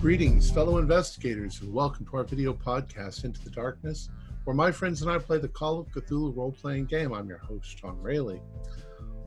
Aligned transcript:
Greetings, 0.00 0.50
fellow 0.50 0.78
investigators, 0.78 1.60
and 1.60 1.72
welcome 1.72 2.06
to 2.06 2.16
our 2.16 2.24
video 2.24 2.54
podcast, 2.54 3.24
Into 3.24 3.42
the 3.42 3.50
Darkness, 3.50 4.08
where 4.44 4.54
my 4.54 4.70
friends 4.70 5.02
and 5.02 5.10
I 5.10 5.18
play 5.18 5.38
the 5.38 5.48
Call 5.48 5.80
of 5.80 5.88
Cthulhu 5.88 6.36
role 6.36 6.52
playing 6.52 6.86
game. 6.86 7.12
I'm 7.12 7.28
your 7.28 7.38
host, 7.38 7.76
John 7.78 8.00
Rayleigh. 8.00 8.40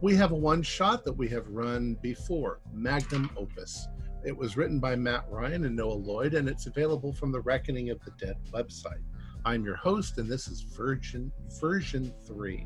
We 0.01 0.15
have 0.15 0.31
a 0.31 0.35
one 0.35 0.63
shot 0.63 1.03
that 1.03 1.11
we 1.11 1.27
have 1.27 1.45
run 1.49 1.95
before, 2.01 2.61
Magnum 2.71 3.29
Opus. 3.35 3.85
It 4.25 4.35
was 4.35 4.55
written 4.55 4.79
by 4.79 4.95
Matt 4.95 5.25
Ryan 5.29 5.65
and 5.65 5.75
Noah 5.75 5.91
Lloyd, 5.91 6.35
and 6.35 6.47
it's 6.47 6.67
available 6.67 7.11
from 7.11 7.33
the 7.33 7.41
Reckoning 7.41 7.89
of 7.89 7.99
the 8.05 8.11
Dead 8.11 8.37
website. 8.53 9.03
I'm 9.43 9.65
your 9.65 9.75
host, 9.75 10.17
and 10.17 10.31
this 10.31 10.47
is 10.47 10.61
version, 10.61 11.33
version 11.59 12.13
3. 12.25 12.65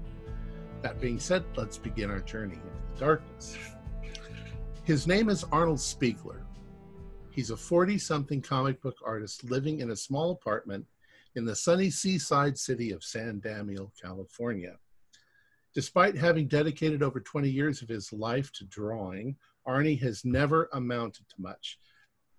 That 0.84 1.02
being 1.02 1.20
said, 1.20 1.44
let's 1.56 1.80
begin 1.80 2.12
our 2.12 2.22
journey 2.22 2.54
into 2.54 2.94
the 2.94 3.00
darkness. 3.00 3.58
His 4.84 5.08
name 5.08 5.28
is 5.28 5.44
Arnold 5.52 5.80
Spiegler. 5.80 6.44
He's 7.32 7.50
a 7.50 7.58
40 7.58 7.98
something 7.98 8.44
comic 8.44 8.80
book 8.80 8.98
artist 9.04 9.44
living 9.44 9.80
in 9.80 9.90
a 9.90 9.96
small 9.96 10.30
apartment 10.30 10.86
in 11.34 11.46
the 11.46 11.56
sunny 11.56 11.90
seaside 11.90 12.60
city 12.60 12.92
of 12.92 13.04
San 13.04 13.42
Damiel, 13.42 13.90
California. 14.00 14.78
Despite 15.74 16.16
having 16.16 16.48
dedicated 16.48 17.02
over 17.02 17.20
20 17.20 17.50
years 17.50 17.82
of 17.82 17.90
his 17.90 18.14
life 18.14 18.52
to 18.54 18.66
drawing, 18.66 19.36
Arnie 19.68 20.00
has 20.02 20.24
never 20.24 20.70
amounted 20.74 21.28
to 21.30 21.42
much. 21.42 21.80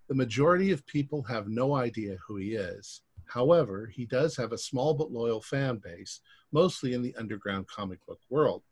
The 0.09 0.15
majority 0.15 0.71
of 0.71 0.87
people 0.87 1.23
have 1.25 1.49
no 1.49 1.75
idea 1.75 2.17
who 2.27 2.37
he 2.37 2.55
is. 2.55 3.03
However, 3.27 3.87
he 3.87 4.05
does 4.05 4.37
have 4.37 4.53
a 4.53 4.59
small 4.59 4.95
but 4.95 5.11
loyal 5.11 5.41
fan 5.41 5.79
base, 5.79 6.21
mostly 6.53 6.93
in 6.93 7.03
the 7.03 7.15
underground 7.17 7.67
comic 7.67 8.05
book 8.07 8.21
world. 8.29 8.63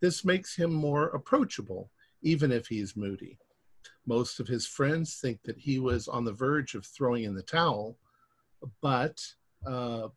This 0.00 0.24
makes 0.24 0.56
him 0.56 0.72
more 0.72 1.08
approachable, 1.08 1.90
even 2.22 2.50
if 2.50 2.66
he's 2.66 2.96
moody. 2.96 3.38
Most 4.06 4.40
of 4.40 4.48
his 4.48 4.66
friends 4.66 5.18
think 5.20 5.42
that 5.44 5.58
he 5.58 5.78
was 5.78 6.08
on 6.08 6.24
the 6.24 6.32
verge 6.32 6.74
of 6.74 6.86
throwing 6.86 7.24
in 7.24 7.34
the 7.34 7.42
towel, 7.42 7.98
but 8.80 9.20
uh, 9.66 10.08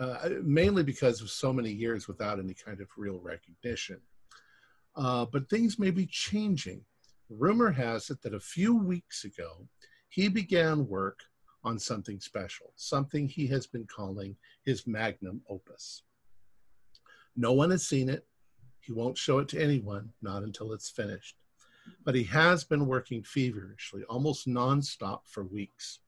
uh, 0.00 0.30
mainly 0.42 0.82
because 0.82 1.20
of 1.20 1.30
so 1.30 1.52
many 1.52 1.70
years 1.70 2.08
without 2.08 2.38
any 2.38 2.54
kind 2.54 2.80
of 2.80 2.88
real 2.96 3.20
recognition. 3.20 4.00
Uh, 4.96 5.24
but 5.26 5.48
things 5.48 5.78
may 5.78 5.90
be 5.90 6.06
changing. 6.06 6.80
Rumor 7.28 7.70
has 7.70 8.10
it 8.10 8.20
that 8.22 8.34
a 8.34 8.40
few 8.40 8.76
weeks 8.76 9.24
ago, 9.24 9.68
he 10.08 10.28
began 10.28 10.88
work 10.88 11.20
on 11.62 11.78
something 11.78 12.18
special, 12.18 12.72
something 12.74 13.28
he 13.28 13.46
has 13.46 13.66
been 13.66 13.86
calling 13.86 14.34
his 14.64 14.86
magnum 14.86 15.42
opus. 15.48 16.02
No 17.36 17.52
one 17.52 17.70
has 17.70 17.86
seen 17.86 18.08
it. 18.08 18.26
He 18.80 18.92
won't 18.92 19.18
show 19.18 19.38
it 19.38 19.48
to 19.48 19.62
anyone, 19.62 20.10
not 20.22 20.42
until 20.42 20.72
it's 20.72 20.90
finished 20.90 21.36
but 22.04 22.14
he 22.14 22.24
has 22.24 22.64
been 22.64 22.86
working 22.86 23.22
feverishly, 23.22 24.02
almost 24.04 24.48
nonstop 24.48 25.20
for 25.26 25.44
weeks. 25.44 26.00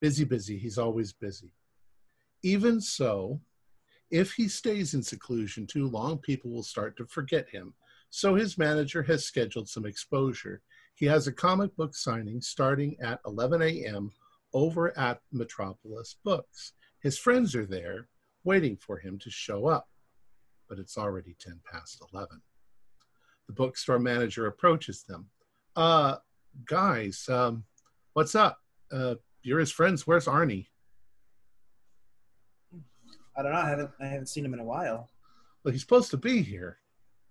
Busy, 0.00 0.24
busy, 0.24 0.58
he's 0.58 0.78
always 0.78 1.12
busy. 1.12 1.52
Even 2.42 2.80
so, 2.80 3.40
if 4.10 4.32
he 4.32 4.48
stays 4.48 4.94
in 4.94 5.02
seclusion 5.02 5.66
too 5.66 5.88
long, 5.88 6.18
people 6.18 6.50
will 6.50 6.62
start 6.62 6.96
to 6.96 7.06
forget 7.06 7.48
him. 7.48 7.74
So 8.10 8.34
his 8.34 8.58
manager 8.58 9.02
has 9.04 9.24
scheduled 9.24 9.68
some 9.68 9.86
exposure. 9.86 10.60
He 10.94 11.06
has 11.06 11.26
a 11.26 11.32
comic 11.32 11.74
book 11.76 11.94
signing 11.94 12.40
starting 12.42 12.96
at 13.00 13.20
11 13.26 13.62
a.m. 13.62 14.10
over 14.52 14.96
at 14.98 15.20
Metropolis 15.32 16.16
Books. 16.24 16.72
His 17.00 17.18
friends 17.18 17.54
are 17.56 17.66
there 17.66 18.08
waiting 18.44 18.76
for 18.76 18.98
him 18.98 19.18
to 19.20 19.30
show 19.30 19.66
up, 19.66 19.88
but 20.68 20.78
it's 20.78 20.98
already 20.98 21.34
10 21.40 21.60
past 21.70 22.02
11 22.12 22.42
the 23.46 23.52
bookstore 23.52 23.98
manager 23.98 24.46
approaches 24.46 25.02
them. 25.02 25.26
Uh, 25.76 26.16
guys, 26.64 27.26
um, 27.28 27.64
what's 28.14 28.34
up? 28.34 28.58
Uh, 28.90 29.14
you're 29.42 29.58
his 29.58 29.72
friends. 29.72 30.06
Where's 30.06 30.26
Arnie? 30.26 30.66
I 33.36 33.42
don't 33.42 33.52
know. 33.52 33.58
I 33.58 33.68
haven't 33.68 33.90
I 34.00 34.06
haven't 34.06 34.26
seen 34.26 34.44
him 34.44 34.54
in 34.54 34.60
a 34.60 34.64
while. 34.64 35.08
Well, 35.64 35.72
he's 35.72 35.80
supposed 35.80 36.10
to 36.10 36.16
be 36.16 36.42
here. 36.42 36.78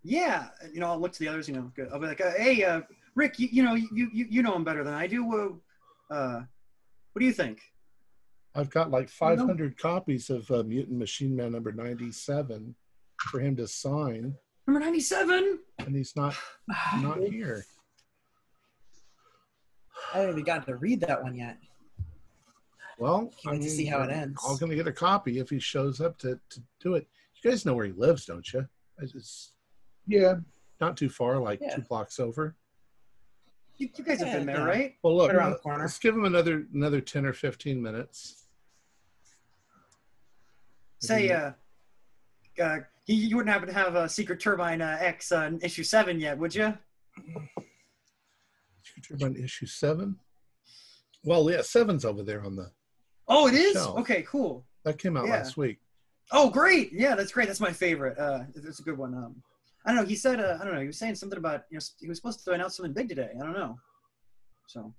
Yeah, 0.03 0.47
you 0.73 0.79
know, 0.79 0.87
I'll 0.87 0.99
look 0.99 1.11
to 1.13 1.19
the 1.19 1.27
others. 1.27 1.47
You 1.47 1.55
know, 1.55 1.71
I'll 1.93 1.99
be 1.99 2.07
like, 2.07 2.21
uh, 2.21 2.31
"Hey, 2.31 2.63
uh, 2.63 2.81
Rick, 3.15 3.37
you, 3.37 3.49
you 3.51 3.63
know, 3.63 3.75
you, 3.75 3.87
you 3.93 4.25
you 4.29 4.41
know 4.41 4.55
him 4.55 4.63
better 4.63 4.83
than 4.83 4.93
I 4.93 5.05
do. 5.05 5.59
Uh, 6.09 6.13
uh, 6.13 6.41
what 7.13 7.19
do 7.19 7.25
you 7.25 7.33
think?" 7.33 7.61
I've 8.53 8.69
got 8.69 8.91
like 8.91 9.09
500 9.09 9.77
copies 9.77 10.29
of 10.29 10.49
uh, 10.51 10.63
Mutant 10.63 10.97
Machine 10.97 11.35
Man 11.35 11.53
number 11.53 11.71
97 11.71 12.75
for 13.17 13.39
him 13.39 13.55
to 13.55 13.67
sign. 13.67 14.35
Number 14.67 14.79
97? 14.81 15.59
And 15.79 15.95
he's 15.95 16.15
not 16.15 16.35
not 16.99 17.19
here. 17.19 17.65
I 20.13 20.19
haven't 20.19 20.35
even 20.35 20.43
gotten 20.43 20.65
to 20.65 20.75
read 20.75 20.99
that 21.01 21.23
one 21.23 21.35
yet. 21.35 21.57
Well, 23.01 23.33
Can't 23.41 23.55
wait 23.55 23.63
to 23.63 23.69
see 23.69 23.85
how 23.85 24.03
it 24.03 24.11
ends. 24.11 24.39
I'm 24.47 24.57
going 24.57 24.69
to 24.69 24.75
get 24.75 24.85
a 24.85 24.91
copy 24.91 25.39
if 25.39 25.49
he 25.49 25.57
shows 25.57 25.99
up 25.99 26.19
to, 26.19 26.39
to 26.51 26.61
do 26.79 26.93
it. 26.93 27.07
You 27.41 27.49
guys 27.49 27.65
know 27.65 27.73
where 27.73 27.87
he 27.87 27.93
lives, 27.93 28.27
don't 28.27 28.45
you? 28.53 28.67
It's 28.99 29.53
Yeah. 30.05 30.35
not 30.79 30.97
too 30.97 31.09
far, 31.09 31.39
like 31.39 31.59
Yeah. 31.61 31.75
two 31.75 31.81
blocks 31.81 32.19
over. 32.19 32.55
You, 33.77 33.89
you 33.97 34.03
guys 34.03 34.19
have 34.21 34.31
been 34.31 34.45
there, 34.45 34.57
yeah. 34.59 34.63
right? 34.65 34.95
Well, 35.01 35.17
look, 35.17 35.29
Right 35.29 35.37
around 35.37 35.53
the 35.53 35.57
corner. 35.57 35.79
let's 35.83 35.97
give 35.97 36.13
him 36.13 36.25
another 36.25 36.67
another 36.75 37.01
10 37.01 37.25
or 37.25 37.33
15 37.33 37.81
minutes. 37.81 38.45
Say, 40.99 41.31
uh, 41.31 41.53
uh, 42.61 42.77
you, 43.07 43.15
you 43.15 43.35
wouldn't 43.35 43.51
happen 43.51 43.67
to 43.67 43.73
have 43.73 43.95
a 43.95 44.07
Secret 44.07 44.39
Turbine 44.39 44.83
uh, 44.83 44.97
X 45.01 45.31
uh, 45.31 45.49
issue 45.63 45.81
7 45.83 46.19
yet, 46.19 46.37
would 46.37 46.53
you? 46.53 46.77
Secret 48.83 49.03
Turbine 49.19 49.43
issue 49.43 49.65
seven. 49.65 50.17
Well, 51.23 51.49
yeah, 51.49 51.63
seven's 51.63 52.05
over 52.05 52.21
there 52.21 52.43
on 52.45 52.55
the. 52.55 52.71
Oh, 53.27 53.47
it 53.47 53.53
is? 53.53 53.73
Shelf. 53.73 53.97
Okay, 53.99 54.23
cool. 54.23 54.65
That 54.83 54.97
came 54.97 55.15
out 55.17 55.25
Yeah. 55.25 55.33
last 55.33 55.57
week. 55.57 55.79
Oh, 56.31 56.49
great. 56.49 56.91
Yeah, 56.93 57.15
that's 57.15 57.31
great. 57.31 57.47
That's 57.47 57.59
my 57.59 57.71
favorite. 57.73 58.17
Uh, 58.17 58.45
it's 58.55 58.79
a 58.79 58.83
good 58.83 58.97
one. 58.97 59.13
Um, 59.13 59.41
I 59.85 59.89
don't 59.93 60.01
know. 60.03 60.07
He 60.07 60.15
said, 60.15 60.39
uh, 60.39 60.57
I 60.61 60.63
don't 60.63 60.73
know. 60.73 60.81
He 60.81 60.87
was 60.87 60.97
saying 60.97 61.15
something 61.15 61.37
about, 61.37 61.63
you 61.69 61.77
know, 61.77 61.81
he 61.99 62.07
was 62.07 62.17
supposed 62.17 62.43
to 62.45 62.51
announce 62.51 62.77
something 62.77 62.93
big 62.93 63.09
today. 63.09 63.31
I 63.35 63.43
don't 63.43 63.53
know. 63.53 63.77
So, 64.67 64.93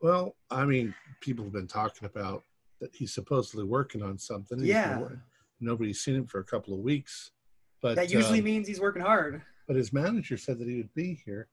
Well, 0.00 0.36
I 0.50 0.64
mean, 0.64 0.94
people 1.20 1.44
have 1.44 1.52
been 1.52 1.66
talking 1.66 2.06
about 2.06 2.44
that 2.80 2.94
he's 2.94 3.12
supposedly 3.14 3.64
working 3.64 4.02
on 4.02 4.18
something. 4.18 4.58
Been 4.58 4.66
Yeah. 4.66 5.08
Nobody's 5.58 6.00
seen 6.00 6.14
him 6.16 6.26
for 6.26 6.38
a 6.40 6.44
couple 6.44 6.74
of 6.74 6.80
weeks, 6.80 7.30
but 7.80 7.96
that 7.96 8.10
usually 8.12 8.40
um, 8.40 8.44
means 8.44 8.68
he's 8.68 8.78
working 8.80 9.00
hard. 9.02 9.42
but 9.66 9.74
his 9.74 9.90
manager 9.92 10.36
said 10.36 10.58
that 10.58 10.68
he 10.68 10.76
would 10.76 10.92
be 10.94 11.14
here. 11.24 11.48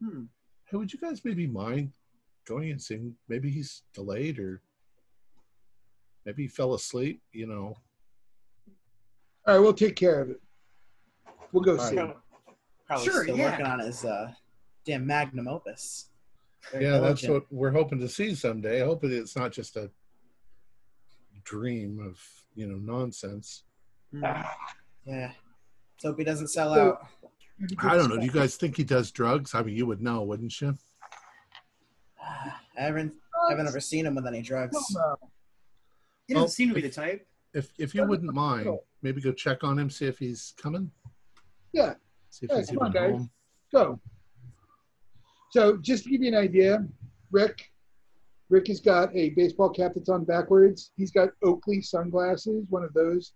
Hmm. 0.00 0.24
Hey, 0.64 0.78
would 0.78 0.90
you 0.92 0.98
guys 0.98 1.22
maybe 1.24 1.46
mind 1.46 1.92
going 2.46 2.70
and 2.70 2.80
seeing? 2.80 3.14
Maybe 3.28 3.50
he's 3.50 3.82
delayed 3.92 4.38
or 4.38 4.62
maybe 6.28 6.42
he 6.42 6.48
fell 6.48 6.74
asleep. 6.74 7.22
You 7.32 7.46
know, 7.46 7.74
All 9.46 9.54
right, 9.54 9.58
we'll 9.58 9.72
take 9.72 9.96
care 9.96 10.20
of 10.20 10.28
it. 10.30 10.40
We'll 11.52 11.62
go 11.64 11.78
All 11.78 11.86
see. 11.86 11.96
right. 11.96 12.14
Probably 12.86 13.04
Sure, 13.06 13.22
still 13.22 13.36
yeah. 13.38 13.50
working 13.50 13.66
on 13.66 13.78
his 13.80 14.04
uh, 14.04 14.30
damn 14.84 15.06
magnum 15.06 15.48
opus. 15.48 16.10
Very 16.70 16.84
yeah, 16.84 16.98
that's 16.98 17.26
what 17.26 17.44
we're 17.50 17.70
hoping 17.70 17.98
to 18.00 18.08
see 18.08 18.34
someday. 18.34 18.80
Hopefully, 18.80 19.16
it's 19.16 19.36
not 19.36 19.52
just 19.52 19.76
a 19.76 19.90
dream 21.44 21.98
of 22.04 22.20
you 22.54 22.66
know 22.66 22.76
nonsense. 22.76 23.64
Hmm. 24.12 24.22
Yeah. 25.06 25.32
Let's 25.32 26.04
hope 26.04 26.18
he 26.18 26.24
doesn't 26.24 26.48
sell 26.48 26.74
So- 26.74 26.88
out. 26.92 27.06
I 27.80 27.96
don't 27.96 28.08
know. 28.10 28.18
Do 28.18 28.24
you 28.24 28.30
guys 28.30 28.54
think 28.56 28.76
he 28.76 28.84
does 28.84 29.10
drugs? 29.10 29.52
I 29.54 29.62
mean, 29.64 29.74
you 29.76 29.84
would 29.86 30.00
know, 30.00 30.22
wouldn't 30.22 30.60
you? 30.60 30.76
I 32.22 32.52
haven't 32.82 33.12
I 33.48 33.50
haven't 33.52 33.66
ever 33.66 33.80
seen 33.80 34.04
him 34.06 34.14
with 34.14 34.26
any 34.26 34.42
drugs. 34.42 34.76
He 36.28 36.34
doesn't 36.34 36.42
Well, 36.44 36.48
seem 36.48 36.68
to 36.68 36.74
be 36.74 36.82
the 36.82 36.90
type. 36.90 37.26
If 37.54 37.72
if 37.78 37.94
you 37.94 38.04
wouldn't 38.06 38.32
mind, 38.34 38.68
maybe 39.02 39.22
go 39.22 39.32
check 39.32 39.64
on 39.64 39.78
him, 39.78 39.88
see 39.88 40.04
if 40.06 40.18
he's 40.18 40.52
coming. 40.58 40.90
Yeah, 41.72 41.94
See 42.28 42.44
if 42.44 42.50
Yeah, 42.52 42.58
he's 42.58 42.68
come 42.68 42.78
on, 42.80 42.92
guys. 42.92 43.12
home. 43.12 43.30
go. 43.72 44.00
So 45.50 45.78
just 45.78 46.04
to 46.04 46.10
give 46.10 46.22
you 46.22 46.28
an 46.28 46.34
idea, 46.34 46.86
Rick, 47.30 47.70
Rick 48.50 48.66
has 48.68 48.80
got 48.80 49.14
a 49.16 49.30
baseball 49.30 49.70
cap 49.70 49.92
that's 49.94 50.10
on 50.10 50.24
backwards. 50.24 50.92
He's 50.96 51.10
got 51.10 51.30
Oakley 51.42 51.80
sunglasses, 51.80 52.66
one 52.68 52.84
of 52.84 52.92
those 52.92 53.32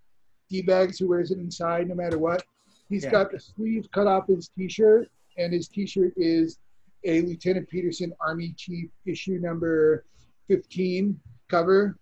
d-bags 0.50 0.98
who 0.98 1.08
wears 1.08 1.30
it 1.30 1.38
inside 1.38 1.88
no 1.88 1.94
matter 1.94 2.18
what. 2.18 2.44
He's 2.90 3.04
Yeah. 3.04 3.12
got 3.12 3.30
the 3.32 3.40
sleeves 3.40 3.88
cut 3.94 4.06
off 4.06 4.26
his 4.26 4.48
t-shirt, 4.48 5.10
and 5.38 5.54
his 5.54 5.68
t-shirt 5.68 6.12
is 6.16 6.58
a 7.04 7.22
Lieutenant 7.22 7.68
Peterson 7.70 8.12
Army 8.20 8.52
Chief 8.58 8.90
issue 9.06 9.38
number 9.38 10.04
15 10.48 11.18
cover. 11.48 11.98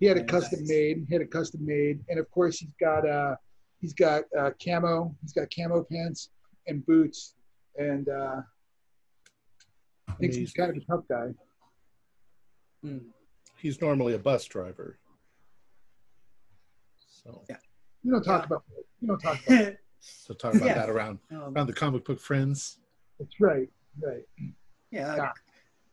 He 0.00 0.06
had 0.06 0.16
a 0.16 0.20
Nice. 0.20 0.30
custom 0.30 0.60
made. 0.66 1.06
He 1.08 1.14
had 1.14 1.22
a 1.22 1.26
custom 1.26 1.64
made, 1.66 2.00
and 2.08 2.18
of 2.18 2.30
course 2.30 2.58
he's 2.58 2.74
got 2.80 3.08
uh, 3.08 3.34
He's 3.80 3.92
got 3.92 4.24
uh, 4.36 4.50
camo. 4.60 5.14
He's 5.22 5.32
got 5.32 5.46
camo 5.54 5.84
pants 5.84 6.30
and 6.66 6.84
boots, 6.84 7.34
and 7.76 8.08
uh, 8.08 8.40
thinks 10.18 10.34
he's 10.34 10.52
kind 10.52 10.70
of 10.70 10.76
a 10.76 10.80
tough 10.80 11.04
guy. 11.08 11.28
Hmm. 12.82 12.98
He's 13.56 13.80
normally 13.80 14.14
a 14.14 14.18
bus 14.18 14.44
driver. 14.46 14.98
So, 16.96 17.44
yeah. 17.48 17.56
You 18.02 18.10
don't 18.12 18.24
talk 18.24 18.42
Yeah. 18.42 18.46
about. 18.46 18.64
You 19.00 19.08
don't 19.08 19.20
talk 19.20 19.46
about. 19.46 19.74
so 20.00 20.34
talk 20.34 20.54
about 20.54 20.66
Yeah. 20.66 20.74
that 20.74 20.90
around 20.90 21.18
um, 21.30 21.54
around 21.56 21.66
the 21.68 21.72
comic 21.72 22.04
book 22.04 22.18
friends. 22.20 22.78
That's 23.20 23.40
right. 23.40 23.68
Right. 24.00 24.24
yeah, 24.90 25.14
Yeah. 25.16 25.32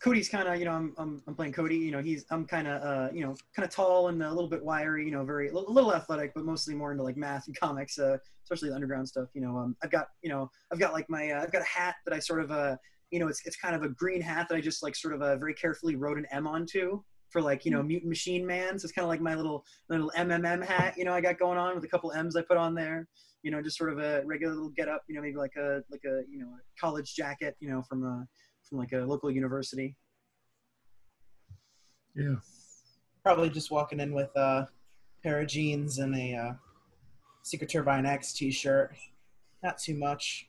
Cody's 0.05 0.29
kind 0.29 0.47
of, 0.47 0.59
you 0.59 0.65
know, 0.65 0.71
I'm, 0.71 0.93
I'm, 0.99 1.23
I'm 1.25 1.33
playing 1.33 1.53
Cody. 1.53 1.77
You 1.77 1.89
know, 1.89 1.99
he's, 1.99 2.25
I'm 2.29 2.45
kind 2.45 2.67
of, 2.67 2.83
uh, 2.83 3.11
you 3.11 3.21
know, 3.21 3.35
kind 3.55 3.67
of 3.67 3.71
tall 3.71 4.09
and 4.09 4.21
a 4.21 4.29
little 4.29 4.47
bit 4.47 4.63
wiry. 4.63 5.03
You 5.03 5.09
know, 5.09 5.25
very 5.25 5.49
a 5.49 5.51
little, 5.51 5.95
athletic, 5.95 6.31
but 6.35 6.45
mostly 6.45 6.75
more 6.75 6.91
into 6.91 7.01
like 7.01 7.17
math 7.17 7.47
and 7.47 7.59
comics, 7.59 7.97
uh, 7.97 8.17
especially 8.43 8.69
the 8.69 8.75
underground 8.75 9.07
stuff. 9.07 9.29
You 9.33 9.41
know, 9.41 9.57
um, 9.57 9.75
I've 9.81 9.89
got, 9.89 10.09
you 10.21 10.29
know, 10.29 10.51
I've 10.71 10.77
got 10.77 10.93
like 10.93 11.09
my, 11.09 11.31
uh, 11.31 11.41
I've 11.41 11.51
got 11.51 11.63
a 11.63 11.65
hat 11.65 11.95
that 12.05 12.13
I 12.13 12.19
sort 12.19 12.43
of, 12.43 12.51
uh, 12.51 12.75
you 13.09 13.17
know, 13.17 13.27
it's, 13.27 13.41
it's 13.47 13.55
kind 13.55 13.73
of 13.73 13.81
a 13.81 13.89
green 13.89 14.21
hat 14.21 14.45
that 14.47 14.55
I 14.55 14.61
just 14.61 14.83
like 14.83 14.95
sort 14.95 15.15
of 15.15 15.23
uh, 15.23 15.37
very 15.37 15.55
carefully 15.55 15.95
wrote 15.95 16.19
an 16.19 16.27
M 16.31 16.45
onto 16.45 17.01
for 17.31 17.41
like, 17.41 17.65
you 17.65 17.71
know, 17.71 17.81
Mutant 17.81 18.09
Machine 18.09 18.45
Man. 18.45 18.77
So 18.77 18.85
it's 18.85 18.93
kind 18.93 19.05
of 19.05 19.09
like 19.09 19.21
my 19.21 19.33
little, 19.33 19.65
little 19.89 20.11
MMM 20.15 20.63
hat. 20.63 20.93
You 20.99 21.05
know, 21.05 21.13
I 21.13 21.21
got 21.21 21.39
going 21.39 21.57
on 21.57 21.73
with 21.73 21.83
a 21.83 21.87
couple 21.87 22.11
M's 22.11 22.35
I 22.35 22.43
put 22.43 22.57
on 22.57 22.75
there. 22.75 23.07
You 23.41 23.49
know, 23.49 23.59
just 23.59 23.77
sort 23.77 23.91
of 23.91 23.97
a 23.97 24.21
regular 24.23 24.53
little 24.53 24.69
get 24.69 24.87
up. 24.87 25.01
You 25.07 25.15
know, 25.15 25.21
maybe 25.21 25.37
like 25.37 25.55
a, 25.57 25.81
like 25.89 26.01
a, 26.05 26.21
you 26.29 26.37
know, 26.37 26.47
a 26.47 26.79
college 26.79 27.15
jacket. 27.15 27.55
You 27.59 27.69
know, 27.69 27.81
from 27.89 28.03
a, 28.03 28.27
from 28.67 28.79
like 28.79 28.91
a 28.93 28.97
local 28.99 29.31
university. 29.31 29.95
Yeah. 32.15 32.35
Probably 33.23 33.49
just 33.49 33.71
walking 33.71 33.99
in 33.99 34.13
with 34.13 34.35
a 34.35 34.67
pair 35.23 35.41
of 35.41 35.47
jeans 35.47 35.99
and 35.99 36.15
a 36.15 36.35
uh, 36.35 36.53
Secret 37.43 37.69
Turbine 37.69 38.05
X 38.05 38.33
T-shirt. 38.33 38.95
Not 39.63 39.77
too 39.77 39.95
much. 39.95 40.47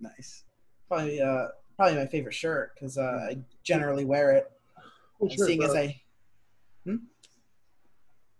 Nice. 0.00 0.44
Probably, 0.88 1.20
uh, 1.20 1.48
probably 1.76 1.96
my 1.96 2.06
favorite 2.06 2.34
shirt 2.34 2.72
because 2.74 2.98
uh, 2.98 3.28
I 3.30 3.38
generally 3.62 4.04
wear 4.04 4.32
it. 4.32 4.50
Cool 5.18 5.28
And 5.28 5.38
shirt, 5.38 5.46
seeing 5.46 5.62
as 5.62 5.70
bro. 5.70 5.80
I, 5.80 6.00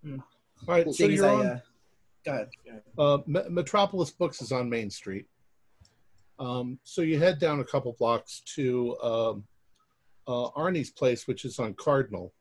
All 0.06 0.19
right. 0.67 0.87
So 0.87 0.93
seeing 0.93 1.12
as 1.12 1.17
you're 1.19 1.26
I, 1.26 1.34
on. 1.34 1.46
uh, 1.46 1.61
go 2.25 2.32
ahead. 2.32 2.82
Uh, 2.96 3.19
Metropolis 3.50 4.11
Books 4.11 4.41
is 4.43 4.52
on 4.52 4.69
Main 4.69 4.91
Street. 4.91 5.26
Um, 6.38 6.79
so 6.85 7.02
you 7.02 7.19
head 7.19 7.38
down 7.38 7.61
a 7.61 7.64
couple 7.64 7.94
blocks 7.99 8.43
to 8.55 8.96
um, 9.00 9.44
uh, 10.26 10.50
Arnie's 10.50 10.90
place, 10.90 11.26
which 11.26 11.44
is 11.44 11.58
on 11.58 11.75
Cardinal. 11.75 12.32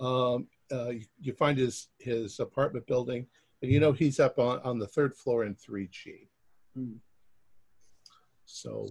Um, 0.00 0.46
uh, 0.72 0.90
you, 0.90 1.04
you 1.20 1.32
find 1.32 1.58
his 1.58 1.88
his 1.98 2.40
apartment 2.40 2.86
building, 2.86 3.26
and 3.62 3.70
you 3.70 3.80
know 3.80 3.92
he's 3.92 4.20
up 4.20 4.38
on, 4.38 4.60
on 4.60 4.78
the 4.78 4.86
third 4.86 5.16
floor 5.16 5.44
in 5.44 5.54
3G. 5.54 6.28
Hmm. 6.74 6.92
So 8.46 8.88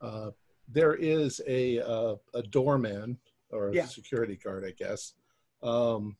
uh, 0.00 0.30
there 0.68 0.94
is 0.94 1.40
a 1.46 1.80
uh, 1.80 2.16
a 2.34 2.42
doorman 2.42 3.18
or 3.50 3.68
a 3.68 3.74
Yeah. 3.74 3.86
security 3.86 4.36
guard, 4.36 4.64
I 4.64 4.70
guess. 4.72 5.14
Um, 5.62 6.16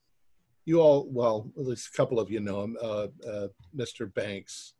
you 0.65 0.79
all, 0.79 1.07
well, 1.09 1.51
at 1.57 1.65
least 1.65 1.89
a 1.93 1.97
couple 1.97 2.19
of 2.19 2.29
you 2.29 2.39
know 2.39 2.61
him, 2.63 2.77
uh, 2.81 3.07
uh, 3.27 3.47
Mr. 3.75 4.13
Banks. 4.13 4.73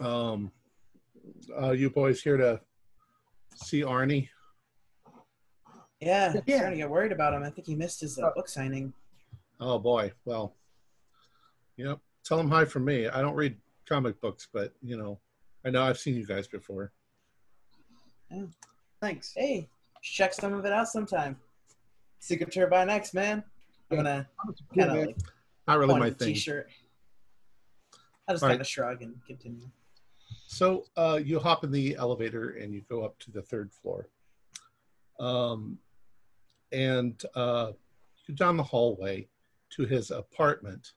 Um, 0.00 0.50
uh, 1.60 1.70
you 1.72 1.90
boys 1.90 2.20
here 2.22 2.36
to 2.36 2.60
see 3.54 3.82
Arnie? 3.82 4.28
Yeah, 6.00 6.32
Yeah. 6.34 6.40
yeah. 6.46 6.56
starting 6.56 6.78
to 6.78 6.82
get 6.84 6.90
worried 6.90 7.12
about 7.12 7.32
him. 7.34 7.42
I 7.42 7.50
think 7.50 7.66
he 7.66 7.74
missed 7.74 8.00
his 8.00 8.18
uh, 8.18 8.30
book 8.34 8.48
signing. 8.48 8.92
Oh 9.58 9.78
boy, 9.78 10.12
well, 10.26 10.54
yep. 11.76 11.98
Tell 12.24 12.38
him 12.38 12.50
hi 12.50 12.64
from 12.66 12.84
me. 12.84 13.08
I 13.08 13.22
don't 13.22 13.34
read 13.34 13.56
comic 13.88 14.20
books, 14.20 14.48
but 14.52 14.74
you 14.82 14.96
know, 14.98 15.18
I 15.64 15.70
know 15.70 15.82
I've 15.82 15.98
seen 15.98 16.14
you 16.16 16.26
guys 16.26 16.46
before. 16.46 16.92
Yeah. 18.30 18.42
Thanks. 19.00 19.32
Hey, 19.34 19.68
check 20.02 20.34
some 20.34 20.52
of 20.52 20.64
it 20.66 20.72
out 20.72 20.88
sometime. 20.88 21.38
Secret 22.18 22.52
Turbine 22.52 22.90
X, 22.90 23.14
man. 23.14 23.42
I'm 23.90 23.96
gonna 23.96 24.28
Cool, 24.44 24.54
kind 24.76 24.90
of 24.90 24.96
man. 24.96 25.06
like 25.06 25.16
Not 25.68 25.78
really 25.78 25.98
my 25.98 26.10
thing. 26.10 26.34
T-shirt. 26.34 26.68
I 28.28 28.32
just 28.32 28.42
All 28.42 28.48
right. 28.48 28.54
kind 28.54 28.60
of 28.60 28.66
shrug 28.66 29.02
and 29.02 29.14
continue. 29.26 29.68
So 30.46 30.84
uh, 30.96 31.20
you 31.22 31.38
hop 31.38 31.64
in 31.64 31.70
the 31.70 31.96
elevator 31.96 32.50
and 32.50 32.72
you 32.72 32.82
go 32.88 33.04
up 33.04 33.18
to 33.20 33.30
the 33.30 33.42
third 33.42 33.72
floor. 33.72 34.08
Um, 35.18 35.78
and 36.72 37.20
uh, 37.34 37.72
you 38.26 38.34
go 38.34 38.44
down 38.44 38.56
the 38.56 38.62
hallway 38.62 39.28
to 39.70 39.84
his 39.84 40.10
apartment, 40.10 40.92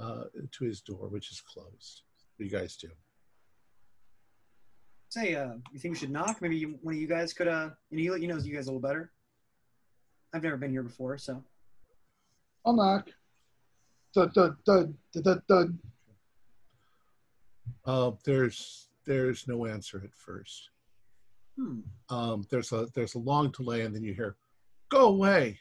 uh, 0.00 0.24
to 0.50 0.64
his 0.64 0.80
door, 0.80 1.08
which 1.08 1.30
is 1.30 1.40
closed. 1.40 2.02
What 2.36 2.38
do 2.38 2.44
you 2.44 2.50
guys 2.50 2.76
do? 2.76 2.88
Say, 5.08 5.34
uh, 5.34 5.54
you 5.72 5.78
think 5.78 5.94
we 5.94 5.98
should 5.98 6.10
knock? 6.10 6.40
Maybe 6.40 6.56
you, 6.56 6.78
one 6.82 6.94
of 6.94 7.00
you 7.00 7.06
guys 7.06 7.32
could, 7.32 7.48
uh, 7.48 7.70
you 7.90 8.10
know, 8.10 8.16
he 8.16 8.26
knows 8.26 8.46
you 8.46 8.54
guys 8.54 8.66
a 8.66 8.70
little 8.70 8.80
better. 8.80 9.12
I've 10.32 10.42
never 10.42 10.56
been 10.56 10.70
here 10.70 10.82
before, 10.82 11.18
so. 11.18 11.42
I'll 12.64 12.72
knock. 12.72 13.10
Dun, 14.14 14.30
dun, 14.34 14.56
dun, 14.64 14.94
dun, 15.12 15.22
dun, 15.22 15.42
dun. 15.48 15.78
Uh, 17.84 18.12
there's 18.24 18.88
there's 19.04 19.48
no 19.48 19.66
answer 19.66 20.00
at 20.04 20.14
first. 20.14 20.70
Hmm. 21.56 21.80
Um, 22.08 22.46
there's 22.50 22.72
a 22.72 22.88
there's 22.94 23.14
a 23.14 23.18
long 23.18 23.50
delay, 23.50 23.82
and 23.82 23.94
then 23.94 24.02
you 24.02 24.14
hear, 24.14 24.36
"Go 24.88 25.08
away." 25.08 25.58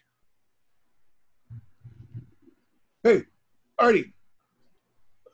Hey, 3.03 3.23
Artie. 3.79 4.13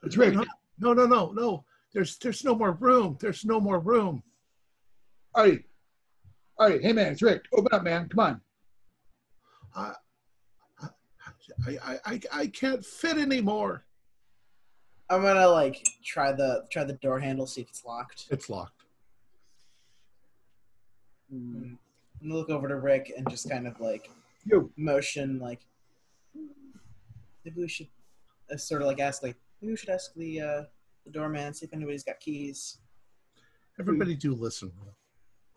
It's 0.04 0.16
Rick. 0.16 0.36
No, 0.36 0.46
no, 0.80 0.94
no, 0.94 1.06
no, 1.06 1.32
no. 1.32 1.66
There's 1.94 2.18
there's 2.18 2.44
no 2.46 2.56
more 2.56 2.72
room. 2.74 3.18
There's 3.20 3.44
no 3.44 3.60
more 3.60 3.80
room. 3.80 4.24
Artie. 5.36 5.66
Artie. 6.58 6.82
Hey, 6.82 6.94
man. 6.94 7.12
It's 7.12 7.22
Rick. 7.22 7.46
Open 7.54 7.74
up, 7.74 7.84
man. 7.84 8.08
Come 8.08 8.20
on. 8.20 8.42
I, 9.76 9.94
I, 11.68 12.00
I, 12.06 12.22
I 12.32 12.48
can't 12.48 12.86
fit 12.86 13.18
anymore. 13.18 13.84
I'm 15.10 15.22
gonna 15.22 15.48
like 15.48 15.88
try 16.04 16.32
the 16.32 16.66
try 16.70 16.84
the 16.84 16.94
door 16.94 17.20
handle, 17.20 17.48
see 17.48 17.62
if 17.62 17.70
it's 17.70 17.86
locked. 17.86 18.26
It's 18.30 18.50
locked. 18.50 18.84
Hmm. 21.32 21.76
I'm 22.22 22.30
gonna 22.30 22.40
look 22.40 22.50
over 22.50 22.68
to 22.68 22.76
Rick 22.78 23.14
and 23.16 23.30
just 23.30 23.50
kind 23.50 23.68
of 23.68 23.80
like 23.80 24.10
Yo. 24.46 24.70
motion 24.76 25.40
like 25.40 25.60
maybe 27.46 27.62
we 27.62 27.68
should 27.68 27.88
uh, 28.52 28.58
sort 28.58 28.82
of 28.82 28.88
like 28.88 29.00
ask 29.00 29.24
like 29.24 29.36
maybe 29.62 29.72
we 29.72 29.78
should 29.78 29.90
ask 29.90 30.14
the 30.16 30.42
uh, 30.42 30.64
the 31.06 31.12
doorman 31.12 31.54
see 31.54 31.66
if 31.66 31.74
anybody's 31.74 32.04
got 32.04 32.20
keys. 32.20 32.80
Everybody 33.80 34.16
do 34.16 34.34
listen. 34.34 34.72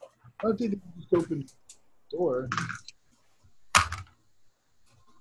I 0.03 0.47
don't 0.47 0.59
think 0.59 0.81
just 0.99 1.13
open 1.15 1.41
the 1.41 2.17
door. 2.17 2.49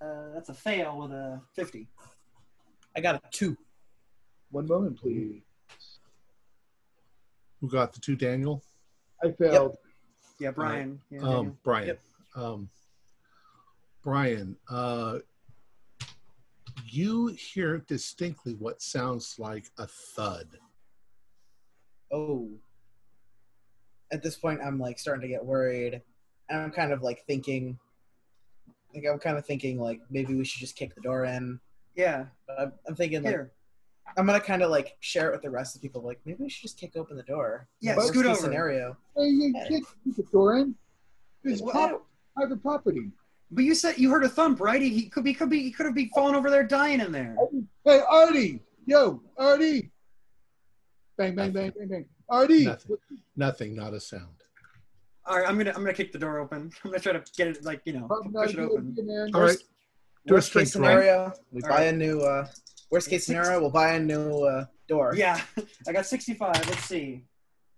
Uh, 0.00 0.32
that's 0.34 0.48
a 0.48 0.54
fail 0.54 0.98
with 0.98 1.10
a 1.10 1.40
50. 1.54 1.86
I 2.96 3.00
got 3.00 3.16
a 3.16 3.20
two. 3.30 3.56
One 4.50 4.66
moment, 4.66 4.98
please. 4.98 5.42
Who 7.60 7.68
got 7.68 7.92
the 7.92 8.00
two, 8.00 8.16
Daniel? 8.16 8.62
I 9.22 9.30
failed. 9.32 9.76
Yeah, 10.38 10.50
Brian. 10.50 11.00
Yeah, 11.10 11.20
Um, 11.20 11.58
Brian. 11.62 11.88
Yep. 11.88 12.00
Um, 12.34 12.70
Brian, 14.02 14.56
uh, 14.70 15.18
you 16.86 17.26
hear 17.28 17.78
distinctly 17.78 18.54
what 18.54 18.80
sounds 18.80 19.38
like 19.38 19.70
a 19.78 19.86
thud. 19.86 20.58
Oh. 22.10 22.48
At 24.10 24.22
this 24.22 24.36
point, 24.36 24.60
I'm 24.64 24.78
like 24.78 24.98
starting 24.98 25.22
to 25.22 25.28
get 25.28 25.44
worried, 25.44 26.00
and 26.48 26.60
I'm 26.60 26.70
kind 26.72 26.92
of 26.92 27.02
like 27.02 27.24
thinking, 27.26 27.78
like 28.94 29.04
I'm 29.08 29.18
kind 29.20 29.36
of 29.36 29.46
thinking 29.46 29.78
like 29.78 30.00
maybe 30.10 30.34
we 30.34 30.44
should 30.44 30.60
just 30.60 30.74
kick 30.76 30.94
the 30.94 31.00
door 31.02 31.24
in. 31.26 31.60
yeah. 31.94 32.24
But 32.48 32.58
I'm, 32.58 32.72
I'm 32.88 32.96
thinking 32.96 33.22
like 33.22 33.32
Here. 33.34 33.52
I'm 34.16 34.26
gonna 34.26 34.40
kind 34.40 34.62
of 34.62 34.70
like 34.70 34.96
share 35.00 35.28
it 35.28 35.32
with 35.32 35.42
the 35.42 35.50
rest 35.50 35.74
of 35.74 35.80
the 35.80 35.88
people. 35.88 36.02
Like 36.02 36.20
maybe 36.24 36.42
we 36.42 36.48
should 36.50 36.62
just 36.62 36.78
kick 36.78 36.92
open 36.96 37.16
the 37.16 37.22
door. 37.22 37.68
Yeah, 37.80 37.96
Worst 37.96 38.08
scoot 38.08 38.26
case 38.26 38.38
over. 38.38 38.46
Scenario. 38.48 38.96
Hey, 39.16 39.24
you 39.28 39.52
Yeah. 39.54 39.68
can't 39.68 39.84
keep 40.04 40.16
the 40.16 40.22
door 40.24 40.56
in. 40.58 40.74
It's 41.44 41.62
Well, 41.62 41.72
prop- 41.72 42.06
private 42.36 42.62
property. 42.62 43.10
But 43.50 43.64
you 43.64 43.74
said 43.74 43.98
you 43.98 44.10
heard 44.10 44.24
a 44.24 44.28
thump, 44.28 44.60
right? 44.60 44.80
He, 44.80 44.90
he 44.90 45.08
could 45.08 45.24
be, 45.24 45.34
could 45.34 45.50
be, 45.50 45.62
he 45.62 45.70
could 45.72 45.86
have 45.86 45.94
been 45.94 46.10
falling 46.14 46.34
over 46.36 46.50
there, 46.50 46.62
dying 46.64 47.00
in 47.00 47.10
there. 47.12 47.36
Hey, 47.84 48.00
Artie. 48.08 48.60
Yo, 48.86 49.20
Artie. 49.36 49.90
Bang, 51.16 51.34
bang, 51.34 51.50
bang, 51.52 51.72
bang, 51.76 51.88
bang. 51.88 52.04
Artie. 52.28 52.64
Nothing. 52.66 52.96
Nothing, 53.36 53.74
not 53.74 53.92
a 53.94 54.00
sound. 54.00 54.26
All 55.26 55.38
right, 55.38 55.48
I'm 55.48 55.58
gonna, 55.58 55.70
I'm 55.70 55.82
gonna 55.82 55.92
kick 55.92 56.12
the 56.12 56.18
door 56.18 56.38
open. 56.38 56.70
I'm 56.84 56.90
gonna 56.90 57.00
try 57.00 57.12
to 57.12 57.22
get 57.36 57.48
it, 57.48 57.64
like, 57.64 57.82
you 57.84 57.92
know, 57.94 58.06
Probably 58.06 58.30
not 58.30 58.46
push 58.46 58.54
a 58.56 58.62
it 58.62 58.64
open. 58.70 58.96
All 59.08 59.24
right. 59.24 59.34
Worst, 59.34 59.64
worst 60.28 60.52
case 60.52 60.72
scenario, 60.72 61.32
we 61.50 61.62
All 61.62 61.68
buy 61.70 61.76
right. 61.76 61.94
a 61.94 61.96
new. 61.96 62.20
Uh, 62.20 62.46
worst 62.90 63.08
case 63.08 63.26
scenario, 63.26 63.60
we'll 63.60 63.70
buy 63.70 63.94
a 63.94 64.00
new 64.00 64.44
uh, 64.44 64.66
door. 64.88 65.14
Yeah, 65.16 65.40
I 65.88 65.92
got 65.92 66.06
65. 66.06 66.54
Let's 66.54 66.84
see. 66.84 67.24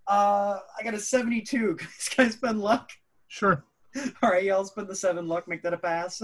Uh, 0.06 0.58
I 0.78 0.82
got 0.82 0.94
a 0.94 0.98
72. 0.98 1.76
Can 1.76 1.88
this 1.96 2.08
guy 2.08 2.28
spend 2.28 2.60
luck? 2.60 2.90
Sure. 3.28 3.64
All 4.22 4.30
right, 4.30 4.44
yeah, 4.44 4.54
I'll 4.54 4.64
spend 4.64 4.88
the 4.88 4.96
seven 4.96 5.28
luck, 5.28 5.46
make 5.46 5.62
that 5.62 5.74
a 5.74 5.78
pass. 5.78 6.22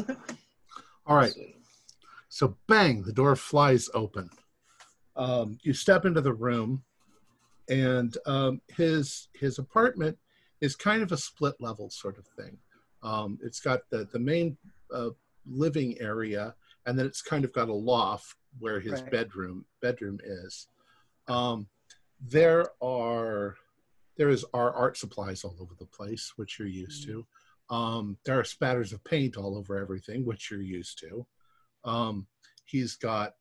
All 1.07 1.17
right. 1.17 1.33
So 2.29 2.57
bang, 2.67 3.03
the 3.03 3.13
door 3.13 3.37
flies 3.37 3.89
open. 3.95 4.31
Um, 5.17 5.59
you 5.63 5.73
step 5.73 6.05
into 6.05 6.21
the 6.21 6.33
room, 6.33 6.85
and 7.69 8.17
um, 8.27 8.61
his 8.69 9.29
his 9.35 9.59
apartment 9.59 10.17
is 10.61 10.77
kind 10.77 11.03
of 11.03 11.13
a 11.13 11.17
split 11.17 11.55
level 11.61 11.91
sort 11.91 12.19
of 12.19 12.27
thing. 12.27 12.59
Um, 13.03 13.39
it's 13.43 13.61
got 13.61 13.81
the 13.91 14.09
the 14.13 14.19
main 14.19 14.57
uh, 14.95 15.11
living 15.47 15.97
area, 16.01 16.55
and 16.89 16.99
then 16.99 17.05
it's 17.05 17.21
kind 17.21 17.45
of 17.45 17.53
got 17.53 17.69
a 17.69 17.73
loft 17.75 18.35
where 18.59 18.81
his 18.81 19.03
Right. 19.03 19.11
bedroom 19.11 19.67
bedroom 19.83 20.19
is. 20.25 20.69
Um, 21.29 21.69
there 22.19 22.71
are 22.83 23.57
there 24.17 24.31
is 24.31 24.45
our 24.55 24.73
art 24.73 24.97
supplies 24.97 25.45
all 25.45 25.55
over 25.61 25.75
the 25.79 25.85
place, 25.87 26.33
which 26.37 26.59
you're 26.59 26.67
used 26.67 27.05
to. 27.05 27.27
Um, 27.71 28.17
there 28.25 28.41
are 28.41 28.45
spatters 28.45 28.93
of 28.93 29.05
paint 29.05 29.37
all 29.37 29.57
over 29.57 29.77
everything, 29.77 30.25
which 30.25 30.51
you're 30.51 30.63
used 30.63 30.99
to. 31.01 31.27
Um, 31.85 32.27
he's 32.65 32.97
got 32.97 33.35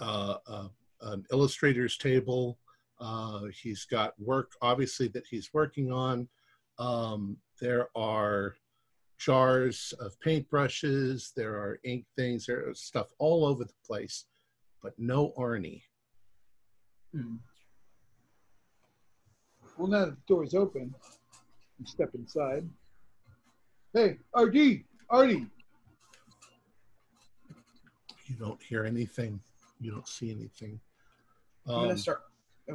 uh, 0.00 0.38
uh, 0.48 0.68
an 1.02 1.24
illustrator's 1.30 1.96
table. 1.98 2.58
Uh, 2.98 3.42
he's 3.62 3.84
got 3.84 4.18
work, 4.18 4.52
obviously, 4.62 5.06
that 5.08 5.26
he's 5.28 5.52
working 5.52 5.92
on. 5.92 6.28
Um, 6.78 7.36
there 7.60 7.88
are 7.94 8.56
jars 9.18 9.92
of 10.00 10.18
paintbrushes. 10.24 11.32
There 11.34 11.54
are 11.54 11.80
ink 11.84 12.06
things. 12.16 12.46
There 12.46 12.70
is 12.70 12.80
stuff 12.80 13.08
all 13.18 13.44
over 13.44 13.64
the 13.64 13.72
place, 13.86 14.24
but 14.82 14.94
no 14.98 15.32
Arnie. 15.36 15.82
Hmm. 17.12 17.36
Well, 19.76 19.88
now 19.88 20.06
that 20.06 20.16
the 20.16 20.34
door's 20.34 20.54
open, 20.54 20.94
you 21.78 21.86
step 21.86 22.10
inside. 22.14 22.68
Hey, 23.94 24.18
RD, 24.36 24.84
Artie. 25.08 25.46
You 28.26 28.34
don't 28.38 28.60
hear 28.62 28.84
anything. 28.84 29.40
You 29.80 29.92
don't 29.92 30.08
see 30.08 30.30
anything. 30.30 30.80
Um, 31.66 31.96
start. 31.96 32.22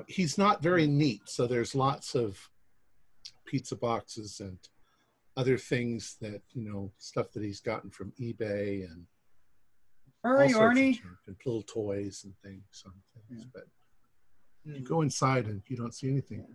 he's 0.08 0.38
not 0.38 0.64
very 0.64 0.88
neat. 0.88 1.22
So 1.26 1.46
there's 1.46 1.76
lots 1.76 2.16
of 2.16 2.50
pizza 3.46 3.76
boxes 3.76 4.40
and 4.40 4.58
other 5.36 5.58
things 5.58 6.16
that 6.22 6.42
you 6.54 6.64
know 6.70 6.92
stuff 6.98 7.32
that 7.34 7.44
he's 7.44 7.60
gotten 7.60 7.90
from 7.90 8.14
eBay 8.22 8.86
and 8.86 9.06
Where 10.22 10.34
are 10.36 10.42
all 10.44 10.50
sorts 10.50 10.60
of 10.80 10.84
Arnie? 10.86 10.94
junk 11.02 11.18
and 11.28 11.36
little 11.46 11.64
toys 11.64 12.22
and 12.26 12.34
things. 12.44 12.84
On 12.86 12.94
things. 13.30 13.44
Yeah. 13.44 13.50
But 13.54 13.64
Hmm. 14.66 14.76
you 14.76 14.82
go 14.82 15.02
inside 15.02 15.48
and 15.48 15.62
you 15.68 15.76
don't 15.76 15.94
see 15.94 16.10
anything. 16.10 16.46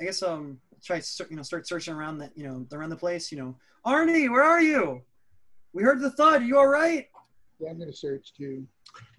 I 0.00 0.04
guess 0.04 0.22
um 0.22 0.60
try 0.82 1.00
ser- 1.00 1.26
you 1.28 1.36
know 1.36 1.42
start 1.42 1.66
searching 1.66 1.92
around 1.94 2.18
that 2.18 2.32
you 2.36 2.44
know 2.44 2.66
around 2.72 2.90
the 2.90 2.96
place. 2.96 3.30
You 3.32 3.38
know, 3.38 3.58
Arnie, 3.86 4.30
where 4.30 4.42
are 4.44 4.62
you? 4.62 5.02
We 5.74 5.82
heard 5.82 6.00
the 6.00 6.10
thud. 6.10 6.40
Are 6.42 6.44
you 6.44 6.56
all 6.58 6.66
right? 6.68 7.08
Yeah, 7.58 7.70
I'm 7.70 7.78
gonna 7.78 7.92
search 7.92 8.32
too. 8.34 8.66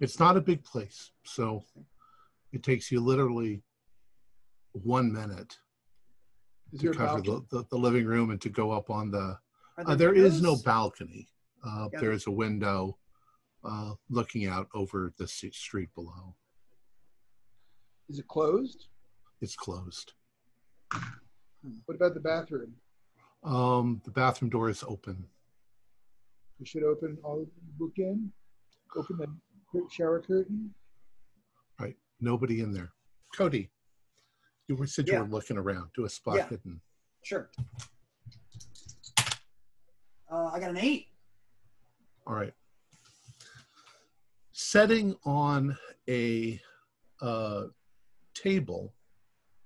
It's 0.00 0.18
not 0.18 0.36
a 0.36 0.40
big 0.40 0.64
place, 0.64 1.12
so 1.24 1.62
it 2.52 2.62
takes 2.64 2.90
you 2.90 3.00
literally 3.00 3.62
one 4.72 5.12
minute 5.12 5.56
Is 6.72 6.80
to 6.80 6.92
cover 6.92 7.20
the, 7.20 7.44
the, 7.50 7.64
the 7.70 7.76
living 7.76 8.04
room 8.06 8.30
and 8.30 8.40
to 8.40 8.48
go 8.48 8.70
up 8.70 8.90
on 8.90 9.10
the 9.10 9.38
Are 9.78 9.84
Uh, 9.86 9.94
there 9.94 10.14
is 10.14 10.40
no 10.42 10.56
balcony. 10.56 11.28
Uh, 11.64 11.88
Yeah. 11.92 12.00
there 12.00 12.12
is 12.12 12.26
a 12.26 12.30
window 12.30 12.98
uh, 13.64 13.94
looking 14.08 14.46
out 14.46 14.68
over 14.74 15.12
the 15.18 15.26
street 15.28 15.90
below. 15.94 16.34
Is 18.08 18.18
it 18.18 18.26
closed? 18.28 18.86
It's 19.40 19.56
closed. 19.56 20.12
What 21.86 21.94
about 21.94 22.14
the 22.14 22.20
bathroom? 22.20 22.74
Um, 23.42 24.00
the 24.04 24.10
bathroom 24.10 24.50
door 24.50 24.68
is 24.68 24.82
open. 24.82 25.26
We 26.58 26.66
should 26.66 26.82
open 26.82 27.18
all 27.22 27.46
look 27.78 27.92
in. 27.96 28.32
Open 28.96 29.16
the 29.18 29.80
shower 29.90 30.20
curtain. 30.20 30.74
Right. 31.78 31.96
Nobody 32.20 32.60
in 32.60 32.72
there. 32.72 32.92
Cody, 33.34 33.70
you 34.78 34.86
said 34.86 35.06
you 35.08 35.14
Yeah. 35.14 35.20
were 35.22 35.28
looking 35.28 35.56
around. 35.56 35.90
Do 35.94 36.04
a 36.04 36.08
spot 36.08 36.36
Yeah. 36.36 36.48
hidden. 36.48 36.80
Sure. 37.22 37.50
Uh, 40.30 40.46
I 40.52 40.60
got 40.60 40.70
an 40.70 40.76
eight. 40.78 41.08
All 42.26 42.34
right. 42.34 42.54
Setting 44.52 45.16
on 45.24 45.76
a 46.08 46.60
uh, 47.20 47.66
table, 48.34 48.94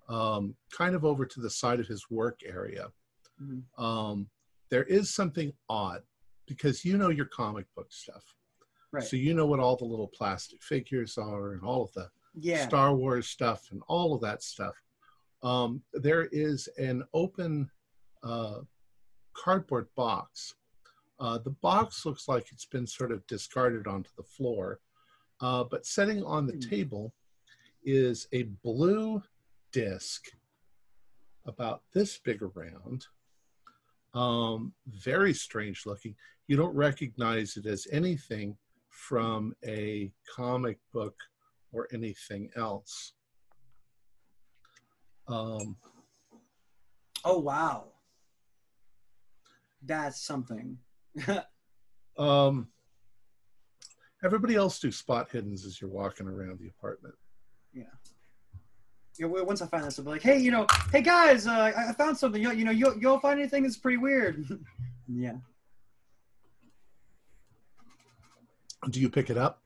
um, 0.08 0.56
kind 0.72 0.94
of 0.96 1.04
over 1.04 1.24
to 1.26 1.40
the 1.40 1.50
side 1.50 1.78
of 1.80 1.86
his 1.86 2.10
work 2.10 2.40
area, 2.44 2.92
Mhm. 3.40 3.62
um, 3.78 4.30
there 4.70 4.82
is 4.84 5.14
something 5.14 5.52
odd 5.68 6.04
because 6.46 6.84
you 6.84 6.96
know 6.98 7.10
your 7.10 7.26
comic 7.26 7.72
book 7.74 7.92
stuff. 7.92 8.34
Right. 8.90 9.04
So 9.04 9.16
you 9.16 9.34
know 9.34 9.46
what 9.46 9.60
all 9.60 9.76
the 9.76 9.84
little 9.84 10.08
plastic 10.08 10.62
figures 10.62 11.16
are 11.18 11.52
and 11.52 11.62
all 11.62 11.84
of 11.84 11.92
the 11.92 12.10
Yeah. 12.34 12.66
Star 12.66 12.94
Wars 12.94 13.28
stuff 13.28 13.70
and 13.70 13.82
all 13.86 14.14
of 14.14 14.20
that 14.22 14.42
stuff. 14.42 14.74
Um, 15.44 15.82
there 15.92 16.24
is 16.32 16.68
an 16.78 17.04
open 17.12 17.70
uh, 18.22 18.60
cardboard 19.34 19.88
box. 19.94 20.54
Uh, 21.20 21.38
the 21.38 21.50
box 21.50 22.06
looks 22.06 22.26
like 22.26 22.46
it's 22.50 22.64
been 22.64 22.86
sort 22.86 23.12
of 23.12 23.24
discarded 23.26 23.86
onto 23.86 24.10
the 24.16 24.22
floor, 24.22 24.80
uh, 25.40 25.62
but 25.64 25.84
sitting 25.86 26.24
on 26.24 26.46
the 26.46 26.54
Hmm. 26.54 26.60
table 26.70 27.14
is 27.84 28.26
a 28.32 28.44
blue 28.64 29.22
disc 29.70 30.28
about 31.44 31.82
this 31.92 32.18
big 32.18 32.42
around. 32.42 33.06
Um, 34.14 34.72
very 34.86 35.34
strange 35.34 35.84
looking. 35.84 36.16
You 36.46 36.56
don't 36.56 36.74
recognize 36.74 37.56
it 37.58 37.66
as 37.66 37.86
anything 37.92 38.56
from 38.88 39.54
a 39.64 40.10
comic 40.34 40.78
book 40.92 41.16
or 41.72 41.88
anything 41.92 42.50
else. 42.56 43.12
Um, 45.26 45.76
Oh 47.24 47.38
wow. 47.38 47.86
That's 49.82 50.20
something. 50.24 50.78
um, 52.18 52.68
everybody 54.22 54.54
else 54.54 54.78
do 54.78 54.92
spot 54.92 55.30
hiddens 55.30 55.66
as 55.66 55.80
you're 55.80 55.90
walking 55.90 56.26
around 56.26 56.58
the 56.58 56.68
apartment. 56.68 57.14
yeah, 59.18 59.26
well, 59.26 59.46
once 59.46 59.62
I 59.62 59.66
find 59.66 59.84
this, 59.84 59.98
I'll 59.98 60.04
be 60.04 60.10
like, 60.10 60.22
hey, 60.22 60.38
you 60.38 60.50
know, 60.50 60.66
hey 60.92 61.00
guys, 61.00 61.46
uh, 61.46 61.52
I, 61.52 61.90
I 61.90 61.92
found 61.92 62.16
something. 62.16 62.42
You, 62.42 62.52
you 62.52 62.64
know, 62.64 62.70
you'll, 62.70 62.98
you'll 62.98 63.20
find 63.20 63.38
anything 63.38 63.62
that's 63.62 63.76
pretty 63.76 63.98
weird. 63.98 64.44
yeah. 65.08 65.34
Do 68.90 69.00
you 69.00 69.08
pick 69.08 69.30
it 69.30 69.38
up? 69.38 69.63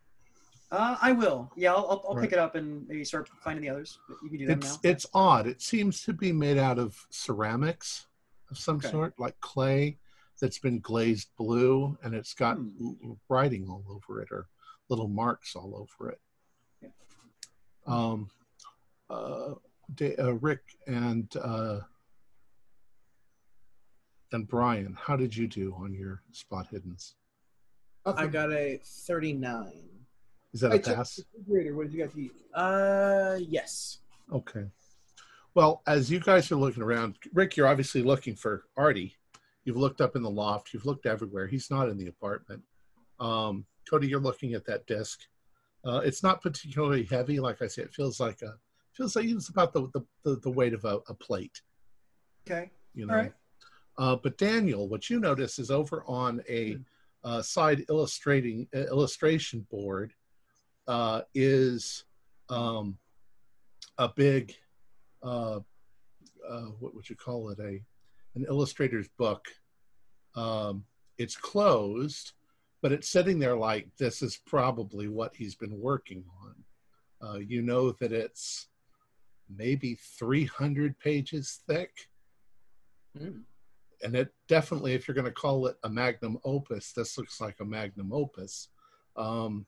Uh, 0.70 0.96
I 1.00 1.12
will. 1.12 1.50
Yeah, 1.56 1.72
I'll, 1.72 1.86
I'll, 1.90 2.04
I'll 2.08 2.14
Right. 2.14 2.22
pick 2.24 2.32
it 2.32 2.38
up 2.38 2.54
and 2.54 2.86
maybe 2.88 3.04
start 3.04 3.28
finding 3.42 3.62
the 3.62 3.70
others. 3.70 3.98
But 4.08 4.18
you 4.22 4.28
can 4.28 4.38
do 4.38 4.46
that 4.46 4.58
It's 4.58 4.74
now. 4.74 4.90
it's 4.90 5.06
odd. 5.14 5.46
It 5.46 5.62
seems 5.62 6.02
to 6.04 6.12
be 6.12 6.30
made 6.32 6.58
out 6.58 6.78
of 6.78 7.06
ceramics 7.10 8.06
of 8.50 8.58
some 8.58 8.76
Okay. 8.76 8.90
sort, 8.90 9.18
like 9.18 9.38
clay 9.40 9.98
that's 10.40 10.58
been 10.58 10.80
glazed 10.80 11.28
blue, 11.36 11.96
and 12.02 12.14
it's 12.14 12.34
got 12.34 12.58
Hmm. 12.58 13.12
writing 13.28 13.68
all 13.68 13.84
over 13.88 14.20
it 14.20 14.28
or 14.30 14.46
little 14.88 15.08
marks 15.08 15.56
all 15.56 15.74
over 15.74 16.10
it. 16.10 16.20
Yeah. 16.82 16.88
Um, 17.86 18.30
uh, 19.08 19.54
Da- 19.94 20.16
uh, 20.18 20.32
Rick 20.34 20.76
and 20.86 21.34
uh, 21.38 21.80
and 24.32 24.46
Brian, 24.46 24.92
how 25.00 25.16
did 25.16 25.34
you 25.34 25.46
do 25.48 25.74
on 25.74 25.94
your 25.94 26.22
spot 26.32 26.68
hiddens? 26.70 27.14
I 28.04 28.26
got 28.26 28.52
a 28.52 28.78
39. 28.84 29.97
Is 30.52 30.60
that 30.60 30.72
I 30.72 30.76
a 30.76 30.78
checked 30.78 30.96
pass? 30.96 31.20
refrigerator. 31.36 31.76
What 31.76 31.84
did 31.84 31.92
you 31.94 32.04
got 32.04 32.12
to 32.14 32.20
eat? 32.20 32.32
Uh, 32.54 33.38
yes. 33.40 33.98
Okay. 34.32 34.64
Well, 35.54 35.82
as 35.86 36.10
you 36.10 36.20
guys 36.20 36.50
are 36.52 36.56
looking 36.56 36.82
around, 36.82 37.16
Rick, 37.32 37.56
you're 37.56 37.66
obviously 37.66 38.02
looking 38.02 38.34
for 38.34 38.64
Artie. 38.76 39.16
You've 39.64 39.76
looked 39.76 40.00
up 40.00 40.16
in 40.16 40.22
the 40.22 40.30
loft. 40.30 40.72
You've 40.72 40.86
looked 40.86 41.06
everywhere. 41.06 41.46
He's 41.46 41.70
not 41.70 41.88
in 41.88 41.98
the 41.98 42.06
apartment. 42.06 42.62
Um, 43.20 43.66
Cody, 43.88 44.08
you're 44.08 44.20
looking 44.20 44.54
at 44.54 44.64
that 44.66 44.86
disc. 44.86 45.20
Uh, 45.84 46.00
it's 46.04 46.22
not 46.22 46.42
particularly 46.42 47.04
heavy. 47.04 47.40
Like 47.40 47.62
I 47.62 47.66
said, 47.66 47.86
it 47.86 47.94
feels 47.94 48.20
like 48.20 48.42
a 48.42 48.54
feels 48.92 49.16
like 49.16 49.26
it's 49.26 49.48
about 49.48 49.72
the 49.72 49.88
the, 49.92 50.04
the, 50.24 50.36
the 50.40 50.50
weight 50.50 50.74
of 50.74 50.84
a, 50.84 50.98
a 51.08 51.14
plate. 51.14 51.60
Okay. 52.46 52.70
You 52.94 53.06
know. 53.06 53.14
All 53.14 53.20
right. 53.20 53.32
Uh, 53.96 54.16
but 54.16 54.38
Daniel, 54.38 54.88
what 54.88 55.10
you 55.10 55.18
notice 55.18 55.58
is 55.58 55.70
over 55.70 56.04
on 56.06 56.42
a 56.48 56.78
uh, 57.24 57.42
side 57.42 57.84
illustrating 57.88 58.68
uh, 58.74 58.80
illustration 58.86 59.66
board 59.70 60.14
uh, 60.88 61.20
is 61.34 62.04
um, 62.48 62.98
a 63.98 64.08
big 64.08 64.54
uh, 65.22 65.60
uh, 66.48 66.66
what 66.80 66.94
would 66.94 67.08
you 67.08 67.16
call 67.16 67.50
it 67.50 67.58
a 67.60 67.80
an 68.34 68.44
illustrator's 68.48 69.08
book. 69.18 69.46
Um, 70.34 70.84
it's 71.18 71.36
closed, 71.36 72.32
but 72.82 72.92
it's 72.92 73.08
sitting 73.08 73.38
there 73.38 73.56
like 73.56 73.88
this 73.98 74.22
is 74.22 74.40
probably 74.46 75.08
what 75.08 75.34
he's 75.36 75.54
been 75.54 75.78
working 75.80 76.24
on. 76.44 76.54
Uh, 77.20 77.38
you 77.38 77.62
know 77.62 77.90
that 77.92 78.12
it's 78.12 78.68
maybe 79.54 79.94
300 80.18 80.98
pages 80.98 81.60
thick 81.66 82.08
Mm. 83.18 83.42
and 84.04 84.14
it 84.14 84.28
definitely 84.48 84.92
if 84.92 85.08
you're 85.08 85.14
going 85.14 85.24
to 85.24 85.32
call 85.32 85.66
it 85.66 85.76
a 85.82 85.88
magnum 85.88 86.38
opus 86.44 86.92
this 86.92 87.16
looks 87.16 87.40
like 87.40 87.56
a 87.60 87.64
magnum 87.64 88.12
opus 88.12 88.68
Um, 89.16 89.66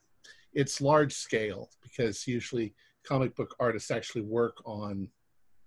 it's 0.52 0.80
large 0.80 1.12
scale 1.12 1.70
because 1.82 2.26
usually 2.26 2.74
comic 3.04 3.34
book 3.36 3.54
artists 3.60 3.90
actually 3.90 4.22
work 4.22 4.56
on 4.64 5.08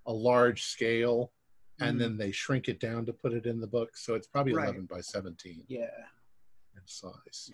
a 0.06 0.14
large 0.14 0.64
scale 0.64 1.32
and 1.80 1.96
Mhm. 1.96 2.00
then 2.00 2.18
they 2.18 2.32
shrink 2.32 2.68
it 2.68 2.80
down 2.80 3.06
to 3.06 3.14
put 3.14 3.34
it 3.34 3.46
in 3.46 3.60
the 3.60 3.68
book. 3.68 3.98
So 3.98 4.14
it's 4.16 4.28
probably 4.28 4.54
Right. 4.54 4.66
11 4.66 4.86
by 4.86 5.02
17 5.02 5.66
Yeah. 5.68 6.08
in 6.76 6.86
size. 6.86 7.52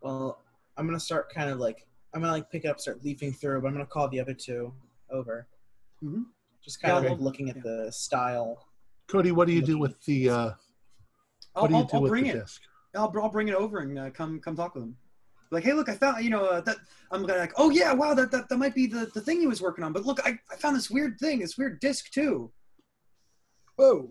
Well, 0.00 0.42
I'm 0.76 0.86
gonna 0.86 0.98
start 1.00 1.30
kind 1.32 1.50
of 1.50 1.58
like 1.58 1.86
I'm 2.14 2.20
gonna 2.20 2.32
like 2.32 2.50
pick 2.50 2.64
it 2.66 2.68
up, 2.68 2.78
start 2.78 3.02
leafing 3.02 3.32
through, 3.32 3.60
but 3.62 3.68
I'm 3.68 3.72
gonna 3.74 3.86
call 3.86 4.08
the 4.08 4.20
other 4.20 4.34
two 4.34 4.74
over. 5.08 5.48
Mhm. 6.02 6.26
Just 6.60 6.80
kind 6.80 6.96
of 6.96 7.04
Yeah, 7.04 7.10
like 7.10 7.18
well, 7.18 7.24
looking 7.24 7.48
at 7.48 7.56
yeah. 7.56 7.62
the 7.62 7.90
style. 7.92 8.68
Cody, 9.06 9.32
what 9.32 9.46
do 9.46 9.52
you 9.54 9.62
do 9.62 9.78
with 9.78 9.98
the 10.04 10.28
uh, 10.28 10.54
I'll, 11.54 11.62
what 11.62 11.68
do 11.68 11.74
you 11.74 11.80
I'll, 11.80 11.86
do 11.86 11.96
I'll 11.96 12.02
with 12.02 12.10
bring 12.10 12.24
the 12.24 12.30
it. 12.30 12.40
disc? 12.40 12.62
I'll, 12.94 13.12
I'll 13.18 13.30
bring 13.30 13.48
it 13.48 13.54
over 13.54 13.78
and 13.78 13.98
uh, 13.98 14.10
come 14.10 14.40
come 14.40 14.56
talk 14.56 14.74
with 14.74 14.84
him. 14.84 14.98
Like, 15.52 15.64
hey, 15.64 15.74
look, 15.74 15.88
I 15.88 15.94
found 15.94 16.24
you 16.24 16.30
know 16.30 16.46
uh, 16.46 16.60
that 16.62 16.76
I'm 17.10 17.24
gonna 17.24 17.38
like, 17.38 17.52
oh 17.56 17.70
yeah, 17.70 17.92
wow, 17.92 18.14
that, 18.14 18.30
that 18.30 18.48
that 18.48 18.56
might 18.56 18.74
be 18.74 18.86
the, 18.86 19.10
the 19.14 19.20
thing 19.20 19.40
he 19.40 19.46
was 19.46 19.60
working 19.60 19.84
on. 19.84 19.92
But 19.92 20.04
look, 20.04 20.20
I, 20.26 20.38
I 20.50 20.56
found 20.56 20.74
this 20.74 20.90
weird 20.90 21.18
thing, 21.18 21.40
this 21.40 21.58
weird 21.58 21.78
disc 21.80 22.10
too. 22.10 22.50
Whoa, 23.76 24.10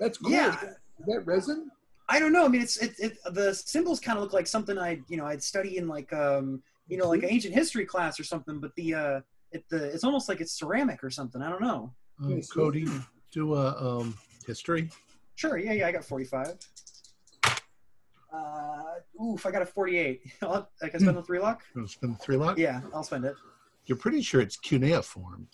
that's 0.00 0.18
cool. 0.18 0.32
Yeah. 0.32 0.56
Is 0.62 1.06
that 1.06 1.22
resin? 1.24 1.70
I 2.08 2.18
don't 2.18 2.32
know. 2.32 2.44
I 2.44 2.48
mean, 2.48 2.62
it's 2.62 2.76
it, 2.76 2.94
it 2.98 3.18
the 3.32 3.54
symbols 3.54 4.00
kind 4.00 4.18
of 4.18 4.24
look 4.24 4.32
like 4.32 4.46
something 4.46 4.78
I 4.78 5.00
you 5.08 5.16
know 5.16 5.26
I'd 5.26 5.42
study 5.42 5.78
in 5.78 5.88
like 5.88 6.12
um 6.12 6.62
you 6.88 6.98
know 6.98 7.08
like 7.08 7.22
an 7.22 7.30
ancient 7.30 7.54
history 7.54 7.86
class 7.86 8.18
or 8.18 8.24
something. 8.24 8.58
But 8.58 8.74
the 8.74 8.94
uh 8.94 9.20
it 9.52 9.64
the 9.68 9.84
it's 9.84 10.04
almost 10.04 10.28
like 10.28 10.40
it's 10.40 10.58
ceramic 10.58 11.04
or 11.04 11.10
something. 11.10 11.40
I 11.40 11.48
don't 11.48 11.62
know. 11.62 11.92
Um, 12.22 12.40
Cody, 12.52 12.86
do 13.30 13.54
a 13.54 13.98
um, 14.00 14.16
history. 14.46 14.90
Sure, 15.34 15.58
yeah, 15.58 15.72
yeah, 15.72 15.86
I 15.88 15.92
got 15.92 16.04
45. 16.04 16.56
Uh, 18.32 19.22
oof, 19.22 19.44
I 19.44 19.50
got 19.50 19.62
a 19.62 19.66
48. 19.66 20.22
I'll- 20.42 20.70
I 20.82 20.88
can 20.88 21.00
spend 21.00 21.16
the 21.16 21.22
three 21.22 21.38
luck. 21.38 21.62
Wanna 21.74 21.88
Spend 21.88 22.20
three 22.20 22.36
lot. 22.36 22.58
Yeah, 22.58 22.80
I'll 22.94 23.02
spend 23.02 23.24
it. 23.24 23.34
You're 23.86 23.98
pretty 23.98 24.22
sure 24.22 24.40
it's 24.40 24.56
cuneiform. 24.56 25.48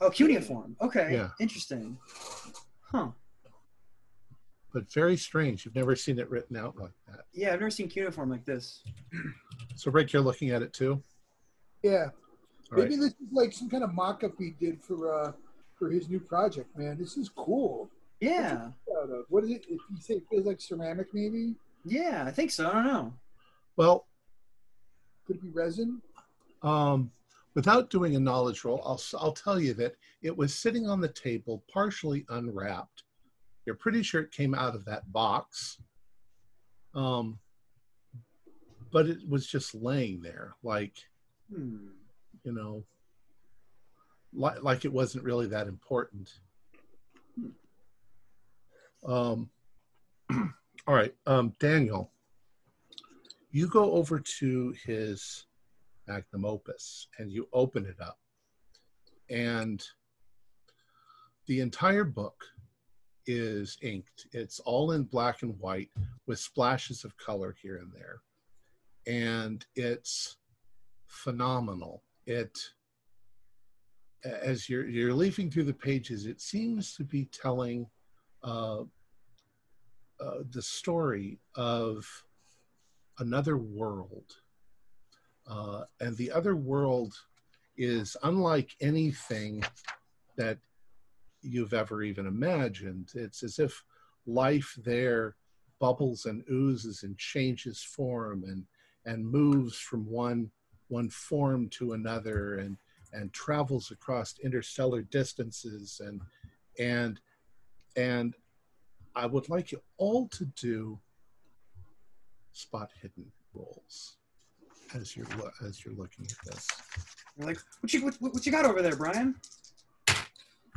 Oh, 0.00 0.10
cuneiform. 0.10 0.76
Okay, 0.80 1.12
Yeah. 1.12 1.28
interesting. 1.40 1.98
Huh. 2.82 3.08
but 4.72 4.90
very 4.92 5.16
strange. 5.16 5.64
You've 5.64 5.74
never 5.74 5.94
seen 5.96 6.18
it 6.18 6.28
written 6.30 6.56
out 6.56 6.76
like 6.76 6.92
that. 7.06 7.24
Yeah, 7.32 7.48
I've 7.52 7.60
never 7.60 7.70
seen 7.70 7.88
cuneiform 7.88 8.30
like 8.30 8.44
this. 8.44 8.82
So, 9.76 9.90
Rick, 9.90 10.12
you're 10.12 10.22
looking 10.22 10.50
at 10.50 10.62
it 10.62 10.72
too. 10.72 11.02
Yeah. 11.82 12.08
All 12.72 12.78
Maybe 12.78 12.90
right. 12.96 13.00
this 13.00 13.08
is 13.10 13.14
like 13.32 13.52
some 13.52 13.70
kind 13.70 13.82
of 13.84 13.94
mock-up 13.94 14.32
he 14.38 14.50
did 14.60 14.82
for 14.82 15.12
uh 15.12 15.32
for 15.78 15.90
his 15.90 16.08
new 16.08 16.18
project, 16.20 16.76
man. 16.76 16.98
This 16.98 17.16
is 17.16 17.28
cool. 17.28 17.88
Yeah, 18.20 18.70
What 19.28 19.44
is 19.44 19.50
it? 19.50 19.62
If 19.68 19.80
you 19.90 20.00
say 20.00 20.14
it 20.14 20.24
feels 20.28 20.44
like 20.44 20.60
ceramic, 20.60 21.06
maybe 21.14 21.54
yeah, 21.88 22.24
I 22.26 22.30
think 22.30 22.50
so. 22.50 22.68
I 22.68 22.72
don't 22.72 22.84
know. 22.84 23.12
Well, 23.76 24.06
could 25.26 25.36
it 25.36 25.42
be 25.42 25.50
resin? 25.50 26.00
um, 26.62 27.10
without 27.54 27.90
doing 27.90 28.16
a 28.16 28.20
knowledge 28.20 28.64
roll, 28.64 28.82
I'll 28.84 29.00
I'll 29.20 29.32
tell 29.32 29.60
you 29.60 29.74
that 29.74 29.94
it 30.22 30.36
was 30.36 30.54
sitting 30.54 30.88
on 30.88 31.00
the 31.00 31.08
table, 31.08 31.62
partially 31.72 32.24
unwrapped. 32.28 33.04
You're 33.66 33.74
pretty 33.76 34.02
sure 34.02 34.22
it 34.22 34.32
came 34.32 34.54
out 34.54 34.74
of 34.74 34.84
that 34.86 35.12
box. 35.12 35.78
Um, 36.94 37.38
but 38.90 39.06
it 39.06 39.18
was 39.28 39.46
just 39.46 39.74
laying 39.74 40.20
there, 40.22 40.54
like 40.62 40.94
Hmm. 41.54 41.88
you 42.44 42.52
know, 42.52 42.84
like 44.32 44.62
like 44.62 44.84
it 44.84 44.92
wasn't 44.92 45.24
really 45.24 45.46
that 45.48 45.66
important. 45.68 46.30
Um, 49.06 49.50
all 50.88 50.94
right, 50.94 51.14
um, 51.26 51.54
Daniel, 51.60 52.10
you 53.50 53.68
go 53.68 53.92
over 53.92 54.18
to 54.18 54.74
his 54.86 55.44
magnum 56.06 56.46
opus 56.46 57.08
and 57.18 57.30
you 57.30 57.46
open 57.52 57.84
it 57.84 58.00
up, 58.00 58.18
and 59.28 59.84
the 61.46 61.60
entire 61.60 62.04
book 62.04 62.42
is 63.26 63.76
inked. 63.82 64.28
It's 64.32 64.60
all 64.60 64.92
in 64.92 65.02
black 65.02 65.42
and 65.42 65.60
white 65.60 65.90
with 66.26 66.38
splashes 66.38 67.04
of 67.04 67.14
color 67.18 67.54
here 67.60 67.76
and 67.76 67.92
there, 67.92 68.22
and 69.06 69.66
it's 69.76 70.38
phenomenal. 71.06 72.02
It 72.24 72.58
as 74.24 74.70
you're 74.70 74.88
you're 74.88 75.12
leafing 75.12 75.50
through 75.50 75.64
the 75.64 75.74
pages, 75.74 76.24
it 76.24 76.40
seems 76.40 76.94
to 76.94 77.04
be 77.04 77.26
telling 77.26 77.86
uh, 78.42 78.84
uh, 80.20 80.38
the 80.50 80.62
story 80.62 81.38
of 81.54 82.06
another 83.18 83.56
world, 83.56 84.36
uh, 85.46 85.82
and 86.00 86.16
the 86.16 86.30
other 86.30 86.56
world 86.56 87.14
is 87.76 88.16
unlike 88.22 88.74
anything 88.80 89.62
that 90.36 90.58
you've 91.42 91.74
ever 91.74 92.02
even 92.02 92.26
imagined. 92.26 93.12
It's 93.14 93.42
as 93.42 93.58
if 93.58 93.84
life 94.26 94.76
there 94.84 95.36
bubbles 95.80 96.26
and 96.26 96.42
oozes 96.50 97.02
and 97.02 97.16
changes 97.18 97.82
form 97.82 98.44
and 98.44 98.64
and 99.06 99.26
moves 99.26 99.78
from 99.78 100.04
one 100.06 100.50
one 100.88 101.08
form 101.08 101.68
to 101.68 101.92
another 101.92 102.56
and 102.58 102.76
and 103.12 103.32
travels 103.32 103.90
across 103.90 104.34
interstellar 104.42 105.02
distances 105.02 106.00
and 106.04 106.20
and 106.78 107.20
and 107.96 108.34
I 109.18 109.26
would 109.26 109.48
like 109.48 109.72
you 109.72 109.80
all 109.96 110.28
to 110.28 110.44
do 110.44 110.98
spot 112.52 112.90
hidden 113.02 113.26
rolls 113.52 114.14
as 114.94 115.16
you're 115.16 115.26
lo- 115.36 115.50
as 115.66 115.84
you're 115.84 115.94
looking 115.94 116.24
at 116.26 116.36
this. 116.52 116.66
You're 117.36 117.48
like, 117.48 117.58
what 117.80 117.92
you 117.92 118.04
what, 118.04 118.14
what 118.20 118.46
you 118.46 118.52
got 118.52 118.64
over 118.64 118.80
there, 118.80 118.94
Brian? 118.94 119.34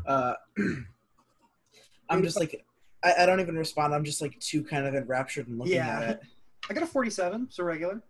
Uh, 0.08 0.34
I'm 2.10 2.23
just 2.23 2.39
like 2.39 2.65
I, 3.04 3.13
I 3.19 3.25
don't 3.27 3.39
even 3.41 3.56
respond. 3.56 3.93
I'm 3.93 4.04
just 4.04 4.23
like 4.23 4.39
too 4.39 4.63
kind 4.63 4.88
of 4.88 4.95
enraptured 4.95 5.47
and 5.47 5.60
looking 5.60 5.75
Yeah. 5.75 5.99
at 5.99 6.10
it. 6.10 6.21
I 6.69 6.73
got 6.73 6.84
a 6.84 6.88
47, 6.88 7.47
so 7.51 7.63
regular. 7.63 8.01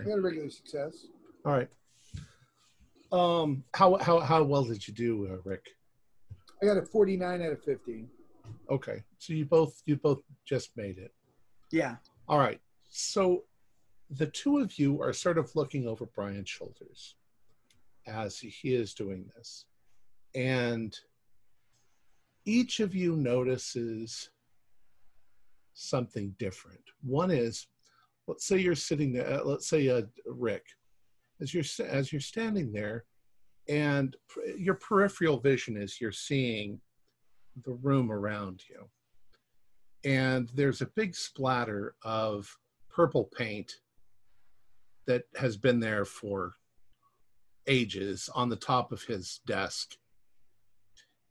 I 0.00 0.02
got 0.02 0.18
a 0.18 0.20
regular 0.20 0.50
success. 0.50 1.06
All 1.44 1.52
right. 1.52 1.68
Um, 3.12 3.62
how 3.72 3.96
how 3.98 4.18
how 4.18 4.42
well 4.42 4.64
did 4.64 4.86
you 4.88 4.92
do, 4.92 5.28
uh, 5.32 5.36
Rick? 5.44 5.62
I 6.60 6.66
got 6.66 6.76
a 6.76 6.82
49 6.82 7.42
out 7.42 7.52
of 7.52 7.62
50. 7.62 8.06
Okay, 8.70 9.02
so 9.18 9.32
you 9.32 9.44
both 9.44 9.80
you 9.86 9.96
both 9.96 10.22
just 10.44 10.76
made 10.76 10.98
it. 10.98 11.12
Yeah. 11.70 11.96
All 12.28 12.38
right. 12.38 12.60
So 12.88 13.44
the 14.10 14.26
two 14.26 14.58
of 14.58 14.78
you 14.78 15.02
are 15.02 15.12
sort 15.12 15.38
of 15.38 15.54
looking 15.54 15.86
over 15.86 16.06
Brian's 16.06 16.48
shoulders 16.48 17.16
as 18.06 18.38
he 18.38 18.74
is 18.74 18.94
doing 18.94 19.28
this. 19.36 19.66
And 20.34 20.96
each 22.44 22.80
of 22.80 22.94
you 22.94 23.16
notices 23.16 24.30
something 25.74 26.34
different. 26.38 26.80
One 27.02 27.30
is, 27.30 27.66
let's 28.28 28.46
say 28.46 28.58
you're 28.58 28.74
sitting 28.74 29.12
there, 29.12 29.40
uh, 29.40 29.44
let's 29.44 29.68
say 29.68 29.88
uh, 29.88 30.02
Rick, 30.26 30.64
as 31.40 31.52
you're 31.52 31.64
as 31.86 32.12
you're 32.12 32.20
standing 32.20 32.72
there, 32.72 33.04
and 33.68 34.16
pr- 34.28 34.56
your 34.56 34.74
peripheral 34.74 35.38
vision 35.38 35.76
is 35.76 36.00
you're 36.00 36.12
seeing 36.12 36.80
the 37.64 37.74
room 37.74 38.10
around 38.10 38.62
you. 38.68 38.88
And 40.04 40.50
there's 40.54 40.82
a 40.82 40.86
big 40.86 41.14
splatter 41.14 41.94
of 42.02 42.54
purple 42.88 43.24
paint 43.24 43.72
that 45.06 45.24
has 45.36 45.56
been 45.56 45.80
there 45.80 46.04
for 46.04 46.54
ages 47.66 48.30
on 48.34 48.48
the 48.48 48.56
top 48.56 48.92
of 48.92 49.02
his 49.02 49.40
desk. 49.46 49.96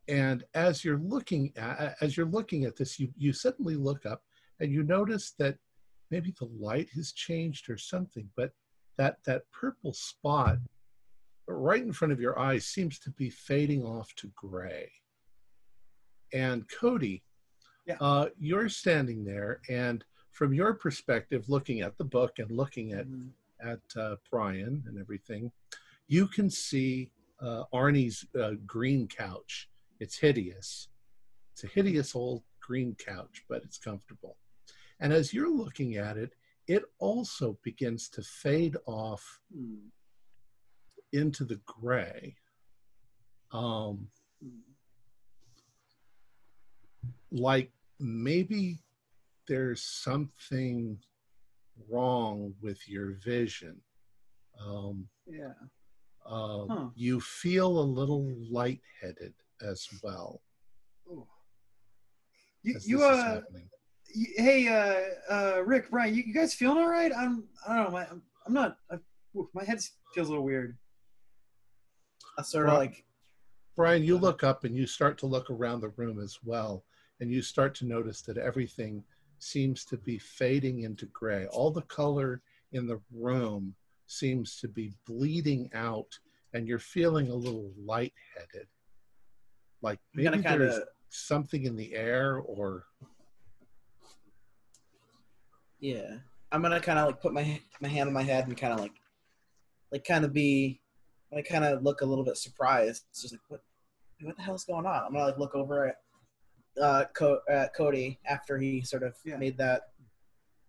And 0.07 0.43
as 0.53 0.83
you're 0.83 0.99
looking 0.99 1.51
at 1.55 1.95
as 2.01 2.15
you're 2.15 2.27
looking 2.27 2.65
at 2.65 2.75
this 2.75 2.99
you 2.99 3.11
you 3.17 3.33
suddenly 3.33 3.75
look 3.75 4.05
up 4.05 4.21
and 4.59 4.71
you 4.71 4.83
notice 4.83 5.31
that 5.39 5.57
maybe 6.11 6.33
the 6.37 6.49
light 6.59 6.89
has 6.93 7.11
changed 7.11 7.69
or 7.71 7.77
something 7.77 8.29
but 8.35 8.51
that 8.97 9.17
that 9.25 9.49
purple 9.51 9.93
spot 9.93 10.57
right 11.47 11.81
in 11.81 11.91
front 11.91 12.11
of 12.11 12.21
your 12.21 12.37
eyes 12.37 12.67
seems 12.67 12.99
to 12.99 13.09
be 13.11 13.31
fading 13.31 13.83
off 13.83 14.13
to 14.15 14.31
gray 14.35 14.91
and 16.35 16.67
cody 16.69 17.23
Yeah. 17.87 17.97
uh, 18.01 18.29
you're 18.37 18.67
standing 18.69 19.23
there 19.23 19.61
and 19.69 20.03
from 20.31 20.53
your 20.53 20.73
perspective 20.73 21.47
looking 21.47 21.79
at 21.81 21.97
the 21.97 22.03
book 22.17 22.39
and 22.39 22.51
looking 22.51 22.91
at 22.93 23.07
Mhm. 23.07 23.31
at 23.71 23.85
uh, 24.03 24.15
brian 24.29 24.83
and 24.87 24.97
everything 24.99 25.51
you 26.07 26.27
can 26.27 26.49
see 26.49 27.11
uh, 27.39 27.63
arnie's 27.73 28.25
uh, 28.41 28.53
green 28.65 29.07
couch 29.07 29.69
it's 29.99 30.17
hideous 30.17 30.89
it's 31.53 31.63
a 31.63 31.67
hideous 31.67 32.15
old 32.15 32.43
green 32.59 32.95
couch 32.95 33.35
but 33.47 33.63
it's 33.63 33.77
comfortable 33.77 34.37
and 34.99 35.13
as 35.13 35.33
you're 35.33 35.49
looking 35.63 35.95
at 35.95 36.17
it 36.17 36.31
it 36.67 36.83
also 36.99 37.57
begins 37.63 38.09
to 38.09 38.21
fade 38.23 38.75
off 38.87 39.23
Hmm. 39.53 39.87
into 41.13 41.45
the 41.45 41.61
gray 41.65 42.35
um, 43.51 44.11
Hmm. 44.43 44.74
Like 47.35 47.71
maybe 47.99 48.79
there's 49.47 49.81
something 49.83 50.97
wrong 51.89 52.53
with 52.61 52.87
your 52.87 53.11
vision. 53.23 53.81
Um, 54.59 55.07
Yeah. 55.27 55.53
uh, 56.25 56.65
Huh. 56.67 56.89
You 56.95 57.19
feel 57.19 57.77
a 57.79 57.87
little 57.99 58.33
lightheaded 58.49 59.33
as 59.61 59.87
well. 60.01 60.41
You, 62.63 62.79
you 62.83 63.03
uh, 63.03 63.41
you, 64.15 64.27
hey, 64.37 64.67
uh, 64.67 65.33
uh, 65.33 65.61
Rick, 65.63 65.91
Brian, 65.91 66.15
you, 66.15 66.23
you 66.23 66.33
guys 66.33 66.53
feeling 66.55 66.77
all 66.79 66.89
right? 66.89 67.11
I'm, 67.15 67.43
I 67.67 67.75
don't 67.75 67.83
know, 67.85 67.91
my, 67.91 68.07
I'm, 68.09 68.23
I'm 68.47 68.53
not. 68.53 68.77
I, 68.89 68.95
oof, 69.37 69.47
my 69.53 69.63
head 69.63 69.79
feels 70.15 70.27
a 70.27 70.31
little 70.31 70.43
weird. 70.45 70.77
I 72.39 72.41
sort 72.41 72.65
of 72.67 72.71
Well- 72.71 72.79
like 72.79 73.03
Brian, 73.75 74.03
you 74.03 74.17
look 74.17 74.41
up 74.41 74.63
and 74.63 74.73
you 74.73 74.87
start 74.87 75.17
to 75.17 75.25
look 75.25 75.49
around 75.49 75.81
the 75.81 75.89
room 75.89 76.21
as 76.21 76.39
well, 76.45 76.85
and 77.19 77.31
you 77.31 77.41
start 77.41 77.75
to 77.75 77.85
notice 77.85 78.21
that 78.21 78.37
everything 78.37 79.03
seems 79.39 79.85
to 79.85 79.97
be 79.97 80.17
fading 80.17 80.81
into 80.81 81.05
gray. 81.07 81.45
All 81.47 81.71
the 81.71 81.81
color 81.83 82.41
in 82.71 82.87
the 82.87 82.99
room 83.13 83.75
seems 84.07 84.59
to 84.59 84.67
be 84.67 84.93
bleeding 85.05 85.69
out, 85.73 86.17
and 86.53 86.67
you're 86.67 86.79
feeling 86.79 87.29
a 87.29 87.35
little 87.35 87.71
lightheaded. 87.83 88.67
Like 89.81 89.99
maybe 90.13 90.41
kind 90.41 90.61
there's 90.61 90.79
something 91.09 91.63
in 91.63 91.75
the 91.75 91.93
air, 91.93 92.37
or 92.37 92.85
yeah. 95.79 96.17
I'm 96.51 96.61
gonna 96.61 96.79
kind 96.79 96.99
of 96.99 97.07
like 97.07 97.21
put 97.21 97.33
my 97.33 97.59
my 97.81 97.87
hand 97.87 98.07
on 98.07 98.13
my 98.13 98.23
head 98.23 98.47
and 98.47 98.57
kind 98.57 98.73
of 98.73 98.79
like 98.79 98.93
like 99.91 100.05
kind 100.05 100.25
of 100.25 100.33
be 100.33 100.81
like 101.31 101.47
kind 101.47 101.65
of 101.65 101.83
look 101.83 102.01
a 102.01 102.05
little 102.05 102.23
bit 102.23 102.37
surprised. 102.37 103.03
It's 103.09 103.21
just 103.21 103.33
like 103.33 103.41
what 103.49 103.61
what 104.21 104.37
the 104.37 104.41
hell's 104.41 104.63
going 104.63 104.85
on? 104.85 105.03
I'm 105.05 105.13
gonna 105.13 105.25
like 105.25 105.37
look 105.37 105.55
over 105.55 105.87
at 105.87 105.97
uh 106.81 107.05
Co- 107.13 107.41
at 107.49 107.73
Cody 107.75 108.19
after 108.25 108.57
he 108.57 108.81
sort 108.81 109.03
of 109.03 109.15
Yeah. 109.23 109.37
made 109.37 109.57
that 109.57 109.89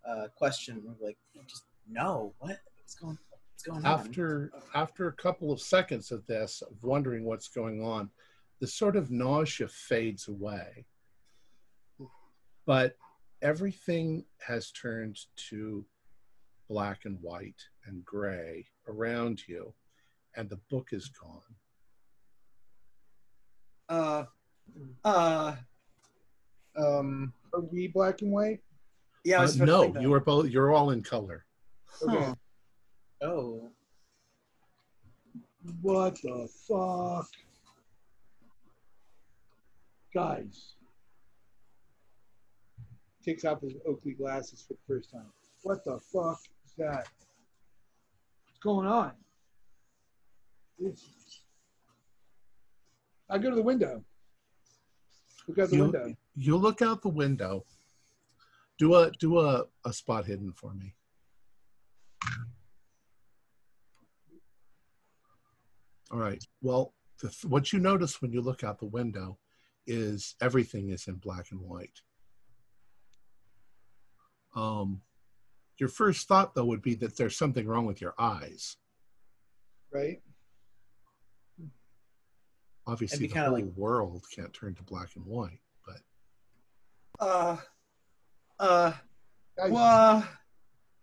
uh 0.07 0.27
question. 0.35 0.81
We're 0.85 1.05
like 1.07 1.17
just 1.47 1.63
no 1.89 2.33
what 2.39 2.59
what's 2.77 2.95
going 2.95 3.17
what's 3.51 3.63
going 3.63 3.85
on? 3.85 3.99
after 3.99 4.51
after 4.73 5.07
a 5.07 5.13
couple 5.13 5.51
of 5.51 5.59
seconds 5.61 6.11
of 6.11 6.25
this 6.25 6.61
of 6.61 6.83
wondering 6.83 7.23
what's 7.25 7.47
going 7.47 7.83
on 7.83 8.09
the 8.59 8.67
sort 8.67 8.95
of 8.95 9.11
nausea 9.11 9.67
fades 9.67 10.27
away 10.27 10.85
but 12.65 12.97
everything 13.41 14.25
has 14.45 14.71
turned 14.71 15.17
to 15.35 15.85
black 16.69 17.05
and 17.05 17.17
white 17.21 17.61
and 17.85 18.03
gray 18.03 18.65
around 18.89 19.41
you 19.47 19.73
and 20.35 20.49
the 20.49 20.59
book 20.69 20.89
is 20.91 21.07
gone 21.09 21.55
Uh, 23.89 24.25
uh, 25.05 25.55
Um, 26.77 27.33
Are 27.53 27.61
we 27.61 27.87
black 27.87 28.21
and 28.21 28.31
white? 28.31 28.61
yeah, 29.23 29.37
I 29.37 29.39
Uh, 29.39 29.41
was 29.43 29.55
about 29.55 29.65
no 29.67 29.81
think 29.83 30.01
you 30.01 30.13
are 30.13 30.19
both 30.19 30.47
you're 30.49 30.71
all 30.73 30.91
in 30.91 31.01
color 31.01 31.45
Okay. 32.03 32.23
Huh. 32.23 32.35
oh, 33.21 33.69
What 35.81 36.15
the 36.21 36.47
fuck? 36.67 37.27
Guys. 40.13 40.75
Takes 43.25 43.43
off 43.43 43.61
his 43.61 43.73
Oakley 43.87 44.13
glasses 44.13 44.61
for 44.65 44.73
the 44.73 44.79
first 44.87 45.11
time. 45.11 45.25
What 45.63 45.83
the 45.83 45.99
fuck 45.99 46.39
is 46.65 46.73
that? 46.77 47.07
What's 48.45 48.59
going 48.61 48.87
on? 48.87 49.11
This. 50.79 51.41
I 53.29 53.37
go 53.37 53.49
to 53.49 53.55
the 53.55 53.61
window. 53.63 54.03
Look 55.47 55.59
out 55.59 55.69
the 55.69 55.75
You- 55.75 55.83
window. 55.83 56.15
You 56.37 56.55
look 56.55 56.81
out 56.81 57.01
the 57.01 57.09
window 57.09 57.65
do 58.77 58.93
a 58.93 59.11
do 59.19 59.39
a, 59.39 59.65
a 59.85 59.91
spot 59.91 60.25
hidden 60.27 60.53
for 60.53 60.71
me. 60.73 60.93
All 66.11 66.19
right. 66.19 66.43
Well 66.61 66.93
the, 67.21 67.29
th- 67.29 67.45
what 67.45 67.73
you 67.73 67.79
notice 67.79 68.21
when 68.21 68.31
you 68.31 68.41
look 68.41 68.63
out 68.63 68.77
the 68.79 68.85
window 68.85 69.39
is 69.87 70.35
everything 70.39 70.89
is 70.89 71.07
in 71.07 71.15
black 71.15 71.47
and 71.51 71.59
white. 71.59 72.01
Um 74.55 75.01
your 75.79 75.89
first 75.89 76.27
thought 76.27 76.53
though 76.53 76.65
would 76.65 76.81
be 76.83 76.93
that 76.95 77.17
there's 77.17 77.35
something 77.35 77.65
wrong 77.65 77.85
with 77.87 77.99
your 77.99 78.13
eyes. 78.17 78.77
Right? 79.91 80.21
obviously 82.85 83.27
the 83.27 83.37
whole 83.37 83.51
like- 83.53 83.65
world 83.75 84.23
can't 84.33 84.53
turn 84.53 84.73
to 84.75 84.83
black 84.83 85.09
and 85.17 85.25
white 85.25 85.59
Uh, 87.19 87.57
uh, 88.59 88.93
Guys, 89.57 89.71
well, 89.71 90.17
uh, 90.17 90.23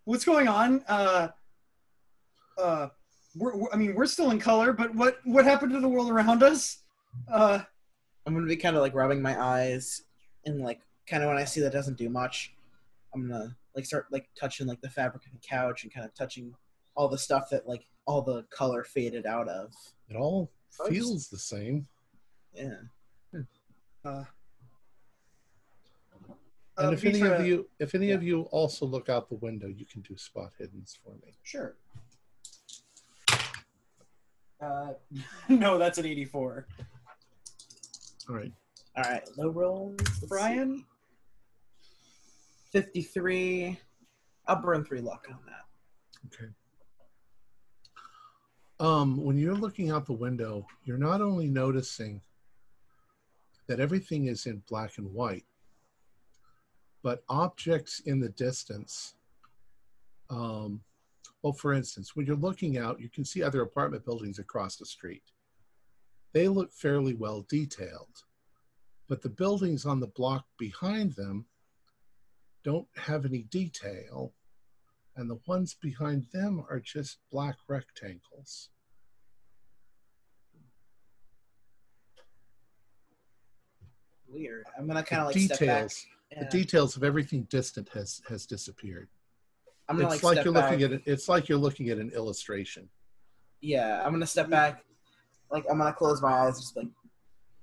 what's 0.05 0.25
going 0.25 0.49
on? 0.49 0.85
Uh, 0.89 1.29
uh, 2.59 2.89
we're, 3.37 3.57
we're, 3.57 3.69
I 3.73 3.77
mean, 3.77 3.95
we're 3.95 4.07
still 4.07 4.31
in 4.31 4.39
color, 4.39 4.73
but 4.73 4.95
what 4.95 5.19
what 5.25 5.45
happened 5.45 5.73
to 5.73 5.81
the 5.81 5.89
world 5.89 6.11
around 6.11 6.43
us? 6.43 6.79
Uh, 7.31 7.61
I'm 8.27 8.35
gonna 8.35 8.47
be 8.47 8.57
kind 8.57 8.77
of 8.77 8.83
like 8.83 8.95
rubbing 8.95 9.21
my 9.21 9.41
eyes 9.43 10.03
and 10.47 10.61
like 10.61 10.81
kind 11.09 11.23
of 11.23 11.29
when 11.29 11.37
I 11.39 11.45
see 11.45 11.61
that 11.63 11.73
doesn't 11.73 11.99
do 11.99 12.09
much, 12.09 12.55
I'm 13.13 13.29
gonna 13.29 13.57
like 13.75 13.87
start 13.87 14.07
like 14.13 14.29
touching 14.39 14.67
like 14.69 14.81
the 14.81 14.91
fabric 14.91 15.27
of 15.27 15.33
the 15.33 15.39
couch 15.39 15.83
and 15.83 15.93
kind 15.93 16.07
of 16.07 16.15
touching 16.15 16.55
all 16.95 17.09
the 17.09 17.19
stuff 17.19 17.51
that 17.51 17.69
like 17.69 17.87
all 18.07 18.23
the 18.23 18.45
color 18.51 18.85
faded 18.85 19.27
out 19.27 19.49
of. 19.49 19.73
it 20.09 20.17
all 20.17 20.51
feels 20.89 21.29
the 21.29 21.39
same 21.39 21.87
Yeah. 22.55 22.75
uh, 24.05 24.25
And 26.77 26.89
uh, 26.89 26.93
if 26.93 27.05
any 27.05 27.23
Mitra- 27.23 27.39
of 27.39 27.47
you, 27.47 27.69
if 27.79 27.95
any 27.95 28.09
yeah. 28.09 28.15
of 28.15 28.23
you 28.23 28.43
also 28.51 28.85
look 28.85 29.09
out 29.09 29.29
the 29.29 29.37
window, 29.37 29.69
you 29.69 29.87
can 29.87 30.01
do 30.03 30.17
spot 30.17 30.51
hiddens 30.61 30.97
for 31.03 31.13
me. 31.25 31.33
Sure. 31.43 31.77
Uh, 34.61 34.95
no, 35.49 35.79
that's 35.79 35.99
an 35.99 36.07
84. 36.07 36.67
All 38.29 38.37
right. 38.37 38.53
All 38.97 39.05
right, 39.05 39.23
low 39.37 39.51
rolls. 39.51 40.01
Brian? 40.29 40.85
53. 42.73 43.79
I'll 44.47 44.61
burn 44.61 44.85
three 44.85 45.01
luck 45.01 45.27
on 45.31 45.39
that. 45.47 45.65
Okay. 46.27 46.51
Um, 48.81 49.23
when 49.23 49.39
you're 49.39 49.55
looking 49.55 49.91
out 49.91 50.07
the 50.07 50.13
window, 50.13 50.67
you're 50.85 50.99
not 50.99 51.21
only 51.21 51.47
noticing 51.47 52.21
that 53.67 53.81
everything 53.81 54.27
is 54.27 54.47
in 54.47 54.63
black 54.69 54.99
and 54.99 55.13
white, 55.13 55.45
but 57.05 57.23
objects 57.29 58.01
in 58.07 58.19
the 58.19 58.31
distance. 58.31 59.15
Um, 60.31 60.81
well, 61.43 61.53
for 61.53 61.75
instance, 61.75 62.17
when 62.17 62.25
you're 62.25 62.35
looking 62.35 62.79
out, 62.79 62.99
you 62.99 63.11
can 63.11 63.27
see 63.27 63.43
other 63.43 63.61
apartment 63.61 64.07
buildings 64.07 64.39
across 64.39 64.77
the 64.77 64.87
street. 64.87 65.23
They 66.33 66.49
look 66.49 66.73
fairly 66.73 67.15
well 67.15 67.47
detailed, 67.49 68.25
but 69.07 69.21
the 69.21 69.29
buildings 69.29 69.85
on 69.85 70.01
the 70.01 70.09
block 70.09 70.47
behind 70.59 71.13
them 71.13 71.45
don't 72.65 72.89
have 72.97 73.27
any 73.27 73.43
detail 73.43 74.33
and 75.17 75.31
the 75.31 75.39
ones 75.47 75.77
behind 75.81 76.27
them 76.33 76.65
are 76.71 76.81
just 76.81 77.19
black 77.31 77.57
rectangles. 77.69 78.71
Weird. 84.27 84.65
I'm 84.77 84.89
gonna 84.89 85.05
kind 85.05 85.21
of 85.21 85.27
like 85.27 85.35
the 85.37 85.47
step 85.47 85.61
back. 85.61 85.91
Details, 86.35 86.43
Yeah. 86.43 86.49
the 86.51 86.59
details 86.59 86.97
of 86.97 87.05
everything 87.05 87.43
distant 87.45 87.89
has 87.91 88.21
has 88.29 88.47
disappeared. 88.47 89.09
I'm 89.89 89.97
gonna 89.97 90.13
It's 90.15 90.23
like, 90.23 90.37
like, 90.37 90.45
you're 90.45 90.55
back. 90.55 90.71
looking 90.71 90.85
at 90.85 90.93
it. 90.93 91.03
It's 91.07 91.29
like 91.29 91.49
you're 91.49 91.59
looking 91.59 91.91
at 91.91 91.99
an 91.99 92.11
illustration. 92.11 92.89
Yeah, 93.61 94.03
I'm 94.05 94.13
gonna 94.13 94.27
step 94.27 94.49
back. 94.49 94.85
Like 95.51 95.65
I'm 95.71 95.79
gonna 95.79 95.93
close 95.93 96.21
my 96.23 96.33
eyes. 96.33 96.59
Just 96.61 96.77
like 96.77 96.89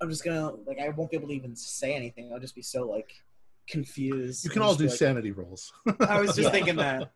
I'm 0.01 0.09
just 0.09 0.23
gonna 0.23 0.51
like 0.65 0.79
I 0.79 0.89
won't 0.89 1.11
be 1.11 1.17
able 1.17 1.27
to 1.29 1.33
even 1.33 1.55
say 1.55 1.93
anything. 1.93 2.31
I'll 2.33 2.39
just 2.39 2.55
be 2.55 2.61
so 2.61 2.87
like 2.87 3.11
confused. 3.67 4.43
You 4.43 4.49
can 4.51 4.61
all 4.61 4.75
do 4.75 4.85
like, 4.87 4.95
sanity 4.97 5.31
rolls. 5.31 5.71
I 6.01 6.19
was 6.19 6.35
just 6.35 6.51
thinking 6.55 6.75
that. 6.77 7.11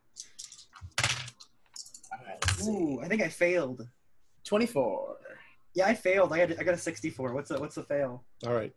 All 2.12 2.18
right. 2.26 2.62
Ooh, 2.66 3.00
I 3.00 3.08
think 3.08 3.22
I 3.22 3.28
failed. 3.28 3.86
24. 4.44 5.16
Yeah, 5.74 5.86
I 5.86 5.94
failed. 5.94 6.32
I 6.32 6.38
had 6.38 6.56
I 6.58 6.62
got 6.64 6.74
a 6.74 6.78
64. 6.78 7.32
What's 7.34 7.48
the 7.50 7.58
what's 7.60 7.74
the 7.74 7.82
fail? 7.82 8.24
all 8.46 8.54
right. 8.54 8.72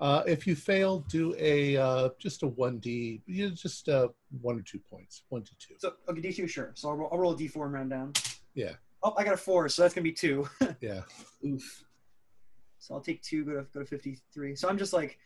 Uh, 0.00 0.22
if 0.26 0.46
you 0.46 0.54
fail, 0.54 1.00
do 1.08 1.34
a 1.38 1.76
uh, 1.76 2.08
just 2.20 2.42
a 2.42 2.46
one 2.46 2.78
d. 2.78 3.20
You 3.26 3.48
know, 3.48 3.54
just 3.54 3.88
uh, 3.88 4.08
one 4.40 4.58
or 4.58 4.62
two 4.62 4.78
points. 4.78 5.22
One 5.28 5.42
to 5.42 5.50
two. 5.58 5.74
So 5.78 5.94
okay, 6.08 6.20
D2, 6.20 6.48
sure. 6.48 6.72
So 6.74 6.88
I'll 6.90 6.96
roll, 6.96 7.08
I'll 7.12 7.18
roll 7.18 7.32
a 7.32 7.36
D4 7.36 7.64
and 7.64 7.72
round 7.72 7.90
down. 7.90 8.12
Yeah. 8.54 8.72
Oh, 9.02 9.14
I 9.16 9.24
got 9.24 9.34
a 9.34 9.36
four, 9.36 9.68
so 9.68 9.82
that's 9.82 9.94
gonna 9.94 10.02
be 10.04 10.12
two. 10.12 10.48
Yeah. 10.80 11.00
Oof. 11.44 11.84
So 12.78 12.94
I'll 12.94 13.00
take 13.00 13.22
two, 13.22 13.44
go 13.44 13.52
to 13.54 13.66
go 13.74 13.80
to 13.80 13.86
53. 13.86 14.54
So 14.56 14.68
I'm 14.68 14.78
just 14.78 14.92
like, 14.92 15.18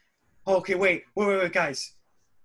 oh, 0.46 0.56
okay, 0.56 0.74
wait, 0.74 1.04
wait, 1.14 1.26
wait, 1.26 1.38
wait, 1.38 1.52
guys, 1.52 1.92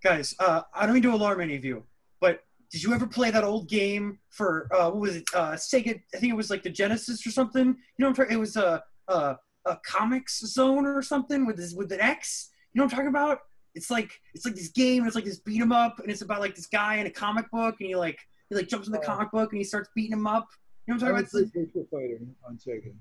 guys. 0.02 0.34
Uh, 0.38 0.62
I 0.74 0.84
don't 0.84 0.94
mean 0.94 1.02
to 1.04 1.14
alarm 1.14 1.40
any 1.40 1.56
of 1.56 1.64
you, 1.64 1.82
but 2.20 2.44
did 2.70 2.82
you 2.82 2.92
ever 2.92 3.06
play 3.06 3.30
that 3.30 3.42
old 3.44 3.68
game 3.68 4.18
for 4.28 4.68
uh, 4.74 4.90
what 4.90 5.00
was 5.00 5.16
it? 5.16 5.24
Uh, 5.34 5.52
Sega? 5.52 5.98
I 6.14 6.18
think 6.18 6.30
it 6.32 6.36
was 6.36 6.50
like 6.50 6.62
the 6.62 6.68
Genesis 6.70 7.26
or 7.26 7.30
something. 7.30 7.66
You 7.66 7.74
know, 7.98 8.06
what 8.06 8.10
I'm 8.10 8.14
talking- 8.14 8.36
it 8.36 8.40
was 8.40 8.56
a 8.56 8.82
a, 9.08 9.36
a 9.66 9.76
Comix 9.86 10.30
Zone 10.46 10.86
or 10.86 11.02
something 11.02 11.46
with 11.46 11.56
this 11.56 11.74
with 11.74 11.90
an 11.92 12.00
X. 12.00 12.50
You 12.72 12.78
know 12.80 12.84
what 12.84 12.92
I'm 12.92 12.96
talking 12.96 13.08
about? 13.08 13.40
it's 13.74 13.90
like 13.90 14.10
it's 14.34 14.44
like 14.44 14.54
this 14.56 14.68
game. 14.70 15.06
It's 15.06 15.14
like 15.14 15.24
this 15.24 15.38
beat 15.38 15.60
'em 15.60 15.70
up, 15.72 16.00
and 16.00 16.10
it's 16.10 16.22
about 16.22 16.40
like 16.40 16.54
this 16.56 16.66
guy 16.66 16.96
in 16.96 17.06
a 17.06 17.10
comic 17.10 17.48
book, 17.50 17.76
and 17.78 17.86
he 17.88 17.94
like 17.94 18.18
he 18.48 18.56
like 18.56 18.66
jumps 18.66 18.86
in 18.88 18.92
the 18.92 18.98
Oh. 18.98 19.02
comic 19.04 19.30
book 19.30 19.52
and 19.52 19.58
he 19.58 19.64
starts 19.64 19.88
beating 19.94 20.12
him 20.14 20.26
up. 20.26 20.48
You 20.86 20.94
know 20.94 20.98
what 20.98 21.04
I 21.04 21.08
I'm 21.10 21.14
would 21.16 21.24
talking 21.26 21.40
about? 21.42 21.52
say 21.52 21.60
Virtual 21.60 21.86
Fighter 21.90 22.20
on 22.44 22.56
Sega. 22.56 22.94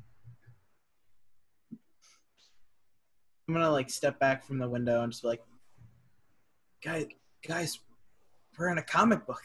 I'm 3.48 3.54
gonna 3.54 3.72
like 3.72 3.90
step 3.90 4.20
back 4.20 4.44
from 4.44 4.60
the 4.60 4.70
window 4.70 5.02
and 5.04 5.12
just 5.12 5.24
be 5.24 5.30
like, 5.30 5.44
guys, 6.84 7.06
guys, 7.48 7.80
we're 8.60 8.70
in 8.70 8.78
a 8.78 8.84
comic 8.84 9.26
book. 9.26 9.44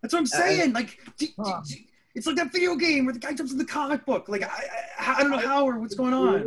That's 0.00 0.14
what 0.14 0.20
I'm 0.20 0.24
uh, 0.24 0.26
saying. 0.28 0.72
Like, 0.72 0.98
d- 1.18 1.26
d- 1.26 1.34
Huh. 1.38 1.60
d- 1.66 1.86
it's 2.14 2.26
like 2.26 2.36
that 2.36 2.52
video 2.52 2.74
game 2.76 3.04
where 3.06 3.14
the 3.14 3.20
guy 3.20 3.32
jumps 3.32 3.52
in 3.52 3.58
the 3.58 3.64
comic 3.64 4.04
book. 4.04 4.28
Like, 4.28 4.42
I, 4.42 4.64
I, 4.98 5.14
I 5.18 5.22
don't 5.22 5.30
know 5.30 5.38
how 5.38 5.64
or 5.64 5.78
what's 5.78 5.94
going 5.94 6.14
on. 6.14 6.42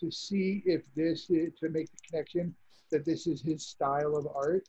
To 0.00 0.10
see 0.10 0.62
if 0.66 0.82
this 0.96 1.30
is, 1.30 1.52
to 1.60 1.68
make 1.68 1.90
the 1.90 1.98
connection 2.10 2.54
that 2.90 3.04
this 3.04 3.26
is 3.26 3.42
his 3.42 3.66
style 3.66 4.16
of 4.16 4.26
art. 4.34 4.68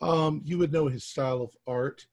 Um, 0.00 0.42
you 0.44 0.58
would 0.58 0.72
know 0.72 0.88
his 0.88 1.04
style 1.04 1.42
of 1.42 1.50
art. 1.66 2.06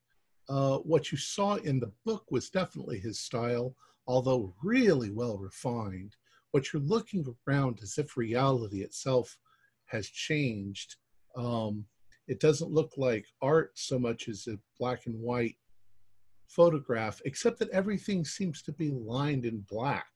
Uh, 0.47 0.77
what 0.79 1.11
you 1.11 1.17
saw 1.17 1.55
in 1.55 1.79
the 1.79 1.91
book 2.05 2.25
was 2.31 2.49
definitely 2.49 2.99
his 2.99 3.19
style, 3.19 3.75
although 4.07 4.53
really 4.63 5.09
well 5.11 5.37
refined. 5.37 6.15
What 6.51 6.71
you're 6.73 6.81
looking 6.81 7.25
around 7.47 7.79
as 7.81 7.97
if 7.97 8.17
reality 8.17 8.81
itself 8.81 9.37
has 9.85 10.07
changed. 10.07 10.95
Um, 11.35 11.85
it 12.27 12.39
doesn't 12.39 12.71
look 12.71 12.93
like 12.97 13.25
art 13.41 13.71
so 13.75 13.99
much 13.99 14.27
as 14.27 14.47
a 14.47 14.59
black 14.79 15.05
and 15.05 15.19
white 15.19 15.55
photograph, 16.49 17.21
except 17.25 17.59
that 17.59 17.69
everything 17.69 18.25
seems 18.25 18.61
to 18.63 18.71
be 18.73 18.91
lined 18.91 19.45
in 19.45 19.59
black. 19.69 20.07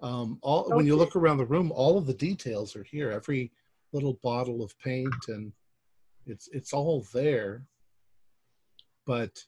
Um, 0.00 0.38
all 0.42 0.68
when 0.70 0.86
you 0.86 0.96
look 0.96 1.14
around 1.14 1.36
the 1.36 1.46
room, 1.46 1.70
all 1.72 1.98
of 1.98 2.06
the 2.06 2.14
details 2.14 2.74
are 2.74 2.82
here. 2.82 3.12
Every 3.12 3.52
little 3.92 4.18
bottle 4.22 4.62
of 4.62 4.76
paint 4.78 5.14
and 5.28 5.52
it's 6.26 6.48
it's 6.52 6.72
all 6.72 7.04
there 7.12 7.64
but 9.06 9.44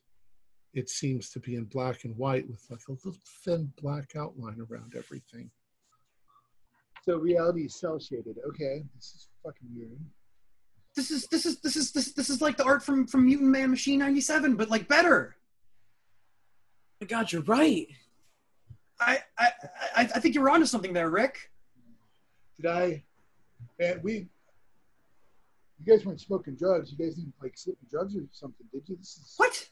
it 0.73 0.89
seems 0.89 1.29
to 1.31 1.39
be 1.39 1.55
in 1.55 1.63
black 1.65 2.03
and 2.03 2.15
white 2.17 2.47
with 2.49 2.63
like 2.69 2.81
a 2.87 2.91
little 2.91 3.15
thin 3.43 3.71
black 3.81 4.15
outline 4.15 4.65
around 4.69 4.93
everything 4.95 5.49
So 7.03 7.17
reality 7.17 7.65
is 7.65 7.79
cel 7.79 7.99
shaded. 7.99 8.37
Okay, 8.49 8.83
this 8.95 9.13
is 9.15 9.27
fucking 9.43 9.69
weird. 9.75 9.99
This 10.95 11.11
is 11.11 11.27
this 11.27 11.45
is 11.45 11.59
this 11.59 11.75
is 11.75 11.91
this 11.91 12.13
this 12.13 12.29
is 12.29 12.41
like 12.41 12.55
the 12.57 12.63
art 12.63 12.83
from 12.83 13.05
from 13.05 13.25
Mutant 13.25 13.49
Man 13.49 13.69
Machine 13.69 13.99
'97, 13.99 14.55
but 14.55 14.69
like 14.69 14.87
better. 14.87 15.35
my 17.01 17.07
God, 17.07 17.31
you're 17.31 17.41
right. 17.43 17.87
I 18.99 19.19
I 19.37 19.47
I, 19.95 20.01
I 20.01 20.19
think 20.19 20.35
you're 20.35 20.49
onto 20.49 20.65
something 20.65 20.93
there, 20.93 21.09
Rick. 21.09 21.51
Did 22.55 22.67
I? 22.67 23.03
Man, 23.77 23.99
we. 24.03 24.27
You 25.83 25.93
guys 25.97 26.05
weren't 26.05 26.21
smoking 26.21 26.55
drugs. 26.55 26.93
You 26.97 27.05
guys 27.05 27.15
didn't 27.15 27.33
like 27.41 27.57
slipping 27.57 27.87
drugs 27.91 28.15
or 28.15 28.21
something, 28.31 28.65
did 28.71 28.83
you? 28.87 28.95
This 28.95 29.17
is 29.17 29.33
What? 29.35 29.69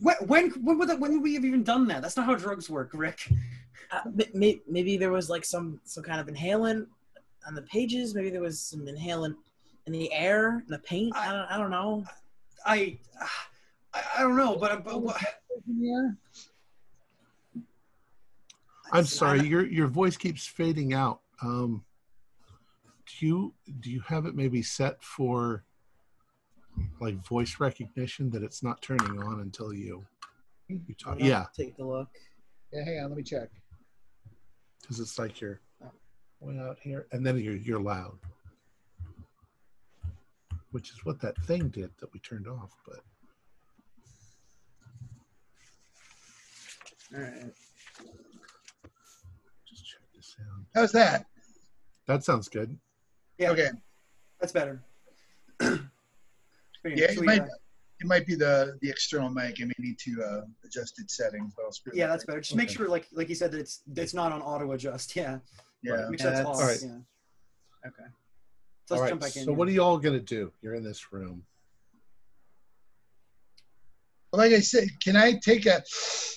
When 0.00 0.16
when 0.26 0.50
when 0.64 0.78
would, 0.78 0.88
that, 0.88 0.98
when 0.98 1.12
would 1.12 1.22
we 1.22 1.34
have 1.34 1.44
even 1.44 1.62
done 1.62 1.86
that? 1.88 2.00
That's 2.00 2.16
not 2.16 2.24
how 2.24 2.34
drugs 2.34 2.70
work, 2.70 2.90
Rick. 2.94 3.28
Uh, 3.92 4.00
m- 4.06 4.20
may- 4.34 4.62
maybe 4.68 4.96
there 4.96 5.12
was 5.12 5.28
like 5.28 5.44
some 5.44 5.80
some 5.84 6.02
kind 6.02 6.18
of 6.18 6.26
inhalant 6.34 6.86
on 7.46 7.54
the 7.54 7.62
pages. 7.62 8.14
Maybe 8.14 8.30
there 8.30 8.40
was 8.40 8.58
some 8.58 8.86
inhalant 8.86 9.36
in 9.86 9.92
the 9.92 10.12
air, 10.12 10.58
in 10.66 10.66
the 10.68 10.78
paint. 10.80 11.14
I 11.16 11.32
don't, 11.32 11.50
I 11.50 11.56
don't 11.58 11.70
know. 11.70 12.04
I 12.64 12.98
I, 13.94 14.02
I 14.18 14.22
don't 14.22 14.36
know, 14.36 14.56
but, 14.56 14.84
but 14.84 15.00
what- 15.02 15.22
in 15.68 16.16
i'm 18.92 19.04
sorry 19.04 19.40
your 19.44 19.66
your 19.66 19.88
voice 19.88 20.16
keeps 20.16 20.46
fading 20.46 20.92
out 20.94 21.20
um 21.42 21.82
do 23.18 23.26
you 23.26 23.54
do 23.80 23.90
you 23.90 24.00
have 24.00 24.26
it 24.26 24.36
maybe 24.36 24.62
set 24.62 25.02
for 25.02 25.64
like 27.00 27.16
voice 27.26 27.56
recognition 27.58 28.30
that 28.30 28.44
it's 28.44 28.62
not 28.62 28.80
turning 28.82 29.20
on 29.22 29.40
until 29.40 29.72
you 29.72 30.04
you 30.68 30.94
talk 31.02 31.16
yeah 31.18 31.46
Take 31.56 31.74
a 31.80 31.84
look. 31.84 32.08
Yeah, 32.72 32.84
hang 32.84 32.98
on. 33.00 33.08
Let 33.10 33.16
me 33.16 33.22
check. 33.24 33.48
because 34.82 35.00
it's 35.00 35.18
like 35.18 35.40
you're 35.40 35.60
way 36.40 36.58
out 36.58 36.78
here 36.80 37.06
and 37.10 37.26
then 37.26 37.38
you're 37.38 37.56
you're 37.56 37.80
loud 37.80 38.18
which 40.72 40.90
is 40.90 41.04
what 41.04 41.20
that 41.20 41.36
thing 41.44 41.68
did 41.68 41.90
that 41.98 42.12
we 42.12 42.20
turned 42.20 42.46
off 42.48 42.72
but 42.86 43.00
All 47.14 47.20
right. 47.20 47.52
just 49.68 49.86
check 49.86 50.00
the 50.14 50.22
sound 50.22 50.66
How's 50.74 50.92
that? 50.92 51.26
that 52.06 52.24
sounds 52.24 52.48
good 52.48 52.76
yeah, 53.38 53.50
Okay. 53.50 53.68
that's 54.40 54.52
better. 54.52 54.82
Yeah, 56.84 57.10
it 57.10 57.20
might, 57.24 57.40
uh, 57.42 57.46
it 57.98 58.06
might 58.06 58.24
be 58.26 58.36
the 58.36 58.78
the 58.80 58.88
external 58.88 59.28
mic. 59.28 59.56
I 59.60 59.64
may 59.64 59.72
need 59.80 59.98
to 59.98 60.22
uh, 60.22 60.40
adjust 60.64 61.00
its 61.00 61.16
settings, 61.16 61.52
but 61.56 61.64
I'll 61.64 61.72
yeah, 61.96 62.06
that 62.06 62.12
that's 62.12 62.22
up. 62.22 62.28
better. 62.28 62.40
Just 62.40 62.54
make 62.54 62.70
sure, 62.70 62.88
like 62.88 63.08
like 63.12 63.28
you 63.28 63.34
said, 63.34 63.50
that 63.50 63.58
it's 63.58 63.82
it's 63.96 64.14
not 64.14 64.30
on 64.30 64.40
auto 64.40 64.70
adjust. 64.70 65.16
Yeah, 65.16 65.38
Yeah. 65.82 66.06
make 66.08 66.20
sure 66.20 66.30
Yeah, 66.30 66.36
that's 66.36 66.46
off. 66.48 66.58
that's- 66.60 66.84
Yeah. 66.84 66.98
Okay. 67.88 68.08
So 68.86 68.94
let's 68.94 69.02
right 69.02 69.08
jump 69.10 69.20
back 69.20 69.36
in. 69.36 69.44
so 69.44 69.52
what 69.52 69.68
are 69.68 69.72
you 69.72 69.82
all 69.82 69.98
going 69.98 70.18
to 70.18 70.24
do 70.24 70.52
you're 70.62 70.74
in 70.74 70.84
this 70.84 71.12
room 71.12 71.44
Like 74.32 74.52
I 74.52 74.60
said, 74.60 74.88
can 75.02 75.16
I 75.16 75.32
take 75.42 75.64
a? 75.66 75.82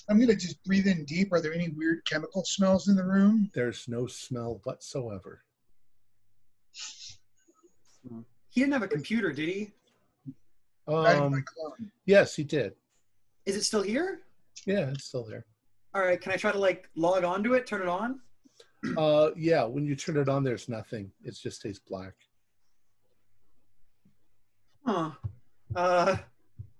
I'm 0.09 0.19
gonna 0.21 0.33
just 0.35 0.63
breathe 0.63 0.87
in 0.87 1.03
deep. 1.05 1.33
Are 1.33 1.41
there 1.41 1.53
any 1.53 1.67
weird 1.69 1.99
chemical 2.05 2.43
smells 2.45 2.87
in 2.87 2.95
the 2.95 3.03
room? 3.03 3.51
there's 3.53 3.87
no 3.87 4.07
smell 4.07 4.61
whatsoever 4.63 5.43
He 8.49 8.61
didn't 8.61 8.73
have 8.73 8.83
a 8.83 8.87
computer, 8.87 9.31
did 9.31 9.49
he? 9.49 9.71
Not 10.87 11.17
even 11.17 11.31
my 11.31 11.37
um 11.65 11.91
yes 12.05 12.35
he 12.35 12.43
did 12.43 12.73
Is 13.45 13.55
it 13.55 13.63
still 13.63 13.83
here? 13.83 14.21
yeah 14.65 14.89
it's 14.89 15.05
still 15.05 15.23
there 15.25 15.45
All 15.93 16.01
right, 16.01 16.19
can 16.19 16.31
I 16.31 16.37
try 16.37 16.51
to 16.51 16.57
like 16.57 16.89
log 16.95 17.23
onto 17.23 17.53
it, 17.53 17.67
turn 17.67 17.81
it 17.81 17.87
on? 17.87 18.19
uh 18.97 19.31
yeah 19.35 19.63
when 19.65 19.85
you 19.85 19.93
turn 19.95 20.15
it 20.17 20.29
on 20.29 20.41
there's 20.43 20.69
nothing 20.69 21.11
it 21.23 21.35
just 21.35 21.59
stays 21.59 21.79
black 21.79 22.13
Huh. 24.89 25.11
Uh, 25.75 26.17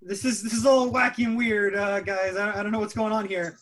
this 0.01 0.25
is 0.25 0.41
this 0.41 0.53
is 0.53 0.65
all 0.65 0.89
wacky 0.91 1.25
and 1.25 1.37
weird, 1.37 1.75
uh, 1.75 1.99
guys. 1.99 2.35
I, 2.35 2.59
I 2.59 2.63
don't 2.63 2.71
know 2.71 2.79
what's 2.79 2.95
going 2.95 3.13
on 3.13 3.27
here. 3.27 3.55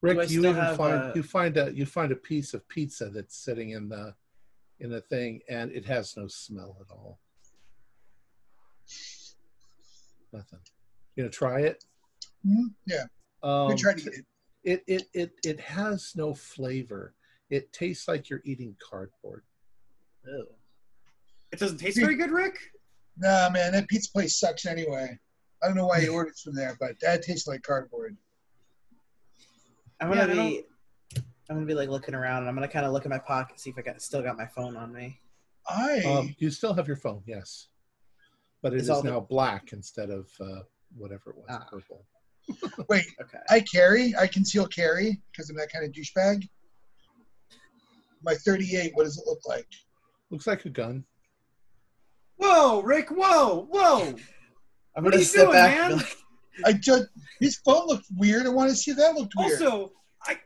rick 0.00 0.16
I 0.16 0.22
you 0.26 0.46
even 0.46 0.54
have, 0.54 0.76
find 0.76 1.02
uh, 1.02 1.12
you 1.16 1.24
find 1.24 1.56
a 1.56 1.72
you 1.74 1.84
find 1.86 2.12
a 2.12 2.16
piece 2.16 2.54
of 2.54 2.66
pizza 2.68 3.10
that's 3.10 3.36
sitting 3.36 3.70
in 3.70 3.88
the 3.88 4.14
in 4.78 4.90
the 4.90 5.00
thing 5.00 5.40
and 5.48 5.72
it 5.72 5.84
has 5.86 6.16
no 6.16 6.28
smell 6.28 6.76
at 6.80 6.86
all 6.94 7.18
nothing 10.32 10.60
you 11.16 11.24
gonna 11.24 11.30
try 11.30 11.60
it 11.62 11.84
Mhm, 12.46 12.72
Yeah, 12.86 13.04
um, 13.42 13.68
we 13.68 13.74
tried 13.74 13.98
to 13.98 14.04
eat 14.10 14.18
it. 14.18 14.24
it, 14.62 14.82
it 14.86 15.02
it 15.12 15.30
it 15.44 15.60
has 15.60 16.12
no 16.14 16.32
flavor 16.32 17.14
it 17.50 17.72
tastes 17.72 18.06
like 18.08 18.30
you're 18.30 18.40
eating 18.44 18.76
cardboard 18.88 19.42
Ew. 20.26 20.46
It 21.52 21.58
doesn't 21.58 21.78
taste 21.78 21.98
very 21.98 22.14
good, 22.14 22.30
Rick. 22.30 22.56
Nah, 23.16 23.50
man, 23.50 23.72
that 23.72 23.88
pizza 23.88 24.10
place 24.12 24.38
sucks 24.38 24.66
anyway. 24.66 25.18
I 25.62 25.66
don't 25.66 25.76
know 25.76 25.86
why 25.86 25.98
you 25.98 26.12
ordered 26.14 26.36
from 26.42 26.54
there, 26.54 26.76
but 26.80 26.92
that 27.00 27.22
tastes 27.22 27.46
like 27.46 27.62
cardboard. 27.62 28.16
I'm 30.00 30.08
gonna 30.08 30.22
I 30.22 30.34
be. 30.34 30.64
I'm 31.16 31.56
gonna 31.56 31.66
be 31.66 31.74
like 31.74 31.88
looking 31.88 32.14
around, 32.14 32.38
and 32.42 32.48
I'm 32.48 32.54
gonna 32.54 32.68
kind 32.68 32.86
of 32.86 32.92
look 32.92 33.04
in 33.04 33.10
my 33.10 33.18
pocket, 33.18 33.60
see 33.60 33.70
if 33.70 33.76
I 33.78 33.82
got 33.82 34.00
still 34.00 34.22
got 34.22 34.36
my 34.38 34.46
phone 34.46 34.76
on 34.76 34.92
me. 34.92 35.20
I 35.68 36.02
um, 36.06 36.34
you 36.38 36.50
still 36.50 36.72
have 36.72 36.86
your 36.88 36.96
phone 36.96 37.22
yes 37.26 37.68
but 38.62 38.72
It's 38.72 38.84
is 38.84 38.90
all 38.90 39.02
the- 39.02 39.10
now 39.10 39.20
black 39.20 39.72
instead 39.72 40.08
of 40.10 40.28
uh, 40.40 40.60
whatever 40.96 41.30
it 41.30 41.36
was 41.36 41.46
Ah. 41.50 41.66
purple 41.70 42.04
wait. 42.88 43.04
Okay. 43.22 43.38
I 43.50 43.60
carry. 43.60 44.14
I 44.18 44.26
conceal 44.26 44.66
carry 44.66 45.20
because 45.30 45.50
I'm 45.50 45.56
that 45.56 45.70
kind 45.72 45.84
of 45.84 45.92
douchebag. 45.92 46.48
My 48.22 48.34
38. 48.34 48.92
What 48.94 49.04
does 49.04 49.18
it 49.18 49.24
look 49.26 49.40
like? 49.46 49.66
looks 50.30 50.46
like 50.46 50.64
a 50.64 50.70
gun 50.70 51.04
Whoa, 52.40 52.82
Rick! 52.82 53.10
Whoa, 53.10 53.66
whoa! 53.70 54.14
I'm 54.96 55.04
What 55.04 55.12
gonna 55.12 55.16
are 55.16 55.18
you 55.18 55.24
step 55.24 55.42
doing, 55.46 55.52
back. 55.52 55.78
man? 55.90 55.96
like, 55.98 56.16
I 56.64 56.72
just 56.72 57.04
his 57.38 57.56
phone 57.56 57.86
looked 57.86 58.06
weird. 58.16 58.46
I 58.46 58.48
want 58.48 58.70
to 58.70 58.76
see 58.76 58.90
if 58.90 58.96
that 58.96 59.14
looked 59.14 59.34
weird. 59.36 59.52
Also, 59.62 59.92
I 60.24 60.38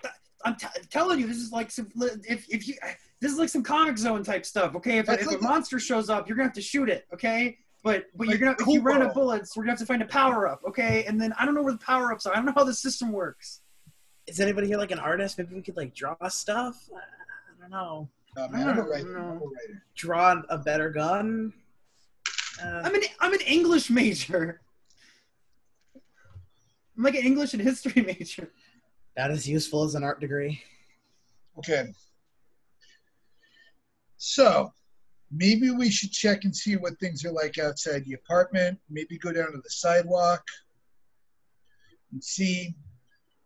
I'm 0.44 0.56
t- 0.56 0.66
telling 0.90 1.18
you, 1.20 1.26
this 1.26 1.36
is 1.38 1.52
like 1.52 1.70
some 1.70 1.88
if 2.28 2.46
if 2.50 2.66
you 2.68 2.74
this 3.20 3.32
is 3.32 3.38
like 3.38 3.48
some 3.48 3.62
comic 3.62 3.96
zone 3.96 4.22
type 4.24 4.44
stuff. 4.44 4.74
Okay, 4.76 4.98
if, 4.98 5.08
if 5.08 5.26
like- 5.26 5.38
a 5.40 5.42
monster 5.42 5.78
shows 5.78 6.10
up, 6.10 6.28
you're 6.28 6.36
gonna 6.36 6.48
have 6.48 6.54
to 6.54 6.60
shoot 6.62 6.88
it. 6.88 7.06
Okay. 7.14 7.58
But 7.82 8.06
but 8.16 8.28
you're 8.28 8.38
gonna 8.38 8.56
if 8.58 8.66
you 8.66 8.80
run 8.80 9.02
out 9.02 9.08
of 9.08 9.14
bullets, 9.14 9.56
we're 9.56 9.62
gonna 9.64 9.72
have 9.72 9.78
to 9.80 9.86
find 9.86 10.00
a 10.02 10.06
power 10.06 10.48
up, 10.48 10.62
okay? 10.66 11.04
And 11.04 11.20
then 11.20 11.34
I 11.38 11.44
don't 11.44 11.54
know 11.54 11.62
where 11.62 11.72
the 11.72 11.78
power 11.78 12.12
ups 12.12 12.24
are. 12.26 12.32
I 12.32 12.36
don't 12.36 12.46
know 12.46 12.54
how 12.56 12.64
the 12.64 12.72
system 12.74 13.12
works. 13.12 13.60
Is 14.26 14.40
anybody 14.40 14.66
here 14.68 14.78
like 14.78 14.90
an 14.90 14.98
artist? 14.98 15.36
Maybe 15.36 15.54
we 15.54 15.60
could 15.60 15.76
like 15.76 15.94
draw 15.94 16.16
stuff. 16.28 16.88
I 16.96 17.60
don't 17.60 17.70
know. 17.70 18.08
no, 18.36 18.48
man, 18.48 18.68
I'm 18.70 18.78
a 18.78 18.82
I 18.82 18.84
writer. 18.86 19.12
don't 19.12 19.16
I'm 19.22 19.28
a 19.32 19.32
writer. 19.34 19.82
Draw 19.96 20.42
a 20.48 20.56
better 20.58 20.88
gun. 20.88 21.52
Uh, 22.62 22.82
I'm 22.84 22.94
an 22.94 23.02
I'm 23.20 23.32
an 23.32 23.40
English 23.40 23.90
major. 23.90 24.60
I'm 26.96 27.02
like 27.02 27.14
an 27.14 27.24
English 27.24 27.54
and 27.54 27.62
history 27.62 28.02
major. 28.06 28.50
that 29.16 29.30
is 29.30 29.48
useful 29.48 29.82
as 29.84 29.94
an 29.94 30.04
art 30.04 30.20
degree. 30.20 30.62
Okay. 31.58 31.92
So 34.16 34.72
maybe 35.30 35.70
we 35.70 35.90
should 35.90 36.10
check 36.12 36.44
and 36.44 36.54
see 36.54 36.76
what 36.76 36.98
things 37.00 37.24
are 37.24 37.32
like 37.32 37.58
outside 37.58 38.04
the 38.04 38.14
apartment. 38.14 38.78
Maybe 38.88 39.18
go 39.18 39.32
down 39.32 39.52
to 39.52 39.58
the 39.58 39.70
sidewalk 39.70 40.42
and 42.12 42.22
see 42.22 42.74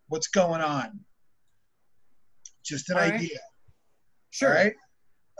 what's 0.07 0.27
going 0.27 0.61
on. 0.61 0.99
Just 2.63 2.89
an 2.89 2.97
All 2.97 3.01
right. 3.03 3.13
idea. 3.13 3.39
Sure. 4.29 4.49
All 4.49 4.55
right. 4.55 4.73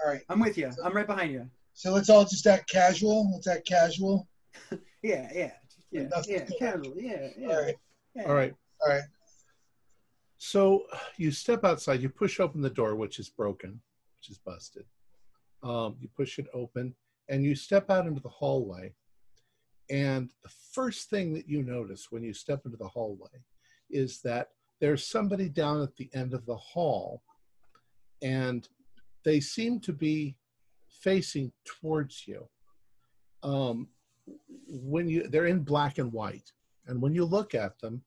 All 0.03 0.11
right. 0.11 0.21
I'm 0.29 0.39
with 0.39 0.57
you. 0.57 0.71
I'm 0.83 0.95
right 0.95 1.07
behind 1.07 1.31
you. 1.31 1.49
So 1.79 1.93
let's 1.93 2.09
all 2.09 2.25
just 2.25 2.45
act 2.45 2.69
casual. 2.69 3.31
Let's 3.31 3.47
act 3.47 3.65
casual. 3.65 4.27
Yeah, 5.01 5.29
yeah, 5.33 5.51
yeah, 5.91 6.09
yeah. 6.27 6.45
Casual. 6.59 6.93
Yeah, 6.97 7.29
yeah. 7.37 7.47
All 7.47 7.61
right. 7.61 7.75
yeah. 8.15 8.23
All 8.23 8.33
right. 8.33 8.53
All 8.81 8.89
right. 8.89 9.03
So 10.37 10.83
you 11.15 11.31
step 11.31 11.63
outside, 11.63 12.01
you 12.01 12.09
push 12.09 12.41
open 12.41 12.59
the 12.59 12.69
door, 12.69 12.95
which 12.95 13.17
is 13.17 13.29
broken, 13.29 13.79
which 14.17 14.29
is 14.29 14.39
busted. 14.39 14.83
Um, 15.63 15.95
you 16.01 16.09
push 16.17 16.37
it 16.37 16.47
open, 16.53 16.93
and 17.29 17.45
you 17.45 17.55
step 17.55 17.89
out 17.89 18.07
into 18.07 18.19
the 18.19 18.27
hallway. 18.27 18.93
And 19.89 20.29
the 20.43 20.51
first 20.73 21.09
thing 21.09 21.33
that 21.35 21.47
you 21.47 21.63
notice 21.63 22.07
when 22.09 22.21
you 22.21 22.33
step 22.33 22.63
into 22.65 22.77
the 22.77 22.89
hallway 22.89 23.39
is 23.89 24.19
that 24.25 24.49
there's 24.81 25.07
somebody 25.07 25.47
down 25.47 25.81
at 25.81 25.95
the 25.95 26.09
end 26.13 26.33
of 26.33 26.45
the 26.45 26.57
hall, 26.57 27.23
and 28.21 28.67
they 29.23 29.39
seem 29.39 29.79
to 29.79 29.93
be 29.93 30.35
facing 30.99 31.51
towards 31.65 32.27
you. 32.27 32.47
Um, 33.43 33.87
when 34.67 35.07
you 35.07 35.27
they're 35.27 35.47
in 35.47 35.63
black 35.63 35.97
and 35.97 36.11
white, 36.11 36.51
and 36.87 37.01
when 37.01 37.13
you 37.13 37.25
look 37.25 37.55
at 37.55 37.79
them, 37.79 38.03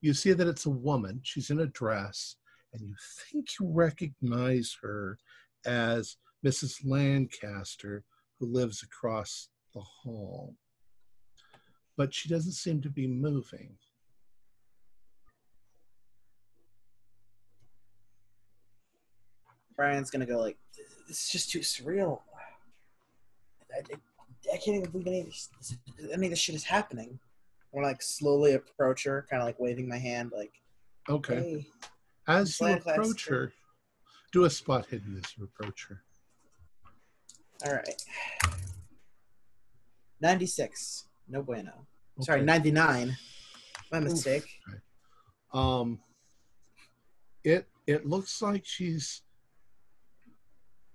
you 0.00 0.12
see 0.12 0.32
that 0.32 0.48
it's 0.48 0.66
a 0.66 0.70
woman. 0.70 1.20
She's 1.22 1.50
in 1.50 1.60
a 1.60 1.66
dress, 1.66 2.36
and 2.72 2.82
you 2.82 2.94
think 3.30 3.48
you 3.58 3.70
recognize 3.70 4.76
her 4.82 5.18
as 5.64 6.16
Mrs. 6.44 6.80
Lancaster, 6.84 8.04
who 8.38 8.46
lives 8.46 8.82
across 8.82 9.48
the 9.74 9.80
hall. 9.80 10.56
But 11.96 12.12
she 12.12 12.28
doesn't 12.28 12.52
seem 12.52 12.82
to 12.82 12.90
be 12.90 13.06
moving. 13.06 13.76
Brian's 19.76 20.10
gonna 20.10 20.26
go 20.26 20.38
like, 20.38 20.58
"This 21.06 21.24
is 21.24 21.28
just 21.30 21.50
too 21.50 21.60
surreal. 21.60 22.22
I, 23.74 23.78
I, 23.78 24.54
I 24.54 24.56
can't 24.58 24.76
even 24.78 24.90
believe 24.90 25.06
any 25.06 25.20
of 25.20 25.26
this. 25.26 25.48
Any 26.12 26.26
of 26.26 26.30
this 26.30 26.38
shit 26.38 26.54
is 26.54 26.64
happening." 26.64 27.18
To 27.74 27.80
like 27.80 28.02
slowly 28.02 28.52
approach 28.52 29.04
her, 29.04 29.26
kind 29.30 29.40
of 29.40 29.46
like 29.46 29.58
waving 29.58 29.88
my 29.88 29.98
hand, 29.98 30.32
like, 30.34 30.52
Okay. 31.08 31.36
"Hey." 31.36 31.66
As 32.28 32.60
you 32.60 32.66
approach 32.68 33.26
her, 33.28 33.52
do 34.30 34.44
a 34.44 34.50
spot 34.50 34.86
hidden 34.86 35.20
as 35.22 35.36
you 35.36 35.44
approach 35.44 35.86
her. 35.88 36.02
All 37.66 37.72
right. 37.74 38.04
Ninety-six. 40.20 41.08
No 41.28 41.42
bueno. 41.42 41.72
Sorry, 42.20 42.42
ninety-nine. 42.42 43.16
My 43.90 44.00
mistake. 44.00 44.44
um 45.52 45.98
it 47.44 47.66
it 47.86 48.06
looks 48.06 48.40
like 48.40 48.64
she's 48.64 49.22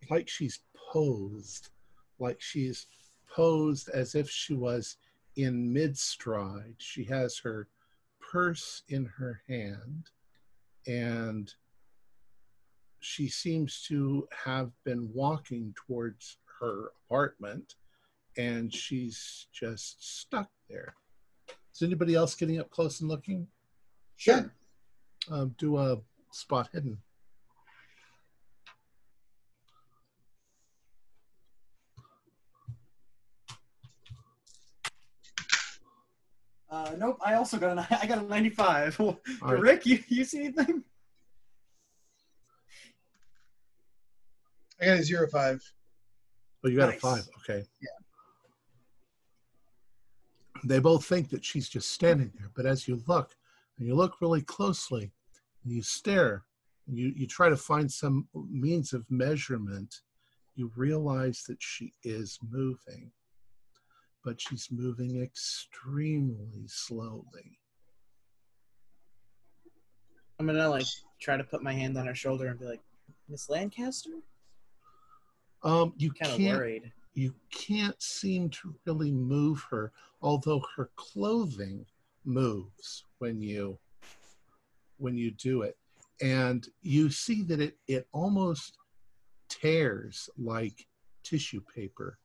like 0.10 0.28
she's 0.30 0.60
posed 0.92 1.70
like 2.20 2.42
she's 2.42 2.88
posed 3.34 3.90
as 3.90 4.16
if 4.16 4.30
she 4.30 4.54
was 4.54 4.98
in 5.36 5.72
mid 5.72 5.98
stride 5.98 6.76
she 6.78 7.04
has 7.04 7.38
her 7.38 7.68
purse 8.20 8.84
in 8.90 9.06
her 9.06 9.42
hand 9.48 10.10
and 10.88 11.54
she 13.00 13.28
seems 13.28 13.84
to 13.88 14.28
have 14.46 14.72
been 14.84 15.10
walking 15.14 15.74
towards 15.76 16.38
her 16.60 16.92
apartment 17.06 17.76
and 18.38 18.74
she's 18.74 19.48
just 19.54 20.20
stuck 20.22 20.50
there 20.70 20.96
is 21.74 21.82
anybody 21.84 22.16
else 22.16 22.34
getting 22.36 22.60
up 22.60 22.70
close 22.72 23.02
and 23.02 23.10
looking 23.10 23.48
Sure. 24.16 24.52
um, 25.30 25.54
do 25.60 25.78
a 25.78 26.00
spot 26.32 26.70
hidden. 26.74 26.98
Uh, 36.70 36.92
nope. 36.98 37.18
I 37.26 37.36
also 37.36 37.58
got 37.58 37.78
a. 37.78 37.88
I 38.02 38.06
got 38.08 38.18
a 38.20 38.28
95. 38.28 39.00
All 39.00 39.18
right. 39.42 39.60
Rick, 39.60 39.86
you 39.86 40.04
you 40.08 40.24
see 40.26 40.40
anything? 40.46 40.84
I 44.82 44.86
got 44.86 45.00
a 45.00 45.04
zero 45.04 45.28
five. 45.28 45.62
Oh, 46.64 46.70
you 46.70 46.78
got 46.78 46.90
Nice. 46.90 46.98
a 46.98 47.00
five. 47.00 47.28
Okay. 47.40 47.66
Yeah. 47.82 47.88
They 50.64 50.80
both 50.80 51.06
think 51.06 51.30
that 51.30 51.46
she's 51.46 51.70
just 51.70 51.92
standing 51.92 52.32
there, 52.38 52.50
but 52.56 52.66
as 52.66 52.88
you 52.88 53.02
look, 53.08 53.36
and 53.78 53.88
you 53.88 53.96
look 53.96 54.22
really 54.22 54.42
closely, 54.42 55.12
and 55.64 55.72
you 55.74 55.82
stare, 55.84 56.44
and 56.88 56.98
you, 56.98 57.14
you 57.16 57.28
try 57.28 57.48
to 57.48 57.56
find 57.58 57.92
some 57.92 58.28
means 58.50 58.92
of 58.94 59.06
measurement, 59.10 60.02
you 60.56 60.72
realize 60.76 61.44
that 61.48 61.62
she 61.62 61.94
is 62.04 62.40
moving, 62.50 63.12
but 64.28 64.42
she's 64.42 64.68
moving 64.70 65.24
extremely 65.24 66.68
slowly. 66.68 67.58
I'm 70.38 70.46
gonna 70.46 70.70
like 70.70 70.86
try 71.22 71.38
to 71.38 71.46
put 71.46 71.64
my 71.64 71.72
hand 71.72 71.98
on 71.98 72.06
her 72.08 72.14
shoulder 72.14 72.48
and 72.48 72.60
be 72.60 72.66
like, 72.66 72.82
"Miss 73.30 73.50
Lancaster." 73.50 74.20
Um, 75.64 75.94
you 75.96 76.12
Kind 76.12 76.34
of 76.34 76.38
can't 76.40 76.58
worried. 76.60 76.92
you 77.14 77.34
can't 77.52 78.00
seem 78.02 78.50
to 78.50 78.76
really 78.86 79.12
move 79.12 79.66
her 79.72 79.92
although 80.22 80.62
her 80.76 80.90
clothing 80.98 81.86
moves 82.26 83.06
when 83.20 83.42
you 83.42 83.80
when 84.98 85.18
you 85.18 85.32
do 85.32 85.62
it 85.64 85.78
and 86.22 86.68
you 86.82 87.10
see 87.10 87.42
that 87.44 87.60
it 87.60 87.78
it 87.88 88.08
almost 88.12 88.78
tears 89.50 90.30
like 90.38 90.86
tissue 91.24 91.62
paper 91.76 92.20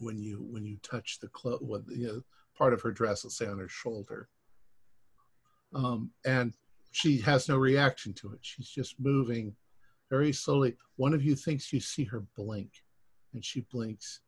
when 0.00 0.18
you 0.18 0.46
when 0.50 0.64
you 0.64 0.76
touch 0.82 1.18
the 1.20 1.28
clo- 1.28 1.60
you 1.88 2.06
know, 2.06 2.22
part 2.56 2.72
of 2.72 2.80
her 2.82 2.90
dress 2.92 3.24
let's 3.24 3.36
say 3.36 3.46
on 3.46 3.58
her 3.58 3.68
shoulder 3.68 4.28
um, 5.74 6.10
and 6.24 6.54
she 6.90 7.18
has 7.18 7.48
no 7.48 7.56
reaction 7.56 8.12
to 8.12 8.32
it 8.32 8.38
she's 8.42 8.68
just 8.68 8.96
moving 8.98 9.54
very 10.10 10.32
slowly 10.32 10.76
one 10.96 11.14
of 11.14 11.22
you 11.22 11.36
thinks 11.36 11.72
you 11.72 11.80
see 11.80 12.04
her 12.04 12.24
blink 12.36 12.70
and 13.32 13.44
she 13.44 13.60
blinks 13.70 14.20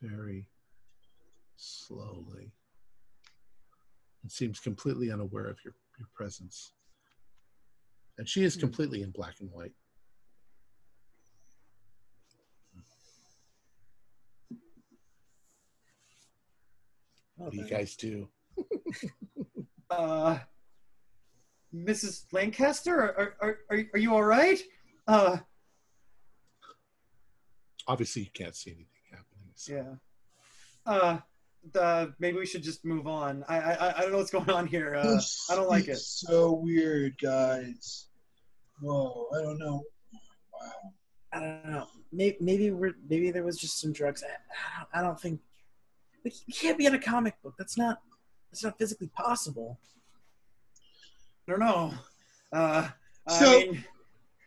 very 0.00 0.48
slowly 1.56 2.52
and 4.22 4.30
seems 4.32 4.58
completely 4.58 5.10
unaware 5.12 5.46
of 5.46 5.58
your, 5.64 5.74
your 5.98 6.08
presence. 6.14 6.72
And 8.18 8.28
she 8.28 8.42
is 8.42 8.54
Hmm. 8.54 8.60
completely 8.60 9.02
in 9.02 9.10
black 9.10 9.36
and 9.40 9.50
white. 9.52 9.72
What 17.36 17.52
do 17.52 17.58
you 17.58 17.68
guys 17.68 17.96
do? 17.96 18.28
Uh, 19.88 20.36
Mrs. 21.72 22.24
Lancaster, 22.32 22.98
are 23.00 23.36
are 23.40 23.58
are, 23.70 23.82
are 23.94 23.98
you 23.98 24.12
all 24.14 24.22
right? 24.24 24.58
Uh, 25.06 25.36
Obviously, 27.86 28.22
you 28.22 28.30
can't 28.34 28.56
see 28.56 28.70
anything 28.70 28.86
happening. 29.10 29.52
so- 29.54 29.72
yeah. 29.72 29.94
Uh, 30.92 31.18
the, 31.72 32.12
maybe 32.18 32.36
we 32.38 32.46
should 32.46 32.62
just 32.64 32.84
move 32.84 33.06
on. 33.06 33.44
I 33.48 33.58
I 33.60 33.98
I 33.98 34.00
don't 34.02 34.10
know 34.12 34.18
what's 34.18 34.30
going 34.30 34.50
on 34.50 34.66
here. 34.66 34.96
Uh, 34.96 35.14
This 35.14 35.46
I 35.50 35.54
don't 35.54 35.68
like 35.68 35.88
is 35.88 35.98
it. 35.98 36.02
So 36.28 36.52
weird, 36.52 37.14
guys. 37.22 38.08
Whoa, 38.80 39.28
I 39.36 39.42
don't 39.42 39.58
know. 39.58 39.82
Wow. 40.52 40.92
I 41.32 41.40
don't 41.40 41.70
know. 41.70 41.86
Maybe, 42.12 42.36
maybe 42.40 42.70
we're 42.72 42.94
maybe 43.08 43.30
there 43.30 43.44
was 43.44 43.56
just 43.58 43.80
some 43.80 43.92
drugs. 43.92 44.24
I, 44.24 44.26
I 44.26 44.78
don't- 44.80 44.88
I 44.94 45.00
don't 45.06 45.20
think 45.20 45.40
we 46.26 46.30
c- 46.30 46.44
we 46.48 46.52
can't 46.52 46.76
be 46.76 46.86
in 46.86 46.94
a 46.94 46.98
comic 46.98 47.40
book. 47.40 47.54
That's 47.56 47.78
not 47.78 48.02
that's 48.50 48.64
not 48.64 48.76
physically 48.78 49.06
possible. 49.08 49.78
I 51.46 51.52
don't 51.52 51.60
know. 51.60 51.94
Uh, 52.52 52.88
So- 53.28 53.60
I 53.60 53.66
mean, 53.66 53.84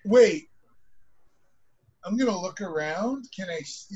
Wait. 0.05 0.49
I'm 2.03 2.17
gonna 2.17 2.37
look 2.37 2.59
around. 2.61 3.27
Can 3.35 3.49
I? 3.49 3.59
see- 3.61 3.95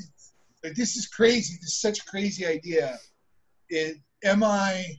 Like 0.62 0.74
this 0.74 0.96
is 0.96 1.06
crazy. 1.08 1.56
This 1.60 1.72
is 1.74 1.80
such 1.80 1.98
a 2.00 2.04
crazy 2.06 2.46
idea. 2.46 2.98
It, 3.68 3.98
am 4.24 4.42
I? 4.42 4.98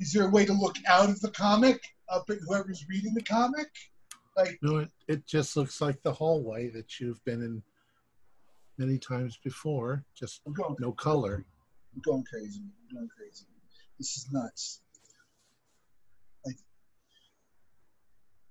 Is 0.00 0.12
there 0.12 0.26
a 0.26 0.30
way 0.30 0.44
to 0.46 0.52
look 0.52 0.76
out 0.88 1.10
of 1.10 1.20
the 1.20 1.30
comic 1.30 1.80
up 2.08 2.28
at 2.30 2.38
whoever's 2.46 2.84
reading 2.88 3.14
the 3.14 3.22
comic? 3.22 3.68
Like 4.36 4.58
No, 4.62 4.78
it, 4.78 4.90
it 5.06 5.26
just 5.26 5.56
looks 5.56 5.80
like 5.80 6.02
the 6.02 6.12
hallway 6.12 6.70
that 6.70 6.98
you've 6.98 7.22
been 7.24 7.42
in 7.42 7.62
many 8.78 8.98
times 8.98 9.38
before, 9.44 10.04
just 10.14 10.40
no 10.80 10.92
color. 10.92 11.44
I'm 11.94 12.00
going 12.02 12.24
crazy. 12.24 12.60
I'm 12.90 12.96
going 12.96 13.08
crazy. 13.16 13.44
This 13.98 14.16
is 14.16 14.28
nuts. 14.32 14.80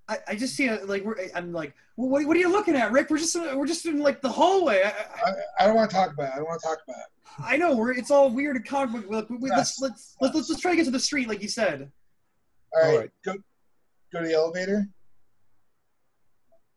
I, 0.08 0.18
I 0.26 0.34
just 0.34 0.56
see 0.56 0.66
a, 0.66 0.84
like 0.86 1.04
we're 1.04 1.14
I'm 1.36 1.52
like 1.52 1.72
well, 1.96 2.08
what, 2.08 2.26
what 2.26 2.36
are 2.36 2.40
you 2.40 2.50
looking 2.50 2.74
at, 2.74 2.90
Rick? 2.90 3.10
We're 3.10 3.18
just 3.18 3.36
we're 3.36 3.66
just 3.66 3.86
in 3.86 4.00
like 4.00 4.20
the 4.20 4.28
hallway. 4.28 4.82
I, 4.84 4.88
I, 4.88 5.30
I, 5.30 5.32
I 5.60 5.66
don't 5.68 5.76
want 5.76 5.88
to 5.88 5.94
talk 5.96 6.12
about 6.12 6.30
it. 6.30 6.32
I 6.34 6.36
don't 6.38 6.46
want 6.46 6.60
to 6.60 6.66
talk 6.66 6.78
about 6.88 6.98
it. 6.98 7.44
I 7.44 7.56
know 7.56 7.76
we're 7.76 7.92
it's 7.92 8.10
all 8.10 8.28
weird 8.28 8.56
and 8.56 8.64
comic 8.66 9.08
book. 9.08 9.28
but 9.30 9.40
we- 9.40 9.50
Let's, 9.50 9.78
let's 9.80 10.16
let's 10.20 10.34
let's 10.34 10.50
let's 10.50 10.60
try 10.60 10.72
to 10.72 10.76
get 10.76 10.84
to 10.86 10.90
the 10.90 10.98
street 10.98 11.28
like 11.28 11.40
you 11.42 11.48
said. 11.48 11.92
All 12.74 12.82
right, 12.82 12.90
All 12.92 12.98
right. 12.98 13.10
go 13.24 13.34
go 14.12 14.20
to 14.20 14.26
the 14.26 14.34
elevator. 14.34 14.88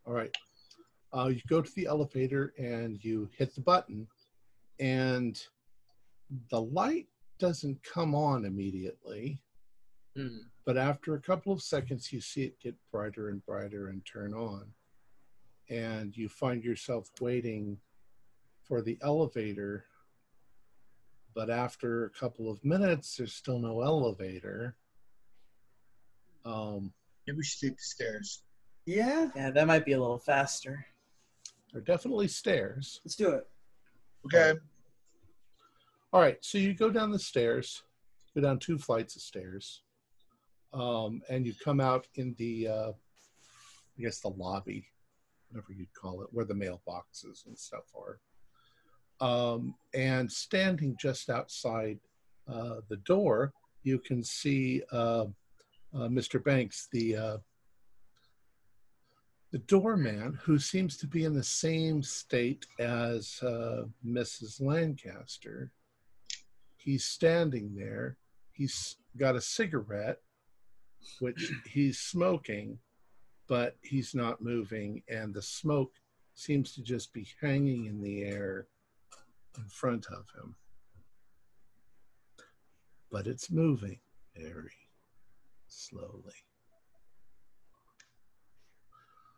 All 0.06 0.14
right. 0.14 0.32
Uh, 1.12 1.28
you 1.34 1.42
go 1.50 1.60
to 1.62 1.72
the 1.76 1.88
elevator 1.88 2.54
and 2.60 3.04
you 3.04 3.30
hit 3.36 3.56
the 3.56 3.62
button, 3.62 4.06
and 4.80 5.42
the 6.50 6.62
light 6.62 7.08
doesn't 7.40 7.82
come 7.84 8.16
on 8.16 8.46
immediately. 8.46 9.40
Hmm. 10.16 10.38
But 10.66 10.78
after 10.78 11.16
a 11.16 11.22
couple 11.22 11.52
of 11.52 11.62
seconds, 11.62 12.12
you 12.14 12.22
see 12.22 12.44
it 12.44 12.60
get 12.60 12.76
brighter 12.92 13.30
and 13.30 13.46
brighter 13.46 13.88
and 13.90 14.06
turn 14.06 14.34
on. 14.34 14.68
And 15.70 16.16
you 16.16 16.30
find 16.30 16.64
yourself 16.64 17.10
waiting 17.20 17.78
for 18.64 18.82
the 18.82 18.98
elevator. 19.02 19.86
But 21.36 21.50
after 21.50 22.06
a 22.06 22.10
couple 22.12 22.50
of 22.52 22.64
minutes, 22.64 23.18
there's 23.18 23.34
still 23.34 23.60
no 23.60 23.82
elevator. 23.82 24.76
Um, 26.46 26.94
Maybe 27.26 27.38
we 27.38 27.44
should 27.44 27.70
take 27.70 27.78
the 27.78 27.84
stairs. 27.84 28.44
Yeah, 28.86 29.30
Yeah, 29.36 29.50
that 29.52 29.66
might 29.68 29.86
be 29.86 29.94
a 29.94 30.00
little 30.00 30.20
faster. 30.20 30.86
there 31.72 31.80
are 31.82 31.84
definitely 31.84 32.28
stairs. 32.28 33.02
let's 33.04 33.16
do 33.16 33.30
it. 33.32 33.48
Okay. 34.26 34.60
All 36.14 36.22
right, 36.22 36.38
so 36.42 36.60
you 36.60 36.76
go 36.76 36.92
down 36.92 37.10
the 37.10 37.18
stairs, 37.18 37.82
go 38.36 38.42
down 38.42 38.60
two 38.60 38.78
flights 38.78 39.16
of 39.16 39.24
stairs, 39.24 39.82
um, 40.72 41.24
and 41.28 41.44
you 41.44 41.56
come 41.56 41.80
out 41.80 42.06
in 42.14 42.36
the, 42.38 42.68
uh, 42.68 42.92
I 43.98 44.02
guess, 44.02 44.20
the 44.20 44.30
lobby, 44.30 44.86
whatever 45.50 45.74
you'd 45.74 45.92
call 45.96 46.22
it, 46.22 46.28
where 46.32 46.46
the 46.46 46.54
mailboxes 46.54 47.48
and 47.48 47.58
stuff 47.58 47.86
are. 47.98 48.20
Um, 49.28 49.74
and 49.96 50.32
standing 50.32 50.96
just 51.02 51.32
outside 51.32 51.98
uh, 52.48 52.82
the 52.90 52.98
door, 52.98 53.52
you 53.82 53.98
can 53.98 54.24
see 54.24 54.84
uh, 54.92 55.26
uh, 55.96 56.10
Mr. 56.10 56.44
Banks, 56.44 56.90
the 56.92 57.16
uh, 57.16 57.38
the 59.52 59.58
doorman, 59.60 60.38
who 60.44 60.60
seems 60.60 60.96
to 60.98 61.08
be 61.08 61.24
in 61.24 61.34
the 61.34 61.44
same 61.44 62.04
state 62.04 62.68
as 62.78 63.40
uh, 63.42 63.86
Mrs. 64.06 64.62
Lancaster 64.62 65.72
he's 66.84 67.06
standing 67.06 67.74
there. 67.76 68.18
He's 68.52 68.98
got 69.18 69.36
a 69.36 69.42
cigarette, 69.42 70.20
which 71.20 71.52
he's 71.66 72.00
smoking, 72.00 72.78
but 73.48 73.78
he's 73.82 74.14
not 74.14 74.42
moving, 74.42 75.02
and 75.08 75.34
the 75.34 75.42
smoke 75.42 75.94
seems 76.36 76.74
to 76.76 76.82
just 76.82 77.14
be 77.14 77.28
hanging 77.42 77.86
in 77.86 78.02
the 78.02 78.24
air 78.24 78.68
in 79.58 79.66
front 79.66 80.08
of 80.08 80.26
him. 80.36 80.56
But 83.12 83.28
it's 83.28 83.52
moving 83.52 84.00
very 84.36 84.72
slowly. 85.68 86.34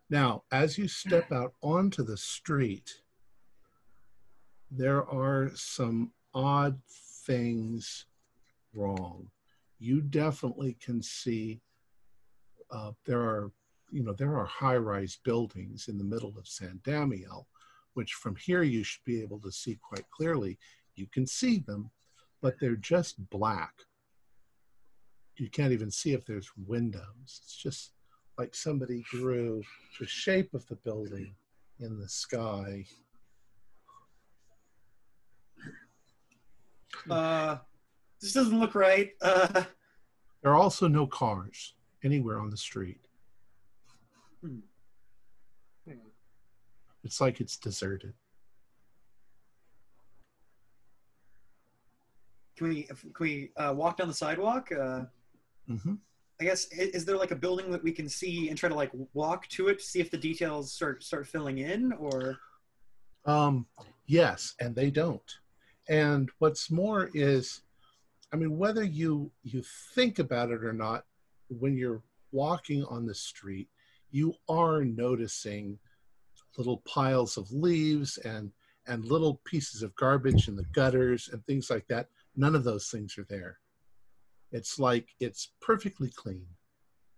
Now, 0.09 0.43
as 0.51 0.77
you 0.77 0.87
step 0.87 1.31
out 1.31 1.53
onto 1.61 2.03
the 2.03 2.17
street, 2.17 3.01
there 4.71 5.03
are 5.05 5.51
some 5.55 6.11
odd 6.33 6.79
things 7.25 8.05
wrong. 8.73 9.27
You 9.79 10.01
definitely 10.01 10.77
can 10.81 11.01
see 11.01 11.61
uh, 12.71 12.91
there 13.05 13.21
are, 13.21 13.51
you 13.91 14.03
know, 14.03 14.13
there 14.13 14.37
are 14.37 14.45
high-rise 14.45 15.19
buildings 15.23 15.87
in 15.87 15.97
the 15.97 16.03
middle 16.03 16.33
of 16.37 16.47
San 16.47 16.79
Damiel, 16.83 17.45
which 17.93 18.13
from 18.13 18.35
here 18.35 18.63
you 18.63 18.83
should 18.83 19.03
be 19.05 19.21
able 19.21 19.39
to 19.39 19.51
see 19.51 19.77
quite 19.81 20.09
clearly. 20.11 20.57
You 20.95 21.07
can 21.11 21.27
see 21.27 21.59
them, 21.59 21.91
but 22.41 22.55
they're 22.59 22.75
just 22.75 23.29
black. 23.29 23.73
You 25.37 25.49
can't 25.49 25.73
even 25.73 25.91
see 25.91 26.13
if 26.13 26.25
there's 26.25 26.51
windows. 26.57 27.03
It's 27.25 27.55
just 27.55 27.91
like 28.37 28.55
somebody 28.55 29.03
drew 29.09 29.61
the 29.99 30.07
shape 30.07 30.53
of 30.53 30.65
the 30.67 30.75
building 30.77 31.35
in 31.79 31.99
the 31.99 32.07
sky 32.07 32.85
Uh, 37.09 37.57
this 38.21 38.33
doesn't 38.33 38.59
look 38.59 38.75
right. 38.75 39.11
Uh, 39.21 39.63
There 40.41 40.51
are 40.51 40.55
also 40.55 40.87
no 40.87 41.07
cars 41.07 41.73
anywhere 42.03 42.39
on 42.39 42.49
the 42.49 42.57
street. 42.57 42.99
Hmm. 44.43 44.59
It's 47.03 47.21
like 47.21 47.39
it's 47.41 47.57
deserted. 47.57 48.13
can 52.57 52.69
we 52.69 52.83
can 52.83 53.11
we 53.19 53.51
uh, 53.57 53.73
walk 53.75 53.97
down 53.97 54.07
the 54.07 54.13
sidewalk? 54.13 54.71
Uh, 54.71 55.01
hmm 55.67 55.95
I 56.39 56.43
guess 56.43 56.67
i- 56.73 56.91
is 56.93 57.05
there 57.05 57.17
like 57.17 57.31
a 57.31 57.35
building 57.35 57.71
that 57.71 57.83
we 57.83 57.91
can 57.91 58.09
see 58.09 58.49
and 58.49 58.57
try 58.57 58.67
to 58.69 58.75
like 58.75 58.91
walk 59.13 59.47
to 59.49 59.67
it 59.69 59.79
to 59.79 59.85
see 59.85 59.99
if 59.99 60.09
the 60.11 60.17
details 60.17 60.73
start 60.73 61.03
start 61.03 61.27
filling 61.27 61.59
in 61.59 61.91
or 61.93 62.37
Um, 63.25 63.65
yes, 64.05 64.53
and 64.59 64.75
they 64.75 64.89
don't. 64.91 65.39
And 65.87 66.29
what's 66.39 66.71
more 66.71 67.09
is, 67.13 67.61
I 68.33 68.37
mean, 68.37 68.57
whether 68.57 68.83
you 68.83 69.31
you 69.43 69.63
think 69.93 70.19
about 70.19 70.51
it 70.51 70.63
or 70.63 70.73
not, 70.73 71.05
when 71.47 71.77
you're 71.77 72.01
walking 72.31 72.83
on 72.85 73.05
the 73.05 73.13
street, 73.13 73.69
you 74.11 74.33
are 74.49 74.83
noticing 74.83 75.77
little 76.57 76.77
piles 76.85 77.37
of 77.37 77.51
leaves 77.51 78.17
and 78.19 78.51
and 78.87 79.05
little 79.05 79.41
pieces 79.45 79.81
of 79.81 79.95
garbage 79.95 80.47
in 80.47 80.55
the 80.55 80.65
gutters 80.73 81.29
and 81.31 81.43
things 81.45 81.69
like 81.69 81.87
that. 81.87 82.07
None 82.35 82.55
of 82.55 82.63
those 82.63 82.89
things 82.89 83.17
are 83.17 83.25
there. 83.29 83.57
It's 84.51 84.79
like 84.79 85.09
it's 85.19 85.51
perfectly 85.61 86.11
clean. 86.15 86.45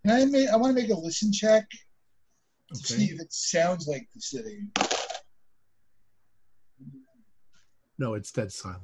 Can 0.05 0.15
I 0.15 0.25
make? 0.25 0.49
I 0.49 0.55
want 0.55 0.75
to 0.75 0.81
make 0.81 0.91
a 0.91 0.99
listen 0.99 1.31
check 1.31 1.65
to 2.73 2.75
see 2.75 3.05
if 3.05 3.19
it 3.19 3.31
sounds 3.31 3.87
like 3.87 4.07
the 4.13 4.21
city. 4.21 4.61
No, 7.99 8.13
it's 8.13 8.31
dead 8.31 8.51
silent. 8.51 8.81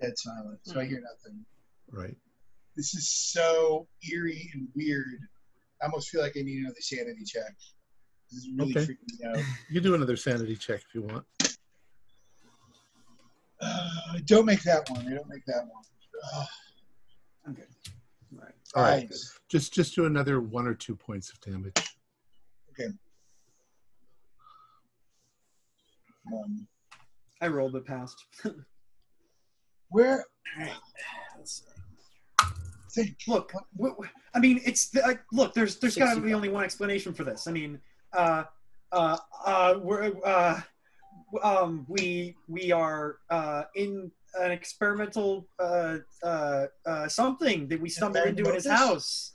Dead 0.00 0.12
silent. 0.16 0.58
So 0.62 0.80
I 0.80 0.84
hear 0.84 1.00
nothing. 1.00 1.44
Right. 1.90 2.16
This 2.76 2.94
is 2.94 3.08
so 3.08 3.86
eerie 4.10 4.50
and 4.54 4.68
weird. 4.74 5.20
I 5.80 5.86
almost 5.86 6.10
feel 6.10 6.20
like 6.20 6.36
I 6.36 6.42
need 6.42 6.60
another 6.60 6.80
sanity 6.80 7.24
check. 7.24 7.54
This 8.30 8.40
is 8.44 8.48
really 8.56 8.72
Okay. 8.72 8.86
freaking 8.86 9.20
me 9.20 9.26
out. 9.26 9.44
You 9.68 9.80
can 9.80 9.82
do 9.82 9.94
another 9.94 10.16
sanity 10.16 10.56
check 10.56 10.80
if 10.86 10.94
you 10.94 11.02
want. 11.02 11.24
Uh, 13.60 14.18
don't 14.24 14.46
make 14.46 14.62
that 14.62 14.88
one. 14.90 15.06
I 15.06 15.14
don't 15.14 15.28
make 15.28 15.44
that 15.46 15.66
one. 15.68 15.84
Ugh. 16.34 16.46
okay. 17.50 17.62
All 18.32 18.38
right. 18.40 18.54
All 18.74 18.82
right. 18.82 19.10
Nice. 19.10 19.38
Just 19.48 19.72
just 19.74 19.94
do 19.94 20.06
another 20.06 20.40
one 20.40 20.66
or 20.66 20.74
two 20.74 20.96
points 20.96 21.30
of 21.30 21.40
damage. 21.40 21.74
Um, 26.32 26.66
I 27.42 27.48
rolled 27.48 27.72
but 27.72 27.84
passed. 27.84 28.24
where? 29.90 30.24
Alright. 30.56 30.72
Let's 31.36 31.62
see. 31.64 33.02
Think. 33.02 33.16
look, 33.26 33.52
w- 33.76 33.94
w- 33.94 34.10
I 34.34 34.38
mean, 34.38 34.60
it's 34.64 34.90
the, 34.90 35.00
like, 35.00 35.22
look. 35.32 35.54
There's 35.54 35.78
there's 35.78 35.96
got 35.96 36.14
to 36.14 36.20
be 36.20 36.34
only 36.34 36.50
one 36.50 36.62
explanation 36.62 37.14
for 37.14 37.24
this. 37.24 37.46
I 37.46 37.50
mean, 37.50 37.80
uh, 38.12 38.44
uh, 38.92 39.16
uh, 39.46 39.74
we're 39.82 40.12
uh, 40.24 40.60
um, 41.42 41.86
we 41.88 42.36
we 42.48 42.70
are 42.70 43.16
uh, 43.30 43.62
in 43.74 44.10
an 44.38 44.50
experimental 44.50 45.48
uh, 45.58 45.98
uh, 46.22 46.66
uh, 46.84 47.08
something 47.08 47.66
that 47.68 47.80
we 47.80 47.88
stumbled 47.88 48.26
into 48.26 48.46
in 48.46 48.54
his 48.54 48.66
house. 48.66 49.32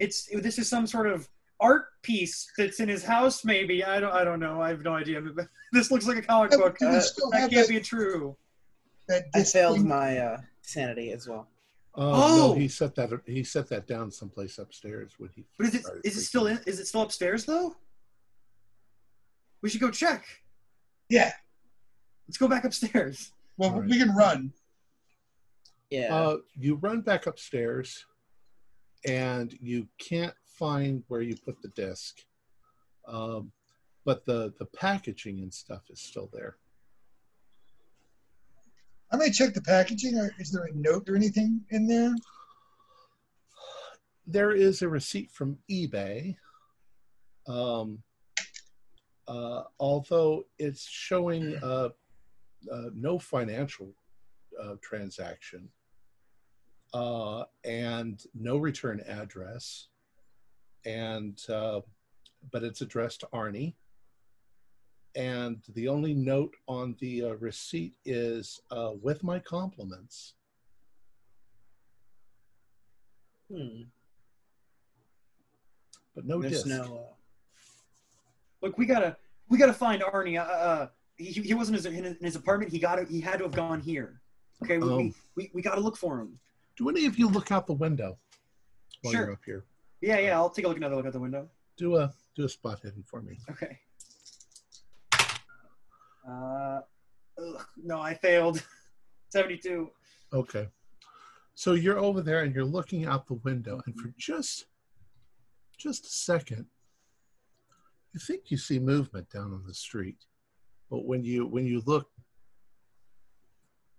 It's 0.00 0.26
this 0.40 0.58
is 0.58 0.68
some 0.68 0.86
sort 0.86 1.06
of 1.06 1.28
art 1.64 1.86
piece 2.02 2.46
that's 2.58 2.78
in 2.80 2.88
his 2.88 3.02
house. 3.04 3.44
Maybe 3.44 3.82
I 3.84 3.98
don't 4.00 4.12
I 4.12 4.22
don't 4.24 4.40
know. 4.40 4.60
I 4.60 4.68
have 4.68 4.82
no 4.82 4.94
idea. 4.94 5.20
This 5.72 5.90
looks 5.90 6.06
like 6.06 6.18
a 6.18 6.22
comic 6.22 6.52
Yeah, 6.52 6.58
book. 6.58 6.76
but 6.78 6.86
do 6.86 6.90
we 6.90 6.96
Uh, 6.96 7.00
that 7.30 7.50
can't 7.50 7.52
that- 7.52 7.68
be 7.68 7.80
true. 7.80 8.36
That 9.08 9.24
I 9.34 9.38
this 9.40 9.52
failed 9.52 9.84
my 9.84 10.18
uh, 10.18 10.38
sanity 10.62 11.10
as 11.12 11.26
well. 11.28 11.48
Uh, 11.96 12.12
Oh! 12.14 12.36
no, 12.48 12.54
he 12.54 12.68
set 12.68 12.94
that 12.96 13.10
he 13.26 13.42
set 13.44 13.66
that 13.68 13.86
down 13.86 14.10
someplace 14.10 14.58
upstairs 14.58 15.12
when 15.18 15.30
he. 15.34 15.44
But 15.58 15.66
is 15.68 15.74
it 15.74 15.82
started 15.82 16.06
is 16.08 16.16
it 16.16 16.24
still 16.24 16.46
in, 16.46 16.60
is 16.66 16.78
it 16.80 16.86
still 16.86 17.02
upstairs 17.02 17.44
though? 17.44 17.74
We 19.62 19.68
should 19.70 19.80
go 19.80 19.90
check. 19.90 20.24
Yeah. 21.08 21.32
Let's 22.28 22.38
go 22.38 22.48
back 22.48 22.64
upstairs. 22.64 23.32
Well, 23.56 23.70
All 23.70 23.80
right. 23.80 23.88
we 23.90 23.98
can 23.98 24.14
run. 24.14 24.52
Yeah. 25.90 26.14
Uh, 26.14 26.36
you 26.56 26.74
run 26.76 27.00
back 27.02 27.26
upstairs, 27.26 28.04
and 29.06 29.56
you 29.60 29.86
can't 29.98 30.34
find 30.58 31.02
where 31.08 31.20
you 31.20 31.36
put 31.36 31.60
the 31.62 31.68
disc, 31.68 32.20
um, 33.06 33.52
but 34.04 34.24
the 34.24 34.54
the 34.58 34.66
packaging 34.66 35.40
and 35.40 35.52
stuff 35.52 35.82
is 35.90 36.00
still 36.00 36.30
there. 36.32 36.56
I 39.14 39.16
may 39.16 39.30
check 39.30 39.54
the 39.54 39.62
packaging. 39.62 40.18
Or 40.18 40.32
is 40.40 40.50
there 40.50 40.64
a 40.64 40.74
note 40.74 41.08
or 41.08 41.14
anything 41.14 41.60
in 41.70 41.86
there? 41.86 42.14
There 44.26 44.50
is 44.50 44.82
a 44.82 44.88
receipt 44.88 45.30
from 45.30 45.58
eBay. 45.70 46.36
Um, 47.46 48.02
uh, 49.28 49.62
although 49.78 50.44
it's 50.58 50.84
showing 50.88 51.56
uh, 51.62 51.90
uh, 52.72 52.90
no 52.94 53.18
financial 53.18 53.92
uh, 54.60 54.74
transaction 54.82 55.68
uh, 56.92 57.44
and 57.64 58.20
no 58.34 58.56
return 58.56 59.00
address, 59.06 59.88
and 60.84 61.40
uh, 61.48 61.80
but 62.52 62.62
it's 62.62 62.80
addressed 62.80 63.20
to 63.20 63.26
Arnie. 63.32 63.74
And 65.16 65.62
the 65.74 65.86
only 65.88 66.12
note 66.12 66.54
on 66.66 66.96
the 66.98 67.22
uh, 67.24 67.28
receipt 67.36 67.94
is 68.04 68.60
uh, 68.72 68.92
with 69.00 69.22
my 69.22 69.38
compliments. 69.38 70.34
Hmm. 73.52 73.82
But 76.14 76.26
no 76.26 76.40
There's 76.40 76.64
disc. 76.64 76.66
no. 76.66 76.82
Uh, 76.82 77.14
Look, 78.62 78.78
we 78.78 78.86
gotta 78.86 79.16
we 79.48 79.58
gotta 79.58 79.72
find 79.74 80.02
Arnie. 80.02 80.38
Uh, 80.40 80.44
uh, 80.50 80.88
he, 81.16 81.26
he 81.26 81.54
wasn't 81.54 81.84
in 81.86 81.92
his, 82.04 82.16
in 82.16 82.24
his 82.24 82.34
apartment. 82.36 82.72
He 82.72 82.78
got 82.78 83.06
He 83.08 83.20
had 83.20 83.38
to 83.38 83.44
have 83.44 83.52
gone 83.52 83.80
here. 83.80 84.20
Okay, 84.62 84.78
we, 84.78 84.86
we, 84.88 84.92
Um. 84.94 85.14
we, 85.36 85.50
we 85.54 85.62
got 85.62 85.74
to 85.74 85.80
look 85.80 85.96
for 85.96 86.18
him. 86.20 86.38
Do 86.76 86.88
any 86.88 87.06
of 87.06 87.18
you 87.18 87.28
look 87.28 87.52
out 87.52 87.66
the 87.66 87.72
window 87.74 88.16
while 89.02 89.12
Sure. 89.12 89.24
you're 89.26 89.32
up 89.32 89.40
here? 89.44 89.64
Yeah, 90.04 90.18
yeah. 90.18 90.36
I'll 90.36 90.50
take 90.50 90.66
a 90.66 90.68
look 90.68 90.76
another 90.76 90.96
look 90.96 91.06
out 91.06 91.12
the 91.14 91.18
window. 91.20 91.48
Do 91.78 91.96
a 91.96 92.12
do 92.36 92.44
a 92.44 92.48
spot 92.48 92.80
hidden 92.82 93.02
for 93.02 93.22
me. 93.22 93.38
Okay. 93.50 93.78
Uh, 96.28 96.80
ugh, 97.38 97.66
no, 97.82 98.00
I 98.00 98.14
failed. 98.14 98.62
Seventy-two. 99.30 99.90
Okay. 100.32 100.68
So 101.54 101.72
you're 101.72 101.98
over 101.98 102.20
there 102.20 102.42
and 102.42 102.54
you're 102.54 102.64
looking 102.64 103.06
out 103.06 103.26
the 103.26 103.34
window, 103.34 103.80
and 103.86 103.98
for 103.98 104.12
just 104.18 104.66
just 105.78 106.04
a 106.04 106.10
second, 106.10 106.66
you 108.12 108.20
think 108.20 108.50
you 108.50 108.56
see 108.58 108.78
movement 108.78 109.30
down 109.30 109.52
on 109.52 109.64
the 109.66 109.74
street. 109.74 110.18
But 110.90 111.06
when 111.06 111.24
you 111.24 111.46
when 111.46 111.64
you 111.66 111.82
look, 111.86 112.10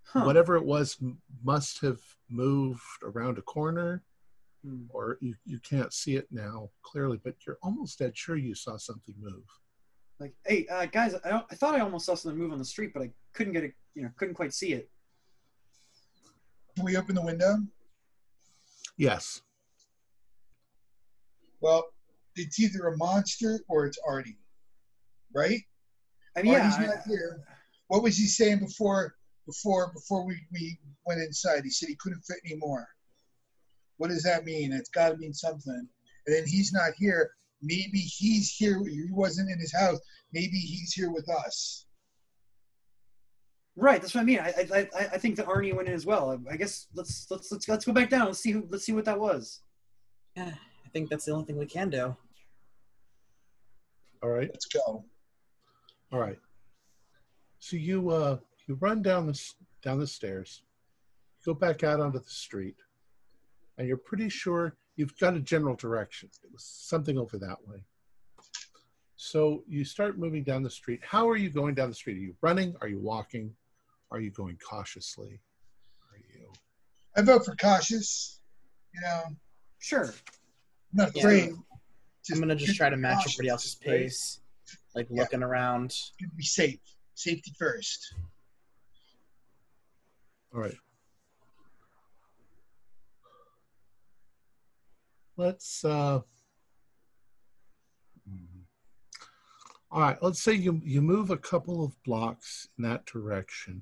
Huh. 0.08 0.24
whatever 0.24 0.56
it 0.56 0.64
was 0.64 0.97
must 1.43 1.82
have 1.82 1.99
moved 2.30 2.80
around 3.01 3.39
a 3.39 3.41
corner, 3.41 4.03
Hmm. 4.66 4.86
or 4.89 5.18
you, 5.22 5.36
you 5.45 5.59
can't 5.59 5.93
see 5.93 6.16
it 6.16 6.28
now 6.32 6.70
clearly, 6.82 7.20
but 7.24 7.36
you're 7.45 7.57
almost 7.61 7.99
dead 7.99 8.18
sure 8.18 8.36
you 8.36 8.55
saw 8.55 8.78
something 8.78 9.13
move. 9.20 9.43
Like, 10.20 10.34
hey, 10.45 10.66
uh, 10.72 10.86
guys, 10.88 11.13
I, 11.24 11.30
don't- 11.30 11.45
I 11.51 11.55
thought 11.55 11.76
I 11.76 11.82
almost 11.82 12.05
saw 12.07 12.16
something 12.16 12.39
move 12.39 12.51
on 12.51 12.57
the 12.57 12.66
street, 12.66 12.91
but 12.93 13.03
I 13.03 13.11
couldn't 13.34 13.53
get 13.53 13.63
it. 13.63 13.74
You 13.93 14.03
know, 14.03 14.09
couldn't 14.18 14.34
quite 14.34 14.53
see 14.53 14.74
it. 14.74 14.89
Can 16.76 16.86
we 16.86 16.97
open 16.97 17.16
the 17.16 17.22
window? 17.22 17.57
Yes. 18.97 19.41
Well, 21.61 21.86
it's 22.36 22.59
either 22.59 22.88
a 22.88 22.97
monster 22.97 23.59
or 23.70 23.86
it's 23.86 23.99
Artie, 24.07 24.39
right? 25.34 25.59
I 26.38 26.41
mean, 26.41 26.53
yeah. 26.53 26.59
Artie's 26.63 26.78
I- 26.78 26.86
not 26.95 27.03
here. 27.05 27.43
What 27.88 28.01
was 28.03 28.18
he 28.18 28.26
saying 28.26 28.59
before? 28.59 29.16
Before 29.45 29.91
before 29.93 30.26
we, 30.26 30.41
we 30.51 30.80
went 31.05 31.22
inside, 31.22 31.63
he 31.63 31.70
said 31.70 31.88
he 31.88 31.95
couldn't 31.97 32.22
fit 32.22 32.38
anymore. 32.45 32.88
What 33.98 34.10
does 34.10 34.24
that 34.24 34.46
mean? 34.46 34.74
It's 34.74 34.89
got 34.89 35.10
to 35.10 35.18
mean 35.18 35.34
something. 35.34 35.88
And 36.28 36.36
then 36.36 36.46
he's 36.48 36.74
not 36.74 36.91
here. 36.98 37.32
Maybe 37.62 38.00
he's 38.00 38.52
here. 38.52 38.82
He 38.84 39.06
wasn't 39.12 39.50
in 39.50 39.60
his 39.60 39.74
house. 39.74 40.00
Maybe 40.34 40.58
he's 40.58 40.93
here 40.93 41.12
with 41.12 41.30
us. 41.30 41.86
Right, 43.78 44.02
that's 44.02 44.16
what 44.16 44.22
I 44.22 44.24
mean. 44.24 44.39
I, 44.39 44.54
I, 44.74 44.89
I, 44.98 45.00
I 45.14 45.18
think 45.18 45.36
that 45.36 45.48
Arnie 45.48 45.76
went 45.76 45.89
in 45.89 45.93
as 45.93 46.06
well. 46.06 46.32
I, 46.32 46.54
I 46.54 46.56
guess 46.58 46.88
let's 46.93 47.28
let's 47.30 47.52
let's 47.52 47.68
let's 47.68 47.86
go 47.86 47.91
back 47.91 48.10
down. 48.10 48.28
Let's 48.28 48.39
see 48.39 48.52
who. 48.52 48.66
Let's 48.70 48.86
see 48.86 48.93
what 48.93 49.06
that 49.06 49.20
was. 49.20 49.62
yeah, 50.38 50.54
I 50.86 50.89
think 50.93 51.10
that's 51.10 51.26
the 51.26 51.34
only 51.34 51.46
thing 51.46 51.58
we 51.58 51.66
can 51.66 51.89
do. 51.89 52.16
All 54.24 54.30
right. 54.30 54.50
Let's 54.50 54.66
go. 54.66 55.04
All 56.12 56.20
right. 56.20 56.39
So 57.60 57.76
you 57.76 58.10
uh 58.10 58.38
you 58.68 58.76
run 58.76 59.02
down 59.02 59.28
the 59.28 59.39
down 59.82 60.00
the 60.00 60.08
stairs, 60.08 60.64
go 61.46 61.54
back 61.54 61.84
out 61.84 62.00
onto 62.00 62.20
the 62.20 62.30
street, 62.30 62.78
and 63.78 63.88
you're 63.88 63.98
pretty 63.98 64.30
sure 64.30 64.76
you've 64.96 65.18
got 65.20 65.36
a 65.36 65.40
general 65.40 65.76
direction. 65.76 66.30
It 66.44 66.52
was 66.52 66.64
something 66.64 67.18
over 67.18 67.38
that 67.38 67.58
way. 67.68 67.84
So 69.18 69.64
you 69.68 69.86
start 69.86 70.18
moving 70.20 70.44
down 70.44 70.64
the 70.64 70.70
street. 70.70 71.02
How 71.04 71.28
are 71.30 71.38
you 71.38 71.50
going 71.50 71.74
down 71.74 71.90
the 71.90 71.96
street? 71.96 72.18
Are 72.18 72.22
you 72.22 72.36
running? 72.42 72.76
Are 72.82 72.88
you 72.88 73.00
walking? 73.00 73.54
Are 74.12 74.20
you 74.20 74.30
going 74.32 74.58
cautiously? 74.58 75.40
Are 76.12 76.18
you 76.18 76.52
I 77.18 77.22
vote 77.22 77.46
for 77.46 77.56
cautious. 77.56 78.42
You 78.94 79.02
know, 79.02 79.22
I'm 79.28 79.38
Sure. 79.80 80.14
not 80.94 81.16
Yeah. 81.16 81.22
afraid. 81.22 81.54
I'm 82.32 82.40
gonna 82.40 82.56
just 82.56 82.76
try 82.76 82.90
to 82.90 82.98
match 82.98 83.18
cautious, 83.18 83.34
everybody 83.36 83.50
else's 83.50 83.78
right? 83.86 84.00
pace, 84.02 84.42
like 84.96 85.08
Yeah. 85.10 85.22
looking 85.22 85.44
around. 85.44 85.94
Be 86.36 86.44
safe. 86.44 86.80
Safety 87.14 87.54
first. 87.58 88.14
all 90.54 90.62
right? 90.62 90.78
Let's 95.38 95.84
uh 95.84 96.22
All 99.96 100.02
right, 100.02 100.18
let's 100.22 100.42
say 100.42 100.54
you 100.54 100.82
you 100.84 101.02
move 101.02 101.30
a 101.30 101.38
couple 101.38 101.82
of 101.82 101.96
blocks 102.04 102.68
in 102.78 102.84
that 102.84 103.06
direction, 103.06 103.82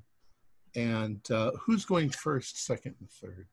and 0.76 1.20
uh, 1.28 1.50
who's 1.60 1.84
going 1.84 2.10
first, 2.10 2.64
second, 2.64 2.94
and 3.00 3.10
third? 3.10 3.48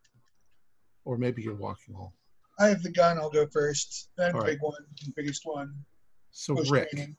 Or 1.04 1.18
maybe 1.18 1.42
you're 1.42 1.56
walking 1.56 1.96
all. 1.96 2.14
I 2.60 2.68
have 2.68 2.84
the 2.84 2.92
gun. 2.92 3.18
I'll 3.18 3.32
go 3.32 3.48
first. 3.48 4.10
Then 4.16 4.36
right. 4.36 4.46
big 4.46 4.62
one, 4.62 4.84
biggest 5.16 5.42
one. 5.44 5.74
So 6.30 6.54
Post 6.56 6.70
Rick, 6.70 6.92
training. 6.92 7.18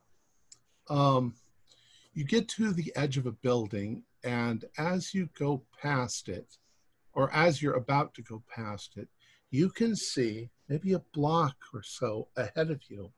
um, 0.88 1.34
you 2.14 2.24
get 2.24 2.46
to 2.50 2.72
the 2.72 2.92
edge 2.94 3.16
of 3.16 3.26
a 3.26 3.32
building, 3.32 4.04
and 4.22 4.64
as 4.78 5.12
you 5.12 5.28
go 5.36 5.64
past 5.80 6.28
it, 6.28 6.56
or 7.14 7.34
as 7.34 7.60
you're 7.60 7.74
about 7.74 8.14
to 8.14 8.22
go 8.22 8.44
past 8.48 8.92
it, 8.96 9.08
you 9.50 9.70
can 9.70 9.96
see 9.96 10.50
maybe 10.72 10.94
a 10.94 11.02
block 11.12 11.54
or 11.74 11.82
so 11.82 12.28
ahead 12.38 12.70
of 12.70 12.80
you 12.88 13.12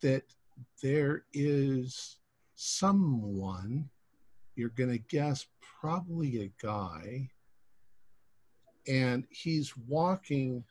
that 0.00 0.22
there 0.82 1.24
is 1.34 2.16
someone, 2.54 3.90
you're 4.56 4.70
going 4.70 4.88
to 4.88 4.98
guess 4.98 5.44
probably 5.60 6.40
a 6.40 6.64
guy, 6.66 7.28
and 8.88 9.26
he's 9.28 9.76
walking, 9.76 10.64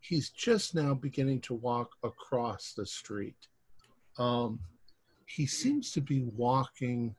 he's 0.00 0.30
just 0.30 0.74
now 0.74 0.94
beginning 0.94 1.42
to 1.42 1.52
walk 1.52 1.90
across 2.02 2.72
the 2.72 2.86
street. 2.86 3.48
Um, 4.16 4.60
he 5.26 5.44
seems 5.44 5.92
to 5.92 6.00
be 6.00 6.22
walking 6.34 7.14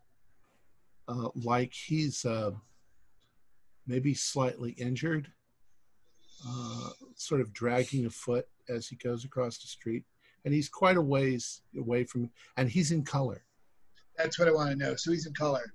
uh, 1.07 1.29
like 1.35 1.71
he's 1.71 2.25
uh, 2.25 2.53
maybe 3.85 4.15
slightly 4.15 4.71
injured, 4.71 5.31
uh, 6.47 6.89
sort 7.15 7.41
of 7.41 7.53
dragging 7.53 8.05
a 8.05 8.09
foot 8.09 8.47
as 8.69 8.87
he 8.87 8.95
goes 8.97 9.25
across 9.25 9.57
the 9.59 9.67
street. 9.67 10.03
And 10.45 10.53
he's 10.53 10.67
quite 10.69 10.97
a 10.97 11.01
ways 11.01 11.61
away 11.77 12.03
from, 12.03 12.29
and 12.57 12.69
he's 12.69 12.91
in 12.91 13.03
color. 13.03 13.43
That's 14.17 14.37
what 14.37 14.47
I 14.47 14.51
want 14.51 14.71
to 14.71 14.75
know. 14.75 14.95
So 14.95 15.11
he's 15.11 15.25
in 15.25 15.33
color. 15.33 15.73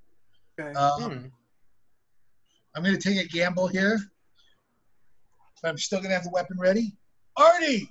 Okay. 0.61 0.73
Um, 0.75 1.03
Hmm. 1.03 1.27
I'm 2.77 2.85
going 2.85 2.97
to 2.97 3.01
take 3.01 3.25
a 3.25 3.29
gamble 3.29 3.67
here. 3.67 3.99
But 5.63 5.69
I'm 5.71 5.79
still 5.79 5.99
going 5.99 6.11
to 6.11 6.15
have 6.15 6.25
the 6.25 6.31
weapon 6.31 6.59
ready. 6.59 6.97
Artie! 7.37 7.89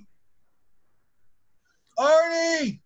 Artie! 1.98 2.80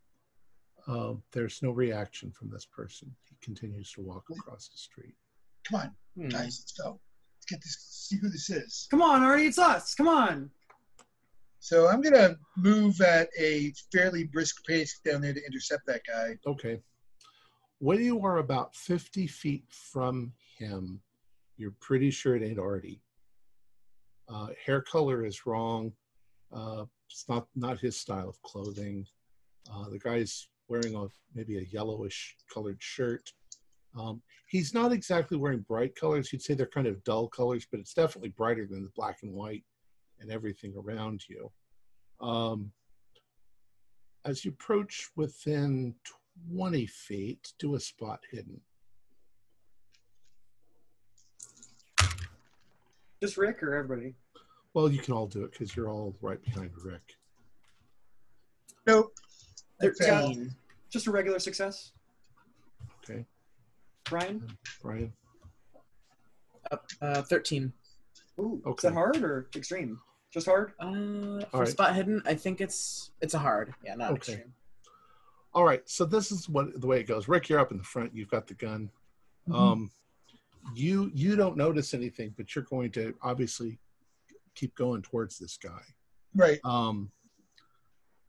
Um, 0.89 1.23
there's 1.33 1.63
no 1.63 1.71
reaction 1.71 2.33
from 2.33 2.51
this 2.51 2.65
person. 2.67 3.15
He 3.29 3.37
continues 3.43 3.93
to 3.93 4.01
walk 4.01 4.25
across 4.31 4.69
the 4.69 4.79
street. 4.79 5.15
Come 5.65 5.81
on, 5.81 5.97
Hmm. 6.17 6.29
guys, 6.29 6.61
let's 6.63 6.73
go. 6.73 6.99
Let's 7.53 7.65
get 7.65 7.65
this, 7.65 8.09
see 8.09 8.17
who 8.17 8.31
this 8.31 8.49
is. 8.49 8.89
Come 8.91 9.03
on, 9.03 9.21
Arnie, 9.21 9.47
it's 9.47 9.59
us. 9.59 9.95
Come 9.95 10.09
on. 10.09 10.51
So 11.61 11.87
I'm 11.87 12.01
going 12.01 12.15
to 12.15 12.39
move 12.57 13.01
at 13.03 13.29
a 13.39 13.75
fairly 13.93 14.25
brisk 14.25 14.65
pace 14.65 15.01
down 15.05 15.21
there 15.21 15.35
to 15.35 15.45
intercept 15.45 15.87
that 15.87 16.01
guy. 16.07 16.39
Okay. 16.47 16.81
When 17.79 18.03
you 18.03 18.25
are 18.25 18.39
about 18.39 18.75
50 18.75 19.27
feet 19.27 19.65
from 19.71 20.33
him, 20.59 21.01
you're 21.59 21.75
pretty 21.81 22.11
sure 22.11 22.37
it 22.37 22.43
ain't 22.43 22.59
Artie. 22.59 23.03
Uh, 24.33 24.49
hair 24.65 24.81
color 24.81 25.25
is 25.27 25.45
wrong. 25.45 25.93
Uh, 26.55 26.85
it's 27.11 27.27
not 27.29 27.47
not 27.55 27.81
his 27.81 27.99
style 27.99 28.29
of 28.29 28.41
clothing. 28.43 29.07
Uh, 29.71 29.91
the 29.91 29.99
guy's 29.99 30.49
wearing 30.69 30.95
a 30.95 31.07
maybe 31.35 31.59
a 31.59 31.67
yellowish 31.71 32.37
colored 32.53 32.79
shirt. 32.81 33.31
Um, 33.99 34.23
he's 34.49 34.73
not 34.75 34.93
exactly 34.93 35.37
wearing 35.37 35.61
bright 35.61 35.95
colors. 35.95 36.33
You'd 36.33 36.43
say 36.43 36.55
they're 36.55 36.67
kind 36.67 36.87
of 36.87 37.03
dull 37.05 37.29
colors, 37.29 37.67
but 37.71 37.81
it's 37.81 37.95
definitely 37.95 38.31
brighter 38.31 38.67
than 38.67 38.83
the 38.83 38.91
black 38.97 39.19
and 39.23 39.33
white 39.33 39.65
and 40.21 40.31
everything 40.31 40.75
around 40.77 41.23
you. 41.29 41.51
Um, 42.21 42.71
as 44.25 44.45
you 44.45 44.53
approach 44.53 45.11
within 45.17 45.95
20 46.55 46.87
feet, 46.87 47.53
do 47.59 47.75
a 47.75 47.81
spot 47.81 48.21
hidden. 48.31 48.61
Just 53.21 53.37
Rick 53.37 53.63
or 53.63 53.75
everybody? 53.75 54.15
Well, 54.75 54.91
you 54.91 54.99
can 54.99 55.15
all 55.15 55.27
do 55.27 55.45
it 55.45 55.53
because 55.53 55.77
you're 55.77 55.91
all 55.91 56.15
right 56.21 56.43
behind 56.43 56.71
Rick. 56.83 57.03
Nope. 58.87 59.13
I 59.81 59.91
failed. 59.91 60.35
Thirteen. 60.35 60.55
Just 60.91 61.07
a 61.07 61.11
regular 61.11 61.39
success. 61.39 61.93
Okay. 64.15 64.27
Brian. 64.27 64.59
Brian. 64.83 65.13
Uh, 67.01 67.23
thirteen. 67.23 67.73
Ooh. 68.39 68.61
Is 68.61 68.67
Okay. 68.67 68.89
that 68.89 68.95
hard 68.95 69.17
or 69.23 69.49
extreme? 69.55 70.01
Just 70.33 70.47
hard. 70.47 70.73
Uh, 70.81 71.45
for 71.51 71.61
right. 71.61 71.69
spot 71.69 71.95
hidden, 71.95 72.23
I 72.25 72.35
think 72.35 72.61
it's 72.61 73.11
it's 73.21 73.35
a 73.35 73.39
hard. 73.39 73.75
Yeah, 73.85 73.95
not 73.97 74.13
Okay. 74.13 74.17
extreme. 74.35 74.55
All 75.55 75.65
right. 75.65 75.87
So 75.89 76.05
this 76.05 76.33
is 76.33 76.49
what 76.49 76.81
the 76.81 76.87
way 76.87 77.01
it 77.01 77.05
goes. 77.05 77.29
Rick, 77.29 77.49
you're 77.49 77.59
up 77.59 77.71
in 77.73 77.79
the 77.79 77.85
front. 77.85 78.15
You've 78.15 78.31
got 78.31 78.47
the 78.47 78.55
gun. 78.55 78.91
Mhm. 79.49 79.55
Um, 79.55 79.91
you 80.75 81.11
you 81.15 81.37
don't 81.37 81.57
notice 81.57 81.93
anything, 81.93 82.35
but 82.37 82.55
you're 82.55 82.65
going 82.65 82.91
to 82.93 83.15
obviously 83.23 83.79
keep 84.55 84.75
going 84.75 85.03
towards 85.03 85.39
this 85.39 85.57
guy. 85.57 85.83
Right. 86.35 86.61
Um, 86.65 87.11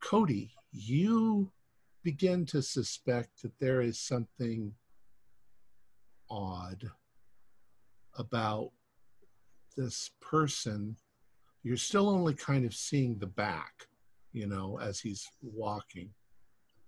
Cody, 0.00 0.50
you 0.72 1.50
begin 2.02 2.44
to 2.46 2.60
suspect 2.60 3.40
that 3.42 3.58
there 3.58 3.80
is 3.80 3.98
something 3.98 4.74
odd 6.30 6.90
about 8.16 8.70
this 9.76 10.10
person. 10.20 10.96
You're 11.62 11.76
still 11.76 12.08
only 12.08 12.34
kind 12.34 12.64
of 12.64 12.74
seeing 12.74 13.18
the 13.18 13.26
back, 13.26 13.86
you 14.32 14.46
know, 14.46 14.78
as 14.80 15.00
he's 15.00 15.28
walking 15.42 16.10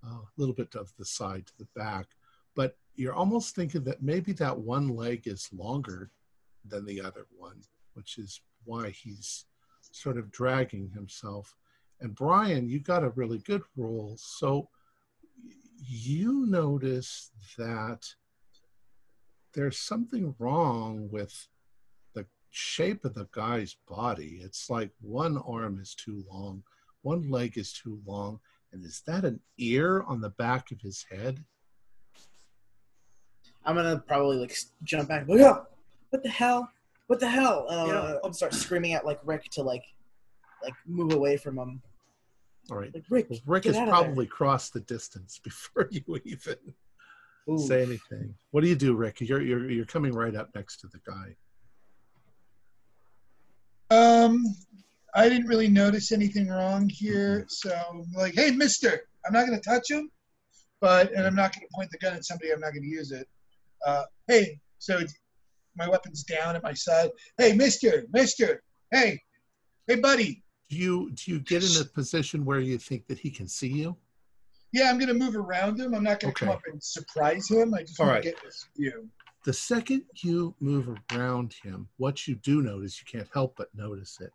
uh, 0.06 0.18
a 0.20 0.28
little 0.36 0.54
bit 0.54 0.74
of 0.74 0.92
the 0.98 1.04
side 1.04 1.46
to 1.46 1.52
the 1.58 1.68
back, 1.74 2.06
but 2.54 2.76
you're 2.94 3.14
almost 3.14 3.54
thinking 3.54 3.84
that 3.84 4.02
maybe 4.02 4.32
that 4.32 4.58
one 4.58 4.88
leg 4.88 5.22
is 5.26 5.48
longer 5.52 6.10
than 6.64 6.84
the 6.86 7.00
other 7.00 7.26
one, 7.36 7.60
which 7.94 8.18
is 8.18 8.40
why 8.64 8.90
he's 8.90 9.44
sort 9.80 10.18
of 10.18 10.30
dragging 10.30 10.90
himself. 10.90 11.54
And 12.00 12.14
Brian, 12.14 12.68
you 12.68 12.80
got 12.80 13.04
a 13.04 13.10
really 13.10 13.38
good 13.38 13.62
roll. 13.76 14.16
So 14.18 14.68
you 15.78 16.46
notice 16.46 17.30
that 17.58 18.06
there's 19.56 19.78
something 19.78 20.34
wrong 20.38 21.08
with 21.10 21.48
the 22.14 22.26
shape 22.50 23.04
of 23.04 23.14
the 23.14 23.26
guy's 23.32 23.74
body. 23.88 24.40
It's 24.42 24.68
like 24.70 24.90
one 25.00 25.38
arm 25.38 25.80
is 25.80 25.94
too 25.94 26.22
long, 26.30 26.62
one 27.02 27.28
leg 27.30 27.56
is 27.58 27.72
too 27.72 27.98
long. 28.06 28.38
And 28.72 28.84
is 28.84 29.02
that 29.06 29.24
an 29.24 29.40
ear 29.58 30.02
on 30.06 30.20
the 30.20 30.28
back 30.30 30.70
of 30.70 30.80
his 30.82 31.04
head? 31.10 31.42
I'm 33.64 33.74
gonna 33.74 33.98
probably 34.06 34.36
like 34.36 34.56
jump 34.84 35.08
back. 35.08 35.26
Look 35.26 35.40
up! 35.40 35.72
What 36.10 36.22
the 36.22 36.28
hell? 36.28 36.70
What 37.08 37.18
the 37.18 37.28
hell? 37.28 37.66
Uh, 37.68 37.86
Yeah. 37.86 38.14
I'll 38.22 38.32
start 38.32 38.54
screaming 38.54 38.92
at 38.92 39.04
like 39.06 39.18
Rick 39.24 39.44
to 39.52 39.62
like, 39.62 39.84
like 40.62 40.74
move 40.86 41.12
away 41.12 41.36
from 41.36 41.58
him. 41.58 41.82
All 42.70 42.76
right. 42.76 42.92
Like 42.94 43.04
Rick, 43.08 43.26
Well, 43.30 43.40
Rick 43.46 43.62
get 43.64 43.74
has 43.74 43.82
out 43.82 43.88
of 43.88 43.94
there. 43.94 44.04
probably 44.04 44.26
crossed 44.26 44.72
the 44.74 44.80
distance 44.80 45.38
before 45.42 45.88
you 45.90 46.02
even 46.24 46.56
Ooh. 47.48 47.58
say 47.58 47.82
anything. 47.82 48.34
What 48.50 48.62
do 48.62 48.68
you 48.68 48.74
do, 48.74 48.94
Rick? 48.94 49.20
You're 49.20 49.42
you're 49.42 49.70
you're 49.70 49.84
coming 49.84 50.12
right 50.12 50.34
up 50.34 50.50
next 50.54 50.78
to 50.78 50.88
the 50.88 50.98
guy. 51.06 51.36
Um, 53.90 54.44
I 55.14 55.28
didn't 55.28 55.46
really 55.46 55.68
notice 55.68 56.10
anything 56.10 56.48
wrong 56.48 56.88
here. 56.88 57.44
So, 57.48 57.70
I'm 57.88 58.04
like, 58.16 58.34
hey, 58.34 58.50
Mister, 58.50 59.02
I'm 59.24 59.32
not 59.32 59.46
going 59.46 59.58
to 59.60 59.64
touch 59.64 59.88
him, 59.90 60.10
but 60.80 61.12
and 61.12 61.24
I'm 61.24 61.36
not 61.36 61.54
going 61.54 61.66
to 61.68 61.72
point 61.74 61.90
the 61.92 61.98
gun 61.98 62.14
at 62.14 62.24
somebody. 62.24 62.50
I'm 62.52 62.60
not 62.60 62.72
going 62.72 62.82
to 62.82 62.88
use 62.88 63.12
it. 63.12 63.28
Uh, 63.86 64.02
hey, 64.26 64.58
so 64.78 64.98
it's, 64.98 65.14
my 65.76 65.88
weapon's 65.88 66.24
down 66.24 66.56
at 66.56 66.62
my 66.64 66.74
side. 66.74 67.10
Hey, 67.38 67.52
Mister, 67.52 68.06
Mister, 68.12 68.62
hey, 68.90 69.22
hey, 69.86 69.96
buddy. 69.96 70.42
Do 70.68 70.76
you 70.76 71.12
do 71.12 71.30
you 71.30 71.38
get 71.38 71.62
in 71.62 71.80
a 71.80 71.84
position 71.84 72.44
where 72.44 72.58
you 72.58 72.76
think 72.76 73.06
that 73.06 73.20
he 73.20 73.30
can 73.30 73.46
see 73.46 73.68
you? 73.68 73.96
Yeah, 74.72 74.90
I'm 74.90 74.98
going 74.98 75.08
to 75.08 75.14
move 75.14 75.36
around 75.36 75.80
him. 75.80 75.94
I'm 75.94 76.02
not 76.02 76.20
going 76.20 76.34
to 76.34 76.38
come 76.40 76.48
up 76.50 76.62
and 76.70 76.82
surprise 76.82 77.48
him. 77.48 77.72
I 77.74 77.82
just 77.82 78.00
All 78.00 78.06
want 78.06 78.16
right. 78.16 78.22
to 78.24 78.30
get 78.30 78.42
this 78.42 78.68
view. 78.76 79.08
The 79.44 79.52
second 79.52 80.02
you 80.22 80.54
move 80.60 80.88
around 81.12 81.54
him, 81.62 81.88
what 81.98 82.26
you 82.26 82.34
do 82.36 82.62
notice, 82.62 83.00
you 83.00 83.06
can't 83.10 83.30
help 83.32 83.54
but 83.56 83.68
notice 83.74 84.18
it, 84.20 84.32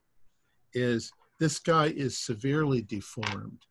is 0.74 1.12
this 1.40 1.60
guy 1.60 1.88
is 1.88 2.18
severely 2.18 2.82
deformed. 2.82 3.66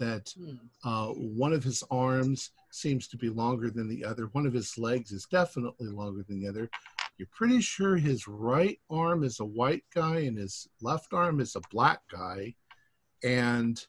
That 0.00 0.34
Hmm. 0.36 0.56
uh, 0.82 1.12
one 1.12 1.52
of 1.52 1.62
his 1.62 1.84
arms 1.90 2.50
seems 2.72 3.06
to 3.08 3.16
be 3.16 3.30
longer 3.30 3.70
than 3.70 3.88
the 3.88 4.04
other. 4.04 4.26
One 4.32 4.44
of 4.44 4.52
his 4.52 4.76
legs 4.76 5.12
is 5.12 5.24
definitely 5.30 5.86
longer 5.86 6.24
than 6.28 6.40
the 6.40 6.48
other. 6.48 6.68
You're 7.16 7.28
pretty 7.30 7.60
sure 7.60 7.96
his 7.96 8.26
right 8.26 8.78
arm 8.90 9.22
is 9.22 9.38
a 9.38 9.44
white 9.44 9.84
guy 9.94 10.18
and 10.18 10.36
his 10.36 10.66
left 10.82 11.12
arm 11.12 11.38
is 11.40 11.54
a 11.54 11.60
black 11.70 12.00
guy. 12.10 12.56
And 13.22 13.80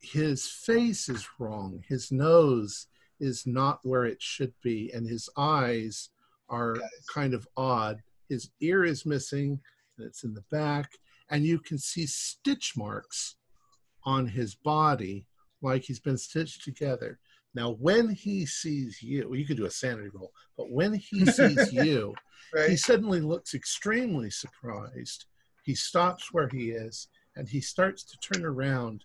his 0.00 0.46
face 0.46 1.08
is 1.08 1.26
wrong. 1.38 1.82
His 1.88 2.12
nose 2.12 2.86
is 3.20 3.46
not 3.46 3.80
where 3.82 4.04
it 4.04 4.22
should 4.22 4.52
be. 4.62 4.90
And 4.92 5.06
his 5.06 5.28
eyes 5.36 6.10
are 6.48 6.74
Guys. 6.74 7.06
kind 7.12 7.34
of 7.34 7.48
odd. 7.56 8.02
His 8.28 8.50
ear 8.60 8.84
is 8.84 9.06
missing 9.06 9.60
and 9.96 10.06
it's 10.06 10.24
in 10.24 10.34
the 10.34 10.44
back. 10.50 10.90
And 11.30 11.44
you 11.44 11.58
can 11.58 11.78
see 11.78 12.06
stitch 12.06 12.74
marks 12.76 13.36
on 14.04 14.26
his 14.26 14.54
body 14.54 15.26
like 15.60 15.82
he's 15.82 16.00
been 16.00 16.16
stitched 16.16 16.62
together. 16.64 17.18
Now, 17.54 17.72
when 17.72 18.08
he 18.08 18.46
sees 18.46 19.02
you, 19.02 19.28
well, 19.28 19.38
you 19.38 19.46
could 19.46 19.56
do 19.56 19.66
a 19.66 19.70
sanity 19.70 20.10
roll, 20.14 20.32
but 20.56 20.70
when 20.70 20.94
he 20.94 21.26
sees 21.30 21.72
you, 21.72 22.14
he 22.66 22.76
suddenly 22.76 23.20
looks 23.20 23.54
extremely 23.54 24.30
surprised. 24.30 25.26
He 25.64 25.74
stops 25.74 26.32
where 26.32 26.48
he 26.48 26.70
is 26.70 27.08
and 27.36 27.48
he 27.48 27.60
starts 27.60 28.04
to 28.04 28.16
turn 28.18 28.44
around 28.44 29.04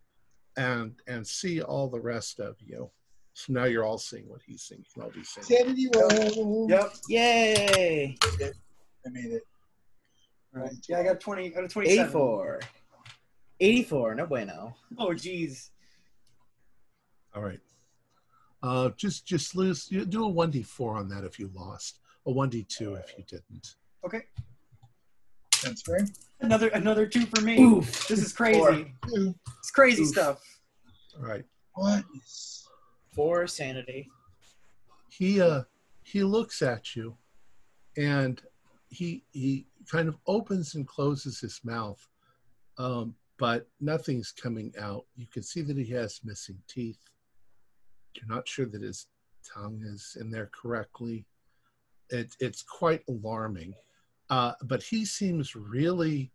and 0.58 0.94
and 1.08 1.26
see 1.26 1.62
all 1.62 1.88
the 1.90 2.00
rest 2.00 2.40
of 2.40 2.56
you. 2.60 2.90
So 3.34 3.54
now 3.54 3.64
you're 3.66 3.84
all 3.84 3.98
seeing 3.98 4.30
what 4.30 4.42
he's 4.46 4.62
seeing. 4.64 4.82
You 4.82 4.86
can 4.94 5.04
all 5.04 5.10
be 5.10 5.24
seeing. 5.24 5.46
Sanity 5.46 5.88
roll. 5.96 6.68
Yep. 6.70 6.94
Yay! 7.10 8.16
I 9.06 9.10
made 9.10 9.26
it. 9.26 9.44
All 10.56 10.62
right. 10.62 10.72
Yeah, 10.88 11.00
I 11.00 11.04
got 11.04 11.20
twenty. 11.20 11.48
I 11.48 11.50
got 11.50 11.64
a 11.64 11.68
twenty-seven. 11.68 12.06
84. 12.06 12.60
84. 13.60 14.16
No 14.16 14.26
bueno. 14.28 14.76
Oh, 14.98 15.08
jeez. 15.10 15.70
All 17.36 17.42
right. 17.42 17.60
Uh, 18.62 18.92
just 18.96 19.26
just 19.26 19.56
lose. 19.56 19.92
You 19.92 20.06
do 20.06 20.24
a 20.26 20.28
one 20.28 20.52
d 20.52 20.62
four 20.62 20.96
on 20.96 21.10
that 21.10 21.24
if 21.24 21.40
you 21.40 21.50
lost. 21.54 22.00
A 22.26 22.32
one 22.32 22.50
d 22.50 22.64
two 22.64 22.94
if 22.96 23.14
you 23.18 23.24
didn't. 23.28 23.76
Okay. 24.06 24.22
That's 25.64 25.82
fair. 25.82 26.06
Another 26.42 26.68
another 26.70 27.06
two 27.08 27.26
for 27.26 27.42
me. 27.42 27.62
Oof. 27.62 28.08
This 28.08 28.20
is 28.20 28.34
crazy. 28.34 28.60
Four. 28.60 28.86
It's 29.60 29.72
crazy 29.72 30.04
Oof. 30.04 30.10
stuff. 30.10 30.42
All 31.18 31.26
right. 31.26 31.46
What? 31.76 32.04
Four 33.14 33.48
sanity. 33.48 34.10
he 35.10 35.40
uh 35.42 35.64
he 36.04 36.24
looks 36.24 36.62
at 36.62 36.96
you 36.96 37.16
and 37.98 38.42
he 38.90 39.24
he 39.32 39.66
kind 39.90 40.08
of 40.10 40.18
opens 40.28 40.76
and 40.76 40.88
closes 40.88 41.40
his 41.40 41.60
mouth 41.64 42.06
um 42.78 43.16
but 43.38 43.68
nothing's 43.80 44.32
coming 44.32 44.74
out 44.80 45.06
you 45.16 45.28
can 45.32 45.44
see 45.44 45.62
that 45.62 45.78
he 45.78 45.86
has 45.92 46.20
missing 46.24 46.58
teeth 46.68 47.00
you're 48.16 48.36
not 48.36 48.48
sure 48.48 48.66
that 48.66 48.82
his 48.82 49.08
tongue 49.54 49.82
is 49.86 50.18
in 50.20 50.32
there 50.32 50.50
correctly 50.60 51.26
it, 52.10 52.36
it's 52.40 52.64
quite 52.64 53.02
alarming 53.08 53.74
uh 54.34 54.54
but 54.64 54.82
he 54.82 55.06
seems 55.06 55.56
really 55.56 56.32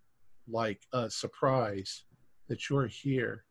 like 0.49 0.81
uh 0.93 1.09
surprised 1.09 2.05
that 2.49 2.61
you're 2.69 2.87
here 2.87 3.45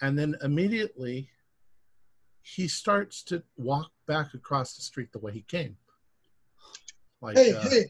and 0.00 0.18
then 0.18 0.34
immediately 0.42 1.28
he 2.42 2.68
starts 2.68 3.22
to 3.22 3.42
walk 3.56 3.90
back 4.06 4.34
across 4.34 4.74
the 4.74 4.82
street 4.82 5.12
the 5.12 5.18
way 5.18 5.32
he 5.32 5.42
came. 5.42 5.76
Like, 7.20 7.36
Hey, 7.36 7.54
uh, 7.54 7.68
hey, 7.68 7.84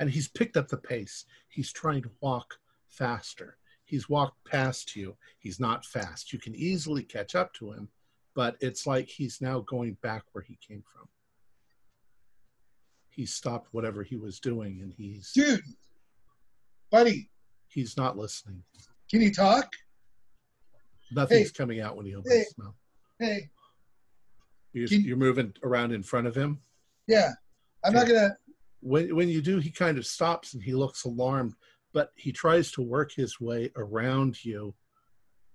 and 0.00 0.10
he's 0.10 0.28
picked 0.28 0.56
up 0.56 0.68
the 0.68 0.76
pace. 0.76 1.24
He's 1.48 1.72
trying 1.72 2.02
to 2.02 2.10
walk 2.20 2.58
faster. 2.88 3.56
He's 3.84 4.08
walked 4.08 4.44
past 4.44 4.96
you. 4.96 5.16
He's 5.38 5.60
not 5.60 5.84
fast. 5.84 6.32
You 6.32 6.40
can 6.40 6.54
easily 6.56 7.04
catch 7.04 7.36
up 7.36 7.52
to 7.54 7.70
him, 7.70 7.88
but 8.34 8.56
it's 8.60 8.86
like 8.86 9.08
he's 9.08 9.40
now 9.40 9.60
going 9.60 9.96
back 10.02 10.24
where 10.32 10.42
he 10.42 10.58
came 10.66 10.82
from. 10.92 11.08
He 13.14 13.26
stopped 13.26 13.68
whatever 13.72 14.02
he 14.02 14.16
was 14.16 14.40
doing, 14.40 14.80
and 14.82 14.92
he's 14.92 15.30
dude, 15.32 15.62
buddy, 16.90 17.30
he's 17.68 17.96
not 17.96 18.16
listening. 18.16 18.62
can 19.10 19.20
you 19.20 19.32
talk? 19.32 19.72
Nothing's 21.12 21.48
Hey. 21.48 21.54
coming 21.54 21.80
out 21.80 21.96
when 21.96 22.06
he 22.06 22.14
opens 22.14 22.32
Hey. 22.32 22.38
his 22.40 22.58
mouth. 22.58 22.74
Hey, 23.20 23.50
You're, 24.72 24.88
Can- 24.88 25.02
you're 25.02 25.16
moving 25.16 25.54
around 25.62 25.92
in 25.92 26.02
front 26.02 26.26
of 26.26 26.34
him. 26.34 26.60
yeah, 27.06 27.32
I'm 27.84 27.92
not 27.92 28.08
gonna. 28.08 28.36
when 28.80 29.14
when 29.14 29.28
you 29.28 29.40
do 29.40 29.58
he 29.58 29.70
kind 29.70 29.96
of 29.98 30.06
stops 30.06 30.54
and 30.54 30.62
he 30.62 30.74
looks 30.74 31.04
alarmed 31.04 31.54
but 31.92 32.10
he 32.16 32.32
tries 32.32 32.72
to 32.72 32.82
work 32.82 33.12
his 33.12 33.38
way 33.40 33.70
around 33.76 34.44
you 34.44 34.74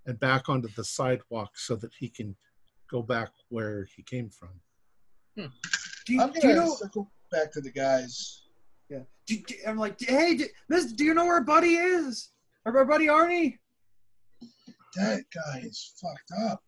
and 0.06 0.18
back 0.18 0.48
onto 0.48 0.68
the 0.68 0.82
sidewalk 0.84 1.56
so 1.58 1.76
that 1.76 1.92
he 1.94 2.08
can 2.08 2.34
go 2.90 3.02
back 3.02 3.30
where 3.50 3.84
he 3.94 4.02
came 4.02 4.30
from 4.30 4.60
Do 5.36 5.50
you, 6.08 6.20
I'm 6.22 6.32
do 6.32 6.48
you 6.48 6.54
know? 6.54 6.76
Circle 7.30 7.44
back 7.44 7.52
to 7.52 7.60
the 7.60 7.70
guys. 7.70 8.42
Yeah. 8.88 9.00
Do, 9.26 9.36
do- 9.46 9.54
I'm 9.66 9.76
like, 9.76 10.00
hey, 10.00 10.36
do, 10.36 10.46
Miss, 10.68 10.92
do 10.92 11.04
you 11.04 11.14
know 11.14 11.24
where 11.26 11.40
buddy 11.40 11.74
is? 11.74 12.30
Our, 12.66 12.76
our 12.78 12.84
buddy 12.84 13.06
Arnie? 13.06 13.58
That 14.96 15.24
guy 15.32 15.60
is 15.64 15.92
fucked 16.00 16.32
up. 16.50 16.62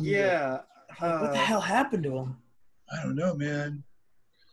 Yeah. 0.00 0.60
what 0.98 1.20
the 1.22 1.28
uh, 1.30 1.34
hell 1.34 1.60
happened 1.60 2.04
to 2.04 2.16
him? 2.16 2.36
I 2.92 3.02
don't 3.02 3.16
know, 3.16 3.34
man. 3.34 3.82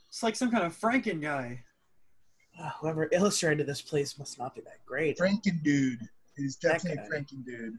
It's 0.10 0.24
like 0.24 0.36
some 0.36 0.50
kind 0.52 0.64
of 0.66 0.76
Franken 0.78 1.22
guy. 1.22 1.64
Ah, 2.60 2.76
whoever 2.80 3.08
illustrated 3.12 3.68
this 3.68 3.82
place 3.84 4.18
must 4.18 4.40
not 4.40 4.56
be 4.56 4.62
that 4.62 4.84
great. 4.86 5.18
Franken 5.18 5.62
dude. 5.64 6.00
He's 6.36 6.56
definitely 6.56 7.04
a. 7.04 7.10
Franken 7.10 7.46
dude. 7.46 7.78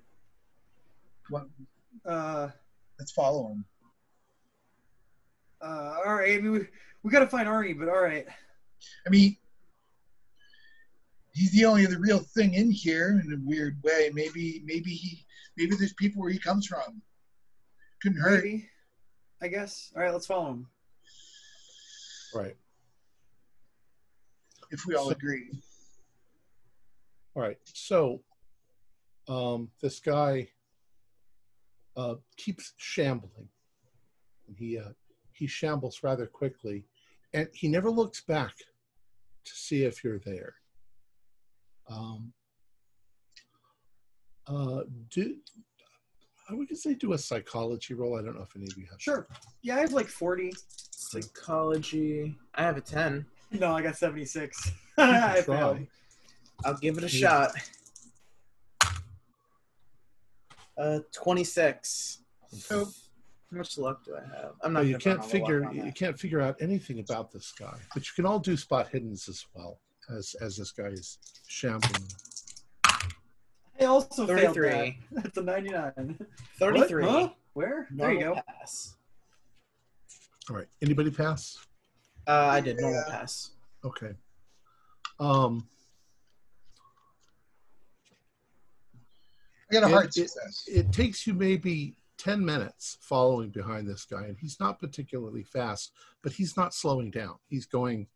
Well, 1.31 1.49
Uh, 2.07 2.49
let's 2.99 3.11
follow 3.13 3.49
him. 3.49 3.65
uh, 5.61 5.97
all 6.07 6.15
right. 6.15 6.39
I 6.39 6.41
mean, 6.41 6.53
we, 6.53 6.59
we 7.03 7.11
got 7.11 7.21
to 7.21 7.27
find 7.29 7.49
Arnie, 7.49 7.79
but 7.79 7.89
all 7.89 8.01
right. 8.03 8.27
I 9.07 9.11
mean, 9.11 9.37
he's 11.33 11.53
the 11.53 11.65
only 11.65 11.87
other 11.87 11.99
real 11.99 12.19
thing 12.19 12.55
in 12.55 12.71
here 12.71 13.21
in 13.25 13.33
a 13.33 13.37
weird 13.49 13.79
way. 13.83 14.11
Maybe, 14.13 14.63
maybe 14.65 14.91
he, 14.91 15.25
maybe 15.57 15.77
there's 15.77 15.93
people 15.95 16.21
where 16.23 16.31
he 16.31 16.39
comes 16.39 16.67
from. 16.67 17.03
Couldn't 18.03 18.21
hurt. 18.21 18.45
Maybe. 18.45 18.69
I 19.41 19.49
guess. 19.49 19.93
All 19.97 20.03
right, 20.03 20.13
let's 20.13 20.27
follow 20.27 20.51
him. 20.51 20.67
Right. 22.35 22.57
if 24.71 24.85
we 24.87 24.95
all 24.95 25.07
So- 25.07 25.13
agree. 25.13 25.51
All 27.35 27.43
right. 27.43 27.59
So, 27.73 28.21
um, 29.29 29.71
this 29.81 30.01
guy 30.01 30.49
uh, 31.97 32.17
keeps 32.37 32.73
shambling, 32.77 33.49
and 34.47 34.57
he 34.59 34.79
uh, 34.79 34.91
he 35.39 35.47
shambles 35.47 36.03
rather 36.03 36.27
quickly, 36.27 36.85
and 37.33 37.49
he 37.53 37.69
never 37.69 37.91
looks 37.91 38.21
back 38.23 38.55
to 39.45 39.53
see 39.55 39.85
if 39.85 40.03
you're 40.03 40.19
there. 40.19 40.55
Um, 41.89 42.33
uh, 44.47 44.83
do 45.11 45.37
I 46.51 46.55
would 46.55 46.77
say 46.77 46.95
do 46.95 47.13
a 47.13 47.19
psychology 47.19 47.95
roll? 47.95 48.19
I 48.19 48.23
don't 48.23 48.35
know 48.35 48.43
if 48.43 48.57
any 48.57 48.67
of 48.67 48.77
you 48.77 48.87
have. 48.91 49.01
Sure. 49.01 49.29
Yeah, 49.63 49.77
I 49.77 49.81
have 49.81 49.93
like 49.93 50.09
40. 50.09 50.53
Psychology. 50.91 52.37
I 52.55 52.63
have 52.63 52.77
a 52.77 52.81
10. 52.81 53.25
No, 53.53 53.73
I 53.73 53.83
got 53.83 53.97
76. 53.97 54.73
I 54.99 55.43
failed. 55.43 55.87
I'll 56.65 56.77
give 56.79 56.99
it 56.99 57.05
a 57.05 57.09
Yeah. 57.09 57.51
shot. 57.51 57.53
Uh, 60.77 61.01
26. 61.13 62.19
So 62.53 62.89
How 63.51 63.57
much 63.59 63.79
luck 63.79 64.05
do 64.05 64.15
I 64.15 64.21
have? 64.37 64.53
I'm 64.63 64.73
not 64.75 64.81
Well, 64.81 64.89
you 64.89 64.99
can't 64.99 65.21
all 65.21 65.27
the 65.29 65.39
luck 65.39 65.47
figure 65.49 65.73
you 65.87 65.93
can't 65.93 66.19
figure 66.19 66.41
out 66.41 66.57
anything 66.61 66.99
about 67.01 67.33
this 67.33 67.53
guy, 67.59 67.79
but 67.95 68.07
you 68.07 68.13
can 68.15 68.27
all 68.27 68.39
do 68.39 68.57
spot 68.57 68.93
hiddens 68.93 69.29
as 69.29 69.47
well 69.55 69.81
as 70.11 70.35
as 70.41 70.57
this 70.57 70.71
guy 70.71 70.89
is 70.89 71.19
shambling. 71.47 72.03
I 73.81 73.85
also 73.85 74.27
failed 74.27 74.55
33. 74.57 74.99
that. 75.13 75.23
That's 75.23 75.39
a 75.39 75.43
99. 75.43 76.19
33. 76.59 77.05
What? 77.05 77.11
Huh? 77.13 77.29
Where? 77.55 77.87
There 77.93 78.13
you 78.13 78.21
go. 78.21 78.35
Pass. 78.59 78.97
All 80.51 80.57
right. 80.57 80.67
Anybody 80.83 81.11
pass? 81.11 81.59
Uh, 82.27 82.33
I 82.33 82.61
did 82.61 82.79
normal 82.81 83.05
pass. 83.09 83.53
Okay. 83.85 84.13
Um, 85.21 85.69
I 89.71 89.75
got 89.75 89.85
a 89.85 89.87
It- 89.87 89.91
hard 89.93 90.07
it- 90.07 90.15
success. 90.15 90.65
it 90.67 90.93
takes 90.93 91.27
you 91.27 91.35
maybe 91.35 91.97
10 92.19 92.45
minutes 92.45 92.99
following 93.01 93.51
behind 93.51 93.89
this 93.89 94.05
guy, 94.05 94.25
and 94.25 94.37
he's 94.39 94.59
not 94.61 94.81
particularly 94.81 95.45
fast, 95.45 95.93
but 96.23 96.33
he's 96.33 96.57
not 96.57 96.75
slowing 96.75 97.11
down. 97.11 97.37
He's 97.49 97.67
going 97.67 98.09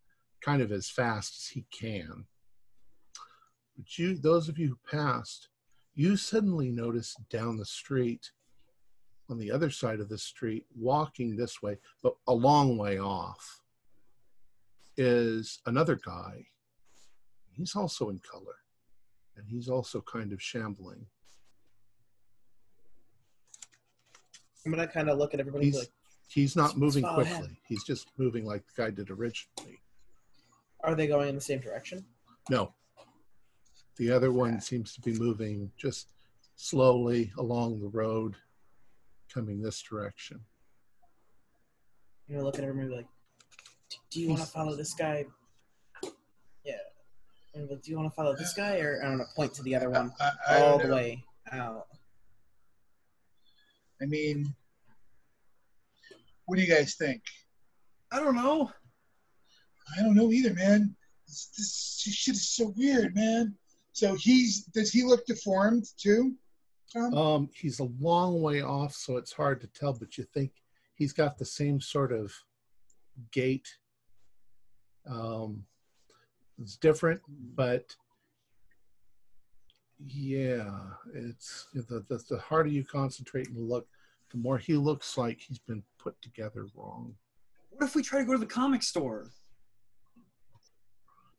kind 0.42 0.60
of 0.60 0.72
as 0.72 0.90
fast 0.90 1.36
as 1.38 1.46
he 1.46 1.64
can. 1.70 2.26
But 3.76 3.98
you, 3.98 4.16
those 4.16 4.48
of 4.48 4.58
you 4.58 4.68
who 4.68 4.96
passed, 4.96 5.48
you 5.94 6.16
suddenly 6.16 6.70
notice 6.70 7.16
down 7.30 7.56
the 7.56 7.64
street, 7.64 8.32
on 9.30 9.38
the 9.38 9.50
other 9.50 9.70
side 9.70 10.00
of 10.00 10.08
the 10.08 10.18
street, 10.18 10.66
walking 10.76 11.36
this 11.36 11.62
way, 11.62 11.78
but 12.02 12.14
a 12.26 12.34
long 12.34 12.76
way 12.76 12.98
off, 12.98 13.60
is 14.96 15.60
another 15.66 15.96
guy. 15.96 16.44
He's 17.50 17.76
also 17.76 18.10
in 18.10 18.18
color, 18.18 18.56
and 19.36 19.46
he's 19.48 19.68
also 19.68 20.00
kind 20.02 20.32
of 20.32 20.42
shambling. 20.42 21.06
I'm 24.64 24.72
gonna 24.72 24.86
kind 24.86 25.08
of 25.10 25.18
look 25.18 25.34
at 25.34 25.40
everybody 25.40 25.66
He's 25.66 25.78
like, 25.78 25.90
he's 26.28 26.56
not 26.56 26.76
moving 26.76 27.02
quickly. 27.04 27.24
him. 27.32 27.56
He's 27.66 27.84
just 27.84 28.08
moving 28.18 28.44
like 28.44 28.62
the 28.74 28.82
guy 28.82 28.90
did 28.90 29.10
originally. 29.10 29.80
are 30.84 30.94
they 30.94 31.06
going 31.06 31.28
in 31.28 31.34
the 31.34 31.40
same 31.40 31.60
direction? 31.60 32.04
No, 32.50 32.72
the 33.96 34.10
other 34.10 34.32
one 34.32 34.60
seems 34.60 34.94
to 34.94 35.00
be 35.00 35.14
moving 35.18 35.70
just 35.76 36.08
slowly 36.56 37.32
along 37.38 37.80
the 37.80 37.88
road, 37.88 38.36
coming 39.32 39.60
this 39.62 39.80
direction. 39.82 40.40
You're 42.28 42.38
gonna 42.38 42.46
at 42.58 42.64
everybody 42.64 42.88
and 42.88 42.96
like, 42.96 43.06
do 44.10 44.20
you 44.20 44.28
want 44.28 44.40
to 44.40 44.46
follow 44.46 44.76
this 44.76 44.94
guy? 44.94 45.26
Yeah. 46.64 46.74
And 47.54 47.68
like, 47.68 47.82
do 47.82 47.90
you 47.90 47.96
want 47.98 48.10
to 48.10 48.14
follow 48.14 48.34
this 48.34 48.54
guy, 48.54 48.78
or 48.78 49.00
I 49.02 49.08
don't 49.08 49.18
know, 49.18 49.24
point 49.36 49.52
to 49.54 49.62
the 49.62 49.74
other 49.74 49.90
one 49.90 50.12
I, 50.20 50.30
I 50.48 50.60
all 50.62 50.78
don't 50.78 50.82
the 50.82 50.88
know. 50.88 50.94
way 50.94 51.24
out? 51.52 51.86
I 54.02 54.06
mean, 54.06 54.54
what 56.46 56.56
do 56.56 56.62
you 56.62 56.74
guys 56.74 56.94
think? 56.94 57.22
I 58.10 58.20
don't 58.20 58.34
know. 58.34 58.70
I 59.96 60.02
don't 60.02 60.14
know 60.14 60.32
either, 60.32 60.54
man. 60.54 60.94
This, 61.26 61.50
this 61.56 62.14
shit 62.14 62.34
is 62.34 62.48
so 62.48 62.74
weird, 62.76 63.14
man. 63.14 63.54
So 63.92 64.14
he's 64.14 64.64
does 64.64 64.90
he 64.90 65.02
look 65.02 65.24
deformed 65.26 65.86
too? 65.98 66.34
Tom? 66.92 67.14
Um, 67.14 67.50
he's 67.54 67.80
a 67.80 67.88
long 68.00 68.42
way 68.42 68.62
off, 68.62 68.94
so 68.94 69.16
it's 69.16 69.32
hard 69.32 69.60
to 69.60 69.66
tell. 69.68 69.92
But 69.92 70.18
you 70.18 70.24
think 70.24 70.52
he's 70.94 71.12
got 71.12 71.38
the 71.38 71.44
same 71.44 71.80
sort 71.80 72.12
of 72.12 72.34
gait. 73.30 73.68
Um, 75.08 75.64
it's 76.60 76.76
different, 76.76 77.20
but 77.54 77.94
yeah, 80.06 80.70
it's 81.14 81.68
the, 81.74 82.04
the 82.08 82.22
the 82.28 82.38
harder 82.38 82.68
you 82.68 82.84
concentrate 82.84 83.48
and 83.48 83.68
look, 83.68 83.86
the 84.32 84.38
more 84.38 84.58
he 84.58 84.74
looks 84.76 85.16
like 85.16 85.40
he's 85.40 85.58
been 85.58 85.82
put 85.98 86.20
together 86.22 86.66
wrong. 86.74 87.14
What 87.70 87.86
if 87.86 87.94
we 87.94 88.02
try 88.02 88.20
to 88.20 88.24
go 88.24 88.32
to 88.32 88.38
the 88.38 88.46
comic 88.46 88.82
store? 88.82 89.30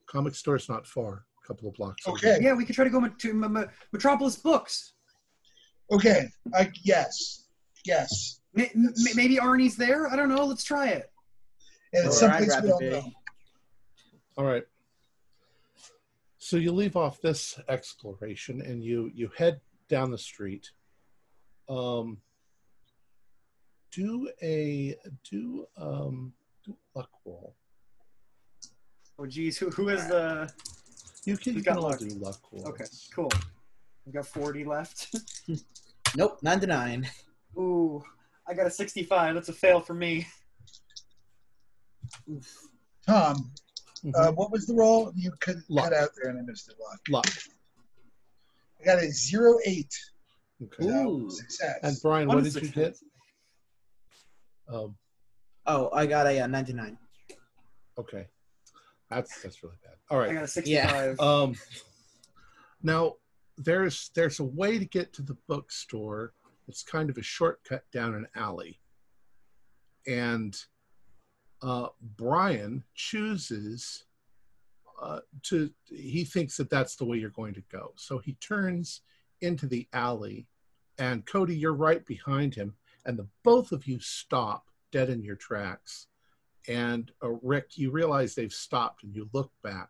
Comic 0.07 0.35
store's 0.35 0.69
not 0.69 0.85
far, 0.85 1.25
a 1.43 1.47
couple 1.47 1.67
of 1.67 1.75
blocks. 1.75 2.07
over. 2.07 2.17
Okay. 2.17 2.37
Yeah, 2.41 2.53
we 2.53 2.65
could 2.65 2.75
try 2.75 2.83
to 2.85 2.89
go 2.91 3.05
to 3.07 3.29
M- 3.29 3.57
M- 3.57 3.69
Metropolis 3.91 4.35
Books. 4.35 4.93
Okay. 5.91 6.27
I 6.53 6.71
yes, 6.83 7.47
yes. 7.85 8.39
M- 8.57 8.67
m- 8.75 8.93
maybe 9.15 9.37
Arnie's 9.37 9.75
there. 9.75 10.07
I 10.07 10.15
don't 10.15 10.29
know. 10.29 10.45
Let's 10.45 10.63
try 10.63 10.89
it. 10.89 11.11
And 11.93 12.05
it's 12.05 12.17
Or 12.17 12.19
someplace 12.29 12.61
we 12.61 12.69
don't 12.69 12.89
know. 12.89 13.11
All 14.37 14.45
right. 14.45 14.63
So 16.37 16.57
you 16.57 16.71
leave 16.71 16.95
off 16.95 17.21
this 17.21 17.59
exploration 17.69 18.61
and 18.61 18.83
you 18.83 19.09
you 19.13 19.29
head 19.35 19.61
down 19.89 20.11
the 20.11 20.17
street. 20.17 20.69
Um, 21.69 22.17
do 23.95 24.29
a 24.41 24.95
do 25.29 25.65
um 25.77 26.33
do 26.65 26.75
luck 26.95 27.09
roll. 27.25 27.55
Oh, 29.19 29.25
geez, 29.25 29.57
who 29.57 29.69
who 29.69 29.89
is 29.89 30.07
the? 30.07 30.51
You 31.25 31.37
can, 31.37 31.53
you 31.53 31.59
Who's 31.59 31.63
can 31.65 31.73
got 31.75 31.77
all 31.83 31.89
luck? 31.89 31.99
do 31.99 32.07
luck 32.09 32.39
rolls. 32.51 32.65
Okay, 32.67 32.83
cool. 33.15 33.31
We've 34.05 34.13
got 34.15 34.25
40 34.27 34.65
left. 34.65 35.15
Nope, 36.15 36.37
nine 36.43 36.59
to 36.59 36.67
nine. 36.67 37.09
Ooh, 37.57 38.03
I 38.47 38.53
got 38.53 38.67
a 38.67 38.69
65. 38.69 39.33
That's 39.33 39.49
a 39.49 39.53
fail 39.53 39.79
for 39.79 39.95
me. 39.95 40.27
Tom, 43.07 43.51
Mhm. 44.03 44.11
uh, 44.15 44.31
what 44.33 44.51
was 44.51 44.65
the 44.67 44.75
roll? 44.75 45.11
You 45.15 45.31
could 45.39 45.63
Luck. 45.69 45.85
cut 45.85 45.93
out 45.93 46.09
there 46.15 46.29
and 46.29 46.37
I 46.39 46.41
missed 46.43 46.69
it. 46.69 46.75
Luck. 46.79 46.99
luck. 47.09 47.33
I 48.79 48.83
got 48.85 49.01
a 49.01 49.09
zero 49.11 49.57
eight. 49.65 49.93
Okay. 50.61 50.85
Ooh. 50.85 51.29
Success. 51.31 51.79
And 51.81 51.97
Brian, 52.03 52.27
what, 52.27 52.35
what 52.37 52.45
is 52.45 52.53
did 52.53 52.61
you 52.63 52.67
success. 52.67 52.99
get? 52.99 53.09
Um, 54.68 54.95
Oh, 55.66 55.89
I 55.93 56.05
got 56.05 56.28
a 56.28 56.41
uh, 56.41 56.47
99. 56.47 56.97
okay. 57.97 58.28
That's 59.09 59.41
that's 59.41 59.61
really 59.64 59.76
bad. 59.84 59.93
All 60.09 60.18
right, 60.18 60.32
I 60.32 60.34
got 60.34 60.43
a 60.43 60.47
65. 60.47 61.20
Um, 61.20 61.55
now 62.82 63.14
there's 63.57 64.09
there's 64.16 64.39
a 64.39 64.43
way 64.43 64.80
to 64.80 64.86
get 64.86 65.14
to 65.14 65.22
the 65.22 65.38
bookstore. 65.47 66.34
It's 66.68 66.82
kind 66.84 67.09
of 67.09 67.18
a 67.18 67.22
shortcut 67.22 67.84
down 67.91 68.16
an 68.16 68.28
alley, 68.36 68.80
and 70.07 70.57
uh, 71.61 71.89
Brian 72.18 72.84
chooses 72.95 74.05
uh, 74.99 75.20
to. 75.43 75.70
He 75.86 76.24
thinks 76.24 76.57
that 76.57 76.72
that's 76.72 76.95
the 76.95 77.05
way 77.05 77.18
you're 77.18 77.30
going 77.30 77.53
to 77.53 77.64
go, 77.72 77.93
so 77.95 78.18
he 78.18 78.34
turns 78.36 79.01
into 79.41 79.68
the 79.68 79.88
alley, 79.93 80.47
and 80.97 81.24
Cody, 81.28 81.55
you're 81.55 81.74
right 81.74 82.03
behind 82.05 82.55
him, 82.55 82.74
and 83.05 83.17
the 83.17 83.27
both 83.43 83.71
of 83.71 83.87
you 83.87 83.99
stop 83.99 84.65
dead 84.91 85.09
in 85.09 85.23
your 85.23 85.35
tracks. 85.35 86.07
And 86.67 87.11
uh, 87.21 87.29
Rick, 87.41 87.77
you 87.77 87.91
realize 87.91 88.35
they've 88.35 88.53
stopped, 88.53 89.03
and 89.03 89.13
you 89.15 89.29
look 89.33 89.51
back 89.63 89.89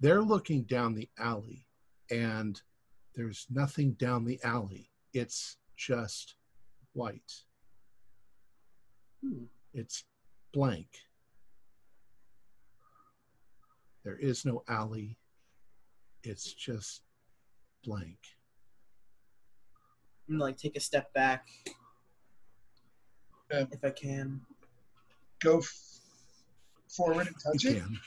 they're 0.00 0.22
looking 0.22 0.62
down 0.62 0.94
the 0.94 1.08
alley 1.18 1.66
and 2.10 2.60
there's 3.14 3.46
nothing 3.50 3.92
down 3.92 4.24
the 4.24 4.38
alley 4.44 4.90
it's 5.12 5.56
just 5.76 6.34
white. 6.92 7.32
Hmm. 9.22 9.44
It's 9.72 10.04
blank. 10.52 10.88
There 14.04 14.18
is 14.18 14.44
no 14.44 14.62
alley. 14.68 15.18
It's 16.22 16.52
just 16.52 17.02
blank. 17.84 18.18
I'm 20.28 20.38
like 20.38 20.58
take 20.58 20.76
a 20.76 20.80
step 20.80 21.12
back 21.14 21.48
Yeah. 23.50 23.64
if 23.72 23.84
I 23.84 23.90
can. 23.90 24.40
Go 25.40 25.58
f- 25.58 26.00
forward 26.88 27.26
and 27.28 27.36
touch 27.42 27.64
You 27.64 27.70
it. 27.70 27.82
can. 27.82 28.00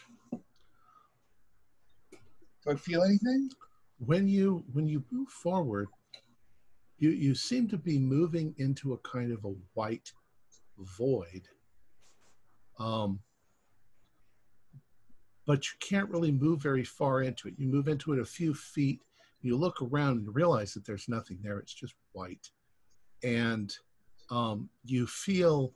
Do 2.66 2.72
I 2.72 2.76
feel 2.76 3.04
anything? 3.04 3.50
when 4.04 4.28
you 4.28 4.64
when 4.74 4.88
you 4.88 5.04
move 5.12 5.30
forward 5.30 5.88
you 6.98 7.12
you 7.12 7.36
seem 7.36 7.68
to 7.68 7.78
be 7.78 8.00
moving 8.00 8.52
into 8.58 8.94
a 8.94 8.98
kind 9.00 9.32
of 9.32 9.46
a 9.46 9.54
white 9.76 10.12
void 10.80 11.44
um 12.80 13.20
but 15.46 15.64
you 15.68 15.74
can't 15.80 16.10
really 16.10 16.32
move 16.32 16.60
very 16.60 16.84
far 16.84 17.22
into 17.22 17.48
it 17.48 17.54
you 17.60 17.68
move 17.68 17.88
into 17.88 18.12
it 18.12 18.18
a 18.20 18.26
few 18.26 18.56
feet 18.56 19.00
you 19.44 19.56
look 19.56 19.80
around 19.84 20.18
and 20.26 20.34
realize 20.36 20.74
that 20.74 20.84
there's 20.84 21.08
nothing 21.08 21.38
there 21.44 21.60
it's 21.60 21.76
just 21.76 21.94
white 22.14 22.50
and 23.24 23.76
um 24.32 24.70
you 24.84 25.06
feel 25.06 25.74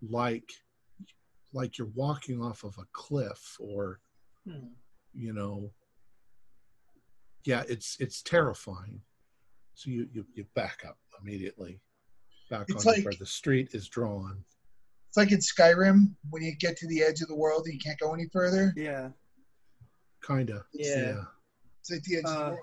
like 0.00 0.50
like 1.52 1.76
you're 1.76 1.90
walking 1.94 2.40
off 2.42 2.64
of 2.64 2.76
a 2.78 2.86
cliff 2.92 3.56
or 3.60 4.00
Hmm. 4.48 4.68
you 5.14 5.32
know 5.32 5.70
yeah 7.44 7.62
it's 7.68 7.96
it's 8.00 8.22
terrifying 8.22 9.00
so 9.74 9.90
you 9.90 10.08
you, 10.12 10.24
you 10.34 10.44
back 10.56 10.82
up 10.86 10.98
immediately 11.20 11.80
back 12.50 12.66
It's 12.68 12.84
on 12.86 12.94
like- 12.94 13.04
where 13.04 13.14
the 13.18 13.26
street 13.26 13.68
is 13.72 13.88
drawn 13.88 14.44
It's 15.08 15.16
like 15.16 15.30
in 15.32 15.38
Skyrim 15.38 16.14
when 16.30 16.42
you 16.42 16.56
get 16.56 16.76
to 16.78 16.86
the 16.88 17.02
edge 17.02 17.20
of 17.20 17.28
the 17.28 17.36
world 17.36 17.66
and 17.66 17.74
you 17.74 17.80
can't 17.80 17.98
go 18.00 18.14
any 18.14 18.26
further. 18.32 18.72
Yeah. 18.76 19.10
kind 20.22 20.50
of 20.50 20.62
Yeah. 20.72 21.24
It's 21.80 21.90
like 21.90 22.02
the 22.02 22.16
edge 22.16 22.24
of 22.24 22.30
Uh, 22.30 22.44
the 22.44 22.50
world. 22.50 22.58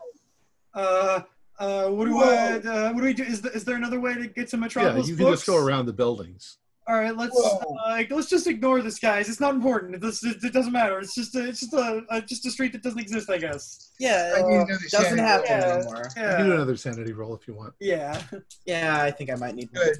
Uh, 0.73 1.21
uh, 1.59 1.87
what 1.89 2.05
do 2.05 2.15
Whoa. 2.15 2.23
I, 2.23 2.57
uh, 2.57 2.93
what 2.93 2.99
do 3.01 3.05
we 3.05 3.13
do? 3.13 3.23
Is, 3.23 3.41
th- 3.41 3.53
is 3.53 3.63
there 3.65 3.75
another 3.75 3.99
way 3.99 4.13
to 4.15 4.27
get 4.27 4.47
to 4.49 4.57
Metropolis? 4.57 4.57
yeah 4.57 4.59
Metropolis 4.61 5.07
you 5.09 5.15
can 5.15 5.25
books? 5.25 5.39
just 5.41 5.47
go 5.47 5.57
around 5.57 5.85
the 5.87 5.93
buildings 5.93 6.57
All 6.87 6.95
right, 6.95 7.15
let's 7.15 7.37
uh, 7.37 8.03
let's 8.09 8.29
just 8.29 8.47
ignore 8.47 8.81
this, 8.81 8.97
guys. 8.97 9.29
It's 9.29 9.39
not 9.39 9.53
important. 9.53 9.93
It, 9.93 10.01
does, 10.01 10.23
it, 10.23 10.43
it 10.43 10.53
doesn't 10.53 10.71
matter. 10.73 10.97
It's 10.99 11.13
just 11.13 11.35
a, 11.35 11.47
it's 11.47 11.59
just 11.59 11.73
a, 11.73 12.01
a 12.09 12.21
just 12.21 12.45
a 12.47 12.51
street 12.51 12.71
that 12.71 12.81
doesn't 12.81 12.97
exist, 12.99 13.29
I 13.29 13.37
guess. 13.37 13.91
Yeah, 13.99 14.33
I 14.37 14.41
need 14.41 14.55
it 14.55 14.61
another 14.61 14.79
doesn't 14.89 15.17
sanity 15.17 15.21
happen 15.21 15.59
roll. 15.59 15.77
anymore. 15.77 16.03
you 16.15 16.21
can 16.23 16.45
do 16.47 16.53
another 16.53 16.75
sanity 16.77 17.13
roll 17.13 17.35
if 17.35 17.47
you 17.47 17.53
want 17.53 17.73
Yeah. 17.79 18.19
Yeah, 18.65 19.03
I 19.03 19.11
think 19.11 19.29
I 19.29 19.35
might 19.35 19.53
need 19.55 19.71
Good. 19.71 19.97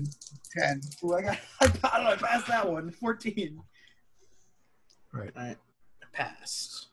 Ten. 0.57 0.81
Ooh, 1.03 1.13
I 1.13 1.21
got. 1.21 1.37
I, 1.61 1.67
got- 1.67 1.93
I 2.07 2.15
passed 2.15 2.47
that 2.47 2.67
one. 2.67 2.89
Fourteen. 2.89 3.61
right 5.13 5.31
Alright. 5.37 5.57
Passed. 6.11 6.87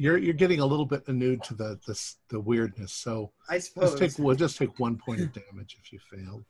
You're 0.00 0.16
you're 0.16 0.32
getting 0.34 0.60
a 0.60 0.66
little 0.66 0.86
bit 0.86 1.04
inured 1.08 1.42
to 1.44 1.54
the 1.54 1.78
the, 1.86 2.14
the 2.30 2.40
weirdness 2.40 2.92
so 2.92 3.32
I 3.50 3.58
suppose. 3.58 3.90
Just 3.90 3.98
take 3.98 4.24
we'll 4.24 4.34
just 4.34 4.56
take 4.56 4.78
one 4.78 4.96
point 4.96 5.20
of 5.20 5.32
damage 5.50 5.76
if 5.82 5.92
you 5.92 5.98
fail. 6.10 6.42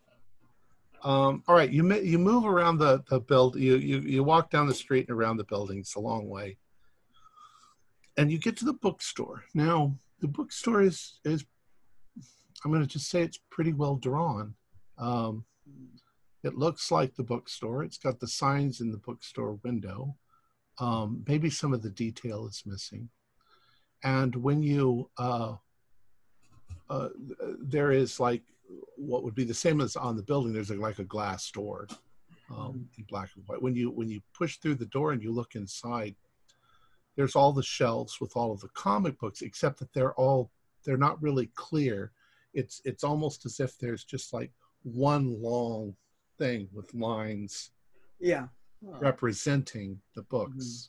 Um, 1.03 1.43
all 1.49 1.57
right, 1.57 1.71
you 1.71 1.93
you 1.97 2.19
move 2.19 2.47
around 2.47 2.79
the 2.79 3.03
the 3.09 3.19
build. 3.19 3.57
You 3.57 3.77
you 3.77 3.99
you 4.01 4.23
walk 4.23 4.51
down 4.51 4.69
the 4.69 4.75
street 4.75 5.09
and 5.09 5.19
around 5.19 5.39
the 5.39 5.45
building. 5.45 5.79
It's 5.79 5.97
a 5.97 6.01
long 6.01 6.29
way, 6.29 6.59
and 8.17 8.31
you 8.31 8.39
get 8.39 8.57
to 8.59 8.65
the 8.65 8.73
bookstore. 8.73 9.43
Now 9.53 9.97
the 10.21 10.29
bookstore 10.29 10.83
is 10.83 11.19
is 11.25 11.45
I'm 12.65 12.71
going 12.71 12.83
to 12.83 12.89
just 12.89 13.11
say 13.11 13.23
it's 13.23 13.41
pretty 13.51 13.73
well 13.73 13.97
drawn. 13.97 14.55
Um, 14.97 15.45
it 16.45 16.55
looks 16.55 16.93
like 16.93 17.17
the 17.17 17.25
bookstore. 17.25 17.83
It's 17.83 17.99
got 17.99 18.21
the 18.21 18.29
signs 18.29 18.81
in 18.81 18.93
the 18.93 18.99
bookstore 18.99 19.59
window. 19.65 20.17
Um, 20.79 21.25
maybe 21.27 21.51
some 21.51 21.75
of 21.75 21.83
the 21.83 21.91
detail 21.91 22.47
is 22.47 22.63
missing. 22.65 23.09
And 24.03 24.35
when 24.37 24.63
you 24.63 25.11
uh, 25.19 25.57
uh, 26.89 27.09
there 27.61 27.93
is 27.93 28.19
like 28.19 28.43
what 28.97 29.23
would 29.23 29.35
be 29.35 29.45
the 29.45 29.55
same 29.55 29.81
as 29.81 29.97
on 29.97 30.17
the 30.17 30.23
building. 30.23 30.53
There's 30.53 30.71
like 30.71 30.99
a 30.99 31.05
glass 31.05 31.51
door 31.51 31.87
um, 32.51 32.89
in 32.99 33.05
black 33.05 33.31
and 33.37 33.45
white. 33.47 33.63
When 33.63 33.75
you 33.75 33.91
when 33.91 34.09
you 34.09 34.21
push 34.35 34.57
through 34.57 34.77
the 34.77 34.87
door 34.87 35.13
and 35.13 35.23
you 35.23 35.33
look 35.33 35.55
inside, 35.55 36.15
there's 37.17 37.37
all 37.37 37.53
the 37.53 37.63
shelves 37.63 38.21
with 38.21 38.37
all 38.37 38.53
of 38.53 38.61
the 38.61 38.69
comic 38.71 39.19
books, 39.19 39.43
except 39.43 39.79
that 39.79 39.93
they're 39.93 40.15
all 40.15 40.51
they're 40.85 40.97
not 40.97 41.23
really 41.23 41.47
clear. 41.55 42.13
It's 42.55 42.81
it's 42.85 43.05
almost 43.05 43.47
as 43.47 43.61
if 43.61 43.79
there's 43.79 44.05
just 44.05 44.33
like 44.33 44.53
one 44.83 45.41
long 45.41 45.95
thing 46.39 46.69
with 46.73 46.93
lines 46.95 47.71
Yeah. 48.19 48.47
representing 48.83 50.01
the 50.15 50.23
books, 50.23 50.89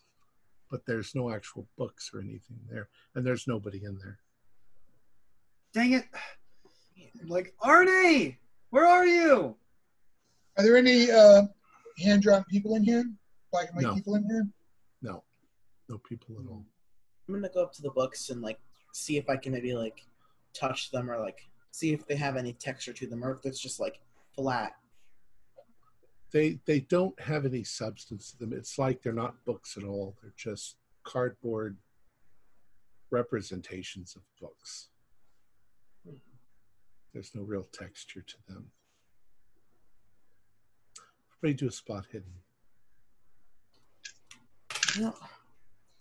but 0.71 0.85
there's 0.87 1.13
no 1.13 1.29
actual 1.29 1.67
books 1.77 2.09
or 2.13 2.21
anything 2.21 2.57
there, 2.69 2.87
and 3.13 3.27
there's 3.27 3.45
nobody 3.47 3.83
in 3.83 3.97
there. 3.99 4.17
Dang 5.73 5.93
it. 5.93 6.05
Like 7.27 7.53
Arnie, 7.61 8.37
where 8.71 8.87
are 8.87 9.05
you? 9.05 9.55
Are 10.57 10.63
there 10.63 10.77
any 10.77 11.11
uh, 11.11 11.43
hand 11.99 12.23
drawn 12.23 12.43
people 12.45 12.75
in 12.75 12.83
here? 12.83 13.03
Black 13.51 13.67
and 13.67 13.75
white 13.75 13.83
No. 13.83 13.93
people 13.93 14.15
in 14.15 14.23
here? 14.23 14.47
No, 15.01 15.23
no 15.89 15.97
people 15.99 16.35
at 16.39 16.47
all. 16.49 16.65
I'm 17.27 17.35
gonna 17.35 17.49
go 17.53 17.63
up 17.63 17.73
to 17.73 17.81
the 17.81 17.91
books 17.91 18.29
and 18.29 18.41
like 18.41 18.59
see 18.93 19.17
if 19.17 19.29
I 19.29 19.35
can 19.35 19.51
maybe 19.51 19.73
like 19.73 20.05
touch 20.53 20.89
them 20.91 21.09
or 21.11 21.19
like 21.19 21.47
see 21.71 21.93
if 21.93 22.05
they 22.07 22.15
have 22.15 22.37
any 22.37 22.53
texture 22.53 22.93
to 22.93 23.07
them 23.07 23.23
or 23.23 23.31
if 23.31 23.45
it's 23.45 23.59
just 23.59 23.79
like 23.79 23.99
flat. 24.35 24.73
They 26.31 26.59
they 26.65 26.79
don't 26.79 27.19
have 27.19 27.45
any 27.45 27.63
substance 27.63 28.31
to 28.31 28.39
them. 28.39 28.53
It's 28.53 28.77
like 28.79 29.01
they're 29.01 29.13
not 29.13 29.43
books 29.45 29.77
at 29.77 29.83
all. 29.83 30.15
They're 30.21 30.33
just 30.35 30.77
cardboard 31.03 31.77
representations 33.09 34.15
of 34.15 34.21
books. 34.39 34.87
There's 37.13 37.31
no 37.35 37.41
real 37.41 37.67
texture 37.73 38.21
to 38.21 38.35
them. 38.47 38.67
Everybody 41.43 41.57
do 41.59 41.67
a 41.67 41.71
spot 41.71 42.05
hidden. 42.11 42.31
No. 44.99 45.15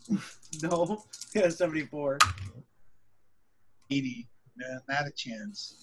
No. 0.63 1.05
Yeah, 1.35 1.49
74. 1.49 2.19
80. 3.89 4.29
No, 4.57 4.67
not 4.89 5.07
a 5.07 5.13
chance. 5.13 5.75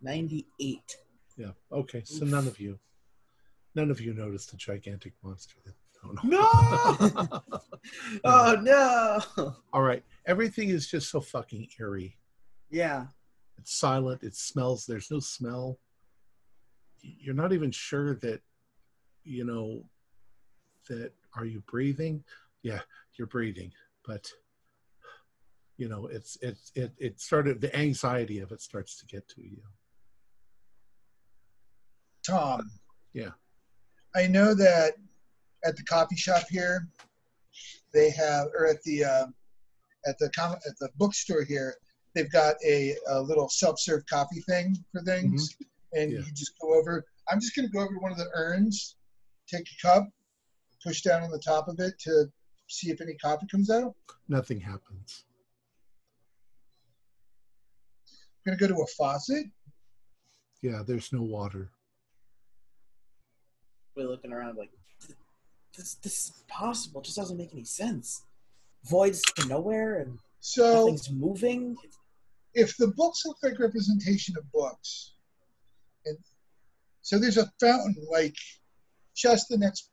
98. 0.00 0.96
Yeah. 1.36 1.50
Okay. 1.70 2.02
So 2.06 2.24
none 2.24 2.46
of 2.46 2.58
you, 2.58 2.78
none 3.74 3.90
of 3.90 4.00
you 4.00 4.14
noticed 4.14 4.50
the 4.50 4.56
gigantic 4.56 5.12
monster. 5.22 5.56
That, 5.64 5.74
oh, 6.04 6.14
No! 6.24 7.60
Oh 8.24 8.56
no! 8.60 9.54
All 9.72 9.82
right. 9.82 10.02
Everything 10.26 10.70
is 10.70 10.86
just 10.86 11.10
so 11.10 11.20
fucking 11.20 11.68
eerie. 11.78 12.16
Yeah. 12.70 13.06
It's 13.58 13.78
silent. 13.78 14.22
It 14.22 14.34
smells. 14.34 14.86
There's 14.86 15.10
no 15.10 15.20
smell. 15.20 15.78
You're 17.02 17.34
not 17.34 17.52
even 17.52 17.70
sure 17.70 18.14
that, 18.16 18.40
you 19.24 19.44
know, 19.44 19.84
that 20.88 21.12
are 21.36 21.44
you 21.44 21.62
breathing? 21.66 22.24
Yeah, 22.62 22.80
you're 23.16 23.26
breathing, 23.26 23.72
but 24.06 24.30
you 25.76 25.88
know, 25.88 26.06
it's 26.06 26.36
it's 26.42 26.72
it 26.74 26.92
it 26.98 27.20
started 27.20 27.60
the 27.60 27.74
anxiety 27.74 28.40
of 28.40 28.52
it 28.52 28.60
starts 28.60 28.98
to 28.98 29.06
get 29.06 29.26
to 29.28 29.42
you. 29.42 29.62
Tom. 32.26 32.70
Yeah. 33.12 33.30
I 34.14 34.26
know 34.26 34.54
that 34.54 34.94
at 35.64 35.76
the 35.76 35.82
coffee 35.84 36.16
shop 36.16 36.42
here, 36.50 36.88
they 37.92 38.10
have, 38.10 38.48
or 38.58 38.66
at 38.66 38.82
the 38.84 39.04
uh, 39.04 39.26
at 40.06 40.18
the 40.18 40.30
com- 40.30 40.56
at 40.66 40.78
the 40.80 40.88
bookstore 40.96 41.44
here, 41.44 41.74
they've 42.14 42.30
got 42.30 42.56
a, 42.66 42.94
a 43.08 43.20
little 43.20 43.48
self-serve 43.48 44.04
coffee 44.06 44.40
thing 44.48 44.76
for 44.92 45.02
things, 45.02 45.54
and 45.92 46.12
Yeah. 46.12 46.18
you 46.20 46.32
just 46.32 46.52
go 46.60 46.74
over. 46.78 47.04
I'm 47.30 47.40
just 47.40 47.54
going 47.54 47.68
to 47.68 47.72
go 47.72 47.80
over 47.80 47.92
to 47.94 48.00
one 48.00 48.10
of 48.12 48.18
the 48.18 48.28
urns, 48.34 48.96
take 49.48 49.66
a 49.70 49.86
cup, 49.86 50.08
push 50.84 51.02
down 51.02 51.22
on 51.22 51.30
the 51.30 51.38
top 51.38 51.68
of 51.68 51.78
it 51.78 51.94
to 52.00 52.26
see 52.68 52.90
if 52.90 53.00
any 53.00 53.14
coffee 53.14 53.46
comes 53.50 53.70
out. 53.70 53.94
Nothing 54.28 54.58
happens. 54.60 55.24
I'm 58.46 58.52
going 58.52 58.58
to 58.58 58.68
go 58.68 58.74
to 58.74 58.82
a 58.82 58.86
faucet. 58.96 59.44
Yeah, 60.62 60.82
there's 60.86 61.12
no 61.12 61.22
water. 61.22 61.70
We're 63.96 64.08
looking 64.08 64.32
around 64.32 64.56
like, 64.56 64.70
this 65.76 65.94
this 65.96 66.18
is 66.24 66.32
impossible. 66.42 67.00
It 67.00 67.04
just 67.04 67.16
doesn't 67.16 67.36
make 67.36 67.52
any 67.52 67.64
sense. 67.64 68.24
Voids 68.84 69.22
to 69.36 69.46
nowhere 69.46 70.00
and 70.00 70.18
So 70.40 70.86
nothing's 70.86 71.10
moving. 71.10 71.76
if 72.54 72.76
the 72.76 72.88
books 72.88 73.22
look 73.26 73.36
like 73.42 73.58
representation 73.58 74.36
of 74.36 74.50
books, 74.52 75.12
and 76.06 76.16
so 77.02 77.18
there's 77.18 77.36
a 77.36 77.50
fountain 77.60 77.94
like 78.10 78.34
just 79.14 79.48
the 79.48 79.58
next, 79.58 79.90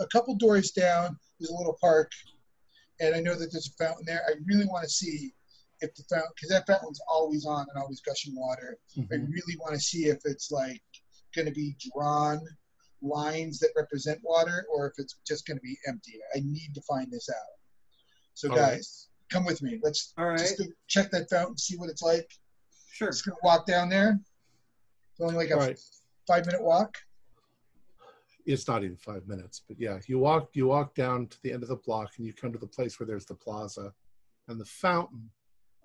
a 0.00 0.06
couple 0.08 0.34
doors 0.36 0.70
down. 0.70 1.16
There's 1.38 1.50
a 1.50 1.54
little 1.56 1.76
park, 1.80 2.10
and 3.00 3.14
I 3.14 3.20
know 3.20 3.34
that 3.34 3.50
there's 3.52 3.68
a 3.78 3.84
fountain 3.84 4.04
there. 4.06 4.22
I 4.28 4.34
really 4.46 4.66
want 4.66 4.84
to 4.84 4.90
see 4.90 5.32
if 5.80 5.94
the 5.94 6.04
fountain, 6.04 6.30
because 6.36 6.50
that 6.50 6.66
fountain's 6.66 7.00
always 7.08 7.46
on 7.46 7.66
and 7.74 7.82
always 7.82 8.00
gushing 8.00 8.34
water. 8.36 8.78
I 8.96 9.00
Mhm. 9.00 9.28
really 9.32 9.56
want 9.58 9.74
to 9.74 9.80
see 9.80 10.06
if 10.06 10.20
it's 10.24 10.50
like 10.52 10.82
going 11.34 11.46
to 11.46 11.52
be 11.52 11.76
drawn 11.94 12.40
lines 13.02 13.58
that 13.58 13.70
represent 13.76 14.20
water 14.22 14.64
or 14.72 14.86
if 14.86 14.92
it's 14.98 15.16
just 15.26 15.46
going 15.46 15.56
to 15.56 15.62
be 15.62 15.76
empty. 15.86 16.14
I 16.34 16.40
need 16.40 16.72
to 16.74 16.80
find 16.82 17.10
this 17.10 17.28
out. 17.28 17.36
So, 18.34 18.50
All 18.50 18.56
right. 18.56 18.72
guys, 18.72 19.08
come 19.30 19.44
with 19.44 19.62
me. 19.62 19.78
Let's 19.82 20.12
All 20.16 20.26
right. 20.26 20.38
just 20.38 20.58
go 20.58 20.64
check 20.88 21.10
that 21.10 21.28
fountain, 21.28 21.58
see 21.58 21.76
what 21.76 21.90
it's 21.90 22.02
like. 22.02 22.28
Sure. 22.92 23.10
Just 23.10 23.26
going 23.26 23.34
to 23.34 23.46
walk 23.46 23.66
down 23.66 23.88
there. 23.88 24.18
It's 25.12 25.20
only 25.20 25.34
like 25.34 25.50
a 25.50 25.54
All 25.54 25.60
right. 25.60 25.78
five 26.26 26.46
minute 26.46 26.62
walk. 26.62 26.96
It's 28.44 28.66
not 28.66 28.82
even 28.82 28.96
five 28.96 29.26
minutes, 29.28 29.62
but 29.68 29.78
yeah, 29.78 29.98
you 30.08 30.18
walk 30.18 30.48
you 30.54 30.66
walk 30.66 30.94
down 30.96 31.28
to 31.28 31.36
the 31.42 31.52
end 31.52 31.62
of 31.62 31.68
the 31.68 31.76
block 31.76 32.10
and 32.16 32.26
you 32.26 32.32
come 32.32 32.52
to 32.52 32.58
the 32.58 32.66
place 32.66 32.98
where 32.98 33.06
there's 33.06 33.24
the 33.24 33.36
plaza 33.36 33.92
and 34.48 34.60
the 34.60 34.64
fountain. 34.64 35.30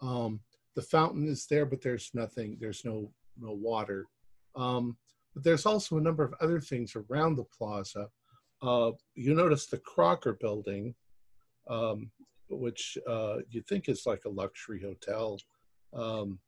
Um, 0.02 0.39
the 0.76 0.82
fountain 0.82 1.28
is 1.28 1.45
there, 1.45 1.68
but 1.68 1.82
there's 1.82 2.10
nothing. 2.16 2.58
There's 2.60 2.84
no 2.84 3.12
no 3.39 3.52
water. 3.52 4.08
Um, 4.56 4.98
but 5.38 5.44
there's 5.44 5.68
also 5.68 5.98
a 5.98 6.02
number 6.02 6.24
of 6.24 6.34
other 6.42 6.60
things 6.60 6.96
around 6.96 7.36
the 7.36 7.44
plaza. 7.44 8.08
Uh, 8.60 8.90
you 9.14 9.36
notice 9.36 9.68
the 9.68 9.78
Crocker 9.78 10.34
Building, 10.34 10.96
um, 11.70 12.10
which 12.50 12.98
uh, 13.08 13.36
you 13.48 13.62
think 13.62 13.88
is 13.88 14.08
like 14.08 14.26
a 14.26 14.30
luxury 14.30 14.82
hotel. 14.82 15.38
Um, 15.94 16.40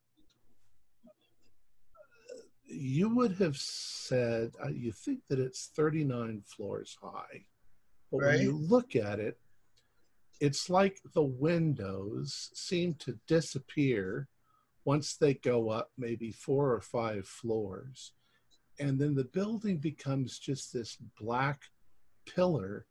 you 2.65 3.13
would 3.15 3.33
have 3.33 3.57
said 3.57 4.53
uh, 4.65 4.69
you 4.69 4.91
think 4.91 5.19
that 5.29 5.37
it's 5.37 5.69
39 5.75 6.41
floors 6.47 6.97
high 6.99 7.45
but 8.11 8.17
when 8.17 8.41
you 8.41 8.57
look 8.57 8.95
at 8.95 9.19
it 9.19 9.39
it's 10.39 10.69
like 10.69 10.99
the 11.15 11.23
windows 11.23 12.51
seem 12.53 12.93
to 12.95 13.17
disappear 13.27 14.27
once 14.85 15.15
they 15.15 15.33
go 15.33 15.69
up 15.69 15.89
maybe 15.97 16.31
four 16.31 16.71
or 16.71 16.81
five 16.81 17.27
floors 17.27 18.11
and 18.79 18.97
then 18.97 19.15
the 19.15 19.25
building 19.25 19.77
becomes 19.77 20.39
just 20.39 20.73
this 20.73 20.97
black 21.19 21.63
pillar 22.25 22.85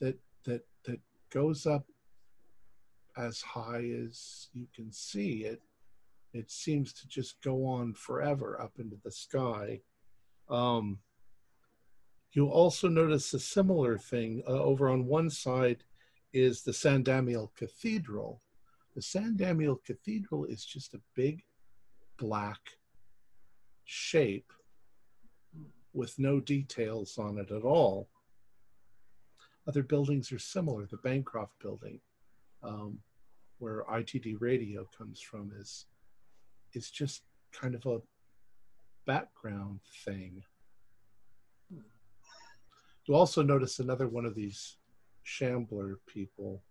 that 0.00 0.18
that 0.44 0.64
that 0.84 1.00
goes 1.30 1.66
up 1.66 1.86
as 3.16 3.40
high 3.40 3.90
as 4.02 4.48
you 4.52 4.66
can 4.74 4.92
see 4.92 5.44
it 5.44 5.62
it 6.32 6.50
seems 6.50 6.92
to 6.92 7.08
just 7.08 7.40
go 7.42 7.66
on 7.66 7.94
forever 7.94 8.60
up 8.60 8.72
into 8.78 8.96
the 9.02 9.10
sky. 9.10 9.80
Um, 10.48 10.98
you 12.32 12.48
also 12.48 12.88
notice 12.88 13.32
a 13.34 13.40
similar 13.40 13.96
thing 13.98 14.42
uh, 14.46 14.52
over 14.52 14.88
on 14.88 15.06
one 15.06 15.30
side 15.30 15.84
is 16.32 16.62
the 16.62 16.72
San 16.72 17.02
Damiel 17.02 17.50
Cathedral. 17.56 18.42
The 18.94 19.02
San 19.02 19.36
Damiel 19.36 19.82
Cathedral 19.84 20.44
is 20.44 20.64
just 20.64 20.94
a 20.94 21.00
big 21.14 21.42
black 22.18 22.60
shape 23.84 24.52
with 25.92 26.18
no 26.18 26.40
details 26.40 27.18
on 27.18 27.38
it 27.38 27.50
at 27.50 27.62
all. 27.62 28.08
Other 29.66 29.82
buildings 29.82 30.32
are 30.32 30.38
similar. 30.38 30.86
The 30.86 30.96
Bancroft 30.98 31.58
building, 31.60 32.00
um, 32.62 32.98
where 33.58 33.84
ITD 33.84 34.36
radio 34.40 34.88
comes 34.96 35.20
from, 35.20 35.52
is 35.58 35.86
is 36.74 36.90
just 36.90 37.22
kind 37.52 37.74
of 37.74 37.84
a 37.86 38.00
background 39.06 39.80
thing. 40.04 40.42
You 41.70 43.14
also 43.14 43.42
notice 43.42 43.78
another 43.78 44.06
one 44.06 44.26
of 44.26 44.34
these 44.34 44.76
shambler 45.22 45.98
people 46.06 46.62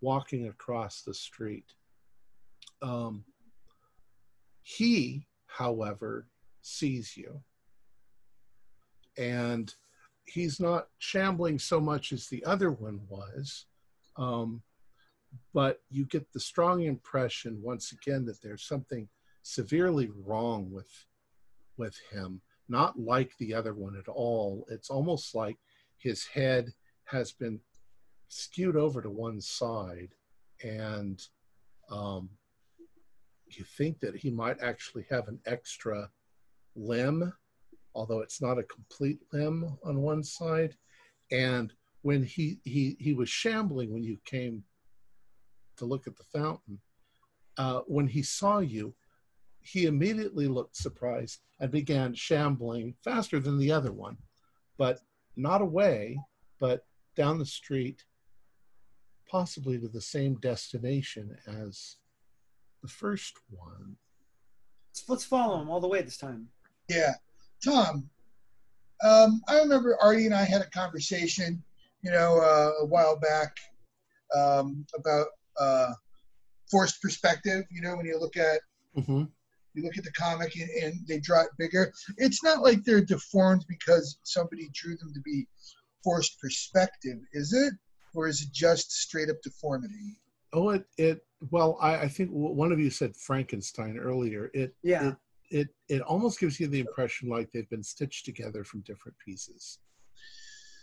walking 0.00 0.48
across 0.48 1.02
the 1.02 1.12
street. 1.12 1.66
Um, 2.80 3.24
he, 4.62 5.26
however, 5.46 6.26
sees 6.62 7.16
you. 7.16 7.40
And 9.18 9.72
he's 10.24 10.60
not 10.60 10.88
shambling 10.98 11.58
so 11.58 11.80
much 11.80 12.12
as 12.12 12.28
the 12.28 12.44
other 12.44 12.70
one 12.70 13.00
was. 13.08 13.66
Um, 14.16 14.62
but 15.52 15.80
you 15.90 16.04
get 16.06 16.32
the 16.32 16.40
strong 16.40 16.82
impression 16.82 17.60
once 17.62 17.92
again 17.92 18.24
that 18.26 18.40
there's 18.42 18.66
something 18.66 19.08
severely 19.42 20.10
wrong 20.24 20.70
with 20.70 20.90
with 21.76 21.96
him 22.10 22.40
not 22.68 22.98
like 22.98 23.30
the 23.38 23.54
other 23.54 23.72
one 23.72 23.96
at 23.96 24.08
all 24.08 24.66
it's 24.68 24.90
almost 24.90 25.34
like 25.34 25.56
his 25.96 26.26
head 26.26 26.72
has 27.04 27.32
been 27.32 27.60
skewed 28.28 28.76
over 28.76 29.00
to 29.00 29.10
one 29.10 29.40
side 29.40 30.10
and 30.62 31.22
um, 31.90 32.28
you 33.46 33.64
think 33.64 34.00
that 34.00 34.16
he 34.16 34.30
might 34.30 34.60
actually 34.60 35.06
have 35.08 35.28
an 35.28 35.38
extra 35.46 36.10
limb 36.76 37.32
although 37.98 38.20
it's 38.20 38.40
not 38.40 38.58
a 38.58 38.62
complete 38.64 39.18
limb 39.32 39.76
on 39.84 40.00
one 40.00 40.22
side 40.22 40.74
and 41.30 41.72
when 42.02 42.22
he 42.22 42.58
he 42.64 42.96
he 42.98 43.12
was 43.12 43.28
shambling 43.28 43.92
when 43.92 44.04
you 44.04 44.18
came 44.24 44.62
to 45.76 45.84
look 45.84 46.06
at 46.06 46.16
the 46.16 46.38
fountain. 46.38 46.78
Uh, 47.56 47.80
when 47.86 48.06
he 48.06 48.22
saw 48.22 48.58
you, 48.58 48.94
he 49.60 49.86
immediately 49.86 50.46
looked 50.46 50.76
surprised 50.76 51.40
and 51.60 51.70
began 51.70 52.14
shambling 52.14 52.94
faster 53.02 53.40
than 53.40 53.58
the 53.58 53.72
other 53.72 53.92
one, 53.92 54.16
but 54.76 55.00
not 55.36 55.60
away, 55.60 56.18
but 56.60 56.86
down 57.16 57.38
the 57.38 57.46
street, 57.46 58.04
possibly 59.28 59.78
to 59.78 59.88
the 59.88 60.00
same 60.00 60.36
destination 60.36 61.36
as 61.46 61.96
the 62.82 62.88
first 62.88 63.34
one. 63.50 63.96
Let's, 64.90 65.08
let's 65.08 65.24
follow 65.24 65.60
him 65.60 65.68
all 65.68 65.80
the 65.80 65.88
way 65.88 66.02
this 66.02 66.16
time. 66.16 66.48
Yeah. 66.88 67.14
Tom, 67.64 68.08
um, 69.04 69.40
I 69.48 69.58
remember 69.58 69.96
Artie 70.02 70.26
and 70.26 70.34
I 70.34 70.44
had 70.44 70.60
a 70.60 70.70
conversation, 70.70 71.62
you 72.02 72.10
know, 72.10 72.38
uh, 72.38 72.82
a 72.82 72.86
while 72.86 73.18
back 73.18 73.56
um, 74.36 74.84
about 74.96 75.26
uh, 75.58 75.92
forced 76.70 77.00
perspective. 77.00 77.64
You 77.70 77.82
know, 77.82 77.96
when 77.96 78.06
you 78.06 78.18
look 78.18 78.36
at 78.36 78.60
Mm-hmm. 78.96 79.24
you 79.74 79.82
look 79.84 79.96
at 79.96 80.02
the 80.02 80.12
comic 80.12 80.56
and, 80.56 80.68
and 80.82 81.06
they 81.06 81.20
draw 81.20 81.42
it 81.42 81.50
bigger. 81.56 81.92
It's 82.16 82.42
not 82.42 82.62
like 82.62 82.82
they're 82.82 83.04
deformed 83.04 83.64
because 83.68 84.18
somebody 84.24 84.70
drew 84.72 84.96
them 84.96 85.12
to 85.14 85.20
be 85.20 85.46
forced 86.02 86.40
perspective, 86.40 87.18
is 87.32 87.52
it? 87.52 87.74
Or 88.14 88.26
is 88.26 88.42
it 88.42 88.50
just 88.50 88.90
straight 88.90 89.28
up 89.28 89.36
deformity? 89.42 90.18
Oh, 90.52 90.70
it, 90.70 90.86
it, 90.96 91.24
well, 91.50 91.78
I, 91.80 91.96
I 91.96 92.08
think 92.08 92.30
one 92.30 92.72
of 92.72 92.80
you 92.80 92.90
said 92.90 93.14
Frankenstein 93.14 93.98
earlier. 93.98 94.50
It, 94.54 94.74
Yeah. 94.82 95.10
it, 95.10 95.16
it, 95.50 95.68
it 95.88 96.02
almost 96.02 96.40
gives 96.40 96.60
you 96.60 96.66
the 96.66 96.80
impression 96.80 97.28
like 97.28 97.50
they've 97.52 97.68
been 97.70 97.82
stitched 97.82 98.24
together 98.24 98.64
from 98.64 98.80
different 98.80 99.16
pieces 99.24 99.78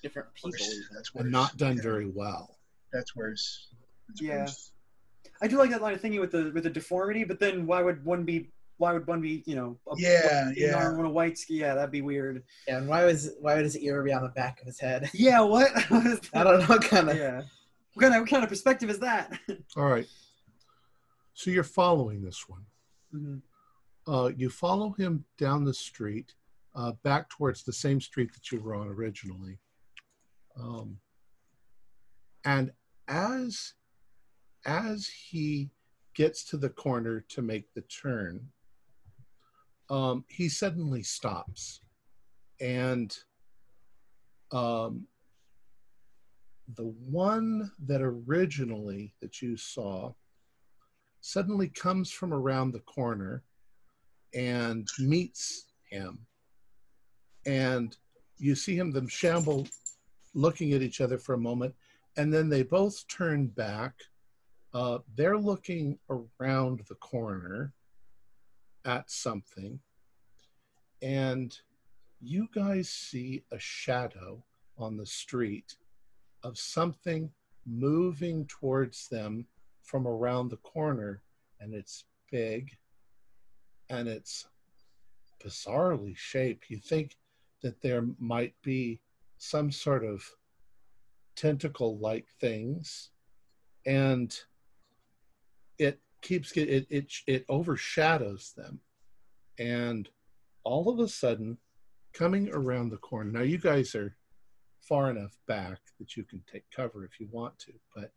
Different 0.03 0.27
people. 0.35 0.51
even. 0.55 0.83
That's 0.93 1.13
worse. 1.15 1.21
and 1.23 1.31
not 1.31 1.57
done 1.57 1.77
Yeah, 1.77 1.81
very 1.83 2.07
well. 2.07 2.59
That's 2.93 3.15
worse. 3.15 3.69
That's 4.07 4.21
Yeah. 4.21 4.39
worse. 4.41 4.71
I 5.41 5.47
do 5.47 5.57
like 5.57 5.71
that 5.71 5.81
line 5.81 5.93
of 5.95 6.01
thinking 6.01 6.19
with 6.21 6.31
the 6.31 6.51
with 6.53 6.63
the 6.63 6.69
deformity, 6.69 7.23
but 7.23 7.39
then 7.39 7.65
why 7.65 7.81
would 7.81 8.05
one 8.05 8.23
be 8.23 8.51
why 8.77 8.93
would 8.93 9.07
one 9.07 9.19
be 9.21 9.41
you 9.47 9.55
know 9.55 9.79
a 9.91 9.95
Yeah, 9.97 10.43
black 10.45 10.57
yeah. 10.57 10.75
arm 10.75 10.99
and 10.99 11.07
a 11.07 11.09
white 11.09 11.37
ski? 11.39 11.55
Yeah, 11.59 11.73
that'd 11.73 11.91
be 11.91 12.01
weird. 12.03 12.43
Yeah, 12.67 12.77
and 12.77 12.87
why 12.87 13.03
was 13.05 13.31
why 13.39 13.55
would 13.55 13.63
his 13.63 13.77
ear 13.79 14.03
be 14.03 14.13
on 14.13 14.21
the 14.21 14.29
back 14.29 14.59
of 14.61 14.67
his 14.67 14.79
head? 14.79 15.09
Yeah, 15.13 15.41
what? 15.41 15.71
What 15.89 16.05
is 16.05 16.19
I 16.35 16.43
don't 16.43 16.69
know, 16.69 16.77
kind 16.77 17.09
of. 17.09 17.17
Yeah. 17.17 17.41
What 17.95 18.01
kind 18.03 18.13
of 18.15 18.21
what 18.21 18.29
kind 18.29 18.43
of 18.43 18.49
perspective 18.49 18.89
is 18.91 18.99
that? 18.99 19.31
All 19.75 19.85
right. 19.85 20.07
So 21.33 21.49
you're 21.49 21.63
following 21.63 22.21
this 22.21 22.47
one. 22.47 22.65
Mhm. 23.13 23.41
Uh, 24.07 24.31
you 24.35 24.49
follow 24.49 24.91
him 24.91 25.25
down 25.37 25.63
the 25.63 25.73
street, 25.73 26.35
uh, 26.75 26.91
back 27.03 27.29
towards 27.29 27.63
the 27.63 27.73
same 27.73 27.99
street 27.99 28.31
that 28.33 28.51
you 28.51 28.61
were 28.61 28.75
on 28.75 28.87
originally. 28.87 29.57
Um, 30.59 30.97
and 32.43 32.71
as 33.07 33.73
as 34.65 35.07
he 35.07 35.69
gets 36.15 36.43
to 36.45 36.57
the 36.57 36.69
corner 36.69 37.23
to 37.29 37.41
make 37.41 37.73
the 37.73 37.81
turn, 37.81 38.47
um, 39.89 40.23
he 40.27 40.49
suddenly 40.49 41.03
stops, 41.03 41.81
and 42.59 43.15
um, 44.51 45.07
the 46.75 46.93
one 47.09 47.71
that 47.85 48.01
originally 48.01 49.13
that 49.21 49.41
you 49.41 49.57
saw 49.57 50.13
suddenly 51.21 51.67
comes 51.67 52.11
from 52.11 52.33
around 52.33 52.71
the 52.71 52.79
corner 52.79 53.43
and 54.35 54.87
meets 54.99 55.65
him. 55.89 56.19
And 57.45 57.95
you 58.37 58.53
see 58.53 58.75
him, 58.75 58.91
them 58.91 59.07
shamble, 59.07 59.67
looking 60.33 60.73
at 60.73 60.81
each 60.81 60.99
other 60.99 61.17
for 61.17 61.33
a 61.33 61.39
moment, 61.39 61.73
and 62.17 62.33
then 62.33 62.49
they 62.49 62.63
both 62.63 63.07
turn 63.07 63.47
back. 63.47 63.93
Uh, 64.73 64.99
they're 65.15 65.37
looking 65.37 65.97
around 66.09 66.81
the 66.89 66.95
corner 66.95 67.73
at 68.83 69.09
something, 69.09 69.79
and 71.01 71.57
you 72.21 72.47
guys 72.53 72.89
see 72.89 73.43
a 73.51 73.59
shadow 73.59 74.43
on 74.77 74.97
the 74.97 75.05
street 75.05 75.77
of 76.43 76.57
something 76.57 77.31
moving 77.65 78.45
towards 78.47 79.07
them 79.07 79.45
from 79.83 80.07
around 80.07 80.49
the 80.49 80.57
corner, 80.57 81.21
and 81.61 81.73
it's 81.73 82.03
big 82.31 82.69
and 83.89 84.07
it's 84.07 84.47
bizarrely 85.43 86.15
shaped. 86.15 86.69
You 86.69 86.77
think 86.77 87.15
that 87.61 87.81
there 87.81 88.05
might 88.19 88.53
be 88.63 89.01
some 89.37 89.71
sort 89.71 90.03
of 90.03 90.23
tentacle 91.35 91.97
like 91.99 92.27
things, 92.39 93.09
and 93.85 94.35
it 95.77 95.99
keeps 96.21 96.51
it, 96.53 96.87
it 96.89 97.11
it 97.27 97.45
overshadows 97.49 98.53
them 98.55 98.79
and 99.59 100.09
all 100.63 100.89
of 100.89 100.99
a 100.99 101.07
sudden 101.07 101.57
coming 102.13 102.49
around 102.51 102.89
the 102.89 102.97
corner 102.97 103.31
now 103.31 103.41
you 103.41 103.57
guys 103.57 103.93
are 103.93 104.15
far 104.81 105.09
enough 105.09 105.37
back 105.47 105.77
that 105.99 106.15
you 106.15 106.23
can 106.23 106.41
take 106.51 106.63
cover 106.75 107.05
if 107.05 107.19
you 107.19 107.27
want 107.31 107.57
to 107.59 107.73
but 107.95 108.11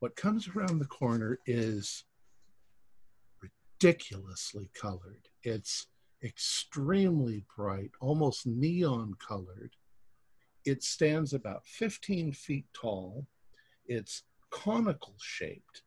what 0.00 0.16
comes 0.16 0.48
around 0.48 0.78
the 0.78 0.84
corner 0.86 1.38
is 1.46 2.04
ridiculously 3.84 4.70
colored 4.74 5.28
it's 5.42 5.88
extremely 6.22 7.44
bright 7.54 7.90
almost 8.00 8.46
neon 8.46 9.12
colored 9.18 9.72
it 10.64 10.82
stands 10.82 11.34
about 11.34 11.66
15 11.66 12.32
feet 12.32 12.64
tall 12.72 13.26
it's 13.86 14.22
conical 14.50 15.14
shaped 15.18 15.82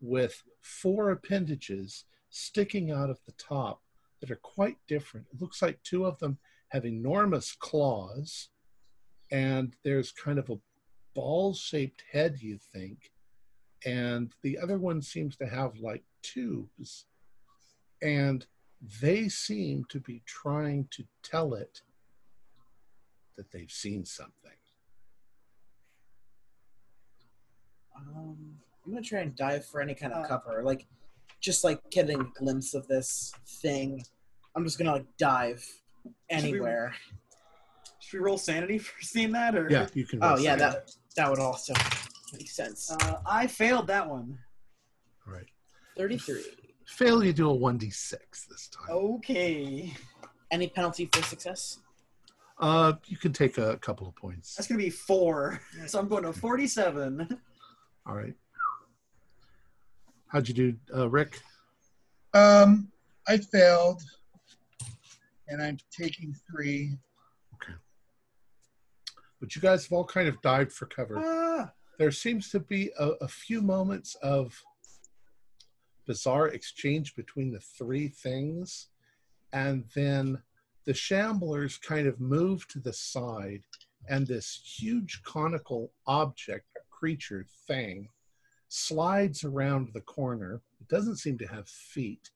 with 0.00 0.42
four 0.62 1.10
appendages 1.10 2.04
sticking 2.30 2.90
out 2.90 3.10
of 3.10 3.18
the 3.26 3.32
top 3.32 3.80
that 4.20 4.30
are 4.30 4.40
quite 4.42 4.76
different. 4.86 5.26
It 5.32 5.40
looks 5.40 5.62
like 5.62 5.82
two 5.82 6.04
of 6.04 6.18
them 6.18 6.38
have 6.68 6.84
enormous 6.84 7.52
claws, 7.52 8.48
and 9.30 9.74
there's 9.84 10.12
kind 10.12 10.38
of 10.38 10.50
a 10.50 10.58
ball 11.14 11.54
shaped 11.54 12.04
head, 12.12 12.38
you 12.40 12.58
think, 12.72 13.12
and 13.84 14.32
the 14.42 14.58
other 14.58 14.78
one 14.78 15.00
seems 15.02 15.36
to 15.36 15.46
have 15.46 15.78
like 15.78 16.04
tubes. 16.22 17.06
And 18.02 18.46
they 19.02 19.28
seem 19.28 19.84
to 19.88 20.00
be 20.00 20.22
trying 20.24 20.88
to 20.92 21.04
tell 21.22 21.54
it 21.54 21.82
that 23.36 23.50
they've 23.50 23.70
seen 23.70 24.04
something. 24.04 24.32
Um, 27.96 28.58
I'm 28.84 28.92
gonna 28.92 29.02
try 29.02 29.20
and 29.20 29.34
dive 29.34 29.66
for 29.66 29.80
any 29.80 29.94
kind 29.94 30.12
of 30.12 30.24
Uh, 30.24 30.28
cover, 30.28 30.62
like 30.62 30.86
just 31.40 31.64
like 31.64 31.88
getting 31.90 32.20
a 32.20 32.24
glimpse 32.36 32.74
of 32.74 32.86
this 32.88 33.32
thing. 33.60 34.02
I'm 34.54 34.64
just 34.64 34.78
gonna 34.78 34.92
like 34.92 35.16
dive 35.16 35.64
anywhere. 36.30 36.94
Should 38.00 38.20
we 38.20 38.24
roll 38.24 38.38
sanity 38.38 38.78
for 38.78 39.02
seeing 39.02 39.32
that? 39.32 39.56
Or 39.56 39.68
Yeah, 39.70 39.88
you 39.94 40.06
can. 40.06 40.20
Oh 40.22 40.36
yeah, 40.38 40.56
sanity. 40.56 40.60
that 40.78 40.90
that 41.16 41.30
would 41.30 41.38
also 41.40 41.74
make 42.32 42.48
sense. 42.48 42.90
Uh, 42.90 43.20
I 43.26 43.46
failed 43.46 43.88
that 43.88 44.08
one. 44.08 44.38
All 45.26 45.32
right. 45.32 45.46
Thirty-three. 45.96 46.44
Fail, 46.88 47.22
you 47.22 47.32
do 47.32 47.50
a 47.50 47.54
1d6 47.56 48.14
this 48.48 48.68
time. 48.68 48.88
Okay, 48.90 49.94
Any 50.50 50.68
penalty 50.68 51.08
for 51.12 51.22
success? 51.22 51.78
Uh, 52.58 52.94
you 53.06 53.16
can 53.16 53.32
take 53.32 53.58
a 53.58 53.76
couple 53.76 54.08
of 54.08 54.16
points. 54.16 54.56
that's 54.56 54.66
gonna 54.66 54.78
be 54.78 54.90
four. 54.90 55.60
So 55.86 55.98
I'm 56.00 56.08
going 56.08 56.24
to 56.24 56.32
forty-seven. 56.32 57.38
All 58.04 58.16
right. 58.16 58.34
How'd 60.26 60.48
you 60.48 60.54
do, 60.54 60.74
uh, 60.96 61.08
Rick? 61.08 61.40
Um, 62.34 62.90
I 63.28 63.36
failed, 63.38 64.02
and 65.46 65.62
I'm 65.62 65.78
taking 65.96 66.34
three. 66.50 66.96
Okay. 67.54 67.74
But 69.40 69.54
you 69.54 69.62
guys 69.62 69.84
have 69.84 69.92
all 69.92 70.04
kind 70.04 70.26
of 70.28 70.40
dived 70.42 70.72
for 70.72 70.86
cover. 70.86 71.14
Ah, 71.18 71.70
There 71.98 72.10
seems 72.10 72.50
to 72.50 72.58
be 72.60 72.90
a, 72.98 73.10
a 73.20 73.28
few 73.28 73.62
moments 73.62 74.16
of 74.16 74.60
bizarre 76.08 76.48
exchange 76.48 77.14
between 77.14 77.52
the 77.52 77.60
three 77.60 78.08
things, 78.08 78.88
and 79.52 79.84
then 79.94 80.42
the 80.86 80.92
shamblers 80.92 81.80
kind 81.80 82.08
of 82.08 82.18
move 82.18 82.66
to 82.68 82.80
the 82.80 82.92
side, 82.92 83.62
and 84.08 84.26
this 84.26 84.60
huge 84.78 85.22
conical 85.22 85.92
object, 86.06 86.66
creature 86.90 87.44
thing, 87.68 88.08
slides 88.68 89.44
around 89.44 89.90
the 89.92 90.00
corner. 90.00 90.62
It 90.80 90.88
doesn't 90.88 91.18
seem 91.18 91.38
to 91.38 91.46
have 91.46 91.68
feet. 91.68 92.30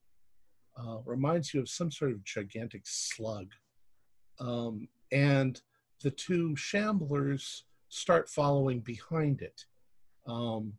Uh, 0.77 0.99
reminds 1.05 1.53
you 1.53 1.59
of 1.59 1.69
some 1.69 1.91
sort 1.91 2.11
of 2.11 2.23
gigantic 2.23 2.81
slug. 2.85 3.47
Um, 4.39 4.87
and 5.11 5.61
the 6.01 6.11
two 6.11 6.55
shamblers 6.55 7.63
start 7.89 8.29
following 8.29 8.79
behind 8.79 9.41
it. 9.41 9.65
Um, 10.25 10.73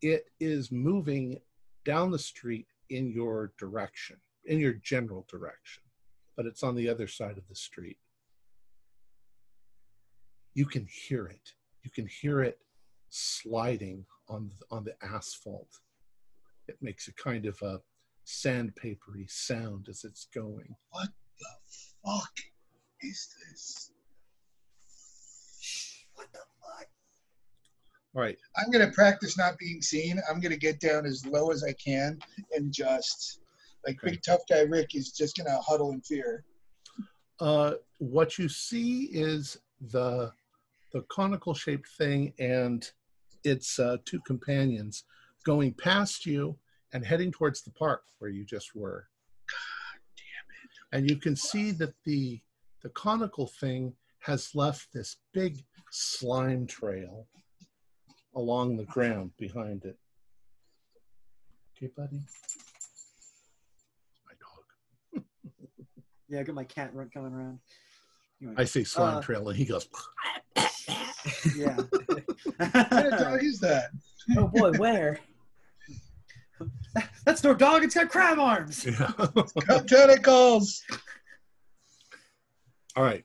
it 0.00 0.26
is 0.40 0.72
moving 0.72 1.40
down 1.88 2.10
the 2.10 2.18
street 2.18 2.66
in 2.90 3.10
your 3.10 3.50
direction, 3.58 4.16
in 4.44 4.58
your 4.60 4.74
general 4.74 5.24
direction, 5.26 5.82
but 6.36 6.44
it's 6.44 6.62
on 6.62 6.74
the 6.74 6.86
other 6.86 7.06
side 7.06 7.38
of 7.38 7.48
the 7.48 7.54
street. 7.54 7.96
You 10.52 10.66
can 10.66 10.86
hear 10.86 11.28
it. 11.28 11.54
You 11.82 11.90
can 11.90 12.06
hear 12.06 12.42
it 12.42 12.58
sliding 13.08 14.04
on 14.28 14.50
the, 14.50 14.76
on 14.76 14.84
the 14.84 14.94
asphalt. 15.02 15.80
It 16.68 16.76
makes 16.82 17.08
a 17.08 17.14
kind 17.14 17.46
of 17.46 17.56
a 17.62 17.80
sandpapery 18.26 19.30
sound 19.30 19.86
as 19.88 20.04
it's 20.04 20.26
going. 20.34 20.76
What 20.90 21.08
the 21.40 21.46
fuck 22.04 22.34
is 23.00 23.34
this? 23.48 23.92
what 26.12 26.26
the 26.34 26.38
fuck? 26.38 26.46
All 26.57 26.57
right, 28.18 28.38
I'm 28.56 28.70
gonna 28.70 28.90
practice 28.92 29.36
not 29.36 29.58
being 29.58 29.82
seen. 29.82 30.20
I'm 30.30 30.40
gonna 30.40 30.56
get 30.56 30.80
down 30.80 31.06
as 31.06 31.24
low 31.26 31.50
as 31.50 31.62
I 31.64 31.72
can 31.74 32.18
and 32.54 32.72
just 32.72 33.40
like 33.86 33.98
Okay. 34.02 34.12
big 34.12 34.22
tough 34.22 34.40
guy 34.48 34.60
Rick 34.60 34.94
is 34.94 35.12
just 35.12 35.36
gonna 35.36 35.58
huddle 35.60 35.92
in 35.92 36.00
fear. 36.00 36.44
Uh, 37.40 37.74
what 37.98 38.38
you 38.38 38.48
see 38.48 39.04
is 39.04 39.58
the 39.80 40.32
the 40.92 41.02
conical 41.10 41.54
shaped 41.54 41.88
thing 41.98 42.32
and 42.38 42.90
its 43.44 43.78
uh, 43.78 43.98
two 44.04 44.20
companions 44.26 45.04
going 45.44 45.72
past 45.74 46.26
you 46.26 46.58
and 46.92 47.04
heading 47.04 47.30
towards 47.30 47.62
the 47.62 47.70
park 47.72 48.04
where 48.18 48.30
you 48.30 48.44
just 48.44 48.74
were. 48.74 49.06
God 49.46 50.00
damn 50.16 50.56
it. 50.64 50.96
And 50.96 51.10
you 51.10 51.16
can 51.16 51.36
see 51.36 51.70
that 51.72 51.94
the 52.04 52.40
the 52.82 52.88
conical 52.90 53.46
thing 53.46 53.92
has 54.20 54.54
left 54.54 54.92
this 54.92 55.16
big 55.32 55.64
slime 55.90 56.66
trail 56.66 57.26
along 58.38 58.76
the 58.76 58.84
ground 58.84 59.32
behind 59.36 59.84
it. 59.84 59.98
Okay, 61.76 61.90
buddy. 61.96 62.20
My 64.26 64.32
dog. 64.40 65.24
Yeah, 66.30 66.40
I 66.40 66.42
got 66.42 66.54
my 66.54 66.64
cat 66.64 66.94
run 66.94 67.08
coming 67.12 67.32
around. 67.32 67.58
Anyway, 68.40 68.54
I 68.58 68.64
see 68.64 68.84
slime 68.84 69.16
Uh, 69.16 69.22
trail, 69.22 69.48
and 69.48 69.56
he 69.58 69.64
goes. 69.64 69.88
yeah. 71.56 71.74
What 71.76 72.72
kind 72.92 73.12
of 73.12 73.18
dog 73.18 73.42
is 73.42 73.58
that? 73.60 73.90
Oh 74.36 74.46
boy, 74.46 74.72
where? 74.72 75.18
That's 77.24 77.42
no 77.42 77.54
dog. 77.54 77.82
It's 77.82 77.94
got 77.94 78.08
crab 78.10 78.38
arms. 78.38 78.84
Yeah. 78.84 79.10
Got 79.66 79.88
tentacles. 79.88 80.82
All 82.94 83.04
right. 83.04 83.24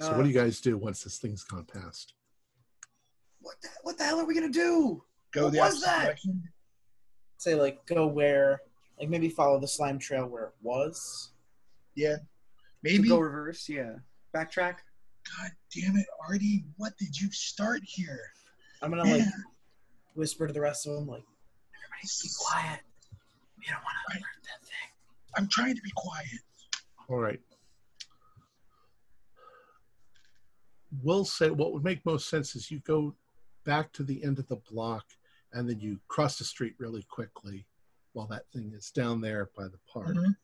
So 0.00 0.08
what 0.10 0.20
Uh, 0.20 0.22
do 0.22 0.28
you 0.28 0.34
guys 0.34 0.60
do 0.60 0.76
once 0.76 1.02
this 1.02 1.18
thing's 1.18 1.42
gone 1.44 1.64
past? 1.64 2.14
What 3.50 3.60
the, 3.62 3.68
what 3.82 3.98
the 3.98 4.04
hell 4.04 4.20
are 4.20 4.24
we 4.24 4.32
gonna 4.34 4.48
do? 4.48 5.02
Go 5.32 5.44
What 5.46 5.52
the 5.52 5.58
was 5.58 5.82
that? 5.82 6.04
direction. 6.04 6.40
Say 7.38 7.56
like 7.56 7.84
go 7.86 8.06
where, 8.06 8.60
like 8.98 9.08
maybe 9.08 9.28
follow 9.28 9.58
the 9.58 9.66
slime 9.66 9.98
trail 9.98 10.24
where 10.26 10.44
it 10.44 10.54
was. 10.62 11.32
Yeah. 11.96 12.14
So 12.16 12.22
Maybe. 12.84 13.08
go 13.08 13.18
reverse. 13.18 13.68
Yeah. 13.68 13.94
Backtrack. 14.32 14.76
God 15.36 15.50
damn 15.74 15.96
it, 15.96 16.06
Artie! 16.28 16.64
What 16.76 16.96
did 16.96 17.20
you 17.20 17.28
start 17.32 17.80
here? 17.82 18.20
I'm 18.82 18.90
gonna 18.90 19.02
like 19.04 19.24
whisper 20.14 20.46
to 20.46 20.52
the 20.52 20.60
rest 20.60 20.86
of 20.86 20.94
them 20.94 21.08
like, 21.08 21.24
everybody 21.74 22.08
be 22.22 22.28
quiet. 22.38 22.80
We 23.58 23.64
don't 23.66 23.82
want 23.82 23.96
to 24.06 24.14
Right. 24.14 24.20
alert 24.20 24.44
that 24.44 24.64
thing. 24.64 24.90
I'm 25.36 25.48
trying 25.48 25.74
to 25.74 25.82
be 25.82 25.90
quiet. 25.96 26.40
All 27.08 27.18
right. 27.18 27.40
We'll 31.02 31.24
say 31.24 31.50
what 31.50 31.72
would 31.72 31.82
make 31.84 32.04
most 32.06 32.28
sense 32.28 32.54
is 32.54 32.70
you 32.70 32.78
go 32.80 33.14
back 33.70 33.92
to 33.92 34.02
the 34.02 34.20
end 34.24 34.40
of 34.40 34.48
the 34.48 34.60
block 34.72 35.04
and 35.52 35.68
then 35.68 35.78
you 35.78 36.00
cross 36.08 36.36
the 36.38 36.44
street 36.44 36.74
really 36.78 37.04
quickly 37.04 37.64
while 38.14 38.26
that 38.26 38.50
thing 38.52 38.72
is 38.74 38.90
down 38.90 39.20
there 39.20 39.48
by 39.56 39.68
the 39.68 39.78
park. 39.86 40.08
Mhm. 40.08 40.36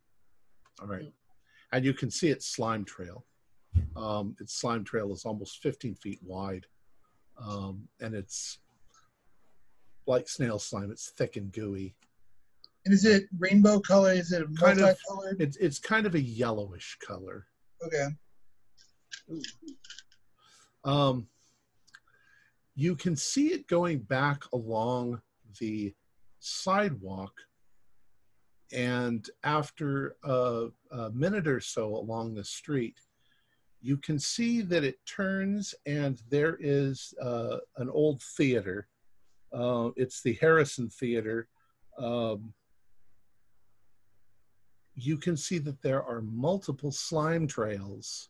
All 0.81 0.87
right. 0.87 1.13
And 1.73 1.85
you 1.85 1.93
can 1.93 2.09
see 2.09 2.29
its 2.29 2.47
slime 2.47 2.85
trail. 2.85 3.27
Um, 3.97 4.37
its 4.39 4.55
slime 4.55 4.85
trail 4.85 5.13
is 5.13 5.25
almost 5.25 5.61
15 5.61 5.97
feet 5.97 6.23
wide. 6.23 6.67
Um, 7.37 7.89
and 7.99 8.15
it's 8.15 8.61
like 10.07 10.29
snail 10.29 10.61
slime. 10.61 10.93
It's 10.93 11.11
thick 11.11 11.35
and 11.35 11.51
gooey. 11.51 11.97
And 12.85 12.95
is 12.95 13.05
it 13.05 13.27
rainbow 13.37 13.81
color? 13.81 14.13
Is 14.13 14.31
it 14.31 14.47
Kind 14.57 14.81
of. 14.81 14.97
It's, 15.41 15.57
it's 15.57 15.81
kind 15.81 16.07
of 16.07 16.15
a 16.15 16.21
yellowish 16.21 16.97
color. 17.01 17.49
Okay. 17.83 18.07
Um, 20.85 21.29
you 22.77 22.95
can 22.95 23.17
see 23.17 23.49
it 23.49 23.67
going 23.67 24.01
back 24.01 24.45
along 24.53 25.21
the 25.59 25.95
sidewalk. 26.41 27.33
And 28.73 29.29
after 29.43 30.17
a, 30.23 30.69
a 30.93 31.11
minute 31.11 31.49
or 31.49 31.61
so 31.61 31.97
along 31.97 32.35
the 32.35 32.45
street, 32.45 33.01
you 33.81 33.97
can 33.97 34.19
see 34.19 34.61
that 34.61 34.85
it 34.85 34.99
turns 35.07 35.75
and 35.87 36.21
there 36.29 36.59
is 36.61 37.15
uh, 37.23 37.59
an 37.79 37.89
old 37.89 38.21
theater. 38.37 38.89
Uh, 39.53 39.91
it's 39.97 40.23
the 40.23 40.35
Harrison 40.35 40.91
Theater. 40.91 41.49
Um, 41.99 42.53
you 44.95 45.17
can 45.17 45.37
see 45.37 45.59
that 45.59 45.81
there 45.81 46.03
are 46.03 46.21
multiple 46.21 46.93
slime 46.93 47.47
trails 47.47 48.29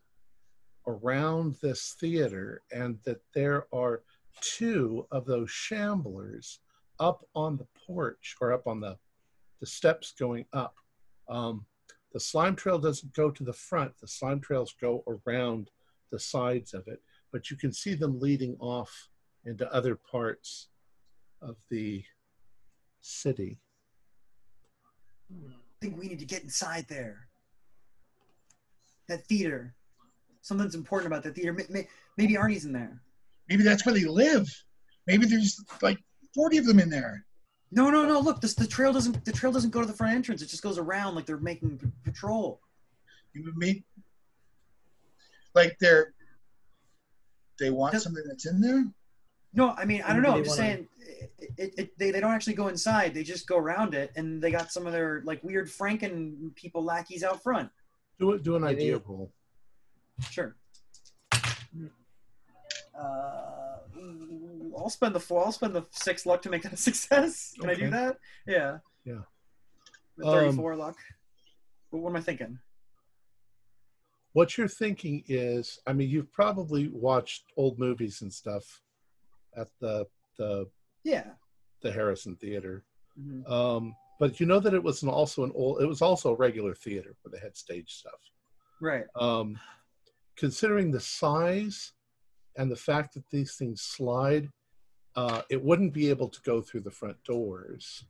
around 0.87 1.57
this 1.63 1.97
theater 1.99 2.63
and 2.73 2.99
that 3.05 3.21
there 3.35 3.67
are 3.73 4.03
two 4.41 5.07
of 5.11 5.27
those 5.27 5.51
shamblers 5.51 6.59
up 7.01 7.25
on 7.35 7.57
the 7.57 7.67
porch 7.87 8.37
or 8.41 8.53
up 8.53 8.67
on 8.67 8.81
the, 8.81 8.97
the 9.61 9.67
steps 9.67 10.13
going 10.19 10.45
up. 10.53 10.75
Um, 11.29 11.67
the 12.13 12.21
slime 12.21 12.57
trail 12.57 12.79
doesn't 12.79 13.13
go 13.15 13.31
to 13.31 13.45
the 13.45 13.53
front, 13.53 13.93
the 14.01 14.09
slime 14.09 14.41
trails 14.41 14.75
go 14.81 15.05
around 15.27 15.71
the 16.11 16.19
sides 16.19 16.73
of 16.73 16.87
it, 16.87 17.03
but 17.33 17.51
you 17.51 17.57
can 17.57 17.73
see 17.73 17.95
them 17.95 18.21
leading 18.21 18.57
off 18.61 19.09
into 19.45 19.71
other 19.73 19.97
parts 19.97 20.69
of 21.43 21.57
the 21.71 22.03
city. 23.01 23.59
I 25.31 25.51
think 25.81 25.99
we 25.99 26.09
need 26.09 26.21
to 26.21 26.25
get 26.25 26.43
inside 26.43 26.87
there. 26.89 27.29
That 29.09 29.27
theater. 29.27 29.75
Something's 30.41 30.75
important 30.75 31.13
about 31.13 31.23
that 31.25 31.35
theater. 31.35 31.53
May- 31.53 31.67
may- 31.69 31.89
Maybe 32.17 32.35
Arnie's 32.35 32.65
in 32.65 32.73
there. 32.73 33.01
Maybe 33.49 33.63
that's 33.63 33.85
where 33.87 33.95
they 33.95 34.05
live. 34.05 34.47
Maybe 35.07 35.27
there's 35.27 35.63
like 35.83 35.99
40 36.35 36.59
of 36.59 36.67
them 36.67 36.79
in 36.81 36.91
there. 36.91 37.25
No, 37.73 37.91
no, 37.91 38.05
no. 38.07 38.21
Look, 38.21 38.41
this, 38.41 38.55
the 38.55 38.67
trail 38.67 38.93
doesn't. 38.93 39.25
The 39.25 39.33
trail 39.33 39.53
doesn't 39.53 39.71
go 39.71 39.81
to 39.81 39.87
the 39.87 39.93
front 39.93 40.15
entrance. 40.15 40.41
It 40.43 40.47
just 40.49 40.63
goes 40.63 40.79
around 40.79 41.15
like 41.15 41.27
they're 41.27 41.37
making 41.39 41.79
p- 41.79 41.87
patrol. 42.05 42.61
You 43.35 43.45
would 43.45 43.57
meet 43.57 43.85
like 45.55 45.77
they're 45.81 46.15
they 47.59 47.71
want 47.71 47.93
Does- 47.93 48.05
something 48.05 48.23
that's 48.27 48.47
in 48.47 48.61
there. 48.61 48.85
No, 49.53 49.71
I 49.71 49.85
mean 49.85 50.03
I 50.03 50.13
don't 50.13 50.23
know. 50.23 50.35
I'm 50.37 50.45
just 50.45 50.59
wanna- 50.59 50.71
saying, 50.75 50.89
it, 50.99 51.53
it, 51.59 51.75
it, 51.79 51.99
they 51.99 52.11
they 52.13 52.21
don't 52.21 52.33
actually 52.33 52.55
go 52.55 52.69
inside. 52.69 53.15
They 53.15 53.23
just 53.25 53.47
go 53.49 53.57
around 53.57 53.95
it, 53.95 54.13
and 54.17 54.41
they 54.43 54.51
got 54.51 54.71
some 54.73 54.87
of 54.87 54.93
their 54.93 55.23
like 55.25 55.43
weird 55.43 55.69
Franken 55.69 56.55
people 56.55 56.85
lackeys 56.85 57.25
out 57.25 57.43
front. 57.43 57.71
Do 58.19 58.33
it. 58.33 58.43
Do 58.43 58.57
an 58.57 58.63
Maybe- 58.63 58.83
idea 58.83 58.99
roll. 59.07 59.33
Sure. 60.31 60.55
Hmm. 61.33 61.87
Uh, 62.99 63.79
I'll 64.79 64.91
spend 64.91 65.15
the 65.15 65.21
four. 65.21 65.45
I'll 65.45 65.53
spend 65.53 65.75
the 65.75 65.85
six 65.91 66.27
luck 66.27 66.43
to 66.43 66.51
make 66.51 66.63
that 66.63 66.73
a 66.73 66.77
success. 66.91 67.55
Can 67.61 67.71
I 67.71 67.75
do 67.75 67.91
that? 67.91 68.19
Yeah. 68.47 68.79
Yeah. 69.05 69.23
The 70.17 70.27
Um, 70.27 70.33
Thirty-four 70.35 70.77
luck. 70.77 70.97
What, 71.91 72.03
what 72.03 72.11
am 72.11 72.17
I 72.17 72.21
thinking? 72.21 72.59
What 74.33 74.59
you're 74.59 74.69
thinking 74.69 75.25
is, 75.29 75.79
I 75.87 75.93
mean, 75.93 76.11
you've 76.11 76.31
probably 76.33 76.89
watched 76.89 77.45
old 77.57 77.79
movies 77.79 78.21
and 78.23 78.33
stuff 78.33 78.83
at 79.57 79.69
the 79.81 80.07
the 80.39 80.67
Yeah. 81.05 81.31
the 81.81 81.91
Harrison 81.91 82.37
Theater, 82.37 82.85
Mhm. 83.19 83.49
um, 83.51 83.97
but 84.21 84.39
you 84.41 84.45
know 84.47 84.61
that 84.61 84.75
it 84.75 84.83
was 84.83 85.03
an, 85.03 85.09
also 85.09 85.45
an 85.45 85.53
old. 85.55 85.81
It 85.81 85.87
was 85.87 86.03
also 86.03 86.33
a 86.33 86.37
regular 86.37 86.75
theater 86.75 87.17
where 87.23 87.33
they 87.33 87.39
had 87.43 87.57
stage 87.57 87.95
stuff. 87.95 88.21
Right. 88.81 89.05
Um, 89.15 89.59
considering 90.37 90.91
the 90.91 91.01
size 91.01 91.93
and 92.57 92.71
the 92.71 92.77
fact 92.77 93.15
that 93.15 93.29
these 93.31 93.57
things 93.57 93.83
slide, 93.83 94.49
uh, 95.15 95.43
it 95.51 95.63
wouldn't 95.63 95.93
be 95.93 96.09
able 96.11 96.29
to 96.29 96.41
go 96.43 96.61
through 96.61 96.81
the 96.81 96.91
front 96.91 97.23
doors. 97.25 98.05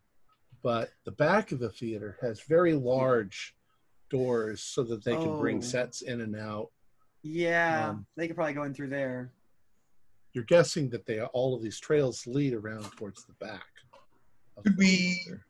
But 0.62 0.90
the 1.04 1.12
back 1.12 1.52
of 1.52 1.58
the 1.58 1.70
theater 1.70 2.16
has 2.20 2.40
very 2.42 2.72
large 2.74 3.54
doors 4.10 4.62
so 4.62 4.82
that 4.84 5.04
they 5.04 5.14
can 5.14 5.38
bring 5.38 5.58
Oh. 5.58 5.60
sets 5.60 6.02
in 6.02 6.20
and 6.20 6.36
out. 6.36 6.70
Yeah. 7.22 7.90
Um, 7.90 8.06
they 8.16 8.26
could 8.26 8.36
probably 8.36 8.54
go 8.54 8.62
in 8.64 8.74
through 8.74 8.88
there. 8.90 9.32
You're 10.32 10.44
guessing 10.44 10.88
that 10.90 11.06
they 11.06 11.20
all 11.22 11.54
of 11.54 11.62
these 11.62 11.78
trails 11.80 12.26
lead 12.26 12.52
around 12.54 12.84
towards 12.96 13.24
the 13.24 13.32
back. 13.34 13.66
Could 14.62 14.72
the 14.72 14.76
we- 14.78 15.14
theater. 15.24 15.46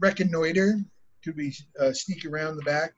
Reconnoiter. 0.00 0.78
Could 1.24 1.36
we 1.36 1.54
uh, 1.80 1.92
sneak 1.92 2.24
around 2.24 2.56
the 2.56 2.62
back, 2.62 2.94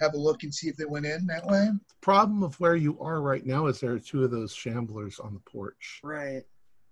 have 0.00 0.14
a 0.14 0.18
look, 0.18 0.42
and 0.42 0.54
see 0.54 0.68
if 0.68 0.76
they 0.76 0.84
went 0.86 1.06
in 1.06 1.26
that 1.26 1.46
way? 1.46 1.68
Problem 2.00 2.42
of 2.42 2.58
where 2.58 2.76
you 2.76 2.98
are 3.00 3.20
right 3.20 3.44
now 3.44 3.66
is 3.66 3.80
there 3.80 3.92
are 3.92 3.98
two 3.98 4.24
of 4.24 4.30
those 4.30 4.54
shamblers 4.54 5.22
on 5.24 5.34
the 5.34 5.40
porch. 5.40 6.00
Right. 6.02 6.42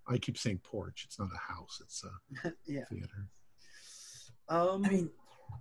I 0.07 0.19
keep 0.19 0.39
saying 0.39 0.61
porch. 0.63 1.05
It's 1.07 1.19
not 1.19 1.29
a 1.35 1.53
house. 1.53 1.81
It's 1.83 2.05
a 2.05 2.53
Yeah. 2.67 2.85
theater. 2.91 3.29
Um. 4.49 4.85
I 4.85 4.89
mean, 4.91 5.11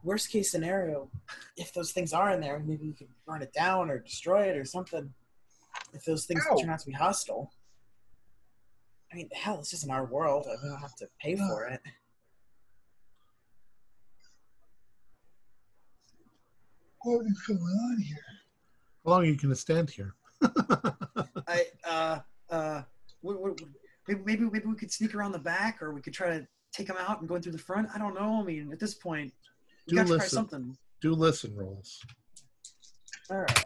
worst 0.04 0.32
case 0.32 0.52
scenario, 0.52 1.10
if 1.58 1.74
those 1.74 1.92
things 1.92 2.14
are 2.14 2.32
in 2.32 2.40
there, 2.42 2.60
maybe 2.60 2.88
we 2.88 2.94
could 2.94 3.10
burn 3.26 3.42
it 3.42 3.54
down 3.54 3.90
or 3.90 4.00
destroy 4.00 4.44
it 4.50 4.58
or 4.58 4.66
something. 4.66 5.14
If 5.94 6.06
those 6.06 6.26
things 6.26 6.44
Ow. 6.52 6.58
turn 6.58 6.70
out 6.70 6.80
to 6.80 6.86
be 6.86 6.94
hostile. 6.94 7.52
I 9.12 9.16
mean, 9.16 9.30
hell, 9.34 9.60
it's 9.60 9.72
just 9.72 9.86
in 9.86 9.92
our 9.92 10.06
world. 10.06 10.46
We 10.64 10.70
don't 10.70 10.80
have 10.82 10.96
to 10.98 11.08
pay 11.22 11.36
for 11.38 11.66
it. 11.72 11.82
What 17.04 17.26
is 17.26 17.42
going 17.48 17.60
on 17.60 17.98
here? 18.02 18.18
How 19.06 19.12
long 19.12 19.22
are 19.22 19.26
you 19.26 19.36
going 19.38 19.50
to 19.50 19.56
stand 19.56 19.90
here? 19.90 20.16
I 21.48 21.66
uh 21.88 22.20
uh. 22.50 22.82
What, 23.22 23.42
what, 23.42 23.60
maybe, 24.08 24.22
maybe 24.26 24.44
maybe 24.46 24.66
we 24.68 24.76
could 24.76 24.92
sneak 24.92 25.16
around 25.16 25.32
the 25.32 25.40
back, 25.40 25.82
or 25.82 25.94
we 25.94 26.02
could 26.02 26.14
try 26.14 26.30
to 26.30 26.48
take 26.72 26.88
them 26.88 26.98
out 27.00 27.20
and 27.20 27.28
go 27.28 27.36
in 27.36 27.42
through 27.42 27.54
the 27.54 27.58
front. 27.58 27.90
I 27.94 27.98
don't 27.98 28.14
know. 28.14 28.40
I 28.42 28.44
mean, 28.44 28.72
at 28.72 28.80
this 28.80 28.94
point, 28.94 29.34
we 29.88 29.92
Do 29.92 29.96
got 29.96 30.02
to 30.04 30.08
try 30.10 30.16
listen. 30.18 30.30
something. 30.30 30.78
Do 31.02 31.14
listen 31.14 31.56
rolls. 31.56 32.04
All 33.30 33.40
right. 33.40 33.66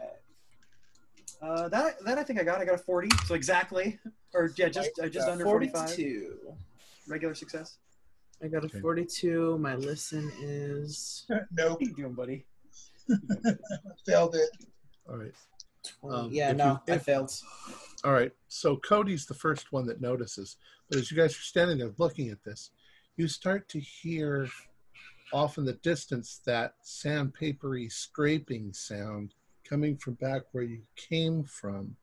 Uh, 1.41 1.67
that 1.69 2.03
that 2.05 2.17
I 2.17 2.23
think 2.23 2.39
I 2.39 2.43
got. 2.43 2.61
I 2.61 2.65
got 2.65 2.75
a 2.75 2.77
forty, 2.77 3.09
so 3.25 3.33
exactly, 3.33 3.99
or 4.33 4.51
yeah, 4.57 4.69
just 4.69 4.91
uh, 5.01 5.09
just 5.09 5.27
under 5.27 5.43
forty-five. 5.43 5.89
42. 5.89 6.37
Regular 7.07 7.33
success. 7.33 7.77
I 8.43 8.47
got 8.47 8.63
a 8.63 8.67
Okay. 8.67 8.79
42. 8.79 9.57
My 9.57 9.75
listen 9.75 10.31
is 10.41 11.25
nope, 11.29 11.43
How 11.57 11.77
you 11.79 11.93
doing, 11.93 12.13
buddy? 12.13 12.45
failed 14.05 14.35
it. 14.35 14.49
All 15.09 15.17
right. 15.17 15.33
20. 16.01 16.15
Um, 16.15 16.29
yeah, 16.31 16.51
no, 16.51 16.79
you- 16.87 16.93
I 16.93 16.97
failed. 16.97 17.31
All 18.03 18.13
right. 18.13 18.31
So 18.47 18.77
Cody's 18.77 19.25
the 19.25 19.33
first 19.33 19.71
one 19.71 19.85
that 19.87 20.01
notices. 20.01 20.57
But 20.89 20.99
as 20.99 21.11
you 21.11 21.17
guys 21.17 21.31
are 21.31 21.41
standing 21.41 21.77
there 21.77 21.93
looking 21.97 22.29
at 22.29 22.43
this, 22.43 22.71
you 23.17 23.27
start 23.27 23.67
to 23.69 23.79
hear 23.79 24.49
off 25.33 25.57
in 25.57 25.65
the 25.65 25.73
distance 25.73 26.41
that 26.45 26.75
sandpapery 26.85 27.91
scraping 27.91 28.73
sound 28.73 29.33
coming 29.63 29.95
from 29.97 30.15
back 30.15 30.43
where 30.51 30.63
you 30.63 30.81
came 30.95 31.43
from. 31.43 31.95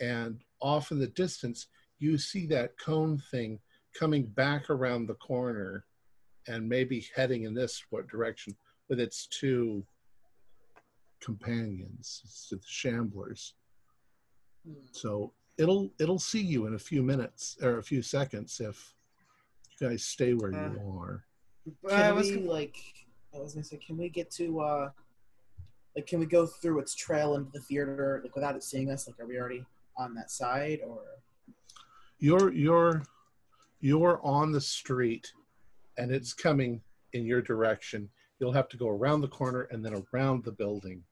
And 0.00 0.40
off 0.60 0.92
in 0.92 0.98
the 0.98 1.08
distance, 1.08 1.66
you 1.98 2.18
see 2.18 2.46
that 2.46 2.78
cone 2.78 3.20
thing 3.30 3.58
coming 3.98 4.26
back 4.26 4.70
around 4.70 5.06
the 5.06 5.14
corner 5.14 5.84
and 6.46 6.68
maybe 6.68 7.06
heading 7.16 7.42
in 7.42 7.54
this 7.54 7.82
what 7.90 8.08
direction 8.08 8.54
with 8.88 9.00
its 9.00 9.26
two 9.26 9.84
companions, 11.20 12.20
it's 12.24 12.48
the 12.50 12.56
shamblers. 12.58 13.52
So 14.92 15.32
it'll 15.56 15.90
it'll 15.98 16.18
see 16.18 16.40
you 16.42 16.66
in 16.66 16.74
a 16.74 16.78
few 16.78 17.02
minutes 17.02 17.56
or 17.62 17.78
a 17.78 17.82
few 17.82 18.02
seconds 18.02 18.60
if 18.60 18.94
you 19.80 19.88
guys 19.88 20.04
stay 20.04 20.34
where 20.34 20.52
Uh, 20.54 20.72
you 20.72 20.98
are. 20.98 21.24
Uh, 21.66 21.88
Can 21.90 22.16
let's 22.16 22.30
we 22.30 22.40
go- 22.40 22.50
like? 22.52 22.76
I 23.34 23.38
was 23.38 23.54
gonna 23.54 23.64
say, 23.64 23.76
can 23.78 23.96
we 23.96 24.08
get 24.08 24.30
to 24.32 24.60
uh, 24.60 24.90
like, 25.96 26.06
can 26.06 26.18
we 26.20 26.26
go 26.26 26.46
through 26.46 26.80
its 26.80 26.94
trail 26.94 27.34
into 27.36 27.50
the 27.52 27.60
theater 27.60 28.20
like 28.22 28.34
without 28.34 28.56
it 28.56 28.62
seeing 28.62 28.90
us? 28.90 29.06
Like, 29.06 29.18
are 29.20 29.26
we 29.26 29.38
already 29.38 29.64
on 29.96 30.14
that 30.14 30.30
side 30.30 30.80
or? 30.86 31.00
You're 32.18 32.52
you're 32.52 33.02
you're 33.80 34.20
on 34.24 34.50
the 34.52 34.60
street 34.60 35.32
and 35.98 36.10
it's 36.10 36.32
coming 36.34 36.80
in 37.12 37.24
your 37.26 37.40
direction. 37.42 38.08
You'll 38.38 38.52
have 38.52 38.68
to 38.70 38.76
go 38.76 38.88
around 38.88 39.20
the 39.20 39.28
corner 39.28 39.62
and 39.62 39.84
then 39.84 40.04
around 40.12 40.44
the 40.44 40.52
building 40.52 41.02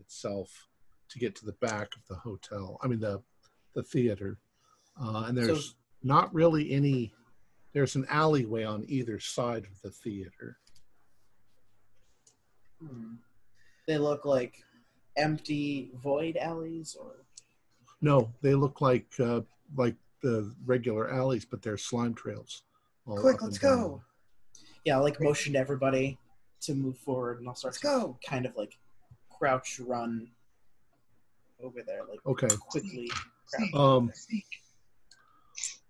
itself 0.00 0.68
to 1.08 1.18
get 1.18 1.34
to 1.36 1.46
the 1.46 1.52
back 1.52 1.88
of 1.96 2.06
the 2.08 2.16
hotel. 2.16 2.78
I 2.82 2.86
mean 2.88 3.00
the 3.00 3.22
the 3.74 3.82
theater. 3.82 4.38
Uh, 5.00 5.24
and 5.28 5.36
there's 5.36 5.70
So- 5.70 5.74
not 6.02 6.32
really 6.34 6.70
any 6.72 7.14
there's 7.72 7.96
an 7.96 8.06
alleyway 8.08 8.62
on 8.62 8.84
either 8.88 9.18
side 9.18 9.64
of 9.64 9.80
the 9.82 9.90
theater. 9.90 10.58
Hmm. 12.80 13.14
They 13.86 13.98
look 13.98 14.24
like 14.24 14.62
empty 15.16 15.90
void 16.02 16.36
alleys, 16.36 16.96
or 16.98 17.24
No, 18.00 18.32
they 18.42 18.54
look 18.54 18.80
like 18.80 19.06
uh, 19.18 19.40
like 19.76 19.96
the 20.22 20.54
regular 20.64 21.10
alleys, 21.12 21.44
but 21.44 21.62
they're 21.62 21.76
slime 21.78 22.14
trails. 22.14 22.62
Quick, 23.06 23.42
let's 23.42 23.58
go. 23.58 24.02
yeah, 24.84 24.96
like 24.98 25.20
motion 25.20 25.52
to 25.54 25.58
everybody 25.58 26.18
to 26.66 26.74
move 26.74 26.96
forward, 26.98 27.38
and 27.40 27.48
I'll 27.48 27.54
start 27.54 27.72
Let's 27.74 27.80
to 27.80 27.86
go. 27.86 28.18
kind 28.26 28.46
of 28.46 28.56
like 28.56 28.78
crouch 29.30 29.80
run 29.80 30.28
over 31.62 31.82
there, 31.86 32.02
like 32.08 32.20
Okay. 32.26 32.48
quickly. 32.68 33.10
Sneak, 33.46 33.74
Um. 33.74 34.12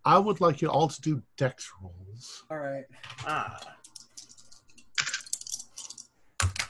I 0.05 0.19
would 0.19 0.41
like 0.41 0.61
you 0.61 0.69
all 0.69 0.89
to 0.89 1.01
do 1.01 1.23
dex 1.39 1.71
rolls. 1.83 2.45
All 2.51 2.59
right. 2.59 2.85
Ah. 3.27 3.59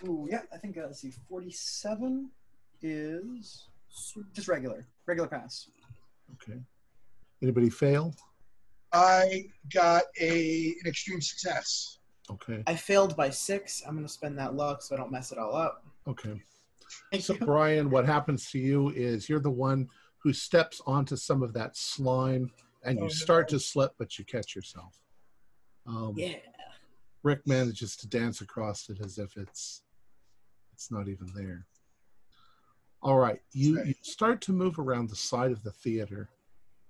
Ooh, 0.06 0.28
yeah. 0.30 0.42
I 0.52 0.58
think 0.58 0.76
uh, 0.78 0.82
let's 0.86 1.00
see. 1.00 1.12
Forty-seven 1.28 2.30
is 2.82 3.68
just 4.34 4.48
regular, 4.48 4.86
regular 5.06 5.28
pass. 5.28 5.68
Okay. 6.34 6.60
Anybody 7.42 7.70
fail? 7.70 8.14
I 8.92 9.46
got 9.72 10.04
a 10.20 10.74
an 10.82 10.86
extreme 10.86 11.20
success. 11.20 11.98
Okay. 12.30 12.62
I 12.66 12.74
failed 12.74 13.16
by 13.16 13.30
six. 13.30 13.82
I'm 13.86 13.94
gonna 13.94 14.08
spend 14.08 14.38
that 14.38 14.54
luck 14.54 14.82
so 14.82 14.94
I 14.94 14.98
don't 14.98 15.12
mess 15.12 15.32
it 15.32 15.38
all 15.38 15.54
up. 15.54 15.84
Okay. 16.08 16.40
Thank 17.10 17.24
So 17.24 17.34
you. 17.34 17.40
Brian, 17.40 17.90
what 17.90 18.06
happens 18.06 18.50
to 18.50 18.58
you 18.58 18.90
is 18.90 19.28
you're 19.28 19.40
the 19.40 19.50
one 19.50 19.88
who 20.18 20.32
steps 20.32 20.80
onto 20.86 21.16
some 21.16 21.42
of 21.42 21.52
that 21.52 21.76
slime 21.76 22.50
and 22.84 22.98
you 22.98 23.06
Oh, 23.06 23.08
start 23.08 23.48
to 23.48 23.58
slip, 23.60 23.92
but 23.98 24.18
you 24.18 24.24
catch 24.24 24.54
yourself. 24.54 24.98
Um, 25.86 26.14
Yeah. 26.16 26.36
Rick 27.22 27.46
manages 27.46 27.96
to 27.96 28.06
dance 28.06 28.42
across 28.42 28.88
it 28.90 29.00
as 29.02 29.18
if 29.18 29.36
it's 29.36 29.82
it's 30.72 30.90
not 30.90 31.08
even 31.08 31.26
there. 31.34 31.66
All 33.00 33.18
right, 33.18 33.40
you, 33.52 33.82
you 33.84 33.94
start 34.02 34.40
to 34.42 34.52
move 34.52 34.78
around 34.78 35.08
the 35.10 35.16
side 35.16 35.52
of 35.52 35.62
the 35.62 35.70
theater, 35.72 36.30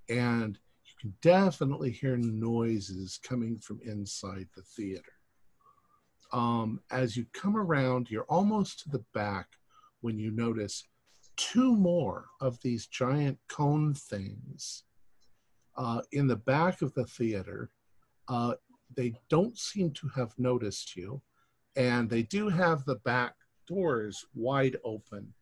and 0.08 0.58
you 0.84 0.92
can 1.00 1.14
definitely 1.22 1.90
hear 1.90 2.16
noises 2.16 3.18
coming 3.22 3.58
from 3.58 3.80
inside 3.84 4.48
the 4.54 4.62
theater. 4.62 5.12
Um, 6.34 6.80
as 6.90 7.16
you 7.16 7.26
come 7.32 7.56
around, 7.56 8.10
you're 8.10 8.24
almost 8.24 8.80
to 8.80 8.90
the 8.90 9.04
back 9.14 9.46
when 10.00 10.18
you 10.18 10.32
notice 10.32 10.82
two 11.36 11.76
more 11.76 12.26
of 12.40 12.60
these 12.60 12.88
giant 12.88 13.38
cone 13.48 13.94
things 13.94 14.82
uh, 15.76 16.02
in 16.10 16.26
the 16.26 16.36
back 16.36 16.82
of 16.82 16.92
the 16.94 17.04
theater. 17.04 17.70
Uh, 18.26 18.54
they 18.96 19.14
don't 19.30 19.56
seem 19.56 19.92
to 19.92 20.08
have 20.08 20.36
noticed 20.36 20.96
you, 20.96 21.22
and 21.76 22.10
they 22.10 22.22
do 22.22 22.48
have 22.48 22.84
the 22.84 22.96
back 22.96 23.34
doors 23.68 24.26
wide 24.34 24.76
open. 24.82 25.32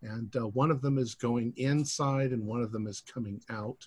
And 0.00 0.34
uh, 0.34 0.46
one 0.48 0.70
of 0.70 0.80
them 0.80 0.96
is 0.96 1.14
going 1.14 1.52
inside, 1.58 2.30
and 2.30 2.46
one 2.46 2.62
of 2.62 2.72
them 2.72 2.86
is 2.86 3.02
coming 3.02 3.42
out. 3.50 3.86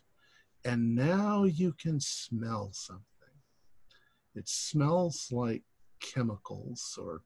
And 0.66 0.94
now 0.94 1.46
you 1.46 1.74
can 1.82 2.00
smell 2.00 2.70
something. 2.74 3.04
It 4.36 4.48
smells 4.48 5.30
like 5.32 5.64
chemicals 6.04 7.00
or 7.02 7.24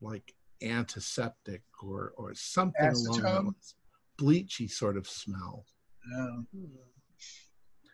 like 0.00 0.34
antiseptic 0.62 1.62
or, 1.82 2.12
or 2.16 2.32
something 2.34 2.86
along 2.86 3.20
Acetone? 3.20 3.44
those 3.44 3.74
bleachy 4.18 4.70
sort 4.70 4.96
of 4.96 5.06
smell. 5.06 5.66
Um, 6.16 6.46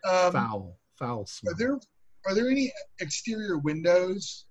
um, 0.09 0.31
foul, 0.31 0.77
foul 0.97 1.25
smell. 1.25 1.53
are 1.53 1.57
there 1.57 1.79
are 2.25 2.35
there 2.35 2.49
any 2.49 2.71
exterior 2.99 3.57
windows 3.57 4.45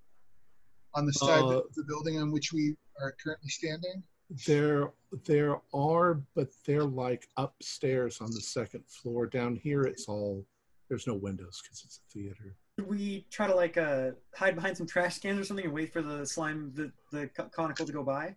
on 0.94 1.06
the 1.06 1.12
side 1.12 1.42
Uh, 1.44 1.58
of 1.58 1.74
the 1.74 1.84
building 1.84 2.18
on 2.18 2.30
which 2.32 2.52
we 2.52 2.76
are 3.00 3.14
currently 3.22 3.50
standing? 3.50 4.02
There, 4.46 4.92
there 5.24 5.60
are, 5.72 6.22
but 6.34 6.48
they're 6.66 6.84
like 6.84 7.28
upstairs 7.36 8.20
on 8.20 8.30
the 8.32 8.40
second 8.40 8.84
floor. 8.88 9.26
Down 9.26 9.56
here, 9.56 9.82
it's 9.82 10.08
all 10.08 10.44
there's 10.88 11.06
no 11.06 11.14
windows 11.14 11.60
because 11.62 11.82
it's 11.84 11.98
a 11.98 12.12
theater. 12.12 12.56
Should 12.78 12.88
we 12.88 13.26
try 13.30 13.46
to 13.46 13.54
like 13.54 13.78
uh, 13.78 14.10
hide 14.34 14.54
behind 14.54 14.76
some 14.76 14.86
trash 14.86 15.18
cans 15.18 15.40
or 15.40 15.44
something 15.44 15.64
and 15.64 15.74
wait 15.74 15.92
for 15.92 16.02
the 16.02 16.26
slime, 16.26 16.72
the 16.74 16.92
the 17.10 17.28
co- 17.28 17.48
conical 17.48 17.86
to 17.86 17.92
go 17.92 18.02
by? 18.02 18.34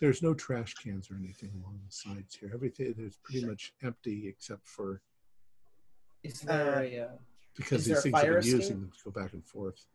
There's 0.00 0.20
no 0.20 0.34
trash 0.34 0.74
cans 0.74 1.10
or 1.10 1.14
anything 1.16 1.52
along 1.62 1.78
the 1.86 1.92
sides 1.92 2.34
here. 2.34 2.50
Everything 2.52 2.92
there's 2.98 3.16
pretty 3.22 3.46
much 3.46 3.72
empty 3.84 4.26
except 4.26 4.66
for 4.66 5.00
Is 6.24 6.40
there 6.40 6.76
Uh, 6.78 6.80
a 6.82 6.98
uh, 7.04 7.08
because 7.54 7.84
these 7.84 8.02
things 8.02 8.14
have 8.16 8.22
fire 8.22 8.40
been 8.40 8.50
using 8.50 8.80
them 8.80 8.90
to 8.98 9.10
go 9.10 9.20
back 9.22 9.32
and 9.32 9.46
forth. 9.46 9.86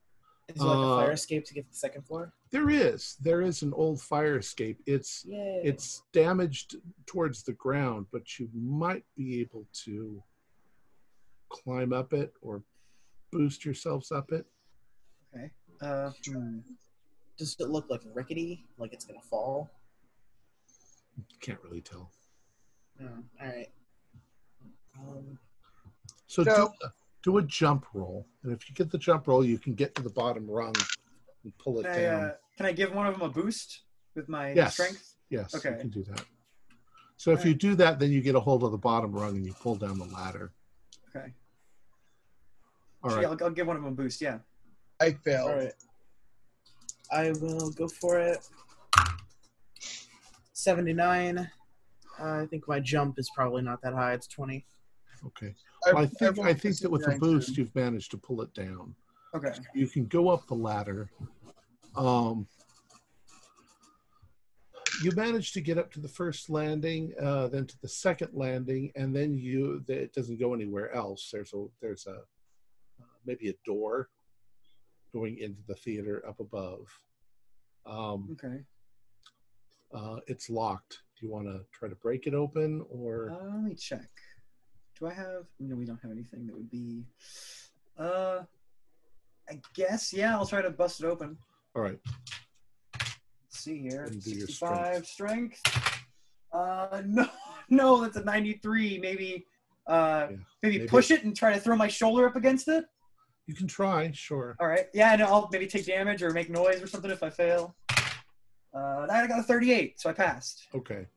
is 0.48 0.56
there 0.56 0.66
like 0.66 0.78
Uh, 0.78 0.82
a 0.94 1.04
fire 1.04 1.12
escape 1.12 1.44
to 1.44 1.54
get 1.54 1.66
to 1.66 1.72
the 1.72 1.76
second 1.76 2.04
floor? 2.08 2.32
There 2.52 2.70
is, 2.70 3.18
there 3.18 3.42
is 3.42 3.62
an 3.64 3.74
old 3.74 4.02
fire 4.02 4.38
escape. 4.38 4.82
It's 4.86 5.26
Yeah. 5.26 5.60
it's 5.70 6.04
damaged 6.14 6.78
towards 7.06 7.44
the 7.44 7.54
ground, 7.54 8.08
but 8.12 8.40
you 8.40 8.50
might 8.54 9.04
be 9.18 9.42
able 9.42 9.68
to 9.86 10.24
climb 11.50 11.94
up 11.94 12.14
it 12.14 12.34
or 12.42 12.64
boost 13.32 13.66
yourselves 13.66 14.12
up 14.12 14.32
it. 14.32 14.46
Okay. 15.36 15.52
Uh, 15.82 16.12
hmm. 16.26 16.60
Does 17.38 17.56
it 17.60 17.70
look 17.70 17.90
like 17.90 18.02
rickety? 18.14 18.66
Like 18.78 18.94
it's 18.94 19.06
gonna 19.06 19.20
fall? 19.22 19.70
Can't 21.42 21.60
really 21.64 21.82
tell. 21.82 22.12
No. 23.00 23.10
All 23.42 23.48
right. 23.48 23.70
Um, 24.98 25.40
So, 26.28 26.44
So- 26.44 26.74
do, 26.80 26.86
a, 26.88 26.94
do 27.24 27.38
a 27.38 27.42
jump 27.44 27.86
roll, 27.94 28.28
and 28.44 28.52
if 28.52 28.70
you 28.70 28.76
get 28.76 28.92
the 28.92 28.98
jump 28.98 29.28
roll, 29.28 29.44
you 29.44 29.58
can 29.58 29.74
get 29.74 29.96
to 29.96 30.02
the 30.04 30.10
bottom 30.10 30.50
rung 30.50 30.76
and 31.44 31.58
pull 31.58 31.80
it 31.80 31.84
Can 31.84 31.92
I, 31.92 32.02
down. 32.02 32.24
uh, 32.24 32.34
can 32.58 32.66
I 32.66 32.72
give 32.72 32.94
one 32.94 33.08
of 33.08 33.14
them 33.14 33.24
a 33.24 33.30
boost 33.30 33.82
with 34.16 34.28
my 34.30 34.52
Yes. 34.54 34.74
strength? 34.74 35.16
yes, 35.30 35.54
okay. 35.56 35.72
you 35.72 35.78
can 35.78 35.90
do 35.90 36.04
that. 36.04 36.26
So 37.18 37.32
if 37.32 37.44
you 37.46 37.54
do 37.54 37.76
that, 37.76 38.00
then 38.00 38.12
you 38.12 38.22
get 38.22 38.36
a 38.36 38.40
hold 38.40 38.64
of 38.64 38.72
the 38.72 38.78
bottom 38.78 39.12
rung 39.12 39.36
and 39.38 39.46
you 39.46 39.54
pull 39.54 39.76
down 39.76 39.98
the 40.00 40.06
ladder. 40.06 40.54
Okay. 41.16 41.34
All 43.04 43.10
Sure, 43.10 43.20
right. 43.20 43.28
I'll, 43.28 43.38
I'll 43.46 43.50
give 43.52 43.68
one 43.68 43.76
of 43.78 43.84
them 43.84 43.94
a 43.94 43.96
boost. 43.96 44.22
Yeah. 44.22 44.40
I 45.02 45.12
failed. 45.12 45.50
all 45.52 45.58
right. 45.58 45.74
I 47.12 47.32
will 47.42 47.72
go 47.72 47.88
for 47.88 48.20
it. 48.20 48.48
Seventy-nine. 50.54 51.50
Uh, 52.20 52.42
I 52.42 52.46
think 52.48 52.68
my 52.68 52.80
jump 52.80 53.18
is 53.18 53.30
probably 53.34 53.62
not 53.62 53.82
that 53.82 53.94
high. 53.94 54.14
It's 54.14 54.28
twenty. 54.28 54.66
Okay. 55.26 55.56
I, 55.88 55.94
Well, 55.94 56.04
I 56.04 56.06
think 56.06 56.40
I 56.40 56.54
think 56.54 56.78
that 56.80 56.92
with 56.92 57.06
the 57.06 57.18
boost, 57.18 57.58
you've 57.58 57.74
managed 57.76 58.12
to 58.12 58.18
pull 58.18 58.42
it 58.42 58.54
down. 58.54 58.94
Okay. 59.34 59.54
You 59.74 59.88
can 59.88 60.06
go 60.06 60.30
up 60.30 60.46
the 60.48 60.56
ladder. 60.56 61.10
Um, 61.96 62.48
you 65.02 65.12
manage 65.16 65.54
to 65.54 65.62
get 65.62 65.78
up 65.78 65.92
to 65.94 66.00
the 66.00 66.08
first 66.08 66.50
landing, 66.50 67.14
uh, 67.22 67.48
then 67.48 67.66
to 67.68 67.80
the 67.82 67.88
second 67.88 68.30
landing, 68.34 68.92
and 68.96 69.16
then 69.16 69.38
you 69.38 69.84
it 69.88 70.14
doesn't 70.14 70.40
go 70.40 70.54
anywhere 70.54 70.94
else. 70.94 71.30
There's 71.32 71.54
a 71.54 71.66
there's 71.82 72.06
a 72.08 72.16
uh, 73.02 73.06
maybe 73.26 73.50
a 73.50 73.54
door 73.66 74.10
going 75.14 75.38
into 75.40 75.62
the 75.68 75.76
theater 75.76 76.24
up 76.28 76.40
above. 76.40 76.88
Um, 77.86 78.30
Okay. 78.34 78.64
uh, 79.94 80.20
it's 80.28 80.50
locked. 80.50 81.00
Do 81.20 81.26
you 81.26 81.32
want 81.32 81.48
to 81.48 81.66
try 81.72 81.90
to 81.90 81.96
break 81.96 82.28
it 82.28 82.34
open 82.34 82.84
or? 82.90 83.30
Uh, 83.32 83.46
let 83.56 83.64
me 83.64 83.76
check. 83.76 84.10
Do 85.00 85.08
I 85.08 85.14
have? 85.14 85.46
No, 85.60 85.76
we 85.76 85.86
don't 85.86 86.00
have 86.02 86.12
anything 86.12 86.46
that 86.48 86.56
would 86.56 86.70
be. 86.70 87.06
Uh, 87.98 88.44
I 89.50 89.60
guess 89.74 90.14
yeah. 90.14 90.36
I'll 90.36 90.46
try 90.46 90.62
to 90.62 90.70
bust 90.70 91.00
it 91.02 91.06
open. 91.06 91.38
All 91.76 91.82
right. 91.82 92.00
Let's 93.60 93.66
see 93.66 93.90
here. 93.90 94.04
And 94.04 94.24
do 94.24 94.32
your 94.32 94.48
65 94.48 95.06
strength. 95.06 95.62
Uh, 96.54 97.02
no, 97.06 97.28
no, 97.70 98.02
that's 98.02 98.16
a 98.16 98.24
93. 98.24 99.00
Maybe, 99.00 99.46
uh, 99.86 100.28
Yeah, 100.30 100.38
maybe, 100.64 100.78
maybe- 100.78 100.88
push 100.88 101.12
it 101.12 101.26
and 101.26 101.36
try 101.36 101.52
to 101.54 101.60
throw 101.60 101.76
my 101.76 101.90
shoulder 101.90 102.26
up 102.26 102.38
against 102.38 102.70
it. 102.70 102.86
You 103.48 103.56
can 103.56 103.68
try. 103.68 104.12
Sure. 104.14 104.56
All 104.62 104.68
right. 104.68 104.86
Yeah, 104.94 105.12
and 105.12 105.22
I'll 105.24 105.50
maybe 105.52 105.68
take 105.68 105.86
damage 105.86 106.24
or 106.24 106.30
make 106.32 106.50
noise 106.50 106.82
or 106.82 106.88
something 106.88 107.12
if 107.12 107.22
I 107.22 107.30
fail. 107.30 107.76
Uh, 108.74 109.08
I 109.12 109.28
got 109.28 109.40
a 109.40 109.44
38, 109.44 110.00
so 110.00 110.10
I 110.10 110.14
passed. 110.14 110.68
Okay. 110.74 111.08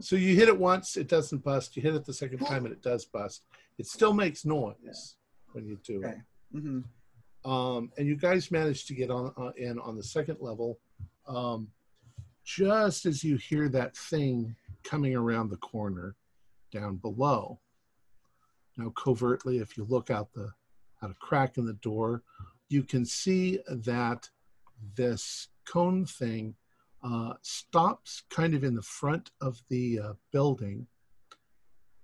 So 0.00 0.16
you 0.16 0.34
hit 0.34 0.48
it 0.48 0.58
once, 0.58 0.96
it 0.96 1.08
doesn't 1.08 1.42
bust. 1.42 1.74
You 1.76 1.82
hit 1.82 1.94
it 1.94 2.04
the 2.04 2.12
second 2.12 2.40
time, 2.40 2.66
and 2.66 2.72
it 2.74 2.82
does 2.82 3.06
bust. 3.06 3.44
It 3.78 3.86
still 3.86 4.12
makes 4.12 4.44
noise 4.44 5.16
when 5.52 5.64
you 5.66 5.78
do 5.84 6.04
Okay. 6.04 6.20
Mm-hmm. 6.54 7.50
Um, 7.50 7.92
and 7.96 8.06
you 8.06 8.16
guys 8.16 8.50
managed 8.50 8.88
to 8.88 8.94
get 8.94 9.10
on 9.10 9.32
uh, 9.38 9.52
in 9.56 9.78
on 9.78 9.96
the 9.96 10.02
second 10.02 10.38
level, 10.40 10.80
um, 11.28 11.68
just 12.48 13.04
as 13.04 13.22
you 13.22 13.36
hear 13.36 13.68
that 13.68 13.94
thing 13.94 14.56
coming 14.82 15.14
around 15.14 15.50
the 15.50 15.56
corner 15.58 16.16
down 16.72 16.96
below. 16.96 17.60
Now, 18.78 18.88
covertly, 18.90 19.58
if 19.58 19.76
you 19.76 19.84
look 19.84 20.10
out 20.10 20.32
the 20.32 20.50
out 21.02 21.10
a 21.10 21.14
crack 21.14 21.58
in 21.58 21.66
the 21.66 21.74
door, 21.74 22.22
you 22.70 22.82
can 22.82 23.04
see 23.04 23.60
that 23.68 24.30
this 24.96 25.48
cone 25.66 26.06
thing 26.06 26.54
uh, 27.04 27.34
stops 27.42 28.22
kind 28.30 28.54
of 28.54 28.64
in 28.64 28.74
the 28.74 28.82
front 28.82 29.30
of 29.42 29.62
the 29.68 30.00
uh, 30.00 30.12
building 30.32 30.86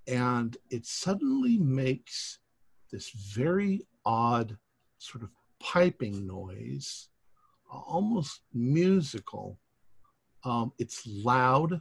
and 0.06 0.58
it 0.70 0.84
suddenly 0.84 1.58
makes 1.58 2.38
this 2.92 3.10
very 3.10 3.86
odd 4.04 4.56
sort 4.98 5.24
of 5.24 5.30
piping 5.58 6.26
noise 6.26 7.08
almost 7.70 8.42
musical 8.52 9.58
um, 10.44 10.72
it's 10.78 11.06
loud 11.06 11.80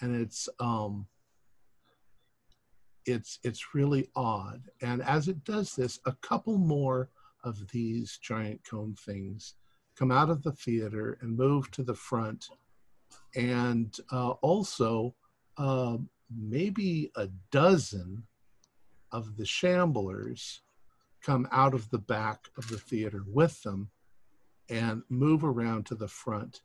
and 0.00 0.20
it's 0.20 0.48
um, 0.60 1.06
it's 3.06 3.38
it's 3.42 3.74
really 3.74 4.08
odd 4.16 4.62
and 4.82 5.02
as 5.02 5.28
it 5.28 5.44
does 5.44 5.74
this 5.74 6.00
a 6.06 6.12
couple 6.22 6.58
more 6.58 7.10
of 7.42 7.70
these 7.70 8.18
giant 8.22 8.60
cone 8.68 8.94
things 8.94 9.54
come 9.96 10.10
out 10.10 10.30
of 10.30 10.42
the 10.42 10.52
theater 10.52 11.18
and 11.20 11.36
move 11.36 11.70
to 11.70 11.82
the 11.82 11.94
front 11.94 12.48
and 13.36 13.98
uh, 14.12 14.30
also 14.30 15.14
uh, 15.58 15.96
maybe 16.36 17.10
a 17.16 17.28
dozen 17.50 18.24
of 19.12 19.36
the 19.36 19.44
shamblers 19.44 20.60
come 21.22 21.48
out 21.52 21.74
of 21.74 21.88
the 21.90 21.98
back 21.98 22.48
of 22.58 22.68
the 22.68 22.78
theater 22.78 23.24
with 23.26 23.62
them 23.62 23.88
and 24.68 25.02
move 25.08 25.44
around 25.44 25.86
to 25.86 25.94
the 25.94 26.08
front. 26.08 26.62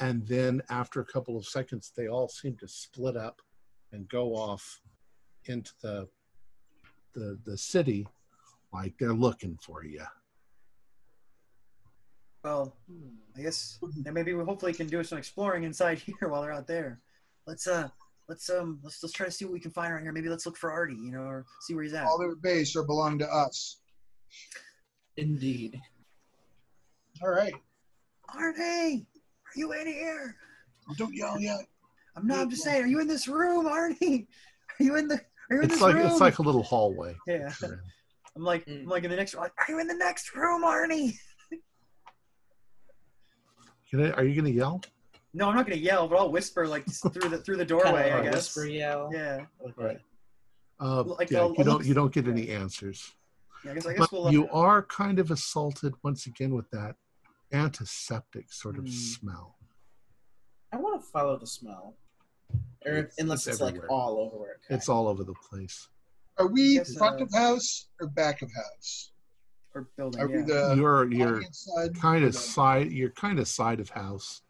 And 0.00 0.26
then 0.26 0.62
after 0.68 1.00
a 1.00 1.04
couple 1.04 1.36
of 1.36 1.46
seconds, 1.46 1.92
they 1.96 2.08
all 2.08 2.28
seem 2.28 2.56
to 2.56 2.68
split 2.68 3.16
up 3.16 3.40
and 3.92 4.08
go 4.08 4.34
off 4.34 4.80
into 5.46 5.72
the 5.82 6.08
the, 7.14 7.38
the 7.44 7.56
city 7.56 8.06
like 8.74 8.92
they're 8.98 9.14
looking 9.14 9.56
for 9.62 9.84
you. 9.84 10.02
Well, 12.44 12.76
I 13.36 13.42
guess 13.42 13.78
then 14.02 14.12
maybe 14.12 14.34
we 14.34 14.44
hopefully 14.44 14.74
can 14.74 14.86
do 14.86 15.02
some 15.02 15.18
exploring 15.18 15.64
inside 15.64 15.98
here 16.20 16.28
while 16.28 16.42
they're 16.42 16.52
out 16.52 16.66
there. 16.66 17.00
Let's 17.46 17.66
uh 17.66 17.88
let's 18.28 18.50
um 18.50 18.80
let's 18.82 19.02
let's 19.02 19.12
try 19.12 19.26
to 19.26 19.32
see 19.32 19.44
what 19.44 19.54
we 19.54 19.60
can 19.60 19.70
find 19.70 19.92
around 19.92 20.02
here. 20.02 20.12
Maybe 20.12 20.28
let's 20.28 20.46
look 20.46 20.56
for 20.56 20.70
Artie, 20.70 20.94
you 20.94 21.12
know, 21.12 21.22
or 21.22 21.46
see 21.62 21.74
where 21.74 21.84
he's 21.84 21.94
at. 21.94 22.04
All 22.04 22.18
their 22.18 22.36
base 22.36 22.76
or 22.76 22.84
belong 22.84 23.18
to 23.18 23.26
us. 23.26 23.78
Indeed. 25.16 25.80
All 27.22 27.30
right. 27.30 27.54
Artie, 28.34 29.06
are 29.46 29.58
you 29.58 29.72
in 29.72 29.86
here? 29.86 30.36
Don't 30.96 31.14
yell 31.14 31.40
yet. 31.40 31.60
I'm 32.16 32.26
not. 32.26 32.38
I'm 32.38 32.50
just 32.50 32.62
saying. 32.62 32.82
Are 32.82 32.86
you 32.86 33.00
in 33.00 33.08
this 33.08 33.28
room, 33.28 33.66
Artie? 33.66 34.28
Are 34.80 34.84
you 34.84 34.96
in 34.96 35.08
the? 35.08 35.16
Are 35.50 35.56
you 35.56 35.58
in 35.58 35.64
It's 35.64 35.74
this 35.74 35.82
like 35.82 35.94
room? 35.94 36.06
it's 36.06 36.20
like 36.20 36.38
a 36.38 36.42
little 36.42 36.62
hallway. 36.62 37.14
yeah. 37.26 37.50
I'm 38.36 38.42
like 38.42 38.64
Mm. 38.66 38.82
I'm 38.82 38.86
like 38.88 39.04
in 39.04 39.10
the 39.10 39.16
next. 39.16 39.34
Like, 39.34 39.52
are 39.58 39.72
you 39.72 39.80
in 39.80 39.86
the 39.86 39.94
next 39.94 40.34
room, 40.34 40.62
Arnie? 40.64 41.14
Gonna- 43.92 44.10
Are 44.12 44.24
you 44.24 44.34
gonna 44.34 44.48
yell? 44.50 44.80
No, 45.32 45.48
I'm 45.48 45.54
not 45.56 45.66
gonna 45.66 45.76
yell, 45.80 46.08
but 46.08 46.18
I'll 46.18 46.30
whisper 46.32 46.66
like 46.66 46.84
through 46.86 47.30
the 47.30 47.38
through 47.38 47.56
the 47.56 47.64
doorway. 47.64 48.04
Kinda 48.10 48.16
I 48.16 48.18
a 48.18 48.22
guess. 48.24 48.34
Whisper 48.56 48.66
yell. 48.66 49.10
Yeah. 49.12 49.46
Okay. 49.62 49.72
Right. 49.76 50.00
Uh, 50.80 51.02
Like, 51.04 51.30
yeah, 51.30 51.40
I'll- 51.40 51.48
you 51.50 51.54
I'll 51.58 51.64
don't 51.64 51.78
look- 51.78 51.86
you 51.86 51.94
don't 51.94 52.12
get 52.12 52.26
any 52.28 52.48
answers. 52.50 53.12
yeah 53.64 53.70
I 53.70 53.74
guess. 53.74 53.86
I 53.86 53.90
guess 53.92 54.00
But 54.00 54.12
we'll. 54.12 54.26
Uh, 54.26 54.30
you 54.30 54.48
are 54.50 54.82
kind 54.82 55.18
of 55.18 55.30
assaulted 55.30 55.94
once 56.02 56.26
again 56.26 56.54
with 56.54 56.68
that 56.70 56.96
antiseptic 57.52 58.52
sort 58.52 58.78
of 58.78 58.84
Hmm. 58.84 58.90
smell. 58.90 59.58
I 60.72 60.76
want 60.76 61.00
to 61.00 61.06
follow 61.10 61.38
the 61.38 61.46
smell. 61.46 61.96
Or 62.84 62.92
It's- 62.92 63.14
unless 63.18 63.46
it's 63.46 63.54
it's, 63.56 63.60
like 63.60 63.76
all 63.90 64.18
over 64.18 64.50
it. 64.52 64.60
It's 64.70 64.88
all 64.88 65.08
over 65.08 65.24
the 65.24 65.34
place. 65.34 65.88
Are 66.38 66.46
we 66.46 66.78
front 66.84 67.20
of 67.20 67.32
house 67.32 67.88
or 68.00 68.08
back 68.08 68.42
of 68.42 68.50
house? 68.52 69.12
or 69.74 69.90
building. 69.98 70.22
Are 70.22 70.26
we 70.28 70.40
the 70.40 70.74
you're 70.74 71.12
you're 71.12 71.42
side? 71.52 71.94
kind 72.00 72.24
of 72.24 72.32
the- 72.32 72.38
side. 72.38 72.90
You're 72.90 73.10
kind 73.10 73.38
of 73.38 73.46
side 73.46 73.78
of 73.78 73.90
house. 73.90 74.40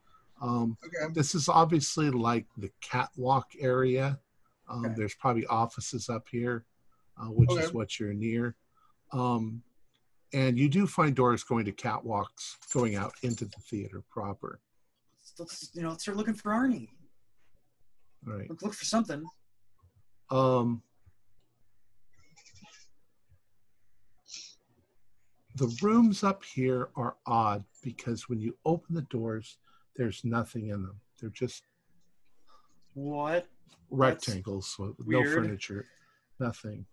Um, 0.40 0.76
Okay. 0.84 1.12
this 1.14 1.34
is 1.34 1.48
obviously 1.48 2.10
like 2.10 2.46
the 2.56 2.70
catwalk 2.80 3.50
area. 3.58 4.20
Um, 4.68 4.84
Okay. 4.84 4.94
There's 4.94 5.16
probably 5.16 5.44
offices 5.46 6.08
up 6.08 6.28
here, 6.28 6.64
uh, 7.16 7.26
which 7.26 7.50
is 7.58 7.72
what 7.72 7.98
you're 7.98 8.14
near. 8.14 8.54
Um, 9.10 9.64
and 10.32 10.58
you 10.58 10.68
do 10.68 10.86
find 10.86 11.14
doors 11.14 11.44
going 11.44 11.64
to 11.64 11.72
catwalks 11.72 12.56
going 12.72 12.96
out 12.96 13.12
into 13.22 13.44
the 13.44 13.56
theater 13.70 14.02
proper. 14.10 14.60
let's 15.38 15.70
you 15.74 15.82
know 15.82 15.90
let's 15.90 16.02
start 16.02 16.16
looking 16.16 16.34
for 16.34 16.52
Arnie. 16.52 16.88
Right. 18.24 18.48
Look, 18.50 18.62
look 18.62 18.74
for 18.74 18.84
something. 18.84 19.24
Um, 20.30 20.82
the 25.54 25.74
rooms 25.80 26.22
up 26.24 26.42
here 26.44 26.88
are 26.96 27.16
odd 27.26 27.64
because 27.82 28.28
when 28.28 28.40
you 28.40 28.56
open 28.64 28.94
the 28.94 29.02
doors, 29.02 29.58
there's 29.96 30.24
nothing 30.24 30.68
in 30.68 30.82
them. 30.82 31.00
They're 31.20 31.30
just 31.30 31.62
What? 32.94 33.46
rectangles 33.90 34.74
with 34.78 34.96
no 35.06 35.22
furniture, 35.24 35.86
nothing. 36.40 36.84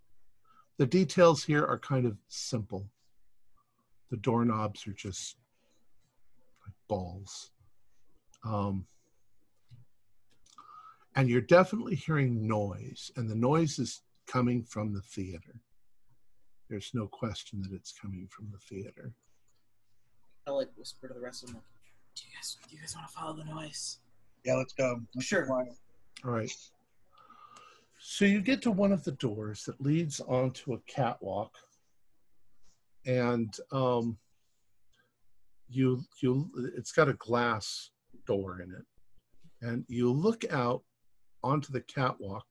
The 0.77 0.85
details 0.85 1.43
here 1.43 1.65
are 1.65 1.80
kind 1.80 2.05
of 2.05 2.18
simple. 2.27 2.88
The 4.14 4.18
doorknobs 4.18 4.85
are 4.85 4.94
just 4.94 5.38
like 6.64 6.76
balls. 6.88 7.49
Um, 8.45 8.85
and 11.15 11.27
you're 11.27 11.41
definitely 11.41 11.95
hearing 11.95 12.45
noise, 12.48 13.10
and 13.15 13.27
the 13.27 13.34
noise 13.34 13.80
is 13.80 14.03
coming 14.27 14.65
from 14.65 14.94
the 14.94 15.02
theater. 15.02 15.56
There's 16.69 16.91
no 16.94 17.07
question 17.07 17.64
that 17.64 17.72
it's 17.73 17.91
coming 17.91 18.27
from 18.30 18.49
the 18.52 18.60
theater. 18.60 19.15
I 20.45 20.52
like 20.52 20.69
whisper 20.77 21.07
to 21.07 21.15
the 21.15 21.19
rest 21.19 21.41
of 21.41 21.48
them. 21.49 21.56
Like, 21.56 21.64
do 22.15 22.23
you 22.27 22.35
guys, 22.35 22.57
do 22.69 22.76
you 22.76 22.81
guys 22.84 22.95
want 22.95 23.07
to 23.07 23.14
follow 23.15 23.34
the 23.35 23.45
noise? 23.45 23.98
Yeah, 24.45 24.53
let's 24.57 24.73
go. 24.73 25.02
Let's 25.15 25.26
Sure. 25.26 25.41
be 25.41 25.48
quiet. 25.48 25.73
All 26.23 26.30
right. 26.30 26.52
So 27.98 28.26
you 28.26 28.41
get 28.41 28.61
to 28.61 28.69
one 28.69 28.91
of 28.91 29.03
the 29.03 29.14
doors 29.14 29.64
that 29.65 29.81
leads 29.81 30.19
onto 30.19 30.73
a 30.73 30.80
catwalk, 30.81 31.57
and 33.05 33.55
um, 33.71 34.17
you 35.69 36.03
you 36.21 36.49
it's 36.75 36.91
got 36.91 37.09
a 37.09 37.13
glass 37.13 37.91
door 38.25 38.61
in 38.61 38.71
it, 38.71 39.67
and 39.67 39.85
you 39.88 40.11
look 40.11 40.45
out 40.51 40.84
onto 41.43 41.71
the 41.71 41.81
catwalk, 41.81 42.45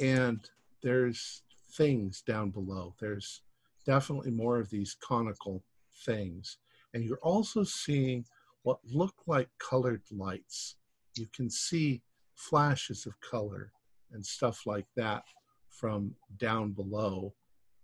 and 0.00 0.48
there's 0.82 1.42
things 1.76 2.22
down 2.22 2.50
below. 2.50 2.94
There's 3.00 3.42
definitely 3.84 4.30
more 4.30 4.58
of 4.58 4.70
these 4.70 4.96
conical 5.00 5.62
things, 6.04 6.58
and 6.94 7.04
you're 7.04 7.18
also 7.22 7.64
seeing 7.64 8.24
what 8.62 8.78
look 8.84 9.14
like 9.26 9.48
colored 9.58 10.02
lights. 10.10 10.76
You 11.16 11.26
can 11.34 11.48
see 11.48 12.02
flashes 12.34 13.06
of 13.06 13.18
color 13.20 13.72
and 14.12 14.24
stuff 14.24 14.66
like 14.66 14.86
that 14.96 15.22
from 15.70 16.14
down 16.38 16.72
below. 16.72 17.34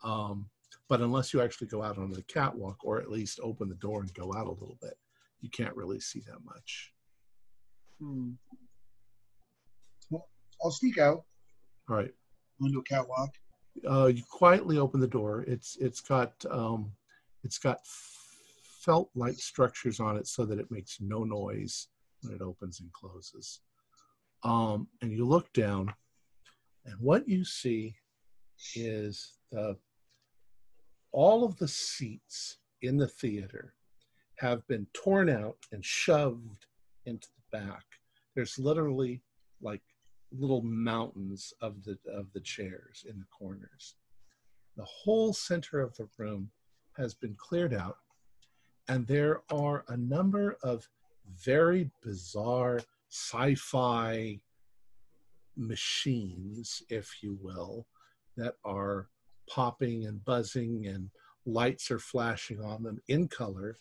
Um, 0.03 0.47
but 0.89 1.01
unless 1.01 1.33
you 1.33 1.41
actually 1.41 1.69
go 1.69 1.83
out 1.83 1.99
onto 1.99 2.15
the 2.15 2.23
catwalk 2.23 2.85
or 2.85 3.01
at 3.01 3.11
least 3.11 3.41
open 3.43 3.69
the 3.69 3.75
door 3.77 4.01
and 4.01 4.13
go 4.15 4.33
out 4.35 4.47
a 4.47 4.51
little 4.51 4.79
bit, 4.81 4.95
you 5.41 5.49
can't 5.51 5.75
really 5.77 6.01
see 6.01 6.21
that 6.27 6.45
much. 6.45 6.93
Hmm. 8.01 8.33
I'll 10.63 10.71
sneak 10.71 10.99
out 10.99 11.25
All 11.89 11.97
right. 11.97 12.13
onto 12.63 12.79
a 12.79 12.83
catwalk. 12.85 13.31
Uh, 13.89 14.07
you 14.07 14.23
quietly 14.31 14.79
open 14.79 15.01
the 15.01 15.07
door. 15.09 15.45
It's 15.49 15.77
it's 15.81 16.01
got 16.01 16.33
um, 16.51 16.93
it's 17.43 17.59
got 17.59 17.79
felt 17.85 19.11
like 19.15 19.35
structures 19.35 19.99
on 20.01 20.17
it 20.17 20.27
so 20.27 20.45
that 20.45 20.59
it 20.59 20.71
makes 20.71 20.99
no 21.01 21.25
noise 21.25 21.89
when 22.23 22.35
it 22.35 22.43
opens 22.43 22.81
and 22.81 22.93
closes. 22.93 23.61
Um, 24.45 24.89
and 25.01 25.13
you 25.13 25.27
look 25.27 25.53
down, 25.53 25.93
and 26.85 26.97
what 27.01 27.29
you 27.29 27.45
see 27.45 27.95
is 28.75 29.39
the 29.51 29.77
all 31.13 31.45
of 31.45 31.57
the 31.59 31.69
seats 31.69 32.59
in 32.81 32.97
the 32.97 33.09
theater 33.09 33.75
have 34.39 34.67
been 34.67 34.87
torn 34.93 35.29
out 35.29 35.59
and 35.71 35.85
shoved 35.85 36.67
into 37.07 37.29
the 37.29 37.59
back. 37.59 37.85
There's 38.35 38.59
literally 38.59 39.23
like 39.61 39.83
little 40.33 40.63
mountains 40.63 41.53
of 41.61 41.83
the 41.85 41.99
of 42.11 42.33
the 42.33 42.41
chairs 42.41 43.05
in 43.09 43.19
the 43.19 43.27
corners. 43.27 43.97
The 44.77 44.85
whole 44.85 45.33
center 45.33 45.81
of 45.81 45.95
the 45.97 46.09
room 46.19 46.51
has 46.97 47.15
been 47.15 47.35
cleared 47.37 47.75
out, 47.75 47.99
and 48.89 49.07
there 49.07 49.43
are 49.51 49.85
a 49.89 49.97
number 49.97 50.57
of 50.63 50.89
very 51.45 51.91
bizarre 52.03 52.81
sci-fi 53.11 54.41
machines, 55.57 56.83
if 56.89 57.23
you 57.23 57.39
will, 57.41 57.87
that 58.37 58.55
are 58.65 59.09
popping 59.49 60.07
and 60.07 60.25
buzzing 60.25 60.87
and 60.87 61.11
lights 61.47 61.91
are 61.91 61.99
flashing 61.99 62.63
on 62.63 62.83
them 62.83 63.01
in 63.09 63.29
color. 63.29 63.77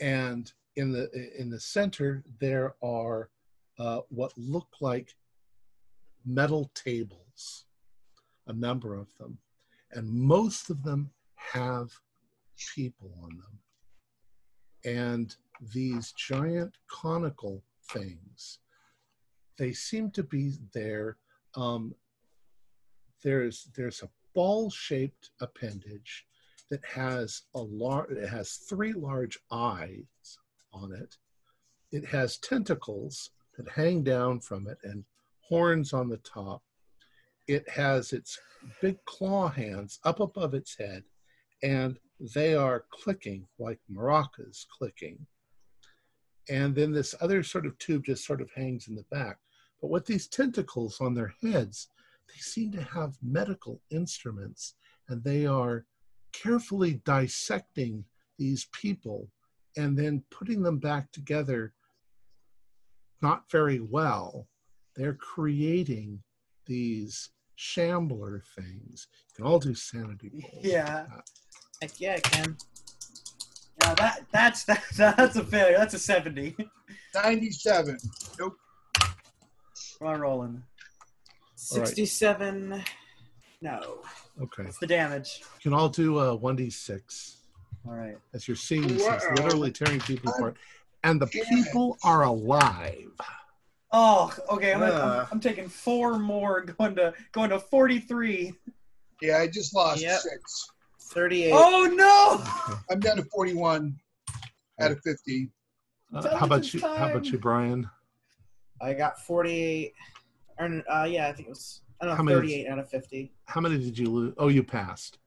And 0.00 0.52
in 0.76 0.92
the 0.92 1.10
in 1.38 1.48
the 1.50 1.60
center 1.60 2.22
there 2.38 2.74
are 2.82 3.30
uh, 3.78 4.00
what 4.08 4.32
look 4.36 4.68
like 4.80 5.14
metal 6.24 6.70
tables, 6.74 7.66
a 8.46 8.52
number 8.52 8.94
of 8.94 9.08
them, 9.18 9.38
and 9.92 10.08
most 10.08 10.70
of 10.70 10.82
them 10.82 11.10
have 11.34 11.90
people 12.74 13.12
on 13.22 13.30
them. 13.38 13.58
And 14.84 15.36
these 15.74 16.12
giant 16.12 16.76
conical 16.88 17.62
things, 17.92 18.58
they 19.58 19.72
seem 19.72 20.10
to 20.12 20.22
be 20.22 20.52
there. 20.72 21.16
Um, 21.56 21.94
there's 23.26 23.68
there's 23.74 24.02
a 24.02 24.10
ball-shaped 24.36 25.30
appendage 25.40 26.26
that 26.70 26.84
has 26.84 27.42
a 27.56 27.58
large. 27.60 28.12
It 28.12 28.28
has 28.28 28.52
three 28.68 28.92
large 28.92 29.36
eyes 29.50 30.38
on 30.72 30.92
it. 30.92 31.16
It 31.90 32.04
has 32.06 32.38
tentacles 32.38 33.30
that 33.56 33.68
hang 33.68 34.04
down 34.04 34.38
from 34.38 34.68
it 34.68 34.78
and 34.84 35.04
horns 35.40 35.92
on 35.92 36.08
the 36.08 36.18
top. 36.18 36.62
It 37.48 37.68
has 37.68 38.12
its 38.12 38.38
big 38.80 38.96
claw 39.06 39.48
hands 39.48 39.98
up 40.04 40.20
above 40.20 40.54
its 40.54 40.76
head, 40.78 41.02
and 41.64 41.98
they 42.32 42.54
are 42.54 42.84
clicking 42.92 43.48
like 43.58 43.80
maracas 43.92 44.66
clicking. 44.78 45.26
And 46.48 46.76
then 46.76 46.92
this 46.92 47.12
other 47.20 47.42
sort 47.42 47.66
of 47.66 47.76
tube 47.78 48.04
just 48.04 48.24
sort 48.24 48.40
of 48.40 48.50
hangs 48.54 48.86
in 48.86 48.94
the 48.94 49.04
back. 49.10 49.38
But 49.80 49.90
with 49.90 50.06
these 50.06 50.28
tentacles 50.28 51.00
on 51.00 51.12
their 51.14 51.34
heads, 51.42 51.88
they 52.28 52.40
seem 52.40 52.72
to 52.72 52.82
have 52.82 53.16
medical 53.22 53.80
instruments 53.90 54.74
and 55.08 55.22
they 55.22 55.46
are 55.46 55.84
carefully 56.32 57.00
dissecting 57.04 58.04
these 58.38 58.66
people 58.72 59.30
and 59.76 59.96
then 59.96 60.22
putting 60.30 60.62
them 60.62 60.78
back 60.78 61.10
together 61.12 61.72
not 63.22 63.50
very 63.50 63.80
well. 63.80 64.46
They're 64.94 65.14
creating 65.14 66.22
these 66.66 67.30
shambler 67.56 68.42
things. 68.54 69.08
You 69.30 69.36
can 69.36 69.44
all 69.46 69.58
do 69.58 69.74
sanity 69.74 70.30
rolls. 70.32 70.64
Yeah. 70.64 71.06
Heck 71.80 72.00
yeah, 72.00 72.14
I 72.14 72.20
can. 72.20 72.56
Now 73.82 73.94
that 73.94 74.26
that's 74.32 74.64
that, 74.64 74.82
that's 74.96 75.36
a 75.36 75.44
failure. 75.44 75.76
That's 75.76 75.94
a 75.94 75.98
seventy. 75.98 76.56
97. 77.14 77.96
Nope. 78.38 78.56
Am 80.00 80.06
I 80.06 80.14
rolling? 80.14 80.62
Sixty-seven. 81.66 82.82
No. 83.60 83.98
Okay. 84.40 84.64
What's 84.64 84.78
the 84.78 84.86
damage? 84.86 85.40
You 85.40 85.70
can 85.70 85.72
all 85.74 85.88
do 85.88 86.18
a 86.20 86.38
1d6 86.38 87.36
All 87.86 87.92
right. 87.94 88.16
as 88.34 88.46
you're 88.46 88.56
seeing 88.56 88.86
these 88.86 89.04
things 89.04 89.22
Wow. 89.24 89.34
literally 89.34 89.72
tearing 89.72 89.98
people 90.00 90.32
apart. 90.32 90.56
And 91.02 91.20
the 91.20 91.26
Damn 91.26 91.44
people 91.46 91.98
are 92.04 92.22
alive. 92.24 93.10
Oh, 93.92 94.32
okay. 94.50 94.72
I'm, 94.74 94.80
gonna, 94.80 94.92
Uh. 94.92 95.20
I'm, 95.22 95.28
I'm 95.32 95.40
taking 95.40 95.68
four 95.68 96.18
more, 96.18 96.60
going 96.62 96.94
to 96.96 97.12
going 97.32 97.50
to 97.50 97.58
forty-three. 97.58 98.54
Yeah, 99.20 99.38
I 99.38 99.48
just 99.48 99.74
lost 99.74 100.02
Yep. 100.02 100.20
six. 100.20 100.68
Thirty-eight. 101.00 101.52
Oh 101.54 101.84
no! 101.92 102.76
I'm 102.90 103.00
down 103.00 103.16
to 103.16 103.24
41 103.24 103.96
out 104.80 104.90
of 104.92 105.00
50. 105.02 105.50
Uh, 106.14 106.36
how 106.36 106.46
about 106.46 106.72
you? 106.74 106.80
How 106.80 107.10
about 107.10 107.26
you, 107.26 107.38
Brian? 107.38 107.88
I 108.80 108.92
got 108.92 109.18
forty-eight. 109.24 109.94
Or 110.58 110.82
uh, 110.90 111.04
yeah, 111.04 111.28
I 111.28 111.32
think 111.32 111.48
it 111.48 111.50
was. 111.50 111.82
I 112.00 112.06
don't 112.06 112.16
How 112.16 112.22
know, 112.22 112.26
many- 112.26 112.36
thirty-eight 112.36 112.66
out 112.68 112.78
of 112.78 112.88
fifty. 112.88 113.32
How 113.46 113.60
many 113.60 113.78
did 113.78 113.98
you 113.98 114.10
lose? 114.10 114.34
Oh, 114.38 114.48
you 114.48 114.62
passed. 114.62 115.18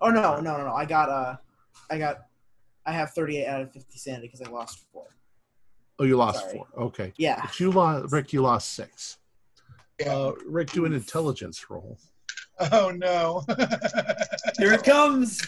Oh 0.00 0.10
no, 0.10 0.40
no, 0.40 0.56
no, 0.56 0.64
no! 0.64 0.74
I 0.74 0.84
got 0.84 1.08
uh, 1.08 1.36
I 1.90 1.98
got, 1.98 2.18
I 2.86 2.92
have 2.92 3.10
thirty-eight 3.10 3.46
out 3.46 3.60
of 3.62 3.72
fifty 3.72 3.98
sanity 3.98 4.28
because 4.28 4.42
I 4.46 4.50
lost 4.50 4.84
four. 4.92 5.06
Oh, 5.98 6.04
you 6.04 6.16
lost 6.16 6.40
Sorry. 6.40 6.52
four. 6.54 6.66
Okay. 6.84 7.12
Yeah. 7.16 7.40
But 7.42 7.58
you 7.58 7.72
lost, 7.72 8.12
Rick. 8.12 8.32
You 8.32 8.42
lost 8.42 8.74
six. 8.74 9.18
Yeah. 9.98 10.14
Uh, 10.14 10.32
Rick, 10.46 10.70
do 10.70 10.84
an 10.84 10.92
intelligence 10.92 11.68
roll. 11.70 11.98
oh, 12.72 12.90
no. 12.90 13.42
Here 14.58 14.72
it 14.74 14.84
comes. 14.84 15.40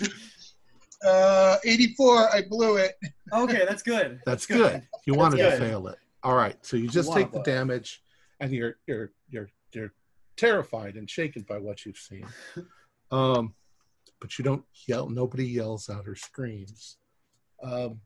uh, 1.06 1.56
84. 1.64 2.34
I 2.34 2.42
blew 2.42 2.76
it. 2.78 2.96
Okay, 3.32 3.64
that's 3.68 3.82
good. 3.84 4.20
That's 4.26 4.46
good. 4.46 4.82
You 5.06 5.14
wanted 5.14 5.36
to 5.38 5.56
fail 5.56 5.86
it. 5.86 5.98
All 6.24 6.34
right. 6.34 6.56
So 6.66 6.76
you 6.76 6.88
just 6.88 7.08
wanna 7.08 7.20
take 7.22 7.28
the 7.32 7.38
blow 7.38 7.42
it. 7.42 7.46
damage, 7.46 8.02
and 8.40 8.52
you're 8.52 8.76
you're 8.86 9.12
you're 9.28 9.50
you're 9.72 9.92
terrified 10.36 10.96
and 10.96 11.08
shaken 11.08 11.42
by 11.48 11.58
what 11.58 11.84
you've 11.86 11.96
seen. 11.98 12.26
Um, 13.12 13.54
but 14.20 14.38
you 14.38 14.44
don't 14.44 14.62
yell. 14.86 15.08
Nobody 15.10 15.44
yells 15.44 15.90
out 15.90 16.06
or 16.06 16.14
screams. 16.14 16.96
Um, 17.60 18.00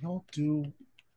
you 0.00 0.08
know, 0.08 0.24
do 0.32 0.64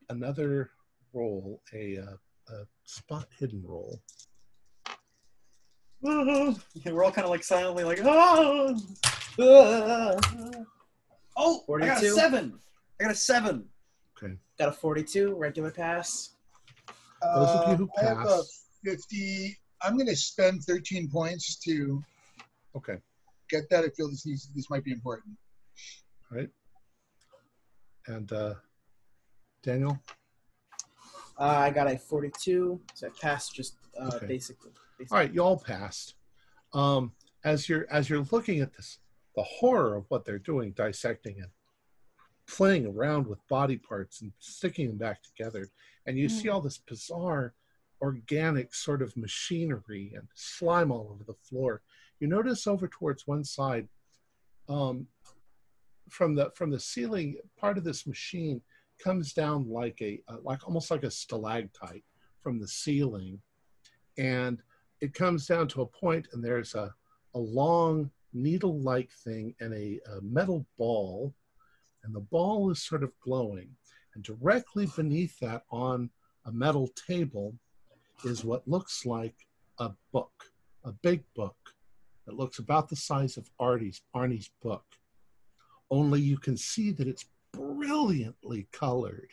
another 0.09 0.71
roll, 1.13 1.61
a, 1.73 1.99
uh, 1.99 2.53
a 2.53 2.67
spot 2.83 3.27
hidden 3.39 3.63
roll. 3.65 4.01
Yeah, 6.03 6.91
we're 6.91 7.05
all 7.05 7.13
kind 7.13 7.23
of 7.23 7.29
like 7.31 7.43
silently 7.45 7.85
like, 7.85 7.99
oh, 8.03 8.75
Uh, 9.39 10.19
oh, 11.37 11.63
I 11.81 11.85
got 11.85 11.97
a 11.97 12.01
42? 12.01 12.13
seven. 12.15 12.59
I 12.99 13.03
got 13.05 13.11
a 13.13 13.15
seven. 13.15 13.69
Okay. 14.21 14.33
got 14.59 14.67
a 14.69 14.73
forty-two 14.73 15.35
regular 15.35 15.71
pass. 15.71 16.35
Those 17.21 17.55
of 17.55 17.67
you 17.67 17.75
who 17.75 17.89
Uh, 17.97 18.01
I 18.01 18.03
have 18.03 18.17
a 18.19 18.37
pass. 18.37 18.65
50. 18.83 19.57
I'm 19.83 19.95
going 19.95 20.07
to 20.07 20.15
spend 20.15 20.63
13 20.63 21.09
points 21.09 21.57
to 21.59 22.03
Okay. 22.75 22.97
get 23.49 23.69
that. 23.69 23.83
I 23.83 23.89
feel 23.89 24.09
this 24.09 24.25
needs, 24.25 24.49
this 24.55 24.69
might 24.69 24.83
be 24.83 24.91
important. 24.91 25.35
All 26.31 26.37
right. 26.37 26.49
And 28.07 28.31
uh, 28.31 28.55
Daniel. 29.61 29.99
Uh, 31.39 31.43
I 31.43 31.69
got 31.71 31.87
a 31.87 31.97
forty-two, 31.97 32.79
so 32.93 33.07
I 33.07 33.09
passed 33.19 33.55
just 33.55 33.75
uh, 33.99 34.11
Okay. 34.15 34.27
basically. 34.27 34.71
All 35.09 35.17
right, 35.17 35.33
you 35.33 35.41
all 35.41 35.57
passed. 35.57 36.15
Um, 36.73 37.13
as 37.43 37.67
you're 37.67 37.87
as 37.91 38.09
you're 38.09 38.25
looking 38.31 38.59
at 38.59 38.73
this, 38.75 38.99
the 39.35 39.41
horror 39.43 39.95
of 39.95 40.05
what 40.09 40.23
they're 40.25 40.37
doing, 40.39 40.71
dissecting 40.71 41.37
and 41.39 41.49
playing 42.47 42.85
around 42.85 43.25
with 43.27 43.39
body 43.47 43.77
parts 43.77 44.21
and 44.21 44.31
sticking 44.39 44.87
them 44.87 44.97
back 44.97 45.21
together, 45.23 45.67
and 46.05 46.17
you 46.17 46.29
see 46.29 46.49
all 46.49 46.61
this 46.61 46.77
bizarre, 46.77 47.53
organic 48.01 48.73
sort 48.73 49.01
of 49.01 49.15
machinery 49.15 50.13
and 50.15 50.27
slime 50.33 50.91
all 50.91 51.09
over 51.11 51.23
the 51.23 51.35
floor. 51.47 51.81
You 52.19 52.27
notice 52.27 52.67
over 52.67 52.87
towards 52.87 53.27
one 53.27 53.43
side, 53.43 53.87
um, 54.67 55.07
from 56.09 56.35
the 56.35 56.51
from 56.55 56.71
the 56.71 56.79
ceiling, 56.79 57.37
part 57.57 57.77
of 57.77 57.83
this 57.83 58.05
machine 58.05 58.61
comes 59.03 59.33
down 59.33 59.69
like 59.69 60.01
a 60.01 60.21
uh, 60.27 60.37
like 60.43 60.67
almost 60.67 60.91
like 60.91 61.03
a 61.03 61.11
stalactite 61.11 62.03
from 62.41 62.59
the 62.59 62.67
ceiling, 62.67 63.39
and 64.17 64.61
it 65.01 65.13
comes 65.13 65.47
down 65.47 65.67
to 65.67 65.81
a 65.81 65.85
point 65.85 66.27
and 66.31 66.43
there's 66.43 66.75
a, 66.75 66.93
a 67.33 67.39
long 67.39 68.09
needle-like 68.33 69.11
thing 69.23 69.53
and 69.59 69.73
a, 69.73 69.99
a 70.15 70.21
metal 70.21 70.65
ball. 70.77 71.33
And 72.03 72.15
the 72.15 72.21
ball 72.21 72.71
is 72.71 72.83
sort 72.83 73.03
of 73.03 73.11
glowing 73.19 73.69
and 74.15 74.23
directly 74.23 74.87
beneath 74.95 75.39
that 75.39 75.63
on 75.71 76.09
a 76.45 76.51
metal 76.51 76.89
table 77.07 77.53
is 78.23 78.43
what 78.43 78.67
looks 78.67 79.05
like 79.05 79.35
a 79.79 79.91
book 80.11 80.31
a 80.83 80.91
big 80.91 81.23
book 81.35 81.55
that 82.25 82.35
looks 82.35 82.59
about 82.59 82.89
the 82.89 82.95
size 82.95 83.37
of 83.37 83.49
artie's 83.59 84.01
arnie's 84.15 84.49
book 84.61 84.83
only 85.89 86.19
you 86.19 86.37
can 86.37 86.57
see 86.57 86.91
that 86.91 87.07
it's 87.07 87.25
brilliantly 87.53 88.67
colored 88.71 89.29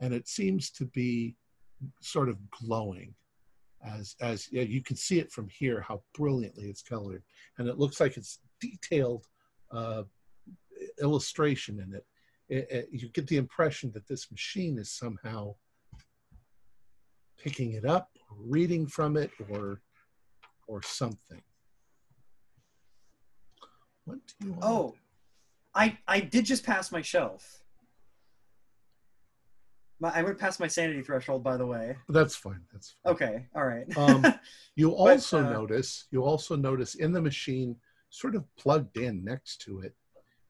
and 0.00 0.12
it 0.12 0.28
seems 0.28 0.70
to 0.70 0.84
be 0.86 1.34
sort 2.00 2.28
of 2.28 2.38
glowing 2.50 3.14
as 3.84 4.16
as 4.20 4.50
yeah, 4.50 4.62
you 4.62 4.82
can 4.82 4.96
see 4.96 5.18
it 5.18 5.30
from 5.30 5.48
here 5.48 5.80
how 5.80 6.02
brilliantly 6.14 6.64
it's 6.64 6.82
colored 6.82 7.22
and 7.58 7.68
it 7.68 7.78
looks 7.78 8.00
like 8.00 8.16
it's 8.16 8.38
detailed 8.60 9.26
uh, 9.72 10.02
illustration 11.00 11.80
in 11.80 11.94
it. 11.94 12.06
It, 12.48 12.66
it 12.70 12.88
you 12.92 13.08
get 13.08 13.26
the 13.26 13.36
impression 13.36 13.90
that 13.92 14.06
this 14.06 14.30
machine 14.30 14.78
is 14.78 14.90
somehow 14.90 15.54
picking 17.38 17.72
it 17.72 17.84
up 17.84 18.10
reading 18.38 18.86
from 18.86 19.16
it 19.16 19.30
or 19.48 19.80
or 20.66 20.82
something 20.82 21.42
what 24.04 24.18
do 24.26 24.46
you 24.46 24.52
want 24.52 24.64
Oh, 24.64 24.94
I 25.74 25.98
I 26.06 26.20
did 26.20 26.44
just 26.44 26.64
pass 26.64 26.92
my 26.92 27.02
shelf. 27.02 27.62
My, 30.00 30.10
I 30.10 30.22
went 30.22 30.38
past 30.38 30.60
my 30.60 30.66
sanity 30.66 31.02
threshold, 31.02 31.42
by 31.42 31.56
the 31.56 31.66
way. 31.66 31.96
that's 32.08 32.36
fine 32.36 32.62
that's 32.72 32.96
fine. 33.02 33.12
Okay, 33.14 33.46
all 33.54 33.64
right. 33.66 33.96
Um, 33.96 34.24
You 34.76 34.90
also 34.90 35.38
uh, 35.38 35.50
notice, 35.50 36.06
you 36.10 36.24
also 36.24 36.56
notice 36.56 36.96
in 36.96 37.12
the 37.12 37.22
machine, 37.22 37.76
sort 38.10 38.34
of 38.34 38.44
plugged 38.56 38.96
in 38.96 39.24
next 39.24 39.60
to 39.62 39.80
it, 39.80 39.94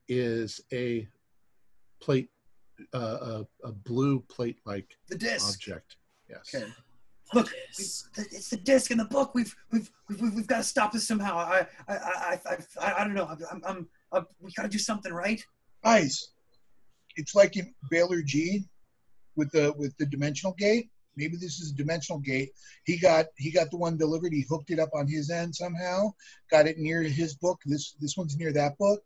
is 0.07 0.59
a 0.73 1.07
plate, 2.05 2.29
uh, 2.93 3.17
a, 3.31 3.67
a 3.69 3.71
blue 3.71 4.19
plate-like 4.35 4.89
the 5.09 5.17
disc. 5.17 5.47
object. 5.53 5.97
Yes. 6.29 6.53
Okay. 6.53 6.65
Look, 7.33 7.49
it's 7.69 8.07
the, 8.15 8.21
it's 8.31 8.49
the 8.49 8.57
disc 8.57 8.91
in 8.91 8.99
the 8.99 9.05
book. 9.05 9.33
We've 9.33 9.53
we've 9.71 9.89
we've, 10.07 10.21
we've, 10.21 10.33
we've 10.35 10.47
got 10.47 10.57
to 10.57 10.63
stop 10.63 10.91
this 10.93 11.07
somehow. 11.07 11.35
I 11.37 11.65
I 11.87 11.93
I 11.95 12.39
I, 12.45 12.57
I, 12.79 12.93
I 12.99 13.03
don't 13.03 13.15
know. 13.15 13.27
I'm, 13.51 13.61
I'm, 13.65 13.87
I'm 14.11 14.25
we 14.39 14.51
got 14.51 14.63
to 14.63 14.69
do 14.69 14.77
something, 14.77 15.11
right? 15.11 15.41
Guys, 15.83 16.33
it's 17.15 17.33
like 17.33 17.57
in 17.57 17.73
Baylor 17.89 18.21
G 18.21 18.65
with 19.35 19.51
the 19.51 19.73
with 19.75 19.97
the 19.97 20.05
dimensional 20.05 20.53
gate. 20.53 20.89
Maybe 21.17 21.37
this 21.37 21.59
is 21.61 21.71
a 21.71 21.75
dimensional 21.75 22.19
gate. 22.19 22.51
He 22.83 22.99
got 22.99 23.25
he 23.37 23.49
got 23.49 23.71
the 23.71 23.77
one 23.77 23.97
delivered. 23.97 24.33
He 24.33 24.45
hooked 24.47 24.69
it 24.69 24.79
up 24.79 24.89
on 24.93 25.07
his 25.07 25.31
end 25.31 25.55
somehow. 25.55 26.11
Got 26.51 26.67
it 26.67 26.77
near 26.77 27.01
his 27.01 27.35
book. 27.35 27.59
This 27.65 27.95
this 27.99 28.15
one's 28.17 28.37
near 28.37 28.53
that 28.53 28.77
book. 28.77 29.01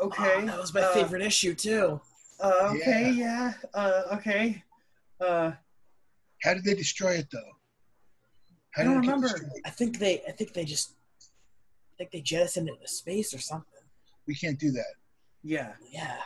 Okay. 0.00 0.34
Oh, 0.42 0.46
that 0.46 0.58
was 0.58 0.72
my 0.72 0.80
uh, 0.82 0.92
favorite 0.94 1.22
issue 1.22 1.54
too. 1.54 2.00
Uh, 2.40 2.72
okay. 2.76 3.10
Yeah. 3.12 3.52
Uh, 3.74 4.02
okay. 4.12 4.62
Uh, 5.20 5.52
How 6.42 6.54
did 6.54 6.64
they 6.64 6.74
destroy 6.74 7.12
it 7.14 7.26
though? 7.32 7.40
How 8.72 8.82
I 8.82 8.84
don't 8.84 8.94
did 9.02 9.04
it 9.04 9.06
get 9.06 9.14
remember. 9.16 9.50
I 9.64 9.70
think 9.70 9.98
they, 9.98 10.22
I 10.28 10.30
think 10.32 10.52
they 10.52 10.64
just, 10.64 10.92
I 11.20 11.94
think 11.98 12.10
they 12.12 12.20
jettisoned 12.20 12.68
it 12.68 12.74
into 12.74 12.86
space 12.88 13.34
or 13.34 13.38
something. 13.40 13.72
We 14.26 14.34
can't 14.36 14.58
do 14.58 14.70
that. 14.72 14.94
yeah. 15.42 15.72
Yeah. 15.90 16.16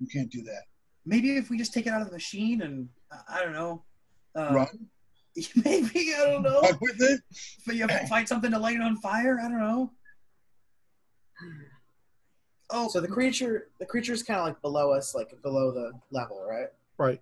We 0.00 0.06
can't 0.08 0.30
do 0.30 0.42
that. 0.42 0.62
Maybe 1.06 1.36
if 1.36 1.50
we 1.50 1.56
just 1.58 1.72
take 1.72 1.86
it 1.86 1.90
out 1.90 2.00
of 2.02 2.08
the 2.08 2.12
machine 2.12 2.62
and 2.62 2.88
uh, 3.10 3.18
I 3.28 3.42
don't 3.42 3.52
know. 3.52 3.82
Uh, 4.36 4.50
Run, 4.52 4.66
Maybe 5.64 6.12
I 6.14 6.24
don't 6.26 6.42
know. 6.42 6.60
run 6.60 6.78
with 6.80 7.00
it. 7.00 7.20
But 7.66 7.74
you 7.76 7.86
have 7.86 8.00
to 8.00 8.06
find 8.06 8.28
something 8.28 8.50
to 8.52 8.58
light 8.58 8.76
it 8.76 8.82
on 8.82 8.96
fire. 8.98 9.38
I 9.40 9.48
don't 9.48 9.58
know. 9.58 9.90
Oh, 12.70 12.88
So 12.88 13.00
the 13.00 13.08
creature, 13.08 13.68
the 13.78 13.86
creature 13.86 14.12
is 14.12 14.22
kind 14.22 14.40
of 14.40 14.46
like 14.46 14.60
below 14.62 14.90
us, 14.92 15.14
like 15.14 15.40
below 15.42 15.70
the 15.70 15.92
level, 16.10 16.44
right? 16.48 16.68
Right. 16.98 17.20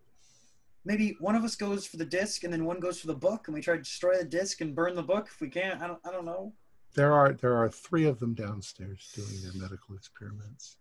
maybe 0.85 1.17
one 1.21 1.35
of 1.35 1.45
us 1.45 1.57
goes 1.57 1.87
for 1.87 1.97
the 1.97 2.05
disc 2.05 2.45
and 2.45 2.53
then 2.53 2.65
one 2.65 2.81
goes 2.81 3.01
for 3.01 3.07
the 3.07 3.15
book, 3.15 3.49
and 3.49 3.55
we 3.55 3.61
try 3.61 3.77
to 3.77 3.83
destroy 3.83 4.17
the 4.19 4.25
disc 4.25 4.61
and 4.61 4.75
burn 4.75 4.95
the 4.95 5.03
book 5.03 5.29
if 5.29 5.41
we 5.41 5.49
can. 5.49 5.81
I 5.83 5.87
don't. 5.87 6.01
I 6.07 6.11
don't 6.11 6.25
know. 6.27 6.53
There 6.95 7.13
are 7.13 7.33
there 7.33 7.57
are 7.57 7.69
three 7.71 8.05
of 8.07 8.19
them 8.21 8.35
downstairs 8.35 9.11
doing 9.15 9.41
their 9.43 9.61
medical 9.63 9.95
experiments. 9.97 10.77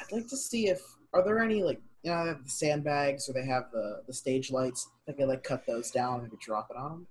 I'd 0.00 0.12
like 0.12 0.28
to 0.28 0.36
see 0.36 0.68
if 0.68 0.80
are 1.12 1.24
there 1.24 1.40
any 1.40 1.62
like 1.62 1.80
you 2.02 2.10
know 2.12 2.22
they 2.24 2.28
have 2.28 2.44
the 2.44 2.50
sandbags 2.50 3.28
or 3.28 3.32
they 3.32 3.44
have 3.46 3.70
the 3.72 4.02
the 4.06 4.12
stage 4.14 4.50
lights. 4.52 4.88
I 4.88 5.06
think 5.06 5.18
they 5.18 5.24
like 5.24 5.42
cut 5.42 5.66
those 5.66 5.90
down 5.90 6.20
and 6.20 6.32
drop 6.40 6.68
it 6.70 6.76
on 6.76 6.90
them. 6.90 7.06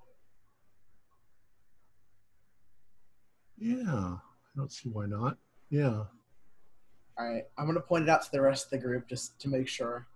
Yeah, 3.57 4.15
I 4.15 4.19
don't 4.55 4.71
see 4.71 4.89
why 4.89 5.05
not. 5.07 5.37
Yeah. 5.69 6.03
All 7.17 7.25
right, 7.27 7.43
I'm 7.57 7.65
gonna 7.65 7.79
point 7.81 8.03
it 8.03 8.09
out 8.09 8.23
to 8.23 8.31
the 8.31 8.41
rest 8.41 8.65
of 8.65 8.71
the 8.71 8.77
group 8.77 9.07
just 9.07 9.39
to 9.39 9.47
make 9.49 9.67
sure. 9.67 10.07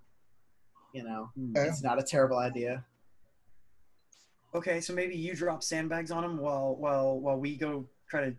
You 0.93 1.03
know, 1.03 1.29
Hmm. 1.35 1.55
Okay. 1.55 1.67
it's 1.67 1.83
not 1.83 1.99
a 1.99 2.03
terrible 2.03 2.37
idea. 2.37 2.83
Okay, 4.55 4.81
so 4.81 4.93
maybe 4.93 5.15
you 5.15 5.35
drop 5.35 5.61
sandbags 5.63 6.09
on 6.11 6.23
him 6.23 6.37
while 6.37 6.75
while 6.75 7.19
while 7.19 7.37
we 7.37 7.55
go 7.55 7.87
try 8.09 8.21
to 8.29 8.35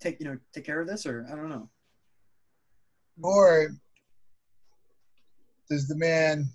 take 0.00 0.18
you 0.20 0.26
know 0.26 0.38
take 0.52 0.64
care 0.64 0.80
of 0.80 0.88
this, 0.88 1.06
or 1.06 1.26
I 1.30 1.36
don't 1.36 1.48
know. 1.48 1.68
Or 3.22 3.68
does 5.70 5.86
the 5.86 5.96
man 5.96 6.46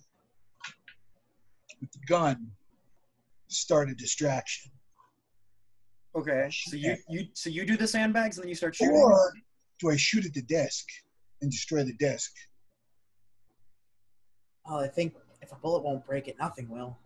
with 1.79 1.91
the 1.91 1.99
gun 2.07 2.51
start 3.47 3.89
a 3.89 3.95
distraction? 3.95 4.71
Okay, 6.15 6.49
so 6.51 6.75
you 6.75 6.97
you 7.09 7.27
so 7.33 7.49
you 7.49 7.65
do 7.65 7.77
the 7.77 7.87
sandbags 7.87 8.37
and 8.37 8.43
then 8.43 8.49
you 8.49 8.55
start 8.55 8.75
shooting. 8.75 8.95
Or 8.95 9.31
do 9.79 9.89
I 9.89 9.95
shoot 9.95 10.25
at 10.25 10.33
the 10.33 10.41
desk 10.41 10.85
and 11.45 11.51
destroy 11.51 11.83
the 11.83 11.93
desk? 11.93 12.31
Oh, 14.67 14.79
I 14.79 14.87
think 14.87 15.13
if 15.41 15.51
a 15.51 15.55
bullet 15.55 15.83
won't 15.83 16.05
break 16.05 16.27
it, 16.27 16.35
nothing 16.39 16.67
will. 16.69 16.97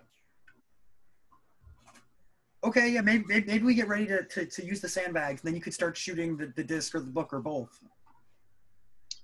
Okay, 2.63 2.89
yeah, 2.89 3.01
maybe 3.01 3.23
maybe, 3.27 3.45
maybe 3.45 3.63
we 3.65 3.73
get 3.73 3.87
ready 3.87 4.05
to, 4.07 4.23
to, 4.23 4.45
to 4.45 4.65
use 4.65 4.81
the 4.81 4.89
sandbags, 4.89 5.41
and 5.41 5.47
then 5.47 5.55
you 5.55 5.61
could 5.61 5.73
start 5.73 5.95
shooting 5.95 6.35
the, 6.37 6.51
the 6.55 6.63
disc 6.63 6.93
or 6.95 6.99
the 6.99 7.11
book 7.11 7.33
or 7.33 7.39
both. 7.39 7.69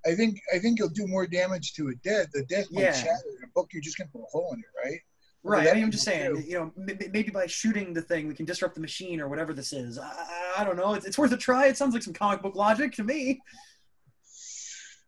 I 0.06 0.14
think 0.16 0.38
I 0.54 0.60
think 0.60 0.80
you'll 0.80 0.90
do 0.90 1.08
more 1.08 1.26
damage 1.28 1.74
to 1.74 1.90
a 1.90 1.96
dead. 2.04 2.28
The 2.34 2.44
desk 2.44 2.72
might 2.72 2.82
Yeah. 2.84 2.92
shatter. 2.94 3.24
A 3.44 3.48
book, 3.56 3.70
you're 3.74 3.82
just 3.82 3.98
gonna 3.98 4.10
put 4.14 4.22
a 4.22 4.30
hole 4.32 4.52
in 4.54 4.60
it, 4.60 4.66
right? 4.90 5.00
Right. 5.44 5.68
I 5.70 5.74
mean, 5.76 5.84
I'm 5.84 5.92
just 5.92 6.04
saying, 6.06 6.32
true. 6.32 6.44
you 6.46 6.54
know, 6.56 6.72
m- 6.78 6.90
m- 7.00 7.12
maybe 7.12 7.30
by 7.30 7.46
shooting 7.46 7.94
the 7.94 8.02
thing, 8.02 8.28
we 8.28 8.34
can 8.34 8.46
disrupt 8.46 8.74
the 8.74 8.82
machine 8.82 9.22
or 9.22 9.28
whatever 9.30 9.54
this 9.54 9.74
is. 9.74 9.98
I, 10.00 10.08
I- 10.08 10.42
I 10.58 10.64
don't 10.64 10.78
know. 10.78 10.94
It's, 10.94 11.06
it's 11.06 11.18
worth 11.18 11.34
a 11.34 11.38
try. 11.38 11.68
It 11.68 11.76
sounds 11.78 11.94
like 11.94 12.02
some 12.04 12.14
comic 12.14 12.42
book 12.42 12.56
logic 12.56 12.94
to 12.94 13.04
me. 13.04 13.42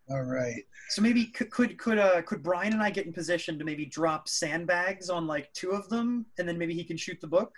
All 0.10 0.24
right. 0.24 0.64
So 0.90 1.02
maybe 1.02 1.26
could 1.26 1.50
could 1.52 1.78
could 1.78 1.98
uh 2.00 2.22
could 2.22 2.42
Brian 2.42 2.74
and 2.74 2.82
I 2.82 2.90
get 2.90 3.06
in 3.06 3.14
position 3.14 3.60
to 3.60 3.66
maybe 3.66 3.86
drop 3.86 4.30
sandbags 4.30 5.10
on 5.10 5.28
like 5.28 5.52
two 5.54 5.72
of 5.72 5.90
them, 5.90 6.26
and 6.38 6.48
then 6.48 6.58
maybe 6.58 6.74
he 6.74 6.84
can 6.84 6.96
shoot 6.98 7.20
the 7.20 7.28
book 7.28 7.54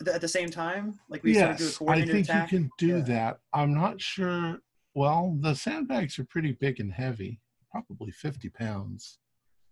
at 0.00 0.06
the, 0.06 0.14
at 0.14 0.20
the 0.20 0.28
same 0.28 0.50
time, 0.50 0.98
like 1.08 1.22
we 1.22 1.32
sort 1.32 1.52
of 1.52 1.56
do 1.56 1.64
a 1.64 1.66
yes, 1.66 1.76
I 1.76 1.78
coordinated 1.78 2.12
think 2.14 2.28
attack. 2.28 2.52
you 2.52 2.58
can 2.58 2.70
do 2.78 2.86
Yeah. 2.98 3.00
that. 3.04 3.38
I'm 3.54 3.72
not 3.72 4.00
sure. 4.00 4.58
Well, 4.94 5.36
the 5.40 5.54
sandbags 5.54 6.18
are 6.18 6.24
pretty 6.24 6.52
big 6.52 6.80
and 6.80 6.92
heavy, 6.92 7.40
probably 7.70 8.10
50 8.10 8.48
pounds. 8.50 9.18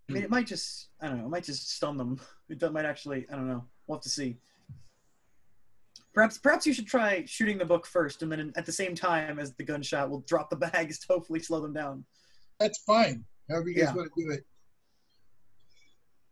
I 0.08 0.12
mean, 0.12 0.22
it 0.22 0.30
might 0.30 0.46
just 0.46 0.88
I 1.00 1.08
don't 1.08 1.18
know. 1.18 1.26
It 1.26 1.30
might 1.30 1.44
just 1.44 1.70
stun 1.70 1.98
them. 1.98 2.18
It 2.48 2.72
might 2.72 2.86
actually 2.86 3.26
I 3.30 3.36
don't 3.36 3.48
know. 3.48 3.64
We'll 3.86 3.98
have 3.98 4.02
to 4.04 4.08
see. 4.08 4.38
Perhaps 6.14 6.38
perhaps 6.38 6.64
you 6.64 6.72
should 6.72 6.86
try 6.86 7.24
shooting 7.26 7.58
the 7.58 7.64
book 7.64 7.86
first, 7.86 8.22
and 8.22 8.30
then 8.30 8.52
at 8.56 8.64
the 8.64 8.72
same 8.72 8.94
time 8.94 9.38
as 9.40 9.52
the 9.54 9.64
gunshot, 9.64 10.08
we'll 10.08 10.20
drop 10.20 10.48
the 10.48 10.56
bags 10.72 10.98
to 11.00 11.06
hopefully 11.12 11.40
slow 11.40 11.60
them 11.60 11.72
down. 11.72 12.04
That's 12.60 12.78
fine. 12.84 13.24
However 13.50 13.68
you 13.68 13.74
guys 13.74 13.88
Yeah. 13.88 13.94
want 13.94 14.10
to 14.16 14.22
do 14.24 14.30
it. 14.30 14.44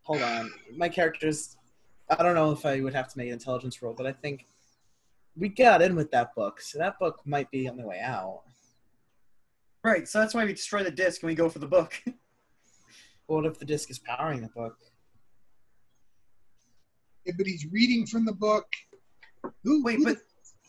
Hold 0.04 0.22
on, 0.22 0.50
my 0.76 0.88
character's. 0.88 1.56
I 2.08 2.22
don't 2.22 2.34
know 2.34 2.52
if 2.52 2.64
I 2.66 2.80
would 2.80 2.94
have 2.94 3.08
to 3.12 3.18
make 3.18 3.28
an 3.28 3.32
intelligence 3.34 3.80
roll, 3.82 3.94
but 3.94 4.06
I 4.06 4.12
think 4.12 4.46
we 5.36 5.48
got 5.48 5.80
in 5.82 5.96
with 5.96 6.10
that 6.12 6.34
book, 6.34 6.60
so 6.60 6.78
that 6.78 6.98
book 6.98 7.20
might 7.24 7.50
be 7.50 7.68
on 7.68 7.76
the 7.76 7.86
way 7.86 8.00
out. 8.00 8.42
Right. 9.82 10.06
So 10.06 10.20
that's 10.20 10.34
why 10.34 10.44
we 10.44 10.52
destroy 10.52 10.84
the 10.84 10.90
disc 10.92 11.22
and 11.22 11.28
we 11.28 11.34
go 11.34 11.48
for 11.48 11.58
the 11.58 11.66
book. 11.66 12.00
What 13.26 13.46
if 13.46 13.58
the 13.58 13.64
disc 13.64 13.88
is 13.90 13.98
powering 14.00 14.42
the 14.42 14.48
book? 14.48 14.76
Yeah, 17.24 17.32
but 17.38 17.46
he's 17.46 17.64
reading 17.70 18.04
from 18.04 18.26
the 18.26 18.32
book. 18.34 18.66
Who, 19.64 19.82
Wait, 19.84 19.96
who 19.98 20.04
but 20.04 20.14
the, 20.16 20.20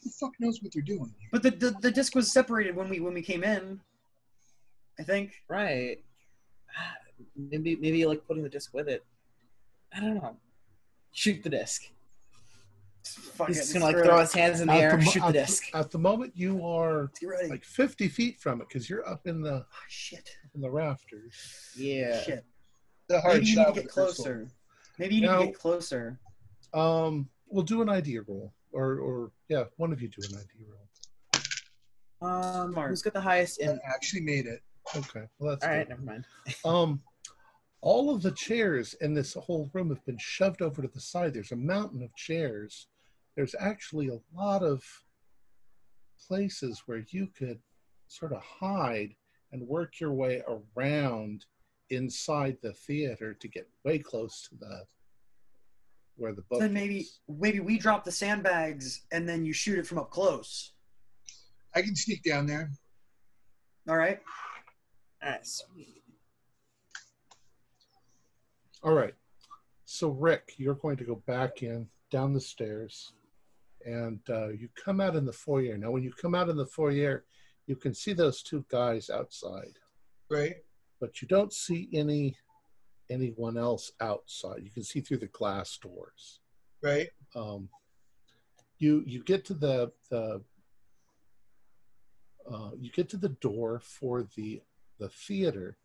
who 0.03 0.09
the 0.09 0.15
fuck 0.19 0.31
knows 0.39 0.61
what 0.61 0.73
they're 0.73 0.81
doing? 0.81 1.13
here? 1.19 1.29
but 1.31 1.43
the, 1.43 1.51
the 1.51 1.71
the 1.81 1.91
disc 1.91 2.15
was 2.15 2.31
separated 2.31 2.75
when 2.75 2.89
we 2.89 2.99
when 2.99 3.13
we 3.13 3.21
came 3.21 3.43
in. 3.43 3.79
I 4.99 5.03
think. 5.03 5.31
Right. 5.47 6.03
Maybe 7.35 7.75
maybe 7.77 8.05
like 8.05 8.25
putting 8.27 8.43
the 8.43 8.49
disc 8.49 8.73
with 8.73 8.87
it. 8.87 9.03
I 9.95 9.99
don't 9.99 10.15
know. 10.15 10.37
Shoot 11.11 11.43
the 11.43 11.49
disc. 11.49 11.83
Fuck 13.05 13.49
He's 13.49 13.57
it, 13.57 13.61
just 13.61 13.73
gonna 13.73 13.85
like 13.85 13.95
throw 13.97 14.17
it. 14.17 14.21
his 14.21 14.33
hands 14.33 14.61
in 14.61 14.67
the 14.67 14.73
At 14.73 14.81
air, 14.81 14.97
mo- 14.97 15.03
shoot 15.03 15.19
the 15.19 15.25
at 15.27 15.33
disc. 15.33 15.63
At 15.73 15.91
the 15.91 15.99
moment, 15.99 16.33
you 16.35 16.65
are 16.65 17.01
Let's 17.01 17.19
get 17.19 17.27
ready. 17.27 17.49
like 17.49 17.65
50 17.65 18.07
feet 18.07 18.39
from 18.39 18.61
it 18.61 18.69
because 18.69 18.89
you're 18.89 19.07
up 19.07 19.27
in 19.27 19.41
the 19.41 19.65
oh, 19.69 19.85
shit. 19.89 20.29
in 20.55 20.61
the 20.61 20.69
rafters. 20.71 21.33
Yeah. 21.75 22.21
Shit. 22.21 22.45
The 23.09 23.19
hard 23.19 23.35
Maybe 23.39 23.47
you 23.47 23.55
need 23.57 23.65
to 23.65 23.71
get 23.73 23.75
the 23.75 23.81
pistol. 23.87 24.05
closer. 24.05 24.47
Maybe 24.97 25.15
you 25.15 25.21
need 25.21 25.27
Now- 25.27 25.39
to 25.39 25.45
get 25.47 25.59
closer. 25.59 26.17
Um, 26.73 27.29
we'll 27.49 27.63
do 27.65 27.81
an 27.81 27.89
idea 27.89 28.21
roll, 28.21 28.53
or 28.73 28.97
or 28.99 29.31
yeah, 29.49 29.65
one 29.77 29.91
of 29.93 30.01
you 30.01 30.09
do 30.09 30.21
an 30.29 30.35
idea 30.37 30.67
roll. 30.69 32.31
Um, 32.31 32.71
Smart. 32.73 32.89
who's 32.89 33.01
got 33.01 33.13
the 33.13 33.21
highest 33.21 33.59
in? 33.59 33.69
I 33.69 33.89
actually 33.93 34.21
made 34.21 34.45
it. 34.45 34.61
Okay, 34.95 35.23
well 35.39 35.51
that's 35.51 35.63
All 35.63 35.71
right, 35.71 35.87
good. 35.87 35.89
never 35.89 36.01
mind. 36.01 36.25
Um, 36.65 37.01
all 37.81 38.09
of 38.15 38.21
the 38.21 38.31
chairs 38.31 38.93
in 39.01 39.13
this 39.13 39.33
whole 39.33 39.69
room 39.73 39.89
have 39.89 40.05
been 40.05 40.17
shoved 40.17 40.61
over 40.61 40.81
to 40.81 40.87
the 40.87 41.01
side. 41.01 41.33
There's 41.33 41.51
a 41.51 41.57
mountain 41.57 42.01
of 42.01 42.15
chairs. 42.15 42.87
There's 43.35 43.55
actually 43.59 44.07
a 44.09 44.19
lot 44.33 44.63
of 44.63 44.81
places 46.27 46.83
where 46.85 47.03
you 47.09 47.27
could 47.37 47.59
sort 48.07 48.31
of 48.31 48.41
hide 48.41 49.13
and 49.51 49.67
work 49.67 49.99
your 49.99 50.13
way 50.13 50.41
around 50.77 51.45
inside 51.89 52.57
the 52.61 52.71
theater 52.73 53.33
to 53.33 53.47
get 53.49 53.69
way 53.83 53.99
close 53.99 54.47
to 54.49 54.55
the 54.55 54.85
where 56.15 56.33
the 56.33 56.41
book. 56.43 56.59
Then 56.59 56.73
maybe 56.73 56.99
is. 56.99 57.19
maybe 57.27 57.59
we 57.59 57.77
drop 57.77 58.03
the 58.05 58.11
sandbags 58.11 59.01
and 59.11 59.27
then 59.27 59.43
you 59.45 59.53
shoot 59.53 59.79
it 59.79 59.87
from 59.87 59.97
up 59.99 60.11
close. 60.11 60.73
I 61.75 61.81
can 61.81 61.95
sneak 61.95 62.23
down 62.23 62.45
there. 62.45 62.71
All 63.89 63.97
right. 63.97 64.19
All 65.23 65.29
right, 65.31 65.45
sweet. 65.45 66.03
All 68.83 68.93
right. 68.93 69.13
So, 69.85 70.09
Rick, 70.09 70.53
you're 70.57 70.75
going 70.75 70.97
to 70.97 71.03
go 71.03 71.15
back 71.27 71.63
in 71.63 71.87
down 72.11 72.33
the 72.33 72.41
stairs 72.41 73.13
and 73.85 74.19
uh, 74.29 74.49
you 74.49 74.69
come 74.83 75.01
out 75.01 75.15
in 75.15 75.25
the 75.25 75.33
foyer. 75.33 75.77
Now, 75.77 75.91
when 75.91 76.03
you 76.03 76.11
come 76.11 76.35
out 76.35 76.49
in 76.49 76.57
the 76.57 76.65
foyer, 76.65 77.25
you 77.67 77.75
can 77.75 77.93
see 77.93 78.13
those 78.13 78.43
two 78.43 78.65
guys 78.69 79.09
outside, 79.09 79.77
Right. 80.29 80.55
but 80.99 81.21
you 81.21 81.27
don't 81.27 81.53
see 81.53 81.89
any 81.93 82.35
anyone 83.09 83.57
else 83.57 83.91
outside. 83.99 84.61
You 84.63 84.71
can 84.71 84.83
see 84.83 85.01
through 85.01 85.17
the 85.17 85.27
glass 85.27 85.77
doors. 85.77 86.39
Right. 86.81 87.09
Um, 87.35 87.69
you 88.79 89.03
you 89.05 89.23
get 89.23 89.45
to 89.45 89.53
the 89.53 89.91
the 90.09 90.41
uh, 92.51 92.71
you 92.79 92.91
get 92.91 93.09
to 93.09 93.17
the 93.17 93.29
door 93.29 93.79
for 93.79 94.27
the 94.35 94.61
the 94.99 95.09
theater, 95.09 95.77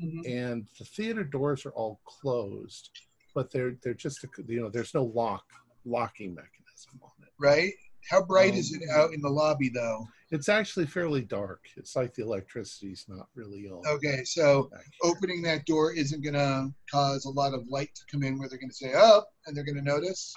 Mhm. 0.00 0.26
and 0.26 0.68
the 0.78 0.84
theater 0.84 1.24
doors 1.24 1.64
are 1.66 1.72
all 1.72 2.00
closed, 2.04 2.90
but 3.34 3.50
they're 3.50 3.76
they're 3.82 3.94
just 3.94 4.24
a, 4.24 4.28
you 4.46 4.60
know 4.60 4.68
there's 4.68 4.94
no 4.94 5.04
lock 5.04 5.44
locking 5.84 6.34
mechanism 6.34 7.00
on 7.02 7.10
it. 7.22 7.32
Right. 7.38 7.72
How 8.10 8.22
bright 8.22 8.54
is 8.54 8.74
Um, 8.74 8.82
it 8.82 8.88
out 8.90 9.14
in 9.14 9.22
the 9.22 9.30
lobby, 9.30 9.70
though? 9.70 10.06
It's 10.34 10.48
actually 10.48 10.86
fairly 10.86 11.22
dark. 11.22 11.60
It's 11.76 11.94
like 11.94 12.12
the 12.12 12.24
electricity's 12.24 13.04
not 13.08 13.28
really 13.36 13.68
on. 13.68 13.86
Okay, 13.86 14.24
so 14.24 14.68
opening 15.04 15.40
that 15.42 15.64
door 15.64 15.92
isn't 15.94 16.24
going 16.24 16.34
to 16.34 16.74
cause 16.90 17.24
a 17.24 17.30
lot 17.30 17.54
of 17.54 17.68
light 17.68 17.90
to 17.94 18.02
come 18.10 18.24
in 18.24 18.36
where 18.36 18.48
they're 18.48 18.58
going 18.58 18.68
to 18.68 18.74
say, 18.74 18.94
oh, 18.96 19.22
and 19.46 19.56
they're 19.56 19.62
going 19.64 19.76
to 19.76 19.82
notice. 19.82 20.34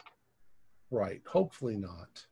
Right. 0.92 1.22
Hopefully 1.26 1.78
not. 1.78 2.24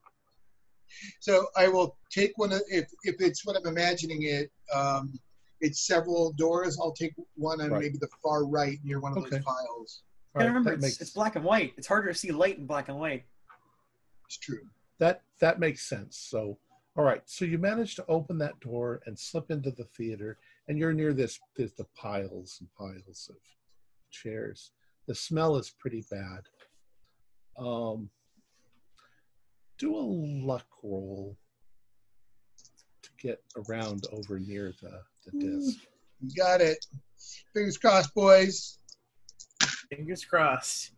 So 1.19 1.47
I 1.57 1.67
will 1.67 1.97
take 2.11 2.33
one 2.37 2.53
of, 2.53 2.61
if, 2.69 2.87
if 3.01 3.15
it's 3.19 3.43
what 3.43 3.57
I'm 3.57 3.65
imagining 3.65 4.21
it, 4.21 4.51
um, 4.71 5.19
it's 5.59 5.87
several 5.87 6.33
doors. 6.33 6.77
I'll 6.79 6.93
take 6.93 7.13
one 7.35 7.61
on 7.61 7.71
Right. 7.71 7.81
maybe 7.81 7.97
the 7.99 8.09
far 8.21 8.45
right 8.45 8.77
near 8.83 8.99
one 8.99 9.13
of 9.13 9.17
Okay. 9.23 9.37
those 9.37 9.43
piles. 9.43 10.03
All 10.35 10.41
gotta 10.41 10.45
right, 10.45 10.45
remember, 10.49 10.69
that 10.69 10.75
it's, 10.75 10.81
makes 10.83 11.01
it's 11.01 11.09
black 11.09 11.35
and 11.35 11.43
white. 11.43 11.73
It's 11.77 11.87
harder 11.87 12.09
to 12.09 12.13
see 12.13 12.31
light 12.31 12.59
in 12.59 12.67
black 12.67 12.89
and 12.89 12.99
white. 12.99 13.25
It's 14.27 14.37
true. 14.37 14.61
that 14.99 15.23
that 15.39 15.59
makes 15.59 15.81
sense. 15.89 16.17
So, 16.17 16.59
all 16.97 17.03
right. 17.03 17.21
So 17.25 17.45
you 17.45 17.57
manage 17.57 17.95
to 17.95 18.05
open 18.07 18.37
that 18.39 18.59
door 18.61 19.01
and 19.05 19.17
slip 19.17 19.51
into 19.51 19.71
the 19.71 19.83
theater, 19.83 20.37
and 20.67 20.77
you're 20.77 20.93
near 20.93 21.13
this. 21.13 21.39
There's 21.55 21.73
the 21.73 21.87
piles 21.95 22.57
and 22.61 22.69
piles 22.77 23.29
of 23.29 23.37
chairs. 24.11 24.71
The 25.07 25.15
smell 25.15 25.57
is 25.57 25.69
pretty 25.69 26.05
bad. 26.09 26.41
Um, 27.57 28.09
do 29.77 29.95
a 29.95 29.99
luck 29.99 30.65
roll 30.83 31.37
to 33.01 33.09
get 33.19 33.43
around 33.67 34.05
over 34.13 34.39
near 34.39 34.73
the 34.81 35.01
the 35.25 35.39
disc. 35.39 35.79
You 36.21 36.29
got 36.35 36.61
it. 36.61 36.85
Fingers 37.53 37.77
crossed, 37.77 38.13
boys. 38.13 38.79
Fingers 39.89 40.23
crossed. 40.23 40.91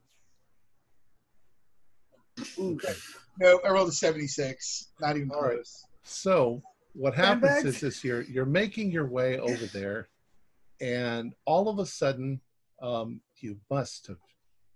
Ooh, 2.59 2.77
no, 3.39 3.59
I 3.65 3.69
rolled 3.69 3.89
a 3.89 3.91
76. 3.91 4.89
Not 4.99 5.17
even 5.17 5.31
All 5.31 5.41
right. 5.43 5.53
close. 5.55 5.85
So 6.03 6.61
what 6.93 7.13
happens 7.13 7.51
Sandbags? 7.53 7.83
is, 7.83 7.83
is 7.97 8.03
you're 8.03 8.21
you're 8.23 8.45
making 8.45 8.91
your 8.91 9.07
way 9.07 9.37
over 9.39 9.65
there, 9.67 10.09
and 10.81 11.33
all 11.45 11.69
of 11.69 11.79
a 11.79 11.85
sudden, 11.85 12.41
um, 12.81 13.21
you 13.39 13.57
must 13.69 14.07
have 14.07 14.17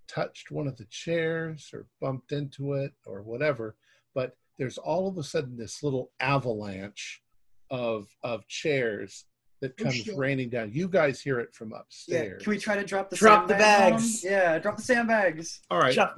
touched 0.07 0.51
one 0.51 0.67
of 0.67 0.77
the 0.77 0.85
chairs 0.85 1.69
or 1.73 1.87
bumped 2.01 2.31
into 2.31 2.73
it 2.73 2.91
or 3.05 3.21
whatever. 3.21 3.75
But 4.13 4.35
there's 4.59 4.77
all 4.77 5.07
of 5.07 5.17
a 5.17 5.23
sudden 5.23 5.55
this 5.57 5.81
little 5.83 6.11
avalanche 6.19 7.21
of 7.69 8.07
of 8.23 8.45
chairs 8.47 9.25
that 9.61 9.73
Oh, 9.79 9.83
comes 9.83 9.95
shit. 9.95 10.17
raining 10.17 10.49
down. 10.49 10.71
You 10.73 10.87
guys 10.89 11.21
hear 11.21 11.39
it 11.39 11.53
from 11.53 11.69
Yeah. 11.71 11.77
upstairs. 11.79 12.43
Can 12.43 12.49
we 12.51 12.57
try 12.57 12.75
to 12.75 12.83
drop 12.83 13.09
the 13.09 13.15
Drop 13.15 13.47
the 13.47 13.53
sandbags 13.53 13.79
on 13.79 13.93
'em? 13.93 13.99
bags. 13.99 14.23
Yeah, 14.23 14.59
drop 14.59 14.77
the 14.77 14.83
sandbags. 14.83 15.61
all 15.69 15.79
right. 15.79 15.93
Shut- 15.93 16.17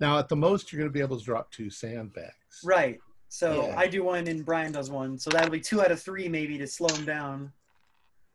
Now 0.00 0.18
at 0.18 0.28
the 0.28 0.36
most 0.36 0.72
you're 0.72 0.78
going 0.78 0.90
to 0.90 0.92
be 0.92 1.00
able 1.00 1.18
to 1.18 1.24
drop 1.24 1.50
two 1.50 1.70
sandbags. 1.70 2.60
Right. 2.64 2.98
So 3.28 3.66
Yeah. 3.68 3.74
I 3.76 3.86
do 3.88 4.04
one 4.04 4.26
and 4.28 4.44
Brian 4.44 4.72
does 4.72 4.90
one. 4.90 5.18
So 5.18 5.30
that'll 5.30 5.50
be 5.50 5.60
two 5.60 5.82
out 5.82 5.90
of 5.90 6.00
three 6.00 6.28
maybe 6.28 6.56
to 6.58 6.66
slow 6.66 6.88
him 6.94 7.04
down. 7.04 7.52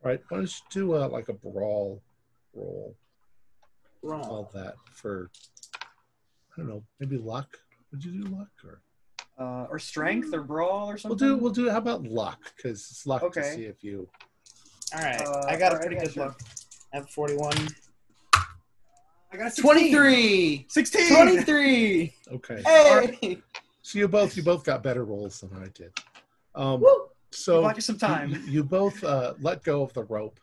All 0.03 0.11
right. 0.11 0.22
Why 0.30 0.38
don't 0.38 0.49
you 0.49 0.65
do 0.72 0.95
uh, 0.95 1.07
like 1.07 1.30
a 1.30 1.34
brawl 1.34 2.02
roll? 2.53 2.95
Wrong. 4.06 4.22
all 4.26 4.52
that 4.53 4.76
for 4.91 5.31
I 5.81 6.57
don't 6.57 6.68
know, 6.68 6.84
maybe 6.99 7.18
luck. 7.18 7.57
Would 7.91 8.03
you 8.03 8.11
do 8.23 8.27
luck 8.35 8.49
or 8.65 8.81
Uh, 9.40 9.65
or 9.69 9.80
strength 9.80 10.34
or 10.34 10.41
brawl 10.44 10.90
or 10.90 10.98
something. 10.98 11.18
we'll 11.26 11.38
do 11.38 11.41
we'll 11.41 11.53
do 11.53 11.69
how 11.69 11.77
about 11.77 12.03
luck 12.03 12.40
because 12.57 12.81
it's 12.91 13.07
luck 13.07 13.22
to 13.22 13.27
Okay. 13.27 13.56
see 13.56 13.64
if 13.64 13.81
you 13.81 14.10
All 14.94 15.02
right. 15.02 15.22
Uh, 15.22 15.45
I 15.48 15.56
got 15.56 15.73
a 15.73 15.80
pretty 15.80 15.95
yeah, 15.95 16.02
good 16.03 16.11
sure. 16.14 16.26
luck. 16.26 16.41
I 16.94 16.98
have 16.98 17.10
41. 17.10 17.53
I 19.34 19.38
got 19.38 19.47
a 19.47 19.51
16. 19.51 19.64
23! 19.64 20.65
16. 20.69 21.15
23! 21.15 22.14
okay. 22.34 22.61
Hey! 22.64 23.41
So 23.81 23.97
you 23.97 24.07
both 24.07 24.38
you 24.38 24.43
both 24.43 24.64
got 24.64 24.84
better 24.84 25.05
rolls 25.05 25.41
than 25.41 25.57
I 25.57 25.69
did. 25.73 25.91
Um, 26.53 26.81
Woo! 26.81 27.07
so 27.31 27.64
Bought 27.64 27.76
you 27.76 27.81
some 27.81 27.97
time. 27.97 28.30
You, 28.30 28.39
you 28.51 28.64
both 28.64 29.03
uh, 29.03 29.34
let 29.41 29.64
go 29.64 29.81
of 29.81 29.91
the 29.93 30.03
rope, 30.03 30.39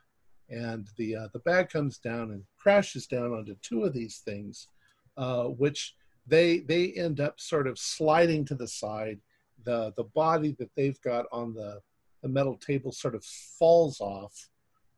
and 0.49 0.89
the 0.97 1.15
uh, 1.15 1.29
the 1.33 1.39
bag 1.39 1.69
comes 1.69 1.99
down 1.99 2.33
and 2.33 2.43
crashes 2.59 3.07
down 3.07 3.33
onto 3.33 3.55
two 3.63 3.85
of 3.85 3.95
these 3.95 4.23
things, 4.25 4.67
uh, 5.17 5.45
which 5.45 5.95
they 6.27 6.59
they 6.59 6.91
end 6.93 7.21
up 7.21 7.39
sort 7.39 7.69
of 7.69 7.79
sliding 7.79 8.45
to 8.47 8.57
the 8.57 8.69
side. 8.69 9.21
The 9.65 9.93
the 9.97 10.05
body 10.05 10.57
that 10.59 10.71
they've 10.77 11.01
got 11.03 11.27
on 11.31 11.55
the 11.55 11.81
the 12.23 12.29
metal 12.29 12.57
table 12.57 12.91
sort 12.91 13.15
of 13.15 13.25
falls 13.25 14.01
off. 14.01 14.49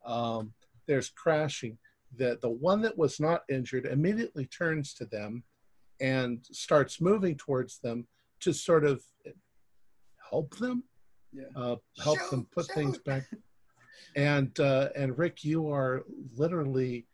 Um, 0.06 0.54
there's 0.86 1.10
crashing. 1.10 1.76
The 2.16 2.38
the 2.42 2.50
one 2.50 2.82
that 2.82 2.96
was 2.98 3.18
not 3.20 3.42
injured 3.48 3.86
immediately 3.86 4.46
turns 4.46 4.94
to 4.94 5.06
them 5.06 5.44
and 6.00 6.44
starts 6.50 7.00
moving 7.00 7.36
towards 7.36 7.78
them 7.78 8.06
to 8.40 8.52
sort 8.52 8.84
of 8.84 9.02
help 10.30 10.56
them 10.58 10.84
Yeah. 11.32 11.44
uh, 11.56 11.76
help 12.02 12.18
Shoot, 12.18 12.30
them 12.30 12.46
put 12.52 12.66
shoot. 12.66 12.74
things 12.74 12.98
back. 12.98 13.24
And 14.16 14.58
uh, 14.60 14.90
and 14.94 15.16
Rick, 15.16 15.44
you 15.44 15.70
are 15.70 16.04
literally 16.36 17.06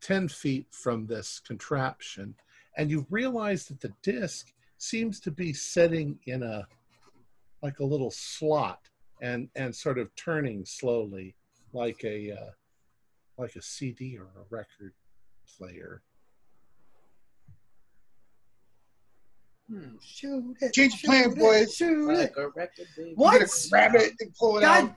ten 0.00 0.26
feet 0.28 0.66
from 0.72 1.06
this 1.06 1.40
contraption, 1.40 2.34
and 2.76 2.90
you 2.90 3.06
realize 3.10 3.66
that 3.66 3.80
the 3.80 3.92
disc 4.02 4.52
seems 4.78 5.20
to 5.20 5.30
be 5.30 5.52
sitting 5.52 6.18
in 6.26 6.42
a 6.42 6.66
like 7.62 7.78
a 7.80 7.84
little 7.84 8.10
slot 8.10 8.80
and 9.20 9.48
and 9.54 9.74
sort 9.76 9.98
of 9.98 10.12
turning 10.16 10.64
slowly, 10.64 11.36
like 11.72 12.02
a 12.04 12.32
uh, 12.32 12.50
like 13.40 13.56
a 13.56 13.62
CD 13.62 14.16
or 14.18 14.24
a 14.24 14.44
record 14.50 14.92
player. 15.56 16.02
Hmm. 19.68 19.96
Shoot 20.02 20.56
it. 20.60 20.72
Change 20.72 20.94
of 20.94 20.98
shoot 21.00 21.06
plan, 21.06 21.30
it, 21.30 21.38
boys. 21.38 21.74
Shoot 21.74 22.10
it. 22.10 22.18
Like 22.18 22.36
a 22.36 22.48
record, 22.48 22.86
baby. 22.96 23.12
What? 23.14 23.42
Grab 23.70 23.94
it 23.94 24.12
and 24.20 24.34
pull 24.34 24.58
it 24.58 24.62
God. 24.62 24.94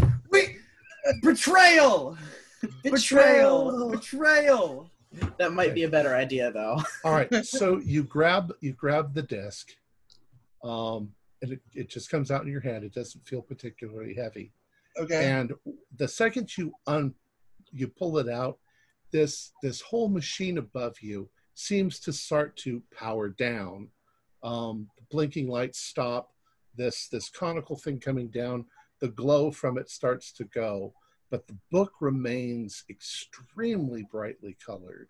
out. 0.00 0.08
Wait. 0.30 0.56
Betrayal. 1.22 2.16
Betrayal. 2.82 3.90
Betrayal. 3.90 4.90
That 5.38 5.52
might 5.52 5.74
be 5.74 5.84
a 5.84 5.88
better 5.88 6.14
idea, 6.14 6.50
though. 6.50 6.80
All 7.04 7.12
right, 7.12 7.44
so 7.44 7.78
you 7.78 8.02
grab 8.02 8.52
you 8.60 8.72
grab 8.72 9.14
the 9.14 9.22
disc, 9.22 9.70
um, 10.64 11.12
and 11.40 11.52
it, 11.52 11.60
it 11.72 11.88
just 11.88 12.10
comes 12.10 12.32
out 12.32 12.42
in 12.42 12.50
your 12.50 12.60
hand. 12.60 12.82
It 12.82 12.94
doesn't 12.94 13.24
feel 13.24 13.40
particularly 13.40 14.14
heavy. 14.14 14.50
Okay. 14.98 15.30
And 15.30 15.52
the 15.96 16.08
second 16.08 16.56
you 16.56 16.72
un 16.86 17.14
you 17.74 17.88
pull 17.88 18.18
it 18.18 18.28
out, 18.28 18.58
this 19.12 19.52
this 19.62 19.80
whole 19.80 20.08
machine 20.08 20.58
above 20.58 21.00
you 21.00 21.28
seems 21.54 22.00
to 22.00 22.12
start 22.12 22.56
to 22.58 22.82
power 22.96 23.28
down. 23.28 23.88
Um, 24.42 24.88
the 24.96 25.04
blinking 25.10 25.48
lights 25.48 25.80
stop. 25.80 26.30
This 26.76 27.08
this 27.08 27.28
conical 27.28 27.76
thing 27.76 28.00
coming 28.00 28.28
down, 28.28 28.66
the 29.00 29.08
glow 29.08 29.50
from 29.50 29.78
it 29.78 29.88
starts 29.88 30.32
to 30.32 30.44
go, 30.44 30.94
but 31.30 31.46
the 31.46 31.56
book 31.70 31.92
remains 32.00 32.84
extremely 32.90 34.06
brightly 34.10 34.56
colored. 34.64 35.08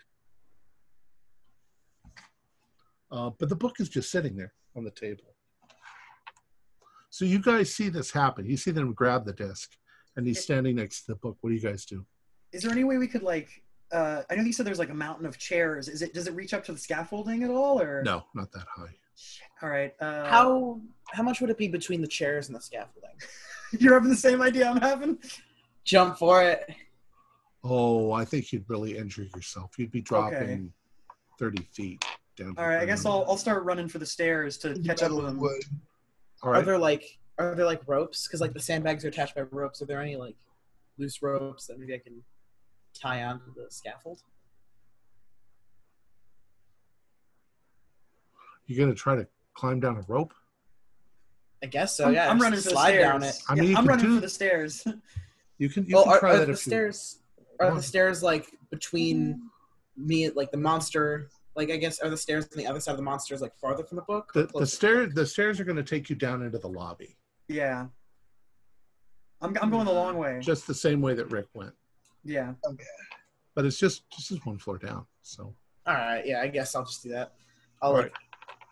Uh, 3.11 3.31
but 3.39 3.49
the 3.49 3.57
book 3.57 3.77
is 3.81 3.89
just 3.89 4.11
sitting 4.11 4.37
there 4.37 4.53
on 4.77 4.85
the 4.85 4.91
table. 4.91 5.35
So 7.11 7.25
you 7.25 7.39
guys 7.39 7.73
see 7.73 7.89
this 7.89 8.11
happen. 8.11 8.45
You 8.45 8.57
see 8.57 8.73
them 8.73 8.93
grab 8.93 9.25
the 9.25 9.33
disc, 9.33 9.71
and 10.17 10.27
he's 10.27 10.43
standing 10.43 10.77
next 10.77 11.03
to 11.03 11.13
the 11.13 11.17
book. 11.17 11.39
What 11.41 11.51
do 11.51 11.55
you 11.55 11.63
guys 11.63 11.85
do? 11.85 12.05
Is 12.55 12.63
there 12.63 12.73
any 12.73 12.85
way 12.85 12.97
we 12.99 13.09
could 13.09 13.23
like? 13.23 13.49
Uh, 13.93 14.23
I 14.31 14.35
know 14.37 14.43
you 14.43 14.53
said 14.53 14.65
there's 14.65 14.79
like 14.79 14.91
a 14.91 14.95
mountain 14.95 15.27
of 15.27 15.37
chairs. 15.39 15.89
Is 15.89 16.03
it? 16.03 16.15
Does 16.15 16.27
it 16.29 16.35
reach 16.35 16.55
up 16.55 16.65
to 16.65 16.73
the 16.73 16.79
scaffolding 16.79 17.43
at 17.43 17.51
all, 17.51 17.81
or 17.81 18.03
No, 18.05 18.25
not 18.35 18.51
that 18.53 18.67
high. 18.75 18.95
All 19.63 19.69
right. 19.69 19.93
Uh, 20.01 20.25
How 20.27 20.81
how 21.13 21.23
much 21.23 21.41
would 21.41 21.51
it 21.51 21.59
be 21.59 21.69
between 21.69 22.01
the 22.01 22.07
chairs 22.09 22.47
and 22.49 22.57
the 22.57 22.61
scaffolding? 22.61 23.11
you're 23.79 23.95
having 23.95 24.09
the 24.09 24.17
same 24.17 24.41
idea 24.41 24.69
I'm 24.69 24.81
having? 24.81 25.19
Jump 25.85 26.17
for 26.17 26.43
it. 26.43 26.75
Oh, 27.63 28.13
I 28.13 28.25
think 28.25 28.53
you'd 28.53 28.69
really 28.69 28.97
injure 28.97 29.27
yourself. 29.35 29.73
You'd 29.79 29.91
be 29.91 30.01
dropping 30.03 30.73
30 31.39 31.63
feet 31.73 32.05
down. 32.37 32.55
All 32.59 32.67
right. 32.69 32.81
I 32.81 32.87
guess. 32.87 33.05
I'll 33.07 33.25
I'll 33.29 33.37
start 33.37 33.65
running 33.65 33.89
for 33.89 33.99
the 33.99 34.07
stairs 34.07 34.59
to 34.59 34.75
catch 34.81 35.03
up 35.03 35.11
Metal 35.11 35.17
with 35.19 35.27
and 35.27 35.37
him. 35.37 35.41
wood. 35.43 35.63
All 36.43 36.55
Are 36.55 36.63
there 36.63 36.79
like 36.79 37.05
are 37.39 37.55
there 37.55 37.67
like 37.67 37.83
ropes? 37.87 38.27
Because 38.27 38.41
like 38.41 38.53
the 38.55 38.61
sandbags 38.61 39.05
are 39.05 39.09
attached 39.09 39.35
by 39.35 39.43
ropes. 39.43 39.83
Are 39.83 39.87
there 39.87 40.01
any 40.01 40.17
like 40.17 40.37
loose 40.99 41.23
ropes 41.23 41.67
that 41.67 41.79
maybe 41.79 41.95
I 41.95 41.99
can 41.99 42.23
tie 42.95 43.23
onto 43.25 43.53
the 43.55 43.67
scaffold? 43.71 44.21
You're 48.67 48.79
going 48.85 48.95
to 48.95 49.01
try 49.01 49.17
to 49.17 49.27
climb 49.55 49.81
down 49.81 49.97
a 49.97 50.03
rope? 50.09 50.33
I 51.63 51.67
guess 51.67 51.97
so. 51.97 52.07
I'm, 52.07 52.15
yeah. 52.15 52.31
I'm 52.31 52.39
running 52.39 52.59
for 52.61 52.65
the 52.65 52.71
slide 52.71 52.89
stairs. 52.91 53.03
down 53.03 53.23
it. 53.23 53.39
I 53.49 53.55
mean, 53.55 53.65
Yeah, 53.65 53.71
you 53.71 53.77
I'm 53.77 53.83
can 53.85 53.89
running 53.89 54.07
do- 54.07 54.15
for 54.17 54.21
the 54.23 54.29
stairs. 54.29 54.85
You 55.59 55.69
can, 55.69 55.87
you 55.87 55.95
Well, 55.95 56.03
can 56.05 56.13
are, 56.15 56.19
try 56.19 56.31
are 56.33 56.39
that 56.39 56.47
the 56.47 56.53
if 56.55 56.67
you 56.67 56.71
stairs 56.71 57.19
are 57.61 57.67
want. 57.69 57.77
the 57.77 57.83
stairs 57.85 58.25
like 58.25 58.51
between 58.73 59.41
me 59.97 60.29
like 60.31 60.51
the 60.51 60.57
monster? 60.57 61.29
Like 61.55 61.71
I 61.71 61.77
guess 61.77 62.01
are 62.01 62.11
the 62.11 62.17
stairs 62.17 62.45
on 62.53 62.59
the 62.59 62.67
other 62.67 62.81
side 62.81 62.91
of 62.91 62.97
the 62.97 63.05
monsters 63.05 63.41
like 63.41 63.55
farther 63.61 63.85
from 63.85 63.95
the 63.95 64.03
book? 64.03 64.33
The, 64.35 64.41
the, 64.43 64.47
closer? 64.49 64.67
stair, 64.67 65.07
the 65.07 65.25
stairs 65.25 65.61
are 65.61 65.65
going 65.65 65.77
to 65.77 65.85
take 65.85 66.11
you 66.11 66.17
down 66.17 66.43
into 66.43 66.59
the 66.59 66.67
lobby, 66.69 67.17
yeah. 67.47 67.87
I'm 69.41 69.57
I'm 69.63 69.71
going 69.71 69.87
the 69.87 69.93
long 69.93 70.19
way. 70.19 70.41
just 70.43 70.67
the 70.67 70.75
same 70.75 71.01
way 71.01 71.15
that 71.15 71.31
Rick 71.31 71.47
went. 71.55 71.73
Yeah. 72.25 72.55
Okay. 72.67 72.85
But 73.55 73.65
it's 73.67 73.79
just 73.79 74.09
just 74.11 74.33
as 74.33 74.45
one 74.45 74.59
floor 74.59 74.79
down. 74.79 75.07
So, 75.23 75.55
All 75.87 75.95
right. 75.95 76.27
Yeah. 76.27 76.41
I 76.41 76.49
guess 76.49 76.75
I'll 76.75 76.85
just 76.85 77.03
do 77.03 77.11
that. 77.11 77.35
I'll 77.83 77.91
all 77.91 77.95
like 77.97 78.05
right. 78.05 78.13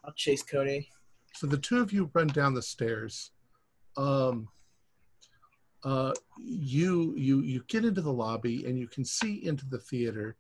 I'll 0.05 0.12
chase 0.15 0.43
Cody. 0.43 0.89
So 1.35 1.47
the 1.47 1.59
two 1.59 1.81
of 1.81 1.93
you 1.93 2.11
run 2.15 2.27
down 2.29 2.55
the 2.55 2.62
stairs. 2.62 3.31
Um, 3.97 4.49
uh, 5.85 6.12
you 6.39 7.15
you 7.16 7.41
you 7.43 7.62
get 7.69 7.85
into 7.85 8.01
the 8.01 8.12
lobby 8.12 8.66
and 8.66 8.79
you 8.79 8.87
can 8.89 9.05
see 9.05 9.45
into 9.47 9.66
the 9.69 9.79
theater 9.79 10.37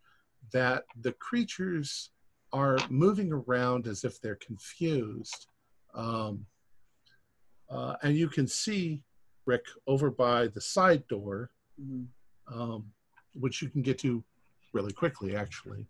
that 0.52 0.84
the 1.00 1.12
creatures 1.12 2.10
are 2.52 2.78
moving 2.90 3.32
around 3.32 3.86
as 3.86 4.04
if 4.04 4.20
they're 4.20 4.36
confused, 4.36 5.46
um, 5.94 6.44
uh, 7.70 7.96
and 8.02 8.16
you 8.16 8.28
can 8.28 8.46
see 8.46 9.02
Rick 9.46 9.64
over 9.86 10.10
by 10.10 10.46
the 10.48 10.60
side 10.60 11.06
door, 11.08 11.50
Mhm. 11.80 12.06
um, 12.48 12.92
which 13.34 13.62
you 13.62 13.68
can 13.68 13.82
get 13.82 13.98
to 14.00 14.22
really 14.72 14.92
quickly, 14.92 15.36
actually. 15.36 15.86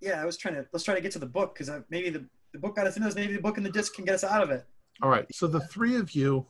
Yeah. 0.00 0.20
I 0.20 0.24
was 0.24 0.36
trying 0.36 0.54
to 0.54 0.66
let's 0.72 0.84
try 0.84 0.94
to 0.94 1.00
get 1.00 1.12
to 1.12 1.18
the 1.18 1.26
book 1.26 1.54
because 1.54 1.70
maybe 1.90 2.10
the 2.10 2.26
the 2.52 2.58
book 2.58 2.76
got 2.76 2.86
us 2.86 2.96
into 2.96 3.08
this. 3.08 3.14
Maybe 3.14 3.34
the 3.34 3.40
book 3.40 3.56
and 3.56 3.66
the 3.66 3.70
disc 3.70 3.94
can 3.94 4.04
get 4.04 4.14
us 4.14 4.24
out 4.24 4.42
of 4.42 4.50
it. 4.50 4.66
All 5.02 5.10
right. 5.10 5.26
So 5.34 5.46
the 5.46 5.60
three 5.60 5.96
of 5.96 6.12
you, 6.12 6.46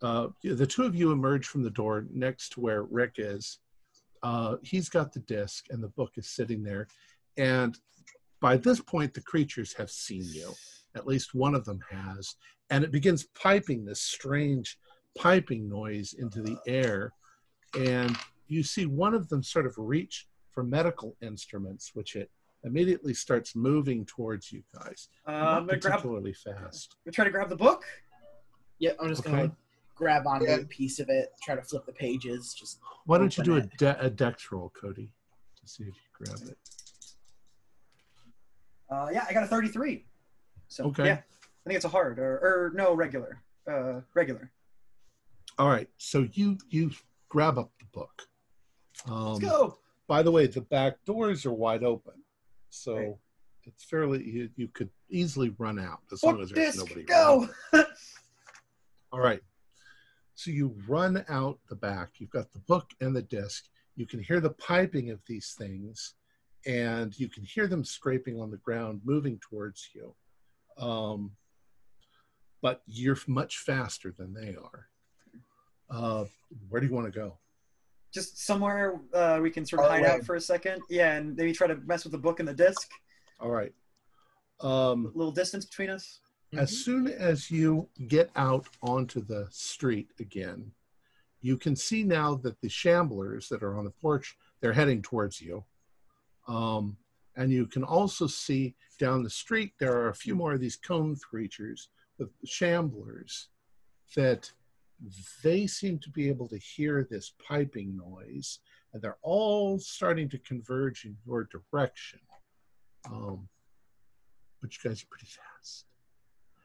uh, 0.00 0.28
the 0.42 0.66
two 0.66 0.84
of 0.84 0.94
you 0.94 1.10
emerge 1.10 1.46
from 1.46 1.62
the 1.62 1.70
door 1.70 2.06
next 2.12 2.50
to 2.50 2.60
where 2.60 2.84
Rick 2.84 3.14
is. 3.18 3.58
Uh, 4.22 4.56
he's 4.62 4.88
got 4.88 5.12
the 5.12 5.20
disc, 5.20 5.66
and 5.70 5.82
the 5.82 5.88
book 5.88 6.12
is 6.16 6.28
sitting 6.28 6.62
there. 6.62 6.86
And 7.36 7.76
by 8.40 8.56
this 8.56 8.80
point, 8.80 9.14
the 9.14 9.22
creatures 9.22 9.72
have 9.74 9.90
seen 9.90 10.24
you. 10.24 10.52
At 10.94 11.06
least 11.06 11.34
one 11.34 11.54
of 11.54 11.64
them 11.64 11.80
has. 11.90 12.36
And 12.70 12.84
it 12.84 12.92
begins 12.92 13.24
piping 13.34 13.84
this 13.84 14.02
strange 14.02 14.78
piping 15.18 15.68
noise 15.68 16.14
into 16.18 16.42
the 16.42 16.56
air. 16.66 17.12
And 17.74 18.16
you 18.52 18.62
see 18.62 18.86
one 18.86 19.14
of 19.14 19.28
them 19.28 19.42
sort 19.42 19.66
of 19.66 19.74
reach 19.78 20.28
for 20.50 20.62
medical 20.62 21.16
instruments, 21.22 21.92
which 21.94 22.14
it 22.16 22.30
immediately 22.64 23.14
starts 23.14 23.56
moving 23.56 24.04
towards 24.04 24.52
you 24.52 24.62
guys. 24.74 25.08
Uh, 25.26 25.32
Not 25.32 25.40
I'm 25.40 25.66
grab. 25.66 25.74
I'm 25.84 25.90
particularly 25.90 26.32
fast. 26.34 26.96
gonna 27.04 27.12
try 27.12 27.24
to 27.24 27.30
grab 27.30 27.48
the 27.48 27.56
book. 27.56 27.84
Yeah, 28.78 28.92
I'm 29.00 29.08
just 29.08 29.22
Okay. 29.22 29.30
gonna 29.30 29.42
like, 29.44 29.52
grab 29.94 30.26
onto 30.26 30.46
Yeah. 30.46 30.56
a 30.56 30.64
piece 30.66 31.00
of 31.00 31.08
it, 31.08 31.30
try 31.42 31.54
to 31.54 31.62
flip 31.62 31.86
the 31.86 31.92
pages. 31.92 32.54
Just 32.54 32.78
Why 33.06 33.18
don't 33.18 33.36
you 33.36 33.42
do 33.42 33.54
a, 33.54 33.58
Open 33.58 33.70
de- 33.78 34.00
a 34.04 34.10
dex 34.10 34.52
roll, 34.52 34.70
Cody, 34.70 35.10
to 35.60 35.66
see 35.68 35.84
if 35.84 35.94
you 35.96 36.26
grab 36.26 36.48
it? 36.48 36.58
Uh, 38.90 39.08
yeah, 39.12 39.24
I 39.28 39.32
got 39.32 39.44
a 39.44 39.46
33. 39.46 40.04
So 40.68 40.84
Okay. 40.86 41.06
yeah, 41.06 41.14
I 41.14 41.64
think 41.68 41.76
it's 41.76 41.84
a 41.84 41.88
hard 41.88 42.18
or, 42.18 42.38
or 42.38 42.72
no 42.74 42.94
regular. 42.94 43.42
Uh, 43.66 44.00
regular. 44.14 44.50
All 45.58 45.68
right, 45.68 45.88
so 45.98 46.28
you 46.32 46.58
you 46.68 46.90
grab 47.28 47.58
up 47.58 47.70
the 47.78 47.86
book. 47.92 48.28
Um, 49.06 49.34
Let's 49.34 49.40
go. 49.40 49.78
By 50.06 50.22
the 50.22 50.30
way, 50.30 50.46
the 50.46 50.60
back 50.60 50.96
doors 51.04 51.46
are 51.46 51.52
wide 51.52 51.82
open, 51.84 52.14
so 52.70 52.96
Right. 52.96 53.14
it's 53.64 53.84
fairly 53.84 54.22
you, 54.24 54.50
you 54.56 54.68
could 54.68 54.90
easily 55.08 55.50
run 55.58 55.78
out 55.78 56.00
as 56.12 56.22
long 56.22 56.40
as 56.40 56.50
there's 56.50 56.74
disc, 56.74 56.78
nobody. 56.78 57.04
go. 57.04 57.48
All 59.12 59.20
right, 59.20 59.40
so 60.34 60.50
you 60.50 60.74
run 60.88 61.24
out 61.28 61.58
the 61.68 61.76
back. 61.76 62.10
You've 62.18 62.30
got 62.30 62.50
the 62.52 62.58
book 62.60 62.90
and 63.00 63.14
the 63.14 63.22
disc. 63.22 63.64
You 63.96 64.06
can 64.06 64.20
hear 64.22 64.40
the 64.40 64.50
piping 64.50 65.10
of 65.10 65.20
these 65.26 65.54
things, 65.58 66.14
and 66.66 67.18
you 67.18 67.28
can 67.28 67.44
hear 67.44 67.66
them 67.66 67.84
scraping 67.84 68.40
on 68.40 68.50
the 68.50 68.56
ground, 68.58 69.00
moving 69.04 69.38
towards 69.40 69.90
you. 69.94 70.14
Um, 70.78 71.32
but 72.62 72.82
you're 72.86 73.18
much 73.26 73.58
faster 73.58 74.14
than 74.16 74.32
they 74.32 74.56
are. 74.56 74.86
Uh, 75.90 76.24
where 76.68 76.80
do 76.80 76.86
you 76.86 76.92
want 76.94 77.12
to 77.12 77.18
go? 77.18 77.38
Just 78.12 78.44
somewhere 78.44 79.00
uh, 79.14 79.38
we 79.42 79.50
can 79.50 79.64
sort 79.64 79.80
of 79.80 79.88
Far 79.88 79.96
hide 79.96 80.04
away. 80.04 80.14
out 80.14 80.24
for 80.24 80.34
a 80.34 80.40
second. 80.40 80.82
Yeah, 80.90 81.14
and 81.14 81.34
maybe 81.36 81.52
try 81.52 81.66
to 81.66 81.76
mess 81.86 82.04
with 82.04 82.12
the 82.12 82.18
book 82.18 82.40
and 82.40 82.48
the 82.48 82.54
disc. 82.54 82.90
All 83.40 83.50
right. 83.50 83.72
Um, 84.60 85.06
A 85.14 85.18
little 85.18 85.32
distance 85.32 85.64
between 85.64 85.90
us. 85.90 86.20
As 86.54 86.84
soon 86.84 87.08
as 87.08 87.50
you 87.50 87.88
get 88.08 88.30
out 88.36 88.68
onto 88.82 89.24
the 89.24 89.46
street 89.50 90.10
again, 90.20 90.70
you 91.40 91.56
can 91.56 91.74
see 91.74 92.04
now 92.04 92.34
that 92.36 92.60
the 92.60 92.68
shamblers 92.68 93.48
that 93.48 93.62
are 93.62 93.78
on 93.78 93.84
the 93.84 93.90
porch, 93.90 94.36
they're 94.60 94.74
heading 94.74 95.00
towards 95.00 95.40
you. 95.40 95.64
Um, 96.46 96.98
and 97.36 97.50
you 97.50 97.66
can 97.66 97.82
also 97.82 98.26
see 98.26 98.74
down 98.98 99.22
the 99.22 99.30
street, 99.30 99.72
there 99.80 99.96
are 99.96 100.10
a 100.10 100.14
few 100.14 100.34
more 100.34 100.52
of 100.52 100.60
these 100.60 100.76
cone 100.76 101.16
creatures 101.16 101.88
the 102.18 102.28
shamblers 102.46 103.46
that 104.14 104.52
they 105.42 105.66
seem 105.66 105.98
to 106.00 106.10
be 106.10 106.28
able 106.28 106.48
to 106.48 106.58
hear 106.58 107.06
this 107.10 107.32
piping 107.46 107.96
noise 107.96 108.60
and 108.92 109.02
they're 109.02 109.18
all 109.22 109.78
starting 109.78 110.28
to 110.28 110.38
converge 110.38 111.04
in 111.04 111.16
your 111.26 111.48
direction. 111.50 112.20
Um, 113.10 113.48
but 114.60 114.70
you 114.72 114.88
guys 114.88 115.02
are 115.02 115.06
pretty 115.10 115.26
fast 115.26 115.86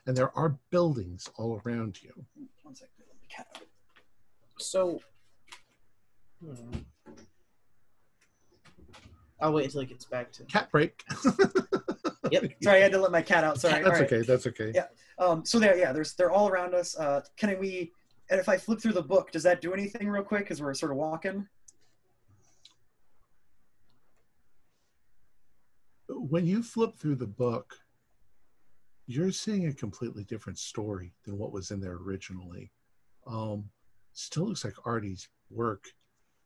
and 0.06 0.16
there 0.16 0.36
are 0.38 0.58
buildings 0.70 1.30
all 1.38 1.62
around 1.66 2.02
you. 2.02 2.12
One 2.64 2.76
second. 2.76 2.94
cat 3.30 3.48
so. 4.60 5.00
hmm. 6.44 6.80
I'll 9.40 9.54
wait 9.54 9.66
until 9.66 9.82
it 9.82 9.90
gets 9.90 10.06
back 10.06 10.32
to. 10.34 10.44
Cat 10.46 10.72
break. 10.72 11.04
Yep. 12.32 12.52
Sorry, 12.64 12.80
I 12.80 12.84
had 12.84 12.92
to 12.92 13.00
let 13.00 13.12
my 13.12 13.22
cat 13.22 13.44
out. 13.44 13.60
Sorry. 13.60 13.84
That's 13.84 14.00
right. 14.00 14.12
okay. 14.12 14.22
That's 14.22 14.48
okay. 14.48 14.72
Yeah. 14.74 14.86
Um, 15.20 15.46
so 15.46 15.60
there, 15.60 15.78
yeah, 15.78 15.92
there's 15.92 16.14
they're 16.14 16.32
all 16.32 16.50
around 16.50 16.74
us. 16.74 16.98
Uh, 16.98 17.22
can 17.38 17.58
we? 17.60 17.92
And 18.30 18.40
if 18.40 18.50
I 18.50 18.58
flip 18.58 18.82
through 18.82 18.94
the 18.94 19.02
book, 19.02 19.32
does 19.32 19.44
that 19.44 19.62
do 19.62 19.74
anything 19.74 20.10
real 20.10 20.24
quick? 20.24 20.44
Because 20.44 20.62
we're 20.62 20.74
sort 20.74 20.92
of 20.92 20.98
walking. 20.98 21.48
When 26.10 26.46
you 26.46 26.62
flip 26.62 26.98
through 26.98 27.16
the 27.16 27.28
book, 27.28 27.74
you're 29.06 29.32
seeing 29.32 29.68
a 29.68 29.74
completely 29.74 30.26
different 30.26 30.60
story 30.60 31.14
than 31.24 31.38
what 31.38 31.54
was 31.54 31.72
in 31.72 31.80
there 31.80 31.94
originally. 31.96 32.72
Um, 33.26 33.70
still 34.14 34.48
looks 34.48 34.66
like 34.66 34.74
Artie's 34.86 35.30
work. 35.50 35.86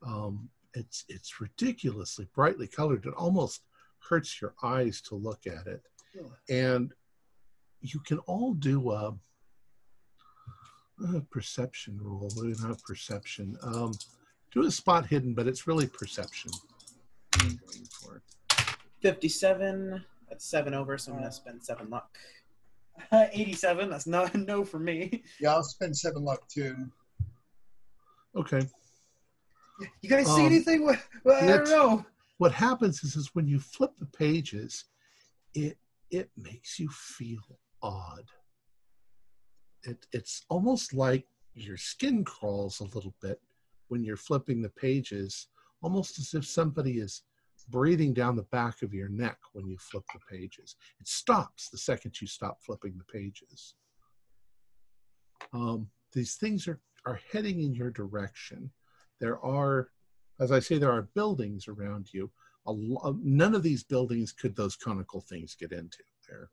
Um, 0.05 0.49
it's 0.73 1.03
it's 1.09 1.41
ridiculously 1.41 2.27
brightly 2.33 2.67
colored. 2.67 3.05
It 3.05 3.13
almost 3.15 3.61
hurts 3.99 4.41
your 4.41 4.53
eyes 4.63 5.01
to 5.01 5.15
look 5.15 5.47
at 5.47 5.67
it. 5.67 5.81
and 6.49 6.93
you 7.81 7.99
can 7.99 8.19
all 8.19 8.53
do 8.53 8.91
a, 8.91 9.13
a 11.15 11.21
perception 11.21 11.97
rule. 12.01 12.29
Maybe 12.37 12.55
not 12.61 12.81
perception. 12.83 13.57
Um, 13.63 13.93
do 14.53 14.65
a 14.65 14.71
spot 14.71 15.05
hidden, 15.07 15.33
but 15.33 15.47
it's 15.47 15.67
really 15.67 15.87
perception. 15.87 16.51
Going 17.39 17.57
for. 17.99 18.21
57. 19.01 20.03
That's 20.29 20.45
seven 20.45 20.73
over, 20.73 20.97
so 20.97 21.11
I'm 21.11 21.19
gonna 21.19 21.31
spend 21.31 21.63
seven 21.63 21.89
luck. 21.89 22.17
87. 23.11 23.89
That's 23.89 24.07
not 24.07 24.33
no 24.35 24.63
for 24.63 24.79
me. 24.79 25.23
Yeah, 25.39 25.51
I'll 25.53 25.63
spend 25.63 25.95
seven 25.97 26.23
luck 26.23 26.47
too. 26.47 26.75
Okay. 28.35 28.61
You 30.01 30.09
guys 30.09 30.27
see 30.27 30.41
Um, 30.41 30.45
anything? 30.45 30.85
Well, 31.23 31.43
I 31.43 31.47
don't 31.47 31.67
know. 31.69 32.05
What 32.37 32.51
happens 32.51 33.03
is, 33.03 33.15
is 33.15 33.31
when 33.33 33.47
you 33.47 33.59
flip 33.59 33.91
the 33.97 34.05
pages, 34.05 34.85
it 35.53 35.77
it 36.11 36.29
makes 36.37 36.77
you 36.79 36.89
feel 36.89 37.59
odd. 37.81 38.25
It 39.83 40.05
it's 40.11 40.45
almost 40.49 40.93
like 40.93 41.25
your 41.53 41.77
skin 41.77 42.23
crawls 42.23 42.79
a 42.79 42.85
little 42.95 43.13
bit 43.21 43.41
when 43.87 44.03
you're 44.03 44.17
flipping 44.17 44.61
the 44.61 44.69
pages, 44.69 45.47
almost 45.81 46.19
as 46.19 46.33
if 46.33 46.45
somebody 46.45 46.99
is 46.99 47.23
breathing 47.69 48.13
down 48.13 48.35
the 48.35 48.43
back 48.43 48.81
of 48.81 48.93
your 48.93 49.09
neck 49.09 49.37
when 49.53 49.67
you 49.67 49.77
flip 49.77 50.03
the 50.13 50.19
pages. 50.37 50.75
It 50.99 51.07
stops 51.07 51.69
the 51.69 51.77
second 51.77 52.19
you 52.19 52.27
stop 52.27 52.59
flipping 52.61 52.97
the 52.97 53.11
pages. 53.11 53.75
Um, 55.53 55.87
these 56.13 56.35
things 56.35 56.67
are, 56.67 56.79
are 57.05 57.19
heading 57.31 57.61
in 57.61 57.73
your 57.73 57.91
direction. 57.91 58.71
There 59.19 59.39
are, 59.39 59.89
as 60.39 60.51
I 60.51 60.59
say, 60.59 60.77
there 60.77 60.91
are 60.91 61.09
buildings 61.13 61.67
around 61.67 62.13
you. 62.13 62.31
Lo- 62.65 63.19
none 63.21 63.55
of 63.55 63.63
these 63.63 63.83
buildings 63.83 64.31
could 64.31 64.55
those 64.55 64.75
conical 64.75 65.21
things 65.21 65.55
get 65.55 65.71
into. 65.71 66.03
There, 66.27 66.49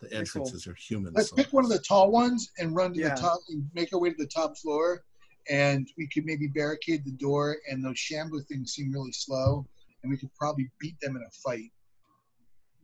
the 0.00 0.08
Pretty 0.08 0.30
cool. 0.30 0.42
entrances 0.42 0.66
are 0.66 0.74
human. 0.74 1.12
Let's 1.12 1.32
pick 1.32 1.52
one 1.52 1.64
of 1.64 1.70
the 1.70 1.78
tall 1.80 2.10
ones 2.10 2.50
and 2.58 2.74
run 2.74 2.92
to 2.94 3.00
Yeah. 3.00 3.14
the 3.14 3.20
top 3.20 3.40
and 3.48 3.68
make 3.74 3.92
our 3.92 3.98
way 3.98 4.10
to 4.10 4.16
the 4.16 4.26
top 4.26 4.56
floor. 4.56 5.04
And 5.50 5.88
we 5.96 6.06
could 6.08 6.24
maybe 6.26 6.46
barricade 6.46 7.04
the 7.04 7.12
door. 7.12 7.56
And 7.70 7.84
those 7.84 7.98
shambler 7.98 8.42
things 8.42 8.72
seem 8.74 8.92
really 8.92 9.12
slow, 9.12 9.66
and 10.02 10.10
we 10.10 10.16
could 10.18 10.32
probably 10.34 10.70
beat 10.78 10.98
them 11.00 11.16
in 11.16 11.22
a 11.22 11.30
fight. 11.30 11.72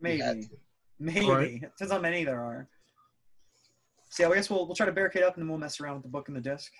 Maybe. 0.01 0.49
Maybe. 0.99 1.25
Alright. 1.25 1.61
Depends 1.61 1.91
on 1.91 1.97
how 1.97 1.99
many 2.01 2.23
there 2.23 2.43
are. 2.43 2.67
So 4.09 4.23
yeah, 4.23 4.29
I 4.29 4.35
guess 4.35 4.49
we'll 4.49 4.65
we'll 4.65 4.75
try 4.75 4.85
to 4.85 4.91
barricade 4.91 5.23
up 5.23 5.35
and 5.35 5.43
then 5.43 5.49
we'll 5.49 5.57
mess 5.59 5.79
around 5.79 5.95
with 5.95 6.03
the 6.03 6.09
book 6.09 6.27
and 6.29 6.37
the 6.37 6.41
disc. 6.41 6.71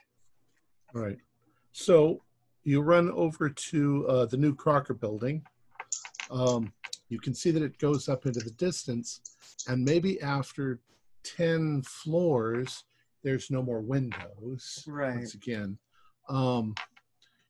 All 0.93 1.01
right. 1.01 1.17
So 1.73 2.21
you 2.63 2.81
run 2.81 3.11
over 3.11 3.49
to 3.49 4.07
uh, 4.07 4.25
the 4.25 4.37
new 4.37 4.55
Crocker 4.55 4.93
building. 4.93 5.45
Um, 6.31 6.71
you 7.09 7.19
can 7.19 7.33
see 7.33 7.51
that 7.51 7.63
it 7.63 7.77
goes 7.77 8.09
up 8.09 8.25
into 8.25 8.39
the 8.39 8.51
distance, 8.51 9.21
and 9.67 9.83
maybe 9.83 10.21
after 10.21 10.79
10 11.23 11.83
floors, 11.83 12.83
there's 13.23 13.49
no 13.51 13.61
more 13.61 13.81
windows. 13.81 14.83
Right. 14.87 15.15
Once 15.15 15.33
again, 15.33 15.77
um, 16.29 16.75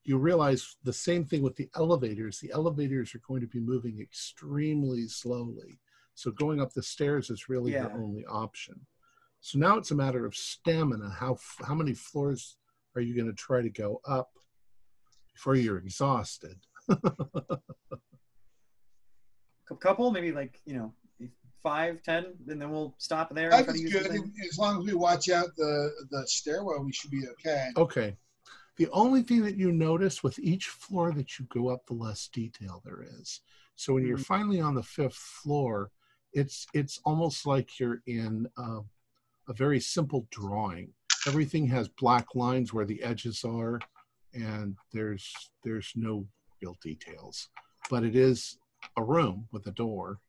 you 0.04 0.18
realize 0.18 0.78
the 0.84 0.94
same 0.94 1.26
thing 1.26 1.42
with 1.42 1.56
the 1.56 1.70
elevators. 1.76 2.40
The 2.40 2.52
elevators 2.52 3.16
are 3.16 3.22
going 3.28 3.42
to 3.42 3.48
be 3.48 3.60
moving 3.60 4.00
extremely 4.00 5.08
slowly. 5.08 5.80
So 6.14 6.32
going 6.32 6.62
up 6.62 6.74
the 6.74 6.84
stairs 6.84 7.30
is 7.30 7.50
really 7.50 7.74
your 7.74 7.92
only 7.92 8.26
option. 8.26 8.80
So 9.42 9.60
now 9.60 9.78
it's 9.78 9.92
a 9.92 9.96
matter 9.96 10.26
of 10.26 10.34
stamina. 10.34 11.10
How 11.10 11.38
how 11.68 11.76
many 11.76 11.94
floors 11.94 12.58
are 12.96 13.02
you 13.02 13.16
going 13.16 13.28
to 13.28 13.34
try 13.34 13.62
to 13.62 13.70
go 13.70 14.00
up 14.08 14.30
before 15.34 15.56
you're 15.56 15.78
exhausted? 15.78 16.58
A 19.72 19.76
couple, 19.76 20.12
maybe 20.12 20.32
like 20.32 20.62
you 20.66 20.76
know, 20.76 20.94
five, 21.64 22.02
ten, 22.04 22.26
and 22.48 22.62
then 22.62 22.70
we'll 22.72 22.94
stop 22.98 23.34
there. 23.34 23.50
and 23.50 23.54
Five 23.54 23.66
try 23.66 23.74
to 23.74 23.80
is 23.80 23.94
use 23.94 23.94
good. 23.94 24.12
the. 24.12 24.32
As 24.52 24.58
long 24.60 24.80
as 24.80 24.86
we 24.86 24.94
watch 24.94 25.30
out 25.30 25.56
the 25.58 25.92
the 26.12 26.24
stairwell, 26.28 26.84
we 26.84 26.92
should 26.94 27.12
be 27.12 27.24
okay. 27.34 27.70
Okay. 27.76 28.16
The 28.78 28.90
only 28.92 29.24
thing 29.24 29.42
that 29.44 29.56
you 29.56 29.72
notice 29.72 30.22
with 30.22 30.38
each 30.38 30.68
floor 30.68 31.14
that 31.14 31.40
you 31.40 31.46
go 31.46 31.70
up, 31.70 31.86
the 31.86 31.94
less 31.94 32.28
detail 32.28 32.82
there 32.84 33.04
is. 33.20 33.40
So 33.76 33.94
when 33.94 34.06
you're 34.06 34.18
Mhm. 34.18 34.26
finally 34.26 34.60
on 34.60 34.76
the 34.76 34.84
fifth 34.84 35.16
floor, 35.16 35.92
it's 36.34 36.68
it's 36.74 37.00
almost 37.06 37.46
like 37.46 37.80
you're 37.80 38.02
in 38.06 38.48
uh, 38.58 38.82
a 39.48 39.54
very 39.54 39.80
simple 39.80 40.28
drawing. 40.30 40.94
Everything 41.26 41.66
has 41.68 41.88
black 41.88 42.36
lines 42.36 42.74
where 42.74 42.86
the 42.86 43.02
edges 43.02 43.44
are, 43.46 43.80
and 44.34 44.76
there's 44.92 45.34
there's 45.64 45.92
no 45.96 46.28
real 46.62 46.78
details. 46.84 47.50
But 47.90 48.04
it 48.04 48.16
is 48.16 48.58
a 48.98 49.04
room 49.04 49.48
with 49.52 49.68
a 49.68 49.72
door. 49.72 50.20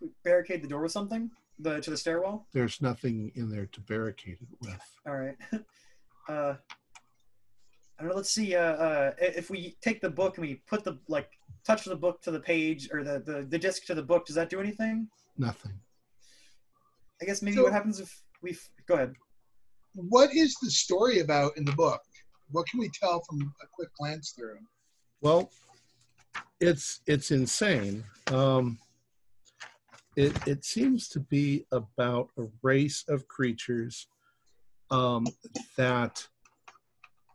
We 0.00 0.08
barricade 0.24 0.62
the 0.62 0.68
door 0.68 0.82
with 0.82 0.92
something. 0.92 1.30
The 1.58 1.80
to 1.80 1.90
the 1.90 1.96
stairwell. 1.96 2.46
There's 2.52 2.82
nothing 2.82 3.32
in 3.34 3.50
there 3.50 3.66
to 3.66 3.80
barricade 3.80 4.38
it 4.42 4.48
with. 4.60 4.80
All 5.06 5.16
right. 5.16 5.36
Uh, 6.28 6.56
I 7.96 8.02
don't 8.02 8.08
know. 8.10 8.16
Let's 8.16 8.32
see. 8.32 8.56
Uh, 8.56 8.60
uh, 8.72 9.12
if 9.20 9.48
we 9.48 9.76
take 9.80 10.00
the 10.00 10.10
book 10.10 10.38
and 10.38 10.44
we 10.44 10.56
put 10.66 10.82
the 10.82 10.98
like 11.08 11.30
touch 11.64 11.84
the 11.84 11.94
book 11.94 12.20
to 12.22 12.32
the 12.32 12.40
page 12.40 12.88
or 12.92 13.04
the 13.04 13.20
the, 13.24 13.46
the 13.48 13.56
disc 13.56 13.84
to 13.86 13.94
the 13.94 14.02
book, 14.02 14.26
does 14.26 14.34
that 14.34 14.50
do 14.50 14.58
anything? 14.58 15.06
Nothing. 15.38 15.78
I 17.22 17.26
guess 17.26 17.42
maybe 17.42 17.58
So- 17.58 17.62
what 17.62 17.72
happens 17.72 18.00
if 18.00 18.22
we 18.42 18.56
go 18.88 18.94
ahead. 18.94 19.14
What 19.94 20.34
is 20.34 20.56
the 20.60 20.68
story 20.68 21.20
about 21.20 21.56
in 21.56 21.64
the 21.64 21.70
book? 21.72 22.00
What 22.50 22.66
can 22.66 22.80
we 22.80 22.90
tell 22.90 23.22
from 23.22 23.40
a 23.62 23.66
quick 23.72 23.90
glance 23.96 24.32
through? 24.32 24.58
Well, 25.20 25.48
it's 26.60 27.00
it's 27.06 27.30
insane. 27.30 28.04
Um, 28.28 28.78
it 30.16 30.34
it 30.46 30.64
seems 30.64 31.08
to 31.10 31.20
be 31.20 31.66
about 31.72 32.30
a 32.38 32.44
race 32.62 33.04
of 33.08 33.28
creatures 33.28 34.08
um, 34.90 35.26
that 35.76 36.26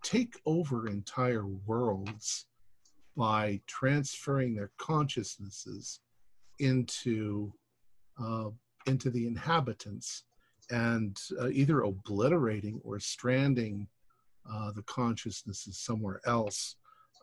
take 0.03 0.33
over 0.45 0.87
entire 0.87 1.45
worlds 1.45 2.47
by 3.15 3.61
transferring 3.67 4.55
their 4.55 4.71
consciousnesses 4.77 5.99
into 6.59 7.51
uh, 8.21 8.49
into 8.87 9.09
the 9.09 9.27
inhabitants 9.27 10.23
and 10.69 11.19
uh, 11.39 11.49
either 11.49 11.81
obliterating 11.81 12.79
or 12.83 12.99
stranding 12.99 13.87
uh, 14.51 14.71
the 14.71 14.83
consciousnesses 14.83 15.77
somewhere 15.77 16.21
else. 16.25 16.77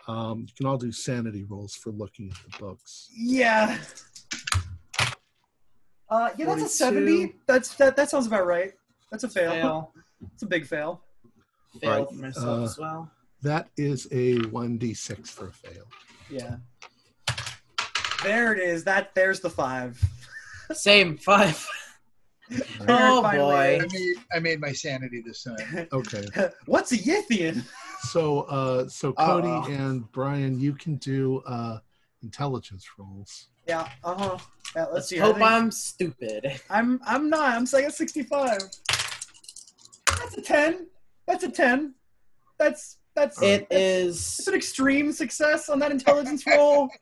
Um, 0.07 0.41
you 0.49 0.55
can 0.57 0.67
all 0.67 0.79
do 0.79 0.93
sanity 0.93 1.45
rolls 1.45 1.75
for 1.75 1.91
looking 1.91 2.31
at 2.31 2.53
the 2.53 2.59
books. 2.59 3.09
Yeah. 3.15 3.79
Uh, 6.11 6.31
yeah, 6.39 6.47
that's 6.47 6.63
a 6.63 6.69
seventy. 6.69 7.35
That's 7.47 7.75
that. 7.75 7.97
That 7.97 8.09
sounds 8.09 8.27
about 8.27 8.47
right. 8.47 8.73
That's 9.11 9.25
a 9.25 9.29
fail. 9.29 9.53
Fail. 9.53 9.93
It's 10.33 10.43
a 10.43 10.47
big 10.47 10.67
fail. 10.67 11.03
Fail 11.81 12.07
Right, 12.07 12.13
myself 12.13 12.47
uh, 12.47 12.63
as 12.63 12.79
well. 12.79 13.11
That 13.43 13.69
is 13.77 14.07
a 14.11 14.37
1d6 14.39 15.29
for 15.29 15.49
a 15.49 15.53
fail. 15.53 15.85
Yeah. 16.29 16.57
There 18.25 18.53
it 18.53 18.59
is. 18.59 18.83
That 18.85 19.15
there's 19.15 19.41
the 19.41 19.51
five. 19.51 20.03
Same 20.73 21.17
five. 21.17 21.65
Oh, 22.89 23.23
boy. 23.23 23.79
I 23.81 23.87
made 23.93 24.17
I 24.35 24.39
made 24.41 24.61
my 24.61 24.73
sanity 24.73 25.23
this 25.25 25.45
time. 25.45 25.87
Okay. 25.93 26.25
What's 26.67 26.93
a 26.93 26.99
Yithian? 26.99 27.65
So, 28.01 28.43
uh, 28.43 28.89
so 28.89 29.13
Cody 29.13 29.49
Uh-oh. 29.49 29.67
and 29.73 30.11
Brian, 30.13 30.59
you 30.59 30.73
can 30.73 30.97
do 30.97 31.43
uh, 31.47 31.79
intelligence 32.23 32.87
rolls. 32.99 33.49
Yeah. 33.67 33.89
Uh 34.05 34.15
huh. 34.15 34.39
Yeah, 34.77 34.83
let's 34.83 34.95
Let's 34.95 35.09
see. 35.09 35.17
Hope 35.19 35.41
I'm 35.41 35.71
stupid. 35.71 36.61
I'm 36.71 37.01
I'm 37.07 37.29
not. 37.29 37.55
I'm 37.55 37.67
saying 37.67 37.91
65. 37.91 38.59
That's 40.07 40.37
a 40.37 40.43
10. 40.43 40.87
That's 41.27 41.45
a 41.45 41.51
10. 41.51 41.95
That's 42.59 42.97
that's 43.15 43.41
It 43.43 43.69
that's, 43.69 43.81
is. 43.81 44.39
it's 44.39 44.49
an 44.49 44.55
extreme 44.55 45.13
success 45.13 45.69
on 45.69 45.79
that 45.81 45.91
intelligence 45.91 46.47
roll. 46.47 46.89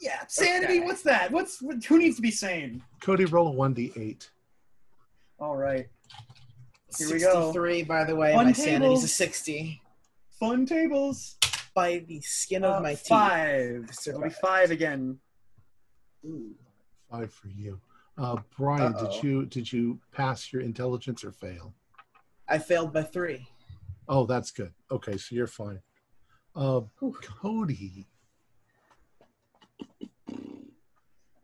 Yeah, 0.00 0.20
sanity. 0.28 0.78
Okay. 0.78 0.86
What's 0.86 1.02
that? 1.02 1.32
What's 1.32 1.60
what, 1.60 1.82
who 1.84 1.98
needs 1.98 2.14
to 2.16 2.22
be 2.22 2.30
sane? 2.30 2.82
Cody, 3.00 3.24
roll 3.24 3.48
a 3.48 3.52
1d8. 3.52 4.28
All 5.40 5.56
right, 5.56 5.88
Here 6.96 7.12
we 7.12 7.18
go. 7.20 7.52
63, 7.52 7.82
by 7.84 8.04
the 8.04 8.16
way. 8.16 8.34
One 8.34 8.46
my 8.46 8.52
sanity's 8.52 8.80
table. 8.80 9.04
a 9.04 9.08
60. 9.08 9.82
fun 10.40 10.66
tables. 10.66 11.36
By 11.74 11.98
the 12.08 12.20
skin 12.22 12.64
of 12.64 12.76
Uh, 12.76 12.80
my 12.80 12.94
teeth. 12.94 13.06
five. 13.08 13.90
It'll 14.06 14.22
be 14.22 14.30
five 14.30 14.70
again. 14.70 15.18
Ooh. 16.24 16.54
Five 17.10 17.32
for 17.32 17.48
you. 17.48 17.80
Uh, 18.16 18.36
Brian, 18.56 18.94
Uh-oh. 18.94 19.12
did 19.12 19.22
you 19.22 19.46
did 19.46 19.72
you 19.72 20.00
pass 20.10 20.52
your 20.52 20.62
intelligence 20.62 21.22
or 21.22 21.30
fail? 21.30 21.72
I 22.48 22.58
failed 22.58 22.92
by 22.92 23.04
three. 23.04 23.46
Oh, 24.08 24.26
that's 24.26 24.50
good. 24.50 24.72
Okay, 24.90 25.16
so 25.18 25.34
you're 25.36 25.46
fine. 25.46 25.80
Uh, 26.56 26.80
Whew. 26.98 27.16
Cody, 27.22 28.08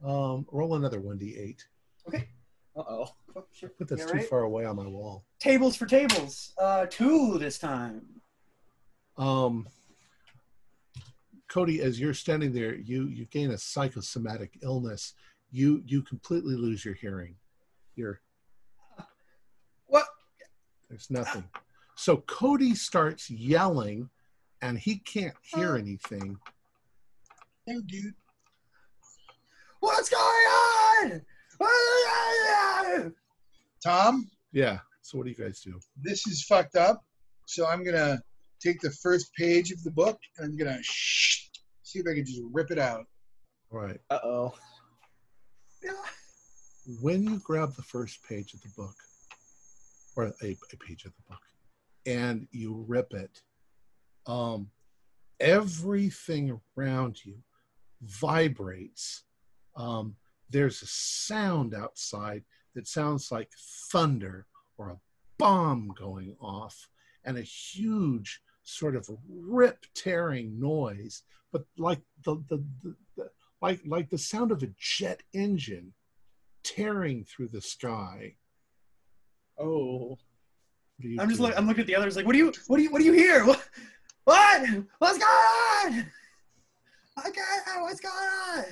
um, 0.02 0.46
roll 0.50 0.74
another 0.74 1.00
1d8. 1.00 1.60
Uh 2.76 2.82
oh. 2.88 3.06
Put 3.32 3.88
this 3.88 4.00
Yeah, 4.00 4.06
too 4.06 4.12
right? 4.12 4.28
far 4.28 4.40
away 4.40 4.64
on 4.64 4.76
my 4.76 4.86
wall. 4.86 5.24
Tables 5.38 5.76
for 5.76 5.86
tables. 5.86 6.52
Uh, 6.58 6.86
two 6.86 7.38
this 7.38 7.58
time. 7.58 8.02
Um, 9.16 9.68
Cody, 11.48 11.80
as 11.82 12.00
you're 12.00 12.14
standing 12.14 12.52
there, 12.52 12.74
you 12.74 13.06
you 13.06 13.26
gain 13.26 13.52
a 13.52 13.58
psychosomatic 13.58 14.58
illness. 14.62 15.14
You 15.50 15.82
you 15.86 16.02
completely 16.02 16.56
lose 16.56 16.84
your 16.84 16.94
hearing. 16.94 17.36
You're 17.94 18.20
What? 19.86 20.06
there's 20.88 21.10
nothing. 21.10 21.44
So 21.96 22.18
Cody 22.26 22.74
starts 22.74 23.30
yelling, 23.30 24.10
and 24.62 24.76
he 24.76 24.96
can't 24.96 25.36
hear 25.42 25.76
anything. 25.76 26.36
No, 27.68 27.80
dude. 27.82 28.14
What's 29.78 30.08
going 30.08 31.12
on? 31.12 31.22
Tom, 33.82 34.30
Yeah. 34.52 34.78
So 35.02 35.18
what 35.18 35.24
do 35.24 35.30
you 35.30 35.36
guys 35.36 35.60
do? 35.60 35.78
this 36.02 36.26
is 36.26 36.42
fucked 36.44 36.76
up. 36.76 37.04
So 37.46 37.66
I'm 37.66 37.84
gonna 37.84 38.22
take 38.60 38.80
the 38.80 38.90
first 38.90 39.30
page 39.34 39.70
of 39.70 39.82
the 39.84 39.90
book 39.90 40.18
and 40.38 40.46
I'm 40.46 40.56
gonna 40.56 40.78
shh, 40.82 41.48
see 41.82 41.98
if 41.98 42.06
I 42.10 42.14
can 42.14 42.24
just 42.24 42.40
rip 42.52 42.70
it 42.70 42.78
out. 42.78 43.04
All 43.70 43.80
right. 43.80 44.00
Uh 44.10 44.20
oh. 44.24 44.54
Yeah. 45.82 45.92
when 47.02 47.22
you 47.24 47.38
grab 47.40 47.74
the 47.74 47.82
first 47.82 48.22
page 48.26 48.54
of 48.54 48.62
the 48.62 48.70
book, 48.76 48.94
or 50.16 50.32
a, 50.42 50.56
a 50.72 50.76
page 50.78 51.04
of 51.04 51.12
the 51.16 51.22
book, 51.28 51.42
and 52.06 52.46
you 52.52 52.84
rip 52.88 53.12
it, 53.12 53.42
um, 54.26 54.70
everything 55.40 56.58
around 56.78 57.22
you 57.24 57.36
vibrates. 58.00 59.24
Um, 59.76 60.16
there's 60.54 60.82
a 60.82 60.86
sound 60.86 61.74
outside 61.74 62.44
that 62.76 62.86
sounds 62.86 63.32
like 63.32 63.50
thunder 63.90 64.46
or 64.78 64.90
a 64.90 65.00
bomb 65.36 65.92
going 65.98 66.36
off, 66.40 66.88
and 67.24 67.36
a 67.36 67.42
huge 67.42 68.40
sort 68.62 68.94
of 68.94 69.08
rip 69.28 69.84
tearing 69.94 70.58
noise, 70.60 71.24
but 71.52 71.64
like 71.76 72.00
the, 72.24 72.36
the, 72.48 72.64
the, 72.82 72.94
the 73.16 73.30
like 73.60 73.80
like 73.84 74.08
the 74.10 74.18
sound 74.18 74.52
of 74.52 74.62
a 74.62 74.70
jet 74.78 75.24
engine 75.32 75.92
tearing 76.62 77.24
through 77.24 77.48
the 77.48 77.60
sky. 77.60 78.36
Oh. 79.58 80.10
What 80.10 80.18
do 81.02 81.08
you 81.08 81.20
I'm 81.20 81.28
just 81.28 81.40
look, 81.40 81.54
I'm 81.56 81.66
looking 81.66 81.80
at 81.80 81.88
the 81.88 81.96
others 81.96 82.14
like, 82.14 82.26
what 82.26 82.32
do 82.32 82.38
you 82.38 82.52
what 82.68 82.76
do 82.76 82.84
you 82.84 82.90
what 82.92 83.00
do 83.00 83.04
you 83.04 83.12
hear? 83.12 83.44
What? 83.44 83.68
What? 84.24 84.62
What's 84.98 85.18
going 85.18 85.96
on? 85.98 86.06
Okay, 87.26 87.40
what's 87.80 88.00
going 88.00 88.14
on? 88.14 88.64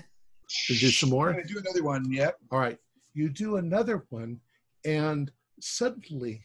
To 0.67 0.75
do 0.75 0.89
some 0.89 1.11
more. 1.11 1.33
gonna 1.33 1.45
do 1.45 1.59
another 1.59 1.83
one. 1.83 2.11
Yep. 2.13 2.37
All 2.51 2.59
right, 2.59 2.79
you 3.15 3.29
do 3.29 3.57
another 3.57 4.05
one, 4.11 4.41
and 4.85 5.31
suddenly, 5.61 6.45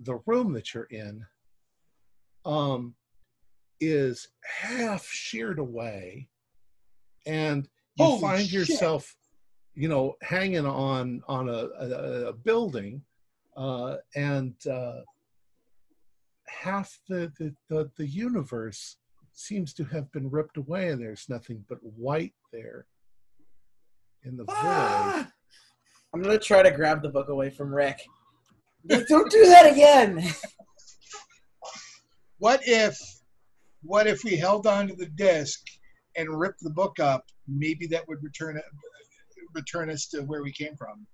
the 0.00 0.20
room 0.26 0.52
that 0.54 0.74
you're 0.74 0.84
in, 0.84 1.24
um, 2.44 2.94
is 3.80 4.28
half 4.44 5.06
sheared 5.06 5.58
away, 5.58 6.28
and 7.26 7.68
you 7.96 8.04
Holy 8.04 8.20
find 8.20 8.42
shit. 8.44 8.52
yourself, 8.52 9.14
you 9.74 9.88
know, 9.88 10.14
hanging 10.22 10.66
on 10.66 11.22
on 11.28 11.48
a, 11.48 11.68
a, 11.78 12.26
a 12.28 12.32
building, 12.32 13.02
uh, 13.56 13.96
and 14.16 14.54
uh, 14.66 15.00
half 16.48 16.98
the, 17.08 17.32
the 17.38 17.54
the 17.68 17.90
the 17.96 18.06
universe 18.06 18.96
seems 19.32 19.72
to 19.74 19.84
have 19.84 20.10
been 20.12 20.30
ripped 20.30 20.56
away, 20.56 20.88
and 20.88 21.00
there's 21.00 21.26
nothing 21.28 21.64
but 21.68 21.78
white 21.82 22.34
there 22.52 22.86
in 24.24 24.36
the 24.36 24.44
void. 24.44 24.54
Ah! 24.56 25.28
I'm 26.14 26.22
gonna 26.22 26.38
try 26.38 26.62
to 26.62 26.70
grab 26.70 27.02
the 27.02 27.08
book 27.08 27.28
away 27.28 27.50
from 27.50 27.74
Rick. 27.74 28.00
Don't 28.86 29.30
do 29.30 29.46
that 29.46 29.70
again. 29.70 30.22
What 32.38 32.60
if, 32.64 32.98
what 33.82 34.06
if 34.06 34.22
we 34.24 34.36
held 34.36 34.66
on 34.66 34.88
to 34.88 34.94
the 34.94 35.06
disc 35.06 35.60
and 36.16 36.28
ripped 36.38 36.62
the 36.62 36.70
book 36.70 36.98
up? 37.00 37.24
Maybe 37.48 37.86
that 37.88 38.06
would 38.08 38.22
return 38.22 38.56
it, 38.56 38.64
return 39.54 39.90
us 39.90 40.06
to 40.08 40.22
where 40.22 40.42
we 40.42 40.52
came 40.52 40.76
from. 40.76 41.06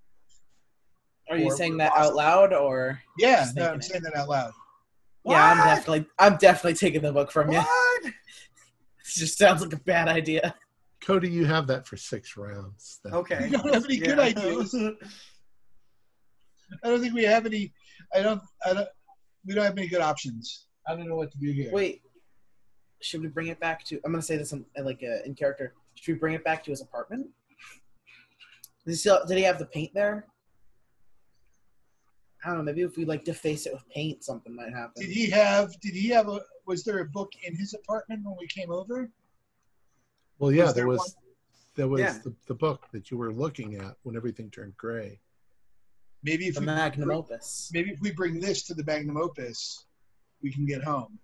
Are 1.30 1.36
you 1.36 1.46
Or- 1.46 1.56
saying 1.56 1.76
that 1.78 1.92
out 1.96 2.14
loud 2.14 2.52
or? 2.52 3.00
Yeah, 3.18 3.46
no, 3.54 3.70
I'm 3.70 3.78
it. 3.78 3.84
saying 3.84 4.02
that 4.02 4.16
out 4.16 4.28
loud. 4.28 4.52
Yeah, 5.24 5.50
I'm 5.52 5.56
definitely. 5.58 6.06
I'm 6.18 6.36
definitely 6.36 6.74
taking 6.74 7.02
the 7.02 7.12
book 7.12 7.30
from 7.30 7.50
you. 7.52 7.58
What? 7.58 8.02
This 9.04 9.14
just 9.16 9.38
sounds 9.38 9.60
like 9.60 9.72
a 9.72 9.76
bad 9.80 10.06
idea. 10.06 10.54
Cody, 11.04 11.30
you 11.30 11.44
have 11.46 11.66
that 11.68 11.86
for 11.86 11.96
six 11.96 12.36
rounds. 12.36 13.00
That- 13.04 13.14
Okay. 13.14 13.48
We 13.50 13.56
don't 13.56 13.74
have 13.74 13.84
any 13.84 13.98
good 13.98 14.18
ideas. 14.18 14.74
I 16.84 16.88
don't 16.88 17.00
think 17.00 17.14
we 17.14 17.24
have 17.24 17.46
any. 17.46 17.72
I 18.14 18.20
don't. 18.22 18.42
I 18.64 18.74
don't. 18.74 18.88
We 19.46 19.54
don't 19.54 19.64
have 19.64 19.76
any 19.78 19.88
good 19.88 20.02
options. 20.02 20.66
I 20.86 20.94
don't 20.94 21.08
know 21.08 21.16
what 21.16 21.32
to 21.32 21.38
do 21.38 21.50
here. 21.50 21.72
Wait, 21.72 22.02
should 23.00 23.22
we 23.22 23.28
bring 23.28 23.48
it 23.48 23.58
back 23.60 23.84
to? 23.86 24.00
I'm 24.04 24.12
gonna 24.12 24.22
say 24.22 24.36
this 24.36 24.52
in, 24.52 24.64
like 24.82 25.02
uh, 25.02 25.22
in 25.24 25.34
character. 25.34 25.74
Should 25.94 26.14
we 26.14 26.18
bring 26.18 26.34
it 26.34 26.44
back 26.44 26.62
to 26.64 26.70
his 26.70 26.80
apartment? 26.80 27.28
Did 28.84 28.92
he, 28.92 28.96
still, 28.96 29.20
did 29.26 29.36
he 29.36 29.42
have 29.44 29.58
the 29.58 29.66
paint 29.66 29.92
there? 29.94 30.26
I 32.44 32.48
don't 32.48 32.58
know. 32.58 32.64
Maybe 32.64 32.82
if 32.82 32.96
we 32.96 33.04
like 33.04 33.24
deface 33.24 33.66
it 33.66 33.72
with 33.72 33.86
paint, 33.90 34.24
something 34.24 34.54
might 34.54 34.72
happen. 34.72 35.02
Did 35.02 35.10
he 35.10 35.28
have? 35.30 35.78
Did 35.80 35.94
he 35.94 36.08
have 36.10 36.28
a? 36.28 36.40
Was 36.66 36.84
there 36.84 37.00
a 37.00 37.04
book 37.06 37.32
in 37.42 37.54
his 37.56 37.74
apartment 37.74 38.22
when 38.24 38.36
we 38.38 38.46
came 38.46 38.70
over? 38.70 39.10
Well, 40.40 40.50
yeah, 40.50 40.64
Was 40.64 40.74
there 40.74 40.82
there 40.84 40.88
was 40.88 41.16
there 41.76 41.88
was 41.88 42.00
Yeah. 42.00 42.18
the, 42.24 42.34
the 42.46 42.54
book 42.54 42.86
that 42.92 43.10
you 43.10 43.16
were 43.18 43.32
looking 43.32 43.76
at 43.76 43.94
when 44.02 44.16
everything 44.16 44.50
turned 44.50 44.76
gray. 44.76 45.20
Maybe 46.22 46.46
if 46.48 46.54
The 46.54 46.60
we 46.60 46.66
magnum 46.66 47.08
bring- 47.08 47.18
opus. 47.18 47.70
maybe 47.72 47.90
if 47.90 48.00
we 48.00 48.10
bring 48.10 48.40
this 48.40 48.62
to 48.64 48.74
the 48.74 48.82
magnum 48.84 49.16
opus, 49.18 49.86
we 50.42 50.50
can 50.52 50.66
get 50.66 50.82
home. 50.82 51.18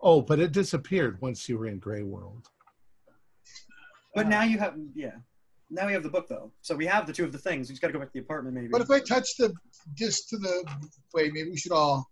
Oh, 0.00 0.22
but 0.22 0.40
it 0.40 0.52
disappeared 0.52 1.20
once 1.20 1.46
you 1.48 1.58
were 1.58 1.66
in 1.66 1.78
Gray 1.78 2.02
World. 2.02 2.48
But 4.14 4.28
now 4.28 4.42
you 4.44 4.58
have, 4.58 4.74
yeah. 4.94 5.16
Now 5.68 5.86
we 5.86 5.92
have 5.92 6.02
the 6.02 6.08
book 6.10 6.26
though, 6.26 6.50
so 6.62 6.74
we 6.74 6.86
have 6.86 7.06
the 7.06 7.12
two 7.12 7.24
of 7.24 7.32
the 7.32 7.38
things. 7.38 7.68
We 7.68 7.74
just 7.74 7.82
got 7.82 7.88
to 7.88 7.92
go 7.92 7.98
back 8.00 8.08
to 8.08 8.14
the 8.14 8.20
apartment 8.20 8.54
maybe. 8.56 8.68
But 8.68 8.80
if 8.80 8.90
I 8.90 8.98
touch 9.00 9.36
the 9.36 9.52
disc 9.94 10.28
to 10.30 10.38
the? 10.38 10.64
Wait, 11.14 11.32
maybe 11.34 11.50
we 11.50 11.56
should 11.56 11.72
all 11.72 12.09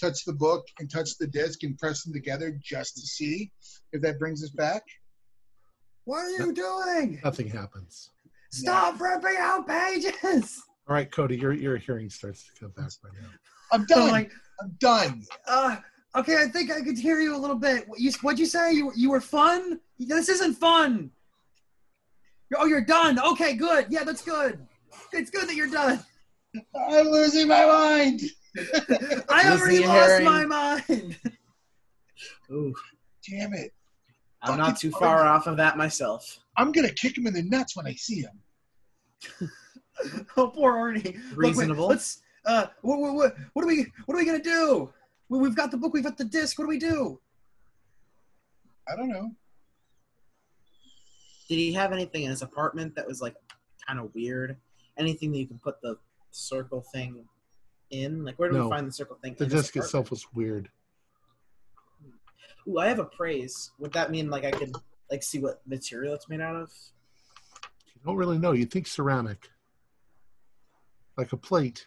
touch 0.00 0.24
the 0.24 0.32
book 0.32 0.66
and 0.78 0.90
touch 0.90 1.16
the 1.18 1.26
disc 1.26 1.62
and 1.62 1.78
press 1.78 2.04
them 2.04 2.12
together 2.12 2.58
just 2.62 2.94
to 2.96 3.02
see 3.02 3.50
if 3.92 4.02
that 4.02 4.18
brings 4.18 4.42
us 4.44 4.50
back. 4.50 4.82
what 6.04 6.18
are 6.24 6.30
you 6.30 6.52
doing? 6.52 7.20
Nothing 7.24 7.48
happens. 7.48 8.10
Stop 8.50 9.00
ripping 9.00 9.36
out 9.38 9.66
pages. 9.66 10.62
All 10.88 10.94
right, 10.94 11.10
Cody, 11.10 11.36
your 11.36 11.52
your 11.52 11.76
hearing 11.78 12.08
starts 12.08 12.44
to 12.46 12.52
come 12.60 12.70
back 12.76 12.90
by 13.02 13.08
now. 13.20 13.28
I'm 13.72 13.80
I'm 13.80 13.86
done. 13.86 14.10
like, 14.10 14.30
I'm 14.62 14.76
done. 14.78 15.24
uh, 15.48 15.76
okay, 16.14 16.36
I 16.42 16.46
think 16.48 16.70
I 16.70 16.80
could 16.80 16.96
hear 16.98 17.20
you 17.20 17.34
a 17.34 17.38
little 17.38 17.56
bit. 17.56 17.88
What 17.88 17.98
you, 18.00 18.12
what'd 18.22 18.38
you 18.38 18.46
say? 18.46 18.72
You 18.72 18.92
you 18.94 19.10
were 19.10 19.20
fun? 19.20 19.80
This 19.98 20.28
isn't 20.28 20.54
fun. 20.54 21.10
Oh, 22.56 22.66
you're 22.66 22.84
done. 22.84 23.18
Okay, 23.18 23.54
good. 23.54 23.86
Yeah, 23.90 24.04
that's 24.04 24.22
good. 24.22 24.64
It's 25.12 25.30
good 25.30 25.48
that 25.48 25.56
you're 25.56 25.66
done. 25.70 25.98
I'm 26.88 27.06
losing 27.08 27.48
my 27.48 27.66
mind. 27.66 28.20
I 29.28 29.50
already 29.50 29.86
lost 29.86 30.08
hearing. 30.08 30.24
my 30.24 30.44
mind. 30.46 31.16
Ooh, 32.50 32.74
Damn 33.28 33.54
it! 33.54 33.72
I'm 34.42 34.58
not 34.58 34.78
too 34.78 34.90
far 34.90 35.26
off 35.26 35.46
of 35.46 35.56
that 35.56 35.76
myself. 35.76 36.38
I'm 36.56 36.72
gonna 36.72 36.92
kick 36.92 37.18
him 37.18 37.26
in 37.26 37.34
the 37.34 37.42
nuts 37.42 37.76
when 37.76 37.86
I 37.86 37.94
see 37.94 38.22
him. 38.22 39.50
oh, 40.36 40.48
poor 40.48 40.74
Arnie. 40.74 41.04
Look, 41.04 41.14
wait, 41.36 41.36
Reasonable. 41.36 41.88
let's. 41.88 42.22
Uh, 42.44 42.66
what, 42.82 43.00
what, 43.00 43.14
what, 43.14 43.36
what 43.54 43.64
are 43.64 43.68
we? 43.68 43.86
What 44.06 44.14
are 44.14 44.18
we 44.18 44.24
gonna 44.24 44.38
do? 44.42 44.92
We, 45.28 45.38
we've 45.38 45.56
got 45.56 45.70
the 45.70 45.76
book. 45.76 45.92
We've 45.92 46.04
got 46.04 46.16
the 46.16 46.24
disc. 46.24 46.58
What 46.58 46.64
do 46.64 46.68
we 46.68 46.78
do? 46.78 47.20
I 48.88 48.94
don't 48.94 49.08
know. 49.08 49.32
Did 51.48 51.56
he 51.56 51.72
have 51.72 51.92
anything 51.92 52.22
in 52.22 52.30
his 52.30 52.42
apartment 52.42 52.94
that 52.94 53.06
was 53.06 53.20
like 53.20 53.34
kind 53.86 53.98
of 53.98 54.14
weird? 54.14 54.56
Anything 54.98 55.32
that 55.32 55.38
you 55.38 55.46
can 55.46 55.58
put 55.58 55.80
the 55.82 55.96
circle 56.30 56.84
thing 56.92 57.24
in? 57.90 58.24
Like, 58.24 58.38
where 58.38 58.48
do 58.50 58.56
No. 58.56 58.64
we 58.64 58.70
find 58.70 58.86
the 58.86 58.92
circle 58.92 59.16
thing? 59.22 59.34
The 59.38 59.44
in 59.44 59.50
disc 59.50 59.76
itself 59.76 60.10
was 60.10 60.26
weird. 60.32 60.68
apartment? 61.98 62.20
Ooh, 62.68 62.78
I 62.78 62.88
have 62.88 62.98
a 62.98 63.04
praise. 63.04 63.70
Would 63.78 63.92
that 63.92 64.10
mean 64.10 64.28
like 64.30 64.44
I 64.44 64.50
could 64.50 64.74
like 65.10 65.22
see 65.22 65.38
what 65.38 65.60
material 65.66 66.14
it's 66.14 66.28
made 66.28 66.40
out 66.40 66.56
of? 66.56 66.72
You 67.94 68.00
don't 68.04 68.16
really 68.16 68.38
know. 68.38 68.52
You 68.52 68.66
think 68.66 68.86
ceramic, 68.86 69.48
like 71.16 71.32
a 71.32 71.36
plate, 71.36 71.86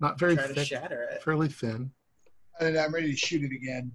not 0.00 0.18
very 0.18 0.34
Try 0.36 0.46
to 0.48 0.54
thick, 0.54 0.66
shatter 0.68 1.02
it. 1.12 1.22
fairly 1.22 1.48
thin. 1.48 1.92
And 2.60 2.76
I'm 2.76 2.92
ready 2.92 3.10
to 3.12 3.16
shoot 3.16 3.44
it 3.44 3.52
again. 3.54 3.92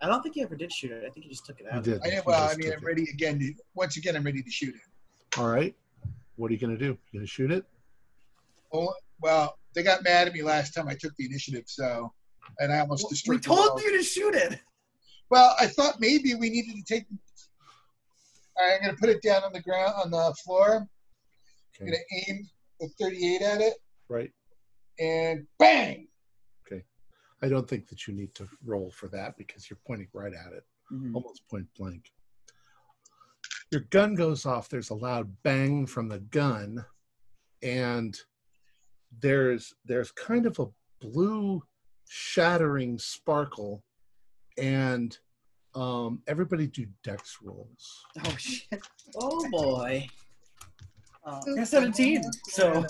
I 0.00 0.08
don't 0.08 0.20
think 0.20 0.34
you 0.34 0.42
ever 0.42 0.56
did 0.56 0.72
shoot 0.72 0.90
it. 0.90 1.04
I 1.06 1.10
think 1.10 1.26
you 1.26 1.30
just 1.30 1.46
took 1.46 1.60
it 1.60 1.66
You 1.70 1.78
out. 1.78 1.84
did. 1.84 2.00
I 2.02 2.08
am, 2.08 2.14
You 2.14 2.22
well, 2.26 2.50
I 2.50 2.56
mean, 2.56 2.72
I'm 2.72 2.78
it. 2.78 2.82
ready 2.84 3.04
again. 3.08 3.56
Once 3.76 3.96
again, 3.96 4.16
I'm 4.16 4.24
ready 4.24 4.42
to 4.42 4.50
shoot 4.50 4.74
it. 4.74 5.38
All 5.38 5.46
right. 5.46 5.76
What 6.34 6.50
are 6.50 6.54
you 6.54 6.58
gonna 6.60 6.76
do? 6.76 6.98
You 7.12 7.20
gonna 7.20 7.26
shoot 7.26 7.52
it? 7.52 7.64
Well, 8.72 8.96
well, 9.22 9.56
they 9.74 9.82
got 9.82 10.02
mad 10.04 10.28
at 10.28 10.34
me 10.34 10.42
last 10.42 10.74
time 10.74 10.88
I 10.88 10.94
took 10.94 11.14
the 11.16 11.24
initiative, 11.26 11.64
so 11.66 12.12
and 12.58 12.72
I 12.72 12.80
almost 12.80 13.04
We 13.04 13.10
destroyed. 13.10 13.42
the 13.42 13.46
told 13.48 13.80
you 13.82 13.96
to 13.96 14.02
shoot 14.02 14.34
it. 14.34 14.60
Well, 15.30 15.54
I 15.58 15.66
thought 15.68 16.00
maybe 16.00 16.34
we 16.34 16.50
needed 16.50 16.74
to 16.76 16.82
take. 16.94 17.06
All 18.56 18.66
right, 18.68 18.76
I'm 18.80 18.86
gonna 18.86 18.98
put 18.98 19.08
it 19.08 19.22
down 19.22 19.44
on 19.44 19.52
the 19.52 19.62
ground 19.62 19.94
on 19.96 20.10
the 20.10 20.34
floor. 20.44 20.86
I'm 21.80 21.86
gonna 21.86 21.96
aim 22.28 22.48
the 22.80 22.88
38 23.00 23.40
at 23.42 23.60
it, 23.62 23.74
Right. 24.08 24.30
and 24.98 25.46
bang! 25.58 26.08
Okay. 26.66 26.82
I 27.40 27.48
don't 27.48 27.68
think 27.68 27.88
that 27.88 28.06
you 28.06 28.12
need 28.14 28.34
to 28.34 28.46
roll 28.64 28.90
for 28.90 29.08
that 29.08 29.36
because 29.38 29.70
you're 29.70 29.78
pointing 29.86 30.08
right 30.12 30.34
at 30.34 30.52
it, 30.52 30.64
Mm-hmm. 30.92 31.16
almost 31.16 31.48
point 31.48 31.66
blank. 31.78 32.12
Your 33.70 33.82
gun 33.88 34.14
goes 34.14 34.44
off. 34.44 34.68
There's 34.68 34.90
a 34.90 34.94
loud 34.94 35.34
bang 35.42 35.86
from 35.86 36.08
the 36.08 36.20
gun, 36.20 36.84
and 37.62 38.20
there's 39.20 39.74
there's 39.84 40.10
kind 40.12 40.46
of 40.46 40.58
a 40.58 40.66
blue 41.00 41.62
shattering 42.08 42.98
sparkle, 42.98 43.82
and 44.58 45.16
um, 45.74 46.22
everybody 46.26 46.66
do 46.66 46.86
dex 47.02 47.38
rolls. 47.42 48.04
Oh 48.24 48.30
shit. 48.38 48.82
Oh 49.16 49.48
boy. 49.50 50.06
Uh, 51.24 51.40
I 51.52 51.54
got 51.58 51.68
17, 51.68 52.20
so 52.48 52.84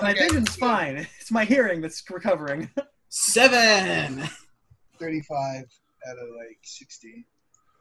my 0.00 0.12
Okay. 0.12 0.28
vision's 0.28 0.54
fine. 0.54 0.98
It's 1.20 1.32
my 1.32 1.44
hearing 1.44 1.80
that's 1.80 2.08
recovering. 2.08 2.70
Seven. 3.08 4.22
35 5.00 5.64
out 6.08 6.12
of 6.18 6.28
like 6.36 6.58
60. 6.62 7.26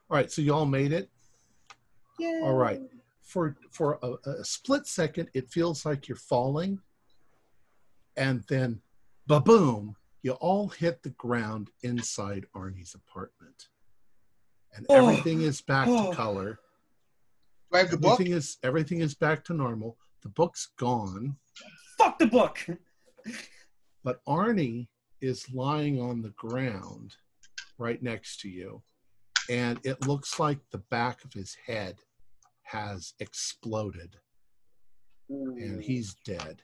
All 0.09 0.17
right, 0.17 0.31
so 0.31 0.41
you 0.41 0.53
all 0.55 0.65
made 0.65 0.91
it. 0.91 1.11
Yeah. 2.17 2.39
All 2.43 2.55
right. 2.55 2.81
For 3.21 3.55
for 3.71 3.99
a, 4.01 4.13
a 4.27 4.43
split 4.43 4.87
second, 4.87 5.29
it 5.35 5.49
feels 5.51 5.85
like 5.85 6.07
you're 6.07 6.17
falling, 6.17 6.79
and 8.17 8.43
then, 8.49 8.81
ba 9.27 9.39
boom! 9.39 9.95
You 10.23 10.33
all 10.33 10.67
hit 10.67 11.03
the 11.03 11.11
ground 11.11 11.69
inside 11.83 12.47
Arnie's 12.53 12.95
apartment, 12.95 13.69
and 14.73 14.85
Oh. 14.89 14.95
everything 15.07 15.41
is 15.41 15.61
back 15.61 15.87
Oh. 15.87 16.09
to 16.09 16.15
color. 16.15 16.59
Do 17.71 17.77
I 17.77 17.79
have 17.79 17.91
the 17.91 17.97
book? 17.97 18.13
Everything 18.13 18.33
is 18.33 18.57
everything 18.63 18.99
is 18.99 19.15
back 19.15 19.43
to 19.45 19.53
normal. 19.53 19.97
The 20.23 20.29
book's 20.29 20.65
gone, 20.77 21.37
Fuck 21.97 22.19
the 22.19 22.25
book. 22.25 22.65
but 24.03 24.23
Arnie 24.25 24.89
is 25.21 25.49
lying 25.51 26.01
on 26.01 26.21
the 26.21 26.31
ground 26.31 27.15
right 27.77 28.01
next 28.01 28.39
to 28.41 28.49
you, 28.49 28.81
and 29.49 29.79
it 29.85 30.07
looks 30.07 30.39
like 30.39 30.59
the 30.71 30.79
back 30.79 31.23
of 31.23 31.33
his 31.33 31.55
head 31.65 32.01
has 32.63 33.13
exploded. 33.19 34.17
and 35.29 35.75
hmm. 35.75 35.79
he's 35.79 36.13
dead. 36.25 36.63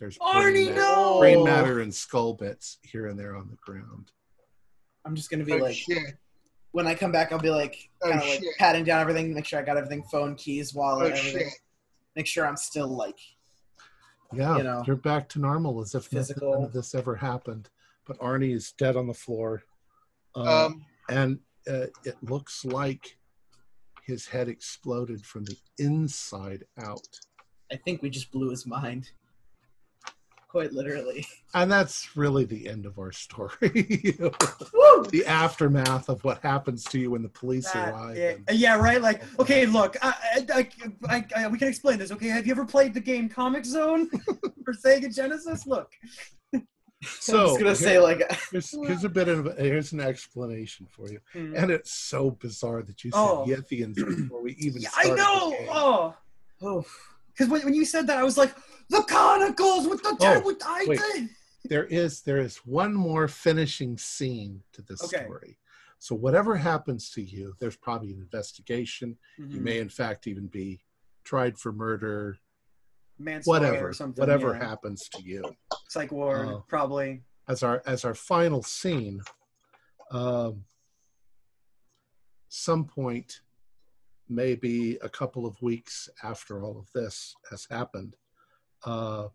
There's 0.00 0.16
Arnie, 0.18 0.64
brain, 0.64 0.74
no! 0.74 1.18
brain 1.20 1.44
matter 1.44 1.80
and 1.80 1.94
skull 1.94 2.32
bits 2.32 2.78
here 2.82 3.06
and 3.08 3.18
there 3.18 3.36
on 3.36 3.48
the 3.50 3.56
ground. 3.56 4.10
I'm 5.04 5.14
just 5.14 5.30
gonna 5.30 5.44
be 5.44 5.52
Oh, 5.52 5.56
like, 5.58 5.74
shit. 5.76 6.14
when 6.72 6.86
I 6.86 6.94
come 6.94 7.12
back, 7.12 7.32
I'll 7.32 7.38
be 7.38 7.50
like, 7.50 7.90
Oh, 8.02 8.08
kind 8.10 8.22
of 8.22 8.26
like 8.26 8.40
shit. 8.40 8.56
patting 8.58 8.84
down 8.84 9.00
everything, 9.02 9.34
make 9.34 9.44
sure 9.44 9.58
I 9.58 9.62
got 9.62 9.76
everything, 9.76 10.02
phone, 10.10 10.34
keys, 10.36 10.74
Oh, 10.74 10.78
wallet, 10.80 11.12
everything. 11.12 11.50
shit. 11.50 11.58
Make 12.16 12.26
sure 12.26 12.46
I'm 12.46 12.56
still 12.56 12.88
like, 12.88 13.18
Yeah, 14.32 14.56
You 14.56 14.62
know, 14.62 14.82
you're 14.86 14.96
back 14.96 15.28
to 15.30 15.38
normal 15.38 15.80
as 15.82 15.94
if 15.94 16.04
physical. 16.06 16.52
none 16.54 16.64
of 16.64 16.72
this 16.72 16.94
ever 16.94 17.16
happened. 17.16 17.68
But 18.06 18.18
Arnie 18.20 18.54
is 18.54 18.72
dead 18.72 18.96
on 18.96 19.06
the 19.06 19.14
floor, 19.14 19.62
um, 20.34 20.48
Um, 20.48 20.84
and 21.10 21.38
uh, 21.68 21.86
it 22.04 22.16
looks 22.22 22.64
like 22.64 23.18
his 24.02 24.26
head 24.26 24.48
exploded 24.48 25.24
from 25.26 25.44
the 25.44 25.56
inside 25.78 26.64
out. 26.78 27.06
I 27.70 27.76
think 27.76 28.00
we 28.02 28.08
just 28.10 28.30
blew 28.32 28.48
his 28.50 28.66
mind. 28.66 29.10
Quite 30.50 30.72
literally. 30.72 31.24
And 31.54 31.70
that's 31.70 32.16
really 32.16 32.44
the 32.44 32.68
end 32.68 32.86
of 32.86 32.98
our 32.98 33.12
story. 33.12 33.50
Woo! 34.20 35.04
the 35.10 35.24
aftermath 35.26 36.08
of 36.08 36.22
what 36.24 36.38
happens 36.42 36.82
to 36.84 36.98
you 36.98 37.12
when 37.12 37.22
the 37.22 37.28
police 37.28 37.70
That- 37.72 37.92
arrive. 37.94 38.16
yeah, 38.16 38.34
and- 38.48 38.58
yeah, 38.58 38.76
right. 38.76 39.00
Like, 39.00 39.22
okay, 39.38 39.64
look, 39.66 39.96
I, 40.02 40.44
I, 40.52 40.68
I, 41.08 41.24
I, 41.36 41.48
we 41.48 41.58
can 41.58 41.68
explain 41.68 41.98
this. 41.98 42.10
Okay, 42.12 42.28
have 42.28 42.46
you 42.46 42.52
ever 42.52 42.64
played 42.64 42.94
the 42.94 43.00
game 43.00 43.28
Comix 43.28 43.66
Zone 43.66 44.08
for 44.64 44.72
Sega 44.72 45.14
Genesis? 45.14 45.66
Look, 45.68 45.92
so 47.02 47.38
I'm 47.40 47.46
just 47.46 47.58
gonna 47.58 47.64
here- 47.70 47.74
say 47.74 47.98
like, 48.00 48.32
here's, 48.50 48.70
here's 48.72 49.04
a 49.04 49.08
bit 49.08 49.28
of 49.28 49.56
here's 49.58 49.92
an 49.92 50.00
explanation 50.00 50.86
for 50.90 51.08
you. 51.10 51.20
Hmm. 51.32 51.54
And 51.56 51.70
it's 51.70 51.92
so 51.92 52.32
bizarre 52.32 52.82
that 52.82 53.04
you 53.04 53.10
said 53.12 53.18
Oh. 53.20 53.44
Yithians 53.48 53.94
before 53.94 54.42
we 54.42 54.54
even 54.58 54.82
Yeah, 54.82 54.90
started. 54.90 55.12
I 55.12 55.16
know. 55.16 55.50
the 55.50 55.56
game. 55.56 55.68
Oh, 55.70 56.14
oh, 56.62 56.84
because 57.40 57.50
when, 57.50 57.62
when 57.64 57.74
you 57.74 57.86
said 57.86 58.06
that, 58.08 58.18
I 58.18 58.22
was 58.22 58.36
like, 58.36 58.54
the 58.90 59.02
Conicles 59.04 59.88
with 59.88 60.02
the 60.02 60.14
Oh, 60.20 60.40
with 60.44 60.58
I 60.62 60.84
wait. 60.86 61.00
did. 61.14 61.28
There 61.64 61.84
is 61.86 62.20
there 62.22 62.38
is 62.38 62.58
one 62.58 62.92
more 62.94 63.28
finishing 63.28 63.96
scene 63.96 64.62
to 64.72 64.82
this 64.82 65.02
Okay. 65.04 65.24
story. 65.24 65.56
So 65.98 66.14
whatever 66.14 66.56
happens 66.56 67.10
to 67.12 67.22
you, 67.22 67.54
there's 67.58 67.76
probably 67.76 68.12
an 68.12 68.18
investigation. 68.20 69.16
Mm-hmm. 69.38 69.54
You 69.54 69.60
may 69.62 69.78
in 69.78 69.88
fact 69.88 70.26
even 70.26 70.48
be 70.48 70.80
tried 71.24 71.56
for 71.58 71.72
murder, 71.72 72.36
manslaughter 73.18 73.66
whatever, 73.68 73.88
or 73.88 73.92
something. 73.94 74.20
whatever 74.20 74.52
yeah. 74.54 74.68
happens 74.68 75.08
to 75.14 75.22
you. 75.22 75.44
Psych 75.88 76.12
ward, 76.12 76.48
Oh. 76.48 76.64
probably. 76.68 77.22
As 77.48 77.62
our 77.62 77.82
as 77.86 78.04
our 78.04 78.14
final 78.14 78.62
scene, 78.62 79.20
um, 80.10 80.64
some 82.48 82.84
point, 82.84 83.40
maybe 84.30 84.96
a 85.02 85.08
couple 85.08 85.44
of 85.44 85.60
weeks 85.60 86.08
after 86.22 86.62
all 86.62 86.78
of 86.78 86.90
this 86.94 87.34
has 87.50 87.66
happened, 87.70 88.16
uh, 88.84 89.28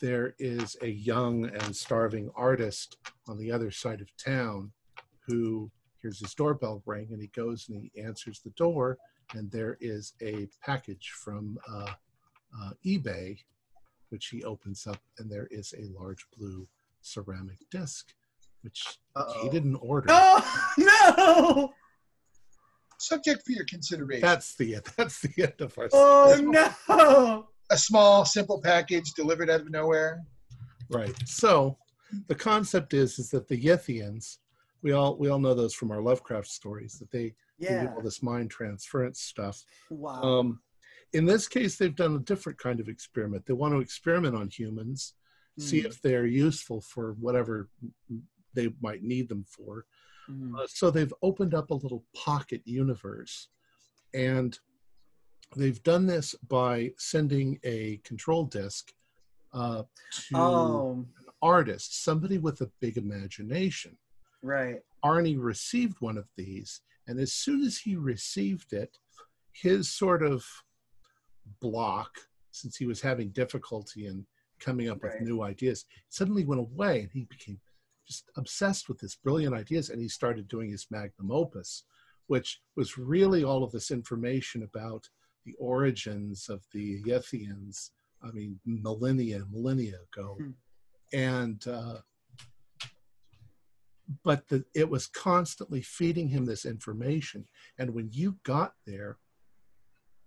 there 0.00 0.34
is 0.40 0.76
a 0.82 0.88
young 0.88 1.44
and 1.46 1.74
starving 1.74 2.28
artist 2.34 2.96
on 3.28 3.38
the 3.38 3.52
other 3.52 3.70
side 3.70 4.00
of 4.00 4.14
town 4.16 4.72
who 5.26 5.70
hears 6.00 6.18
his 6.18 6.34
doorbell 6.34 6.82
ring 6.84 7.06
and 7.12 7.22
he 7.22 7.28
goes 7.28 7.68
and 7.68 7.80
he 7.80 8.02
answers 8.02 8.40
the 8.40 8.50
door 8.50 8.98
and 9.34 9.50
there 9.52 9.78
is 9.80 10.14
a 10.20 10.48
package 10.60 11.12
from 11.14 11.56
uh, 11.70 11.92
uh, 12.60 12.70
eBay, 12.84 13.38
which 14.10 14.26
he 14.26 14.42
opens 14.42 14.86
up 14.86 15.00
and 15.18 15.30
there 15.30 15.48
is 15.52 15.72
a 15.78 15.98
large 15.98 16.26
blue 16.36 16.66
ceramic 17.00 17.58
disc, 17.70 18.12
which 18.62 18.98
Uh-oh. 19.14 19.44
he 19.44 19.48
didn't 19.48 19.76
order. 19.76 20.08
Oh 20.10 20.72
no! 20.76 21.72
Subject 23.02 23.44
for 23.44 23.52
your 23.52 23.64
consideration. 23.64 24.20
That's 24.22 24.54
the 24.54 24.76
that's 24.96 25.20
the 25.20 25.42
end 25.42 25.60
of 25.60 25.76
our 25.78 25.88
Oh 25.92 26.74
no! 26.88 27.48
a 27.70 27.78
small, 27.78 28.24
simple 28.24 28.60
package 28.62 29.12
delivered 29.14 29.50
out 29.50 29.60
of 29.62 29.70
nowhere. 29.70 30.22
Right. 30.90 31.14
So 31.26 31.78
the 32.28 32.34
concept 32.34 32.94
is 32.94 33.18
is 33.18 33.30
that 33.30 33.48
the 33.48 33.60
Yithians, 33.60 34.38
we 34.82 34.92
all 34.92 35.16
we 35.16 35.28
all 35.28 35.38
know 35.38 35.54
those 35.54 35.74
from 35.74 35.90
our 35.90 36.00
Lovecraft 36.00 36.46
stories 36.46 36.98
that 37.00 37.10
they, 37.10 37.34
they 37.58 37.68
do 37.80 37.88
all 37.94 38.02
this 38.02 38.22
mind 38.22 38.50
transference 38.50 39.20
stuff. 39.20 39.64
Wow. 39.90 40.22
Um, 40.22 40.60
in 41.12 41.24
this 41.26 41.48
case, 41.48 41.76
they've 41.76 41.94
done 41.96 42.14
a 42.16 42.20
different 42.20 42.58
kind 42.58 42.78
of 42.80 42.88
experiment. 42.88 43.44
They 43.46 43.52
want 43.52 43.74
to 43.74 43.80
experiment 43.80 44.34
on 44.36 44.48
humans, 44.48 45.14
see 45.58 45.80
Hmm. 45.80 45.86
if 45.86 46.00
they're 46.00 46.26
useful 46.26 46.80
for 46.80 47.14
whatever 47.20 47.68
they 48.54 48.72
might 48.80 49.02
need 49.02 49.28
them 49.28 49.44
for. 49.48 49.86
Mhm. 50.28 50.58
Uh, 50.58 50.66
so 50.68 50.90
they've 50.90 51.12
opened 51.22 51.54
up 51.54 51.70
a 51.70 51.74
little 51.74 52.04
pocket 52.14 52.62
universe, 52.64 53.48
and 54.14 54.58
they've 55.56 55.82
done 55.82 56.06
this 56.06 56.34
by 56.48 56.92
sending 56.98 57.58
a 57.64 57.98
control 57.98 58.44
disk 58.44 58.92
uh, 59.52 59.82
to 60.28 60.36
Oh, 60.36 61.06
an 61.18 61.26
artist, 61.42 62.02
somebody 62.02 62.38
with 62.38 62.60
a 62.62 62.70
big 62.80 62.96
imagination. 62.96 63.98
right. 64.42 64.80
Arnie 65.04 65.36
received 65.38 66.00
one 66.00 66.16
of 66.16 66.28
these, 66.36 66.80
and 67.06 67.18
as 67.20 67.32
soon 67.32 67.62
as 67.62 67.76
he 67.78 67.96
received 67.96 68.72
it, 68.72 68.98
his 69.52 69.92
sort 69.92 70.22
of 70.22 70.44
block, 71.60 72.16
since 72.52 72.76
he 72.76 72.86
was 72.86 73.00
having 73.00 73.30
difficulty 73.30 74.06
in 74.06 74.26
coming 74.60 74.88
up 74.88 75.02
Right. 75.02 75.14
with 75.20 75.28
new 75.28 75.42
ideas, 75.42 75.84
suddenly 76.08 76.44
went 76.44 76.60
away, 76.60 77.02
and 77.02 77.10
he 77.12 77.24
became 77.24 77.60
just 78.12 78.30
obsessed 78.36 78.88
with 78.88 79.00
his 79.00 79.14
brilliant 79.14 79.54
ideas, 79.54 79.88
and 79.88 80.00
he 80.00 80.08
started 80.08 80.46
doing 80.46 80.70
his 80.70 80.86
magnum 80.90 81.30
opus, 81.30 81.84
which 82.26 82.60
was 82.76 82.98
really 82.98 83.42
all 83.42 83.64
of 83.64 83.72
this 83.72 83.90
information 83.90 84.62
about 84.62 85.08
the 85.46 85.54
origins 85.58 86.48
of 86.50 86.62
the 86.72 87.02
Yithians. 87.02 87.90
I 88.22 88.30
mean, 88.32 88.60
millennia, 88.66 89.44
millennia 89.50 89.98
ago, 90.12 90.36
Hmm. 90.38 90.50
and 91.12 91.66
uh, 91.66 91.98
but 94.22 94.46
the, 94.48 94.62
it 94.74 94.88
was 94.88 95.06
constantly 95.06 95.80
feeding 95.80 96.28
him 96.28 96.44
this 96.44 96.66
information 96.66 97.46
and 97.78 97.94
when 97.94 98.08
you 98.12 98.36
got 98.42 98.74
there 98.86 99.16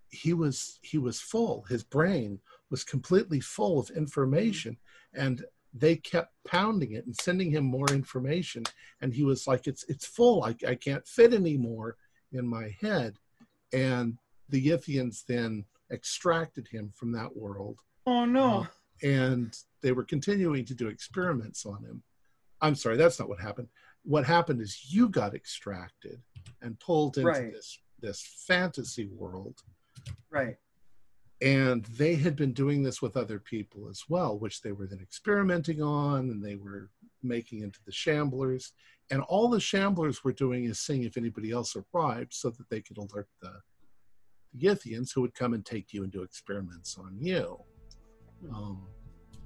he 0.10 0.34
was 0.34 0.80
he 0.82 0.98
was 0.98 1.20
full 1.20 1.66
his 1.70 1.84
brain 1.84 2.40
was 2.72 2.84
completely 2.84 3.40
full 3.40 3.80
of 3.80 3.92
information 3.92 4.76
and 5.14 5.46
they 5.78 5.96
kept 5.98 6.32
pounding 6.48 6.94
it 6.94 7.06
and 7.06 7.16
sending 7.18 7.52
him 7.52 7.66
more 7.66 7.88
information 7.90 8.64
and 9.02 9.14
he 9.14 9.24
was 9.24 9.46
like 9.46 9.68
it's 9.68 9.84
it's 9.90 10.06
full 10.06 10.44
i, 10.44 10.56
I 10.68 10.76
can't 10.76 11.06
fit 11.08 11.34
anymore 11.34 11.98
in 12.32 12.48
my 12.48 12.74
head 12.82 13.18
and 13.74 14.18
the 14.50 14.68
Yithians 14.68 15.26
then 15.26 15.66
extracted 15.92 16.68
him 16.68 16.92
from 16.96 17.12
that 17.12 17.36
world 17.36 17.80
Oh 18.08 18.24
no. 18.26 18.60
Um, 18.60 18.68
and 19.04 19.58
they 19.82 19.92
were 19.92 20.04
continuing 20.04 20.64
to 20.66 20.76
do 20.76 20.88
experiments 20.88 21.66
on 21.66 21.84
him. 21.84 22.04
I'm 22.62 22.76
sorry, 22.76 22.98
that's 22.98 23.20
not 23.20 23.28
what 23.28 23.40
happened. 23.40 23.68
What 24.04 24.26
happened 24.26 24.62
is 24.62 24.94
you 24.94 25.10
got 25.10 25.34
extracted 25.34 26.22
and 26.62 26.80
pulled 26.80 27.18
into 27.18 27.28
Right. 27.30 27.52
this 27.52 27.80
this 28.00 28.22
fantasy 28.48 29.08
world, 29.08 29.58
Right. 30.30 30.58
And 31.42 31.86
they 31.86 32.16
had 32.16 32.36
been 32.36 32.54
doing 32.54 32.82
this 32.84 33.02
with 33.02 33.18
other 33.18 33.40
people 33.40 33.90
as 33.90 34.04
well, 34.08 34.38
which 34.40 34.62
they 34.62 34.72
were 34.72 34.88
then 34.88 35.00
experimenting 35.02 35.82
on, 35.82 36.30
and 36.30 36.44
they 36.44 36.56
were 36.56 36.90
making 37.24 37.62
into 37.62 37.80
the 37.86 37.92
Shamblers. 37.92 38.72
And 39.12 39.22
all 39.24 39.50
the 39.50 39.58
Shamblers 39.60 40.24
were 40.24 40.32
doing 40.34 40.66
is 40.66 40.80
seeing 40.80 41.04
if 41.04 41.18
anybody 41.18 41.52
else 41.52 41.76
arrived, 41.94 42.34
so 42.34 42.50
that 42.52 42.70
they 42.70 42.82
could 42.82 42.98
alert 42.98 43.28
the, 43.42 43.52
the 44.54 44.68
Yithians, 44.68 45.14
who 45.14 45.22
would 45.22 45.36
come 45.36 45.54
and 45.54 45.66
take 45.66 45.94
you 45.94 46.04
and 46.04 46.12
do 46.12 46.24
experiments 46.24 46.98
on 46.98 47.18
you. 47.20 47.60
Um, 48.54 48.88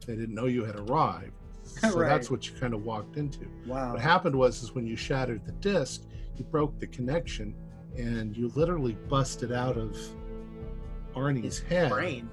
they 0.05 0.15
didn't 0.15 0.35
know 0.35 0.45
you 0.45 0.63
had 0.63 0.75
arrived, 0.77 1.33
so 1.63 1.97
Right. 1.99 2.07
that's 2.09 2.29
what 2.29 2.47
you 2.47 2.53
kind 2.55 2.73
of 2.73 2.83
walked 2.85 3.17
into. 3.17 3.47
Wow. 3.65 3.93
What 3.93 4.01
happened 4.01 4.35
was, 4.35 4.61
is 4.63 4.73
when 4.75 4.85
you 4.85 4.95
shattered 4.95 5.45
the 5.45 5.51
disc, 5.53 6.03
you 6.37 6.45
broke 6.45 6.79
the 6.79 6.87
connection, 6.87 7.55
and 7.97 8.37
you 8.37 8.49
literally 8.55 8.93
busted 9.09 9.51
out 9.51 9.75
of 9.77 9.97
Arnie's 11.15 11.59
head, 11.59 11.91
Brain. 11.91 12.29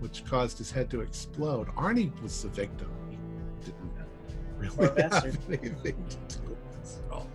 which 0.00 0.24
caused 0.24 0.58
his 0.58 0.70
head 0.70 0.90
to 0.90 1.00
explode. 1.00 1.68
Arnie 1.68 2.10
was 2.22 2.42
the 2.42 2.48
victim. 2.48 2.90
He 3.10 3.18
didn't 3.64 3.92
really 4.56 5.02
have 5.02 5.24
anything 5.48 6.04
to 6.08 6.38
do 6.38 6.48
with 6.48 6.80
this 6.80 7.00
at 7.06 7.12
all. 7.12 7.28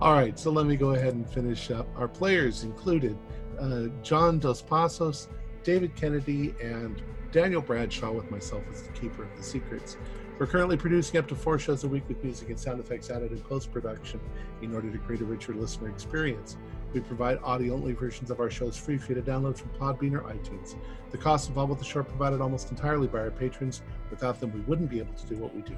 All 0.00 0.12
right, 0.12 0.38
so 0.38 0.50
let 0.50 0.66
me 0.66 0.76
go 0.76 0.90
ahead 0.90 1.14
and 1.14 1.28
finish 1.28 1.70
up. 1.70 1.86
Our 1.96 2.08
players 2.08 2.64
included 2.64 3.16
uh, 3.60 3.84
John 4.02 4.38
Dos 4.38 4.60
Passos, 4.60 5.28
David 5.62 5.94
Kennedy, 5.94 6.54
and 6.62 7.00
Daniel 7.30 7.62
Bradshaw, 7.62 8.12
with 8.12 8.30
myself 8.30 8.62
as 8.70 8.82
the 8.82 8.92
keeper 8.92 9.22
of 9.24 9.36
the 9.36 9.42
secrets. 9.42 9.96
We're 10.38 10.46
currently 10.46 10.76
producing 10.76 11.18
up 11.18 11.28
to 11.28 11.36
four 11.36 11.60
shows 11.60 11.84
a 11.84 11.88
week 11.88 12.02
with 12.08 12.22
music 12.24 12.48
and 12.50 12.58
sound 12.58 12.80
effects 12.80 13.08
added 13.08 13.30
in 13.30 13.38
post 13.38 13.72
production 13.72 14.18
in 14.62 14.74
order 14.74 14.90
to 14.90 14.98
create 14.98 15.20
a 15.22 15.24
richer 15.24 15.54
listener 15.54 15.88
experience. 15.88 16.56
We 16.94 17.00
provide 17.00 17.40
audio 17.42 17.74
only 17.74 17.92
versions 17.92 18.30
of 18.30 18.38
our 18.38 18.48
shows 18.48 18.76
free 18.76 18.98
for 18.98 19.12
you 19.12 19.20
to 19.20 19.28
download 19.28 19.58
from 19.58 19.70
Podbean 19.70 20.12
or 20.12 20.22
iTunes. 20.32 20.76
The 21.10 21.18
costs 21.18 21.48
involved 21.48 21.70
with 21.70 21.80
the 21.80 21.84
show 21.84 22.00
are 22.00 22.04
provided 22.04 22.40
almost 22.40 22.70
entirely 22.70 23.08
by 23.08 23.18
our 23.18 23.32
patrons. 23.32 23.82
Without 24.10 24.38
them, 24.38 24.52
we 24.52 24.60
wouldn't 24.60 24.90
be 24.90 25.00
able 25.00 25.12
to 25.14 25.26
do 25.26 25.34
what 25.34 25.52
we 25.52 25.62
do. 25.62 25.74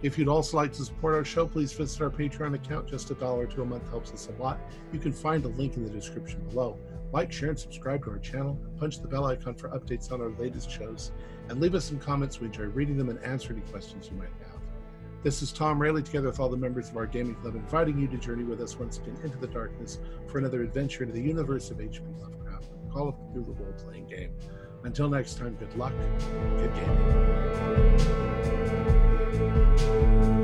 If 0.00 0.16
you'd 0.16 0.28
also 0.28 0.56
like 0.56 0.72
to 0.74 0.84
support 0.84 1.14
our 1.14 1.24
show, 1.24 1.44
please 1.44 1.72
visit 1.72 2.00
our 2.00 2.08
Patreon 2.08 2.54
account. 2.54 2.86
Just 2.86 3.10
a 3.10 3.14
dollar 3.14 3.46
to 3.46 3.62
a 3.62 3.64
month 3.64 3.88
helps 3.90 4.12
us 4.12 4.28
a 4.28 4.40
lot. 4.40 4.60
You 4.92 5.00
can 5.00 5.12
find 5.12 5.44
a 5.44 5.48
link 5.48 5.76
in 5.76 5.82
the 5.82 5.90
description 5.90 6.40
below. 6.48 6.78
Like, 7.12 7.32
share, 7.32 7.48
and 7.48 7.58
subscribe 7.58 8.04
to 8.04 8.12
our 8.12 8.18
channel. 8.18 8.56
Punch 8.78 9.00
the 9.00 9.08
bell 9.08 9.24
icon 9.24 9.56
for 9.56 9.70
updates 9.70 10.12
on 10.12 10.20
our 10.20 10.30
latest 10.38 10.70
shows. 10.70 11.10
And 11.48 11.60
leave 11.60 11.74
us 11.74 11.84
some 11.84 11.98
comments. 11.98 12.38
We 12.38 12.46
enjoy 12.46 12.66
reading 12.66 12.96
them 12.96 13.08
and 13.08 13.20
answer 13.24 13.52
any 13.52 13.62
questions 13.62 14.08
you 14.08 14.16
might 14.16 14.28
have. 14.38 14.47
This 15.24 15.42
is 15.42 15.50
Tom 15.50 15.82
Rayleigh, 15.82 16.02
together 16.02 16.28
with 16.28 16.38
all 16.38 16.48
the 16.48 16.56
members 16.56 16.90
of 16.90 16.96
our 16.96 17.06
gaming 17.06 17.34
club, 17.34 17.56
inviting 17.56 17.98
you 17.98 18.06
to 18.06 18.16
journey 18.16 18.44
with 18.44 18.60
us 18.60 18.78
once 18.78 18.98
again 18.98 19.18
into 19.24 19.36
the 19.36 19.48
darkness 19.48 19.98
for 20.28 20.38
another 20.38 20.62
adventure 20.62 21.02
into 21.02 21.12
the 21.12 21.20
universe 21.20 21.72
of 21.72 21.80
H.P. 21.80 22.04
Lovecraft, 22.20 22.68
Call 22.92 23.08
of 23.08 23.16
Cthulhu 23.16 23.58
role 23.58 23.72
playing 23.84 24.06
game. 24.06 24.30
Until 24.84 25.08
next 25.08 25.36
time, 25.36 25.56
good 25.56 25.76
luck, 25.76 25.92
good 26.56 26.72
gaming. 30.14 30.37